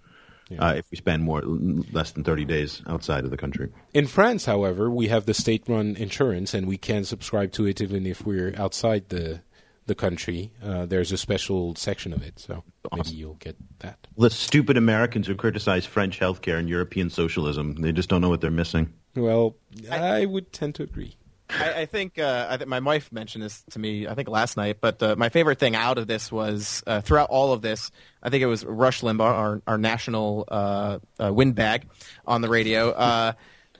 Uh, 0.60 0.76
if 0.78 0.86
we 0.92 0.98
spend 0.98 1.24
more 1.24 1.42
less 1.42 2.12
than 2.12 2.24
30 2.24 2.46
days 2.46 2.82
outside 2.88 3.24
of 3.24 3.32
the 3.32 3.38
country. 3.38 3.72
In 3.94 4.08
France, 4.08 4.46
however, 4.46 4.90
we 4.90 5.08
have 5.08 5.26
the 5.26 5.34
state-run 5.34 5.96
insurance, 5.96 6.54
and 6.54 6.68
we 6.68 6.78
can 6.78 7.06
subscribe 7.06 7.52
to 7.54 7.66
it 7.66 7.82
even 7.82 8.06
if 8.06 8.26
we're 8.26 8.54
outside 8.58 9.10
the 9.10 9.42
the 9.86 9.96
country. 9.96 10.52
Uh, 10.64 10.86
there's 10.86 11.12
a 11.12 11.18
special 11.18 11.76
section 11.76 12.14
of 12.14 12.24
it, 12.24 12.40
so 12.40 12.64
maybe 12.94 13.10
you'll 13.10 13.36
get 13.36 13.56
that. 13.80 14.08
The 14.18 14.30
stupid 14.30 14.78
Americans 14.78 15.28
who 15.28 15.36
criticize 15.36 15.86
French 15.86 16.20
healthcare 16.20 16.58
and 16.58 16.70
European 16.70 17.10
socialism, 17.10 17.76
they 17.76 17.92
just 17.92 18.10
don't 18.10 18.22
know 18.22 18.30
what 18.30 18.42
they're 18.42 18.52
missing. 18.52 18.94
Well, 19.16 19.58
I, 19.92 20.26
would 20.26 20.54
tend 20.54 20.76
to 20.76 20.84
agree. 20.84 21.18
I, 21.60 21.82
I 21.82 21.86
think 21.86 22.20
uh, 22.20 22.48
I 22.50 22.58
think 22.58 22.70
my 22.70 22.80
wife 22.80 23.12
mentioned 23.12 23.44
this 23.44 23.64
to 23.72 23.80
me. 23.80 24.08
I 24.08 24.16
think 24.16 24.28
last 24.28 24.58
night. 24.58 24.78
But 24.82 25.02
uh, 25.02 25.16
my 25.18 25.30
favorite 25.30 25.60
thing 25.60 25.76
out 25.76 25.98
of 25.98 26.08
this 26.08 26.32
was 26.32 26.84
uh, 26.88 27.02
throughout 27.02 27.30
all 27.30 27.54
of 27.54 27.62
this. 27.62 27.92
I 28.22 28.30
think 28.30 28.42
it 28.42 28.48
was 28.48 28.66
Rush 28.66 29.02
Limbaugh, 29.02 29.22
our 29.22 29.62
our 29.68 29.78
national 29.78 30.46
uh, 30.48 31.00
uh, 31.20 31.34
windbag 31.34 31.88
on 32.26 32.42
the 32.42 32.50
radio. 32.50 32.90
Uh, 32.92 33.34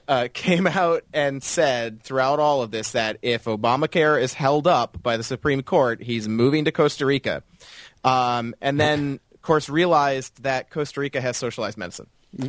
uh, 0.06 0.28
came 0.32 0.66
out 0.66 1.02
and 1.12 1.42
said 1.42 2.02
throughout 2.02 2.38
all 2.38 2.62
of 2.62 2.70
this 2.70 2.92
that 2.92 3.18
if 3.22 3.44
Obamacare 3.44 4.20
is 4.20 4.34
held 4.34 4.66
up 4.66 5.02
by 5.02 5.16
the 5.16 5.22
Supreme 5.22 5.62
Court, 5.62 6.02
he's 6.02 6.28
moving 6.28 6.66
to 6.66 6.72
Costa 6.72 7.06
Rica. 7.06 7.42
Um, 8.04 8.54
and 8.60 8.78
then, 8.78 9.18
of 9.32 9.40
course, 9.40 9.70
realized 9.70 10.42
that 10.42 10.68
Costa 10.70 11.00
Rica 11.00 11.20
has 11.22 11.36
socialized 11.38 11.78
medicine. 11.78 12.06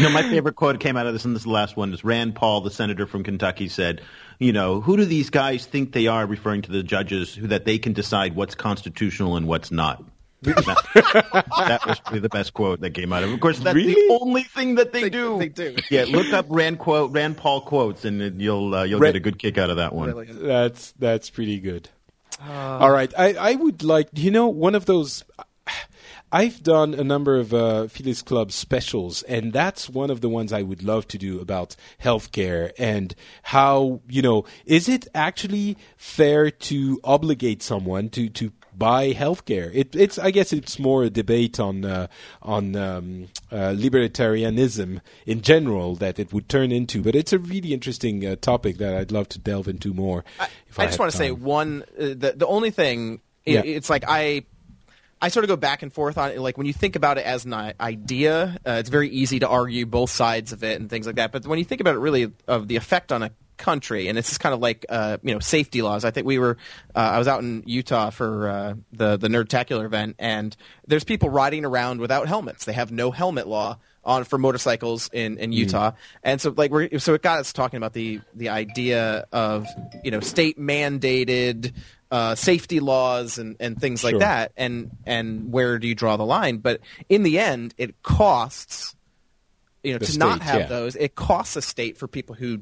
No, 0.00 0.08
my 0.10 0.22
favorite 0.22 0.56
quote 0.56 0.80
came 0.80 0.96
out 0.96 1.06
of 1.06 1.12
this, 1.12 1.24
and 1.24 1.34
this 1.34 1.40
is 1.42 1.44
the 1.46 1.50
last 1.52 1.76
one. 1.76 1.92
Is 1.92 2.02
Rand 2.04 2.34
Paul, 2.34 2.60
the 2.62 2.70
senator 2.70 3.06
from 3.06 3.22
Kentucky, 3.24 3.68
said, 3.68 4.00
"You 4.38 4.52
know, 4.52 4.80
who 4.80 4.96
do 4.96 5.04
these 5.04 5.30
guys 5.30 5.66
think 5.66 5.92
they 5.92 6.06
are?" 6.08 6.26
Referring 6.26 6.62
to 6.62 6.72
the 6.72 6.82
judges, 6.82 7.34
who 7.34 7.46
that 7.48 7.64
they 7.64 7.78
can 7.78 7.92
decide 7.92 8.34
what's 8.34 8.54
constitutional 8.54 9.36
and 9.36 9.46
what's 9.46 9.70
not. 9.70 10.02
that, 10.42 11.34
that 11.56 11.86
was 11.86 12.00
probably 12.00 12.20
the 12.20 12.28
best 12.28 12.52
quote 12.52 12.80
that 12.80 12.90
came 12.90 13.12
out 13.14 13.22
of. 13.22 13.30
it. 13.30 13.34
Of 13.34 13.40
course, 13.40 13.58
that's 13.60 13.74
Really? 13.74 13.94
the 13.94 14.18
only 14.20 14.42
thing 14.42 14.74
that 14.74 14.92
they, 14.92 15.08
do. 15.08 15.38
they 15.38 15.48
do. 15.48 15.74
Yeah, 15.90 16.04
look 16.06 16.32
up 16.34 16.44
Rand 16.50 16.78
quote, 16.78 17.12
Rand 17.12 17.38
Paul 17.38 17.62
quotes, 17.62 18.04
and 18.04 18.42
you'll 18.42 18.74
uh, 18.74 18.82
you'll 18.84 19.00
Rand- 19.00 19.14
get 19.14 19.18
a 19.18 19.22
good 19.22 19.38
kick 19.38 19.56
out 19.58 19.70
of 19.70 19.76
that 19.76 19.94
one. 19.94 20.26
That's 20.42 20.92
that's 20.98 21.30
pretty 21.30 21.60
good. 21.60 21.88
All 22.46 22.90
right, 22.90 23.12
I 23.16 23.34
I 23.34 23.54
would 23.54 23.82
like 23.82 24.08
you 24.12 24.30
know 24.30 24.48
one 24.48 24.74
of 24.74 24.84
those. 24.86 25.24
I've 26.34 26.64
done 26.64 26.94
a 26.94 27.04
number 27.04 27.36
of 27.36 27.54
uh, 27.54 27.86
Phileas 27.86 28.20
Club 28.20 28.50
specials, 28.50 29.22
and 29.22 29.52
that's 29.52 29.88
one 29.88 30.10
of 30.10 30.20
the 30.20 30.28
ones 30.28 30.52
I 30.52 30.62
would 30.62 30.82
love 30.82 31.06
to 31.08 31.18
do 31.18 31.38
about 31.38 31.76
healthcare 32.02 32.72
and 32.76 33.14
how 33.44 34.00
you 34.08 34.20
know 34.20 34.44
is 34.66 34.88
it 34.88 35.06
actually 35.14 35.76
fair 35.96 36.50
to 36.50 37.00
obligate 37.04 37.62
someone 37.62 38.08
to 38.10 38.28
to 38.30 38.50
buy 38.76 39.12
healthcare? 39.12 39.70
It, 39.72 39.94
it's 39.94 40.18
I 40.18 40.32
guess 40.32 40.52
it's 40.52 40.76
more 40.80 41.04
a 41.04 41.10
debate 41.10 41.60
on 41.60 41.84
uh, 41.84 42.08
on 42.42 42.74
um, 42.74 43.28
uh, 43.52 43.72
libertarianism 43.76 45.02
in 45.26 45.40
general 45.40 45.94
that 45.96 46.18
it 46.18 46.32
would 46.32 46.48
turn 46.48 46.72
into, 46.72 47.00
but 47.00 47.14
it's 47.14 47.32
a 47.32 47.38
really 47.38 47.72
interesting 47.72 48.26
uh, 48.26 48.34
topic 48.34 48.78
that 48.78 48.92
I'd 48.92 49.12
love 49.12 49.28
to 49.28 49.38
delve 49.38 49.68
into 49.68 49.94
more. 49.94 50.24
if 50.68 50.80
I 50.80 50.86
just 50.86 50.98
want 50.98 51.12
to 51.12 51.16
say 51.16 51.30
one. 51.30 51.84
Uh, 51.96 52.06
the 52.06 52.34
the 52.36 52.46
only 52.48 52.72
thing 52.72 53.20
i 53.46 53.50
Yeah. 53.50 53.62
it's 53.64 53.90
like 53.90 54.04
I. 54.08 54.46
I 55.24 55.28
sort 55.28 55.44
of 55.44 55.48
go 55.48 55.56
back 55.56 55.82
and 55.82 55.90
forth 55.90 56.18
on 56.18 56.32
it. 56.32 56.38
Like 56.38 56.58
when 56.58 56.66
you 56.66 56.74
think 56.74 56.96
about 56.96 57.16
it 57.16 57.24
as 57.24 57.46
an 57.46 57.54
idea, 57.80 58.58
uh, 58.66 58.72
it's 58.72 58.90
very 58.90 59.08
easy 59.08 59.38
to 59.38 59.48
argue 59.48 59.86
both 59.86 60.10
sides 60.10 60.52
of 60.52 60.62
it 60.62 60.78
and 60.78 60.90
things 60.90 61.06
like 61.06 61.16
that. 61.16 61.32
But 61.32 61.46
when 61.46 61.58
you 61.58 61.64
think 61.64 61.80
about 61.80 61.94
it, 61.94 62.00
really 62.00 62.30
of 62.46 62.68
the 62.68 62.76
effect 62.76 63.10
on 63.10 63.22
a 63.22 63.30
country, 63.56 64.08
and 64.08 64.18
it's 64.18 64.28
just 64.28 64.40
kind 64.40 64.52
of 64.54 64.60
like 64.60 64.84
uh, 64.90 65.16
you 65.22 65.32
know 65.32 65.40
safety 65.40 65.80
laws. 65.80 66.04
I 66.04 66.10
think 66.10 66.26
we 66.26 66.38
were. 66.38 66.58
Uh, 66.94 66.98
I 66.98 67.18
was 67.18 67.26
out 67.26 67.40
in 67.40 67.62
Utah 67.64 68.10
for 68.10 68.48
uh, 68.48 68.74
the 68.92 69.16
the 69.16 69.28
Nerdtacular 69.28 69.86
event, 69.86 70.16
and 70.18 70.54
there's 70.86 71.04
people 71.04 71.30
riding 71.30 71.64
around 71.64 72.00
without 72.00 72.28
helmets. 72.28 72.66
They 72.66 72.74
have 72.74 72.92
no 72.92 73.10
helmet 73.10 73.48
law 73.48 73.78
on 74.04 74.24
for 74.24 74.36
motorcycles 74.36 75.08
in, 75.10 75.38
in 75.38 75.52
Utah, 75.52 75.92
and 76.22 76.38
so 76.38 76.52
like 76.54 76.70
we're 76.70 76.98
so 76.98 77.14
it 77.14 77.22
got 77.22 77.38
us 77.38 77.54
talking 77.54 77.78
about 77.78 77.94
the 77.94 78.20
the 78.34 78.50
idea 78.50 79.24
of 79.32 79.66
you 80.04 80.10
know 80.10 80.20
state 80.20 80.60
mandated 80.60 81.72
uh, 82.14 82.34
safety 82.36 82.78
laws 82.78 83.38
and, 83.38 83.56
and 83.58 83.76
things 83.80 84.02
Sure. 84.02 84.12
like 84.12 84.20
that, 84.20 84.52
and 84.56 84.92
and 85.04 85.50
where 85.52 85.80
do 85.80 85.88
you 85.88 85.96
draw 85.96 86.16
the 86.16 86.24
line? 86.24 86.58
But 86.58 86.80
in 87.08 87.24
the 87.24 87.40
end, 87.40 87.74
it 87.76 88.00
costs 88.04 88.94
you 89.82 89.92
know 89.94 89.98
The 89.98 90.06
to 90.06 90.18
not 90.18 90.40
have 90.42 90.60
yeah. 90.60 90.66
those. 90.68 90.94
It 90.94 91.16
costs 91.16 91.56
a 91.56 91.62
state 91.62 91.98
for 91.98 92.06
people 92.06 92.36
who 92.36 92.60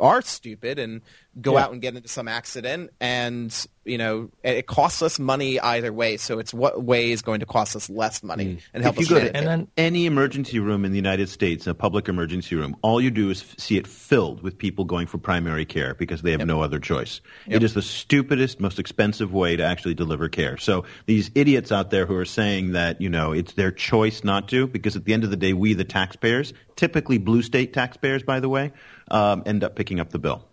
are 0.00 0.22
stupid 0.22 0.78
and 0.78 1.02
go 1.40 1.54
Yeah. 1.54 1.64
out 1.64 1.72
and 1.72 1.82
get 1.82 1.96
into 1.96 2.08
some 2.08 2.28
accident 2.28 2.90
and 3.00 3.66
you 3.84 3.98
know 3.98 4.30
it 4.42 4.58
it 4.58 4.66
costs 4.66 5.02
us 5.02 5.18
money 5.18 5.58
either 5.60 5.92
way 5.92 6.16
so 6.16 6.38
it's 6.38 6.54
what 6.54 6.82
way 6.84 7.10
is 7.10 7.22
going 7.22 7.40
to 7.40 7.46
cost 7.46 7.74
us 7.74 7.90
less 7.90 8.22
money 8.22 8.58
and 8.72 8.82
help 8.82 8.94
If 8.98 9.00
you 9.10 9.16
us 9.16 9.20
go 9.22 9.26
to 9.26 9.26
it. 9.30 9.36
And 9.36 9.46
then- 9.46 9.68
any 9.76 10.06
emergency 10.06 10.58
room 10.60 10.84
in 10.84 10.92
the 10.92 10.96
United 10.96 11.28
States, 11.28 11.66
a 11.66 11.74
public 11.74 12.08
emergency 12.08 12.54
room, 12.54 12.76
all 12.82 13.00
you 13.00 13.10
do 13.10 13.30
is 13.30 13.42
f- 13.42 13.54
see 13.58 13.76
it 13.76 13.86
filled 13.86 14.42
with 14.42 14.56
people 14.56 14.84
going 14.84 15.06
for 15.06 15.18
primary 15.18 15.64
care 15.64 15.94
because 15.94 16.22
they 16.22 16.30
have 16.30 16.46
no 16.46 16.62
other 16.62 16.78
choice. 16.78 17.20
It 17.48 17.62
is 17.62 17.74
the 17.74 17.82
stupidest, 17.82 18.60
most 18.60 18.78
expensive 18.78 19.32
way 19.32 19.56
to 19.56 19.62
actually 19.64 19.94
deliver 19.94 20.28
care. 20.28 20.56
So 20.56 20.84
these 21.06 21.30
idiots 21.34 21.72
out 21.72 21.90
there 21.90 22.06
who 22.06 22.14
are 22.16 22.24
saying 22.24 22.72
that, 22.72 23.00
you 23.00 23.08
know, 23.10 23.32
it's 23.32 23.54
their 23.54 23.72
choice 23.72 24.22
not 24.24 24.48
to, 24.48 24.66
because 24.68 24.94
at 24.96 25.04
the 25.04 25.12
end 25.12 25.24
of 25.24 25.30
the 25.30 25.36
day, 25.36 25.52
we, 25.52 25.74
the 25.74 25.84
taxpayers, 25.84 26.52
typically 26.76 27.18
blue 27.18 27.42
state 27.42 27.72
taxpayers, 27.72 28.22
by 28.22 28.40
the 28.40 28.48
way, 28.48 28.72
um, 29.10 29.42
end 29.46 29.62
up 29.64 29.74
picking 29.74 30.00
up 30.00 30.10
the 30.10 30.18
bill. 30.18 30.46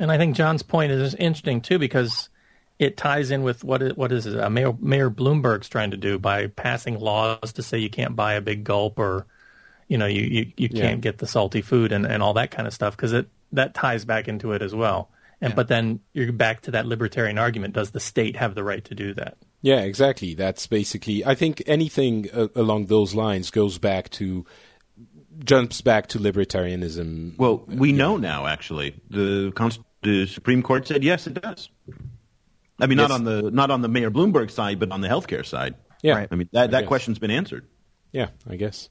And 0.00 0.10
I 0.10 0.18
think 0.18 0.36
John's 0.36 0.62
point 0.62 0.92
is 0.92 1.14
interesting 1.14 1.60
too 1.60 1.78
because 1.78 2.28
it 2.78 2.96
ties 2.96 3.30
in 3.30 3.42
with 3.42 3.64
what 3.64 3.82
is, 3.82 3.96
what 3.96 4.12
is 4.12 4.26
it, 4.26 4.38
uh, 4.38 4.50
Mayor, 4.50 4.74
Mayor 4.80 5.10
Bloomberg's 5.10 5.68
trying 5.68 5.92
to 5.92 5.96
do 5.96 6.18
by 6.18 6.48
passing 6.48 6.98
laws 6.98 7.52
to 7.54 7.62
say 7.62 7.78
you 7.78 7.90
can't 7.90 8.16
buy 8.16 8.34
a 8.34 8.40
big 8.40 8.64
gulp 8.64 8.98
or 8.98 9.26
you 9.88 9.98
know 9.98 10.06
you 10.06 10.22
you, 10.22 10.52
you 10.56 10.68
can't 10.68 11.00
get 11.00 11.18
the 11.18 11.26
salty 11.26 11.60
food 11.60 11.92
and, 11.92 12.06
and 12.06 12.22
all 12.22 12.34
that 12.34 12.50
kind 12.50 12.66
of 12.66 12.74
stuff 12.74 12.96
because 12.96 13.12
it 13.12 13.28
that 13.52 13.74
ties 13.74 14.04
back 14.04 14.28
into 14.28 14.52
it 14.52 14.62
as 14.62 14.74
well. 14.74 15.10
And 15.40 15.56
but 15.56 15.66
then 15.66 16.00
you're 16.12 16.32
back 16.32 16.62
to 16.62 16.70
that 16.70 16.86
libertarian 16.86 17.36
argument: 17.36 17.74
Does 17.74 17.90
the 17.90 18.00
state 18.00 18.36
have 18.36 18.54
the 18.54 18.62
right 18.62 18.84
to 18.84 18.94
do 18.94 19.12
that? 19.14 19.36
Yeah, 19.60 19.80
exactly. 19.80 20.34
That's 20.34 20.66
basically. 20.66 21.24
I 21.24 21.34
think 21.34 21.62
anything 21.66 22.28
uh, 22.32 22.48
along 22.54 22.86
those 22.86 23.14
lines 23.14 23.50
goes 23.50 23.78
back 23.78 24.08
to 24.10 24.46
jumps 25.44 25.80
back 25.80 26.08
to 26.08 26.18
libertarianism. 26.18 27.36
Well, 27.38 27.64
we 27.66 27.92
know 27.92 28.16
now, 28.16 28.46
actually. 28.46 29.00
The, 29.10 29.52
Const- 29.54 29.80
the 30.02 30.26
Supreme 30.26 30.62
Court 30.62 30.86
said 30.86 31.04
yes, 31.04 31.26
it 31.26 31.40
does. 31.40 31.70
I 32.80 32.86
mean, 32.86 32.98
not 32.98 33.10
on 33.12 33.24
the 33.24 33.50
not 33.50 33.70
on 33.70 33.80
the 33.80 33.88
Mayor 33.88 34.10
Bloomberg 34.10 34.50
side, 34.50 34.80
but 34.80 34.90
on 34.90 35.00
the 35.00 35.08
healthcare 35.08 35.46
side. 35.46 35.76
Yeah. 36.02 36.26
I 36.30 36.34
mean 36.34 36.48
that 36.52 36.62
I 36.64 36.66
that 36.68 36.80
guess. 36.80 36.88
question's 36.88 37.18
been 37.20 37.30
answered. 37.30 37.66
Yeah, 38.10 38.28
I 38.48 38.56
guess. 38.56 38.88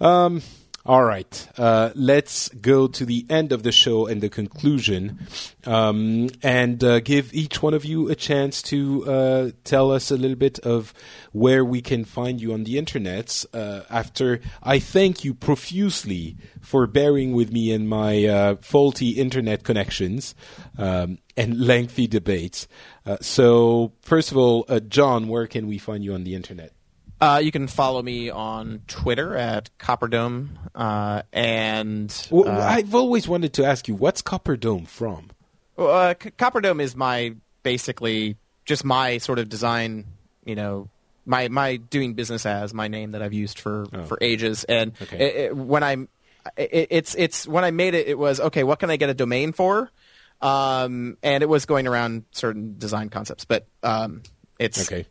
Um, 0.00 0.40
all 0.86 1.02
right. 1.02 1.48
Uh, 1.58 1.90
let's 1.96 2.48
go 2.48 2.86
to 2.86 3.04
the 3.04 3.26
end 3.28 3.50
of 3.50 3.64
the 3.64 3.72
show 3.72 4.06
and 4.06 4.20
the 4.20 4.28
conclusion, 4.28 5.18
um, 5.64 6.28
and 6.44 6.82
uh, 6.84 7.00
give 7.00 7.34
each 7.34 7.60
one 7.60 7.74
of 7.74 7.84
you 7.84 8.08
a 8.08 8.14
chance 8.14 8.62
to 8.62 9.04
uh, 9.10 9.50
tell 9.64 9.90
us 9.90 10.12
a 10.12 10.16
little 10.16 10.36
bit 10.36 10.60
of 10.60 10.94
where 11.32 11.64
we 11.64 11.82
can 11.82 12.04
find 12.04 12.40
you 12.40 12.52
on 12.52 12.62
the 12.62 12.78
internet. 12.78 13.44
Uh, 13.52 13.80
after 13.90 14.40
I 14.62 14.78
thank 14.78 15.24
you 15.24 15.34
profusely 15.34 16.36
for 16.60 16.86
bearing 16.86 17.32
with 17.32 17.50
me 17.50 17.72
in 17.72 17.88
my 17.88 18.24
uh, 18.24 18.56
faulty 18.60 19.10
internet 19.10 19.64
connections 19.64 20.36
um, 20.78 21.18
and 21.36 21.60
lengthy 21.60 22.06
debates. 22.06 22.68
Uh, 23.04 23.16
so, 23.20 23.92
first 24.02 24.30
of 24.30 24.36
all, 24.36 24.64
John, 24.88 25.26
where 25.26 25.48
can 25.48 25.66
we 25.66 25.78
find 25.78 26.04
you 26.04 26.14
on 26.14 26.22
the 26.22 26.36
internet? 26.36 26.75
Uh, 27.20 27.40
you 27.42 27.50
can 27.50 27.66
follow 27.66 28.02
me 28.02 28.28
on 28.30 28.82
Twitter 28.86 29.34
at 29.36 29.70
Copperdome, 29.78 30.48
uh, 30.74 31.22
and 31.32 32.28
Well, 32.30 32.48
uh, 32.48 32.64
I've 32.64 32.94
always 32.94 33.26
wanted 33.26 33.54
to 33.54 33.64
ask 33.64 33.88
you, 33.88 33.94
what's 33.94 34.20
Copperdome 34.20 34.86
from? 34.86 35.30
Uh, 35.78 36.14
C- 36.22 36.30
Copperdome 36.30 36.80
is 36.80 36.94
my 36.94 37.34
basically 37.62 38.36
just 38.66 38.84
my 38.84 39.18
sort 39.18 39.38
of 39.38 39.48
design, 39.48 40.04
you 40.44 40.54
know, 40.54 40.88
my 41.24 41.48
my 41.48 41.76
doing 41.76 42.14
business 42.14 42.44
as 42.46 42.74
my 42.74 42.88
name 42.88 43.12
that 43.12 43.22
I've 43.22 43.32
used 43.32 43.58
for 43.60 43.86
for 44.06 44.18
ages. 44.20 44.64
And 44.64 44.92
Okay. 45.00 45.18
it, 45.18 45.36
it, 45.36 45.56
when 45.56 45.82
I'm, 45.82 46.08
it, 46.56 46.88
it's 46.90 47.14
it's 47.14 47.48
when 47.48 47.64
I 47.64 47.70
made 47.70 47.94
it, 47.94 48.08
it 48.08 48.18
was 48.18 48.40
okay. 48.40 48.62
What 48.62 48.78
can 48.78 48.90
I 48.90 48.96
get 48.96 49.08
a 49.08 49.14
domain 49.14 49.52
for? 49.52 49.90
um, 50.42 51.16
and 51.22 51.42
it 51.42 51.48
was 51.48 51.64
going 51.64 51.86
around 51.86 52.24
certain 52.30 52.74
design 52.76 53.08
concepts, 53.08 53.46
but 53.46 53.66
um, 53.82 54.22
it's 54.58 54.90
Okay. 54.90 55.06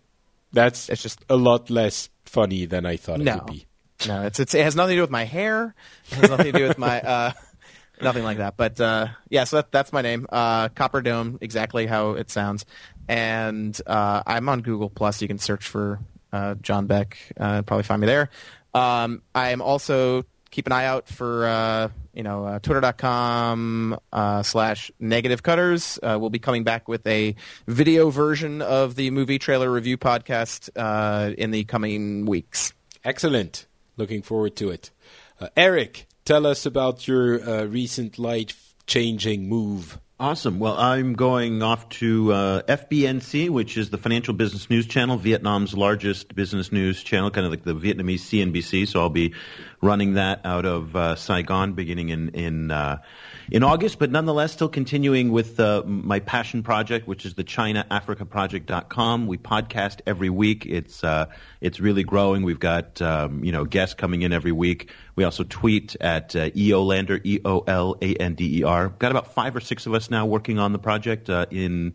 That's 0.56 0.90
It's 0.90 1.04
just- 1.04 1.24
a 1.30 1.36
lot 1.36 1.70
less 1.70 2.10
funny 2.26 2.66
than 2.66 2.86
I 2.86 2.98
thought 2.98 3.20
it 3.22 3.26
No. 3.26 3.36
would 3.36 3.46
be. 3.54 3.66
no, 4.08 4.24
it's, 4.24 4.40
it's 4.40 4.54
it 4.56 4.64
has 4.64 4.76
nothing 4.76 4.94
to 4.94 4.98
do 4.98 5.02
with 5.02 5.12
my 5.12 5.26
hair. 5.26 5.76
It 6.12 6.16
has 6.16 6.30
nothing 6.30 6.52
to 6.52 6.58
do 6.60 6.68
with 6.68 6.78
my 6.78 7.00
uh, 7.02 7.32
nothing 8.02 8.24
like 8.24 8.38
that. 8.38 8.58
But 8.58 8.80
uh, 8.82 9.08
yeah, 9.30 9.44
so 9.46 9.58
that, 9.58 9.72
that's 9.72 9.94
my 9.94 10.02
name, 10.02 10.26
uh, 10.32 10.70
Copper 10.70 11.02
Dome, 11.02 11.38
exactly 11.42 11.86
how 11.86 12.12
it 12.12 12.30
sounds. 12.32 12.66
And 13.08 13.80
uh, 13.86 14.24
I'm 14.26 14.50
on 14.50 14.62
Google 14.62 14.90
Plus. 14.90 15.22
You 15.22 15.28
can 15.28 15.38
search 15.38 15.68
for 15.68 16.00
uh, 16.34 16.56
John 16.56 16.88
Beck. 16.88 17.18
Uh, 17.40 17.62
probably 17.62 17.84
find 17.84 18.02
me 18.02 18.08
there. 18.08 18.30
Um, 18.74 19.22
I 19.34 19.52
am 19.52 19.62
also 19.62 20.24
keep 20.52 20.66
an 20.68 20.74
eye 20.74 20.86
out 20.86 21.08
for 21.08 21.46
uh, 21.48 21.90
you 22.16 22.24
know 22.24 22.46
uh, 22.46 22.60
twitter.com 22.60 24.00
uh, 24.12 24.44
slash 24.44 24.92
negative 25.00 25.44
cutters. 25.44 26.00
Uh, 26.02 26.18
we'll 26.20 26.30
be 26.30 26.40
coming 26.40 26.64
back 26.64 26.88
with 26.88 27.06
a 27.06 27.36
video 27.68 28.10
version 28.10 28.62
of 28.62 28.96
the 28.96 29.12
movie 29.12 29.38
trailer 29.38 29.70
review 29.70 29.98
podcast 29.98 30.70
uh, 30.76 31.34
in 31.38 31.52
the 31.52 31.64
coming 31.66 32.26
weeks. 32.26 32.74
Excellent. 33.04 33.68
Looking 33.98 34.22
forward 34.22 34.56
to 34.58 34.70
it. 34.72 34.92
Uh, 35.40 35.50
Eric, 35.56 36.08
tell 36.24 36.46
us 36.48 36.66
about 36.66 37.08
your 37.08 37.42
uh, 37.48 37.66
recent 37.66 38.18
life-changing 38.18 39.48
move. 39.48 40.00
Awesome. 40.18 40.60
Well, 40.60 40.78
I'm 40.78 41.16
going 41.16 41.62
off 41.62 41.90
to 41.90 42.32
uh, 42.32 42.62
FBNC, 42.62 43.50
which 43.50 43.76
is 43.76 43.90
the 43.90 43.98
Financial 43.98 44.34
Business 44.34 44.70
News 44.70 44.88
Channel, 44.88 45.18
Vietnam's 45.18 45.74
largest 45.74 46.34
business 46.34 46.72
news 46.72 47.04
channel, 47.04 47.30
kind 47.32 47.46
of 47.46 47.52
like 47.52 47.66
the 47.66 47.76
Vietnamese 47.76 48.22
CNBC. 48.22 48.88
So 48.88 49.02
I'll 49.02 49.10
be 49.10 49.34
running 49.82 50.14
that 50.14 50.46
out 50.46 50.66
of 50.66 50.96
uh, 50.96 51.16
Saigon 51.16 51.74
beginning 51.74 52.10
in 52.10 52.30
in 52.30 52.72
uh, 52.72 53.02
in 53.52 53.64
August, 53.64 54.00
but 54.00 54.12
nonetheless 54.12 54.52
still 54.54 54.70
continuing 54.70 55.32
with 55.32 55.60
uh, 55.60 55.84
my 55.86 56.20
passion 56.20 56.64
project, 56.64 57.08
which 57.08 57.26
is 57.26 57.36
the 57.36 57.44
ChinaAfricaProject.com. 57.44 59.28
We 59.28 59.38
podcast 59.38 60.02
every 60.08 60.30
week. 60.30 60.66
It's 60.66 61.04
uh, 61.04 61.28
it's 61.62 61.80
really 61.80 62.04
growing. 62.04 62.44
We've 62.44 62.60
got 62.60 63.02
um, 63.02 63.44
you 63.44 63.52
know 63.52 63.66
guests 63.66 63.96
coming 63.96 64.22
in 64.24 64.34
every 64.34 64.52
week. 64.52 64.92
We 65.16 65.24
also 65.24 65.44
tweet 65.44 65.96
at 66.02 66.36
uh, 66.36 66.50
EOLander, 66.52 67.22
E 67.24 67.40
O 67.46 67.60
L 67.60 67.96
A 68.02 68.16
N 68.16 68.36
D 68.36 68.60
E 68.60 68.64
R. 68.64 68.90
Got 68.90 69.12
about 69.12 69.34
five 69.34 69.56
or 69.56 69.62
six 69.62 69.86
of 69.86 69.94
us 69.94 70.10
now 70.10 70.26
working 70.26 70.60
on 70.60 70.74
the 70.74 70.80
project 70.80 71.30
uh, 71.30 71.46
in 71.52 71.94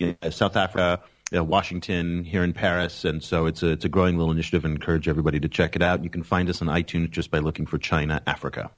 uh, 0.00 0.30
South 0.30 0.56
Africa. 0.56 1.02
Uh, 1.34 1.42
Washington, 1.42 2.24
here 2.24 2.44
in 2.44 2.52
Paris, 2.52 3.06
and 3.06 3.24
so 3.24 3.46
it's 3.46 3.62
a 3.62 3.68
it's 3.68 3.86
a 3.86 3.88
growing 3.88 4.18
little 4.18 4.30
initiative. 4.30 4.66
and 4.66 4.74
encourage 4.74 5.08
everybody 5.08 5.40
to 5.40 5.48
check 5.48 5.74
it 5.74 5.80
out. 5.80 6.04
You 6.04 6.10
can 6.10 6.22
find 6.22 6.46
us 6.50 6.60
on 6.60 6.68
iTunes 6.68 7.10
just 7.10 7.30
by 7.30 7.38
looking 7.38 7.64
for 7.64 7.78
China 7.78 8.22
Africa. 8.26 8.70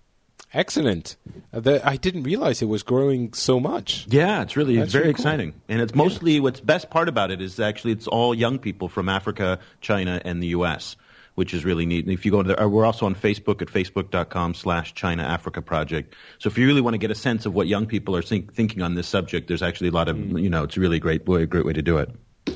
Excellent. 0.55 1.17
Uh, 1.53 1.61
the, 1.61 1.87
I 1.87 1.97
didn't 1.97 2.23
realize 2.23 2.63
it 2.63 2.67
was 2.67 2.85
growing 2.85 3.33
so 3.33 3.59
much. 3.59 4.07
Yeah, 4.09 4.43
it's 4.43 4.57
really 4.57 4.77
That's 4.77 4.87
it's 4.87 4.93
very 4.93 5.07
really 5.07 5.15
cool. 5.15 5.21
exciting, 5.23 5.61
and 5.69 5.81
it's 5.81 5.95
mostly 5.95 6.39
what's 6.39 6.61
best 6.61 6.91
part 6.91 7.09
about 7.09 7.33
it 7.33 7.43
is 7.43 7.59
actually 7.59 7.93
it's 7.93 8.07
all 8.07 8.35
young 8.35 8.61
people 8.61 8.89
from 8.89 9.09
Africa, 9.09 9.59
China, 9.81 10.23
and 10.25 10.41
the 10.41 10.49
U.S., 10.49 10.95
which 11.35 11.53
is 11.53 11.65
really 11.65 11.87
neat. 11.87 12.05
And 12.05 12.15
if 12.15 12.25
you 12.25 12.31
go 12.31 12.43
to, 12.45 12.49
the, 12.49 12.63
uh, 12.63 12.69
we're 12.69 12.85
also 12.85 13.05
on 13.07 13.17
Facebook 13.17 13.61
at 13.63 13.69
facebook.com/slash 13.69 14.95
China 14.95 15.25
Africa 15.25 15.61
Project. 15.61 16.15
So 16.39 16.49
if 16.49 16.57
you 16.57 16.69
really 16.69 16.81
want 16.81 16.95
to 16.95 16.99
get 16.99 17.11
a 17.11 17.17
sense 17.17 17.47
of 17.47 17.53
what 17.53 17.67
young 17.67 17.87
people 17.87 18.15
are 18.15 18.23
think, 18.23 18.55
thinking 18.55 18.81
on 18.81 18.95
this 18.95 19.09
subject, 19.09 19.49
there's 19.49 19.63
actually 19.63 19.89
a 19.89 19.93
lot 19.93 20.09
of 20.09 20.17
you 20.39 20.49
know 20.49 20.63
it's 20.63 20.77
a 20.77 20.81
really 20.81 21.01
great 21.01 21.27
way, 21.27 21.47
great 21.47 21.67
way 21.67 21.73
to 21.73 21.83
do 21.83 21.99
it. 21.99 22.11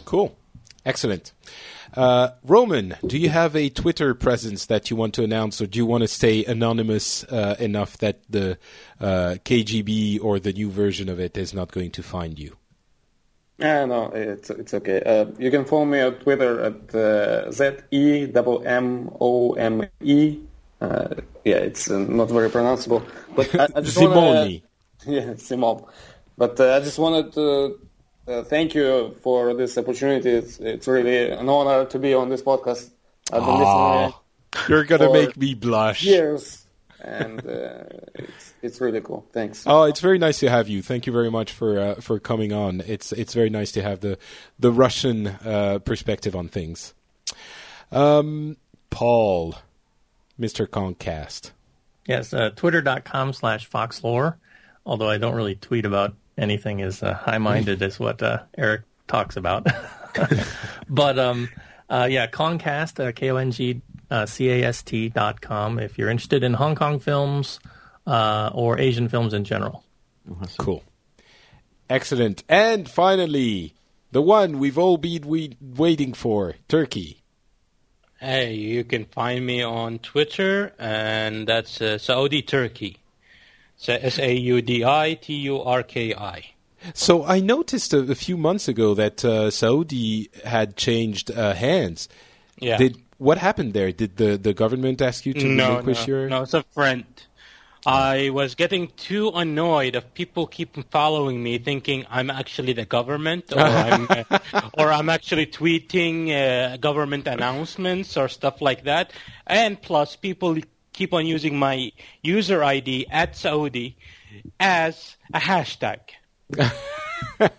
Cool. 0.05 0.39
Excellent. 0.87 1.33
Uh, 1.95 2.31
Roman, 2.45 2.97
do 3.07 3.19
you 3.19 3.29
have 3.31 3.57
a 3.57 3.69
Twitter 3.71 4.15
presence 4.15 4.67
that 4.67 4.91
you 4.91 4.97
want 4.97 5.15
to 5.15 5.25
announce, 5.25 5.61
or 5.61 5.67
do 5.67 5.79
you 5.79 5.87
want 5.87 6.03
to 6.03 6.09
stay 6.09 6.45
anonymous 6.45 7.25
uh, 7.25 7.57
enough 7.59 7.97
that 7.99 8.21
the 8.29 8.59
uh, 9.01 9.37
KGB 9.45 10.23
or 10.23 10.39
the 10.39 10.53
new 10.53 10.71
version 10.71 11.09
of 11.09 11.19
it 11.19 11.37
is 11.37 11.55
not 11.55 11.73
going 11.73 11.91
to 11.93 12.03
find 12.03 12.39
you? 12.39 12.57
Yeah, 13.59 13.87
no, 13.87 14.11
it's 14.15 14.51
it's 14.51 14.73
okay. 14.73 15.03
Uh, 15.03 15.27
you 15.39 15.51
can 15.51 15.65
follow 15.65 15.85
me 15.85 16.01
on 16.01 16.15
Twitter 16.15 16.61
at 16.61 16.95
uh, 16.95 17.51
Z 17.51 17.79
E 17.91 18.31
M 18.35 18.47
M 18.65 19.11
O 19.21 19.55
M 19.55 19.85
E. 20.01 20.39
Uh, 20.81 21.09
yeah, 21.45 21.57
it's 21.57 21.91
uh, 21.91 21.99
not 21.99 22.31
very 22.31 22.51
pronounceable, 22.51 23.03
but 23.35 23.53
I, 23.59 23.67
I 23.75 23.81
just 23.81 23.99
wanna, 23.99 24.15
Simoni. 24.15 24.63
yeah, 25.07 25.35
Simon. 25.37 25.83
But 26.37 26.61
uh, 26.61 26.77
I 26.77 26.81
just 26.81 27.01
wanted 27.01 27.33
to 27.33 27.81
uh, 28.29 28.43
thank 28.45 28.75
you 28.75 29.15
for 29.23 29.55
this 29.55 29.77
opportunity. 29.79 30.31
It's 30.31 30.59
it's 30.59 30.87
really 30.87 31.31
an 31.31 31.49
honor 31.49 31.85
to 31.87 31.99
be 31.99 32.15
on 32.15 32.29
this 32.29 32.43
podcast. 32.43 32.91
I've 33.33 33.45
been 33.45 33.59
listening 33.59 34.15
You're 34.69 34.85
going 34.85 35.01
to 35.01 35.07
For 35.09 35.13
make 35.13 35.37
me 35.37 35.55
blush. 35.55 36.03
years, 36.03 36.67
and 37.01 37.41
uh, 37.47 37.85
it's 38.15 38.55
it's 38.63 38.81
really 38.81 39.01
cool. 39.01 39.27
Thanks. 39.33 39.65
Oh, 39.67 39.85
it's 39.85 40.01
very 40.01 40.19
nice 40.19 40.39
to 40.41 40.51
have 40.51 40.69
you. 40.69 40.83
Thank 40.83 41.07
you 41.07 41.13
very 41.13 41.31
much 41.31 41.53
for 41.53 41.79
uh, 41.79 41.95
for 41.97 42.19
coming 42.19 42.53
on. 42.53 42.83
It's 42.87 43.13
it's 43.13 43.35
very 43.35 43.51
nice 43.51 43.73
to 43.73 43.83
have 43.83 44.01
the 44.01 44.19
the 44.59 44.73
Russian 44.73 45.27
uh, 45.27 45.79
perspective 45.85 46.35
on 46.35 46.49
things. 46.49 46.95
Um, 47.93 48.57
Paul, 48.91 49.55
Mr. 50.39 50.67
Kongcast. 50.67 51.53
Yes, 52.07 52.33
uh, 52.33 52.51
twitter.com 52.57 53.35
slash 53.35 53.69
foxlore, 53.69 54.37
although 54.87 55.09
I 55.11 55.19
don't 55.19 55.35
really 55.35 55.55
tweet 55.57 55.85
about 55.85 56.15
anything 56.39 56.81
as 56.81 57.03
uh, 57.03 57.15
high-minded 57.15 57.83
as 57.83 57.99
what 57.99 58.23
uh, 58.23 58.43
Eric 58.57 58.83
talks 59.07 59.37
about. 59.37 59.67
but 60.89 61.19
um, 61.19 61.49
uh, 61.91 62.09
yeah, 62.11 62.27
Kongcast, 62.27 63.07
uh, 63.07 63.13
K-O-N-G, 63.13 63.83
uh, 64.11 64.27
C-A-S-T 64.27 65.11
dot 65.11 65.41
com 65.41 65.79
if 65.79 65.99
you're 65.99 66.11
interested 66.11 66.43
in 66.45 66.55
Hong 66.55 66.75
Kong 66.75 66.99
films 66.99 67.61
uh, 68.07 68.51
or 68.55 68.79
Asian 68.79 69.09
films 69.09 69.35
in 69.35 69.45
general. 69.45 69.85
Cool. 70.59 70.83
Excellent. 71.91 72.43
And 72.49 72.89
finally, 72.89 73.75
the 74.13 74.23
one 74.23 74.59
we've 74.59 74.79
all 74.79 74.99
been 74.99 75.27
we- 75.27 75.57
waiting 75.61 76.13
for, 76.15 76.55
Turki. 76.69 77.23
Hey, 78.21 78.55
you 78.55 78.85
can 78.85 79.05
find 79.05 79.47
me 79.47 79.63
on 79.63 80.01
Twitter, 80.01 80.73
and 80.79 81.47
that's 81.47 81.81
uh, 81.81 81.99
Saudi 81.99 82.43
Turki. 82.43 82.99
So 83.79 83.95
S 83.95 84.19
A 84.19 84.35
U 84.35 84.61
D 84.61 84.85
I 84.85 85.15
T 85.15 85.35
U 85.35 85.63
R 85.63 85.83
K 85.83 86.15
I. 86.15 86.45
So 86.95 87.25
I 87.25 87.41
noticed 87.41 87.95
a, 87.95 88.01
a 88.01 88.15
few 88.15 88.37
months 88.37 88.69
ago 88.69 88.95
that 88.95 89.25
uh, 89.25 89.51
Saudi 89.51 90.31
had 90.45 90.77
changed 90.77 91.31
uh, 91.31 91.55
hands. 91.55 92.09
Yeah. 92.59 92.77
Did 92.77 92.99
what 93.19 93.39
happened 93.39 93.73
there? 93.73 93.91
Did 93.93 94.17
the, 94.17 94.37
the 94.37 94.53
government 94.53 95.01
ask 95.01 95.27
you 95.27 95.33
to 95.35 95.45
no, 95.45 95.69
relinquish 95.71 96.07
no, 96.07 96.15
your? 96.15 96.29
no, 96.29 96.43
it's 96.43 96.55
a 96.55 96.63
friend. 96.63 97.05
I 97.87 98.31
was 98.31 98.55
getting 98.55 98.89
too 98.97 99.31
annoyed 99.31 99.95
of 99.95 100.13
people 100.13 100.47
keep 100.47 100.77
following 100.91 101.43
me, 101.43 101.59
thinking 101.59 102.05
I'm 102.11 102.31
actually 102.31 102.73
the 102.73 102.85
government, 102.85 103.53
or 103.53 103.61
I'm, 103.61 104.07
uh, 104.11 104.71
or 104.75 104.93
I'm 104.93 105.09
actually 105.09 105.47
tweeting 105.47 106.31
uh, 106.31 106.77
government 106.79 107.27
announcements 107.29 108.17
or 108.17 108.29
stuff 108.29 108.61
like 108.61 108.85
that. 108.85 109.13
And 109.47 109.81
plus, 109.81 110.17
people 110.17 110.57
keep 110.99 111.13
on 111.15 111.25
using 111.37 111.55
my 111.59 111.77
user 112.23 112.59
ID 112.65 113.07
at 113.11 113.37
Saudi 113.37 113.97
as 114.59 115.17
a 115.33 115.41
hashtag. 115.51 116.01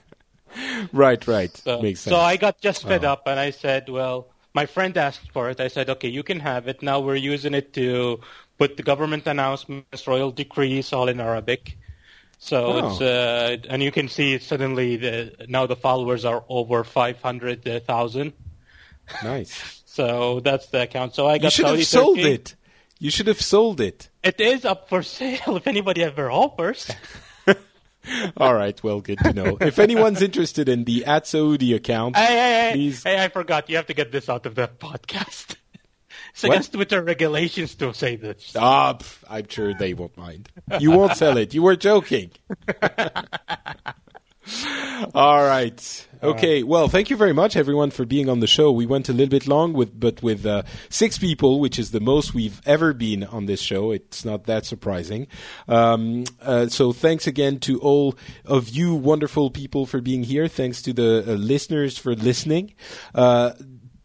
Right, 0.92 1.26
right. 1.28 1.56
So, 1.56 1.82
Makes 1.82 2.02
sense. 2.02 2.12
so 2.14 2.20
I 2.20 2.36
got 2.36 2.60
just 2.60 2.82
fed 2.84 3.06
up, 3.06 3.28
and 3.28 3.40
I 3.40 3.52
said, 3.52 3.88
"Well, 3.88 4.28
my 4.54 4.66
friend 4.66 4.98
asked 4.98 5.32
for 5.32 5.50
it. 5.52 5.60
I 5.62 5.68
said, 5.70 5.90
okay, 5.90 6.10
you 6.10 6.24
can 6.24 6.40
have 6.40 6.68
it. 6.68 6.82
Now 6.82 7.00
we're 7.00 7.16
using 7.34 7.54
it 7.54 7.72
to 7.74 8.20
put 8.58 8.76
the 8.76 8.84
government 8.84 9.28
announcements, 9.28 10.08
royal 10.08 10.32
decrees, 10.32 10.92
all 10.92 11.08
in 11.08 11.20
Arabic. 11.22 11.78
So 12.40 12.58
Oh. 12.66 12.78
it's 12.80 13.02
uh, 13.02 13.58
and 13.70 13.84
you 13.84 13.92
can 13.92 14.08
see 14.10 14.40
suddenly 14.40 14.98
the 14.98 15.46
now 15.48 15.68
the 15.68 15.76
followers 15.76 16.26
are 16.26 16.44
over 16.50 16.84
five 16.84 17.22
hundred 17.22 17.64
thousand. 17.86 18.34
nice. 19.24 19.54
So 20.00 20.40
that's 20.40 20.68
the 20.68 20.84
account. 20.84 21.14
So 21.14 21.28
I 21.28 21.38
got 21.40 21.46
You 21.46 21.50
should 21.52 21.66
Saudi 21.66 21.78
have 21.80 21.88
sold 21.88 22.18
Turki. 22.18 22.32
it. 22.32 22.56
You 23.00 23.10
should 23.10 23.28
have 23.28 23.42
sold 23.42 23.80
it. 23.80 24.10
It 24.24 24.40
is 24.42 24.66
up 24.66 24.90
for 24.90 25.02
sale 25.04 25.56
if 25.56 25.68
anybody 25.68 26.04
ever 26.04 26.30
offers. 26.30 26.92
All 28.38 28.54
right. 28.54 28.82
Well, 28.84 29.00
good 29.02 29.20
to 29.20 29.34
know. 29.34 29.58
if 29.62 29.80
anyone's 29.80 30.22
interested 30.22 30.68
in 30.68 30.84
the 30.84 31.06
at 31.06 31.26
Saudi 31.28 31.74
account, 31.74 32.16
hey, 32.18 32.26
hey, 32.26 32.36
hey, 32.36 32.72
Please. 32.74 33.04
hey! 33.04 33.24
I 33.24 33.30
forgot. 33.30 33.70
You 33.70 33.76
have 33.78 33.88
to 33.88 33.94
get 33.94 34.12
this 34.12 34.28
out 34.30 34.46
of 34.46 34.56
the 34.56 34.68
podcast. 34.68 35.56
It's 36.32 36.44
What? 36.44 36.52
against 36.52 36.74
Twitter 36.74 37.02
regulations 37.02 37.74
to 37.76 37.92
say 37.94 38.16
this. 38.16 38.54
ah, 38.56 38.94
pff, 38.94 39.24
I'm 39.28 39.48
sure 39.50 39.74
they 39.74 39.96
won't 39.96 40.16
mind. 40.16 40.48
You 40.80 40.92
won't 40.92 41.18
sell 41.18 41.38
it. 41.38 41.56
You 41.56 41.64
were 41.64 41.76
joking. 41.76 42.30
All 45.16 45.44
right. 45.44 46.08
Okay. 46.22 46.64
Well, 46.64 46.90
thank 46.90 47.10
you 47.10 47.16
very 47.16 47.34
much, 47.34 47.56
everyone, 47.56 47.92
for 47.92 48.06
being 48.06 48.30
on 48.30 48.42
the 48.42 48.48
show. 48.48 48.72
We 48.72 48.86
went 48.86 49.08
a 49.08 49.14
little 49.14 49.30
bit 49.30 49.48
long 49.48 49.72
with, 49.72 49.98
but 49.98 50.22
with 50.22 50.46
uh, 50.46 50.64
six 50.90 51.18
people, 51.18 51.60
which 51.60 51.80
is 51.80 51.92
the 51.92 52.02
most 52.02 52.34
we've 52.34 52.62
ever 52.66 52.94
been 52.94 53.24
on 53.24 53.46
this 53.46 53.62
show. 53.62 53.92
It's 53.92 54.26
not 54.26 54.44
that 54.46 54.66
surprising. 54.66 55.28
Um, 55.68 56.26
uh, 56.42 56.68
so, 56.68 56.92
thanks 56.92 57.26
again 57.26 57.60
to 57.60 57.80
all 57.80 58.16
of 58.44 58.70
you 58.70 58.96
wonderful 58.96 59.50
people 59.50 59.86
for 59.86 60.02
being 60.02 60.24
here. 60.24 60.48
Thanks 60.50 60.82
to 60.84 60.94
the 60.94 61.24
uh, 61.26 61.32
listeners 61.36 61.98
for 61.98 62.14
listening. 62.16 62.74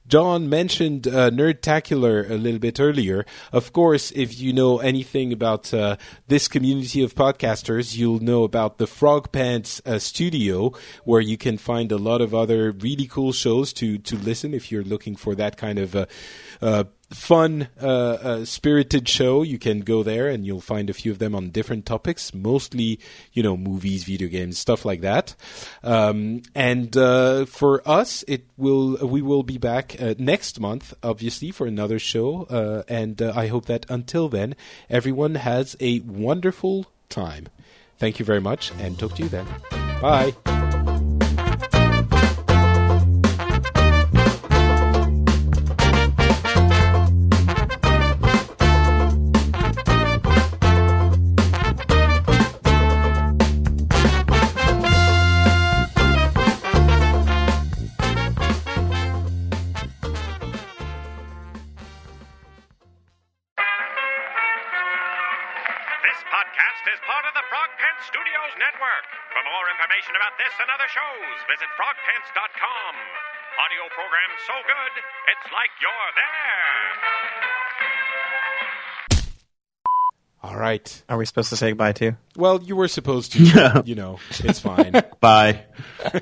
Uh, 0.04 0.08
John 0.08 0.48
mentioned 0.48 1.08
uh, 1.08 1.30
Nerdtacular 1.30 2.28
a 2.30 2.34
little 2.34 2.58
bit 2.58 2.80
earlier. 2.80 3.24
Of 3.52 3.72
course, 3.72 4.12
if 4.12 4.38
you 4.38 4.52
know 4.52 4.78
anything 4.78 5.32
about 5.32 5.72
uh, 5.72 5.96
this 6.28 6.48
community 6.48 7.02
of 7.02 7.14
podcasters, 7.14 7.96
you'll 7.96 8.20
know 8.20 8.44
about 8.44 8.78
the 8.78 8.86
Frog 8.86 9.32
Pants 9.32 9.80
uh, 9.86 9.98
Studio, 9.98 10.72
where 11.04 11.20
you 11.20 11.36
can 11.36 11.58
find 11.58 11.90
a 11.90 11.98
lot 11.98 12.20
of 12.20 12.34
other 12.34 12.72
really 12.72 13.06
cool 13.06 13.32
shows 13.32 13.72
to 13.74 13.98
to 13.98 14.16
listen 14.16 14.54
if 14.54 14.70
you're 14.70 14.84
looking 14.84 15.16
for 15.16 15.34
that 15.34 15.56
kind 15.56 15.78
of 15.78 15.96
uh, 16.64 16.84
fun, 17.10 17.68
uh, 17.80 17.86
uh, 17.86 18.44
spirited 18.44 19.08
show. 19.08 19.42
You 19.42 19.58
can 19.58 19.80
go 19.80 20.02
there 20.02 20.28
and 20.28 20.46
you'll 20.46 20.60
find 20.60 20.88
a 20.88 20.94
few 20.94 21.12
of 21.12 21.18
them 21.18 21.34
on 21.34 21.50
different 21.50 21.86
topics, 21.86 22.34
mostly, 22.34 22.98
you 23.32 23.42
know, 23.42 23.56
movies, 23.56 24.04
video 24.04 24.28
games, 24.28 24.58
stuff 24.58 24.84
like 24.84 25.02
that. 25.02 25.34
Um, 25.82 26.42
and 26.54 26.96
uh, 26.96 27.44
for 27.44 27.86
us, 27.88 28.24
it 28.26 28.46
will 28.56 28.96
we 29.06 29.22
will 29.22 29.42
be 29.42 29.58
back 29.58 30.00
uh, 30.00 30.14
next 30.18 30.58
month, 30.58 30.94
obviously, 31.02 31.50
for 31.50 31.66
another 31.66 31.98
show. 31.98 32.44
Uh, 32.44 32.82
and 32.88 33.20
uh, 33.20 33.32
I 33.36 33.48
hope 33.48 33.66
that 33.66 33.86
until 33.88 34.28
then, 34.28 34.56
everyone 34.88 35.36
has 35.36 35.76
a 35.80 36.00
wonderful 36.00 36.86
time. 37.08 37.48
Thank 37.98 38.18
you 38.18 38.24
very 38.24 38.40
much, 38.40 38.72
and 38.78 38.98
talk 38.98 39.14
to 39.16 39.22
you 39.22 39.28
then. 39.28 39.46
Bye. 40.00 40.53
The 67.44 67.50
Frog 67.52 67.68
Pants 67.76 68.08
Studios 68.08 68.52
Network. 68.56 69.04
For 69.36 69.42
more 69.44 69.66
information 69.68 70.16
about 70.16 70.32
this 70.40 70.52
and 70.56 70.68
other 70.72 70.88
shows, 70.88 71.36
visit 71.44 71.68
frogpants.com. 71.76 72.92
Audio 73.60 73.84
program 73.92 74.30
so 74.48 74.56
good, 74.64 74.92
it's 75.28 75.52
like 75.52 75.68
you're 75.76 76.10
there. 76.16 76.80
All 80.42 80.56
right. 80.56 81.02
Are 81.08 81.16
we 81.18 81.26
supposed 81.26 81.50
to 81.50 81.56
say 81.56 81.70
goodbye 81.70 81.92
too? 81.92 82.16
Well, 82.36 82.62
you 82.62 82.76
were 82.76 82.88
supposed 82.88 83.32
to. 83.32 83.82
You 83.84 83.94
know, 83.94 84.18
it's 84.40 84.60
fine. 84.60 84.92
Bye. 85.20 85.64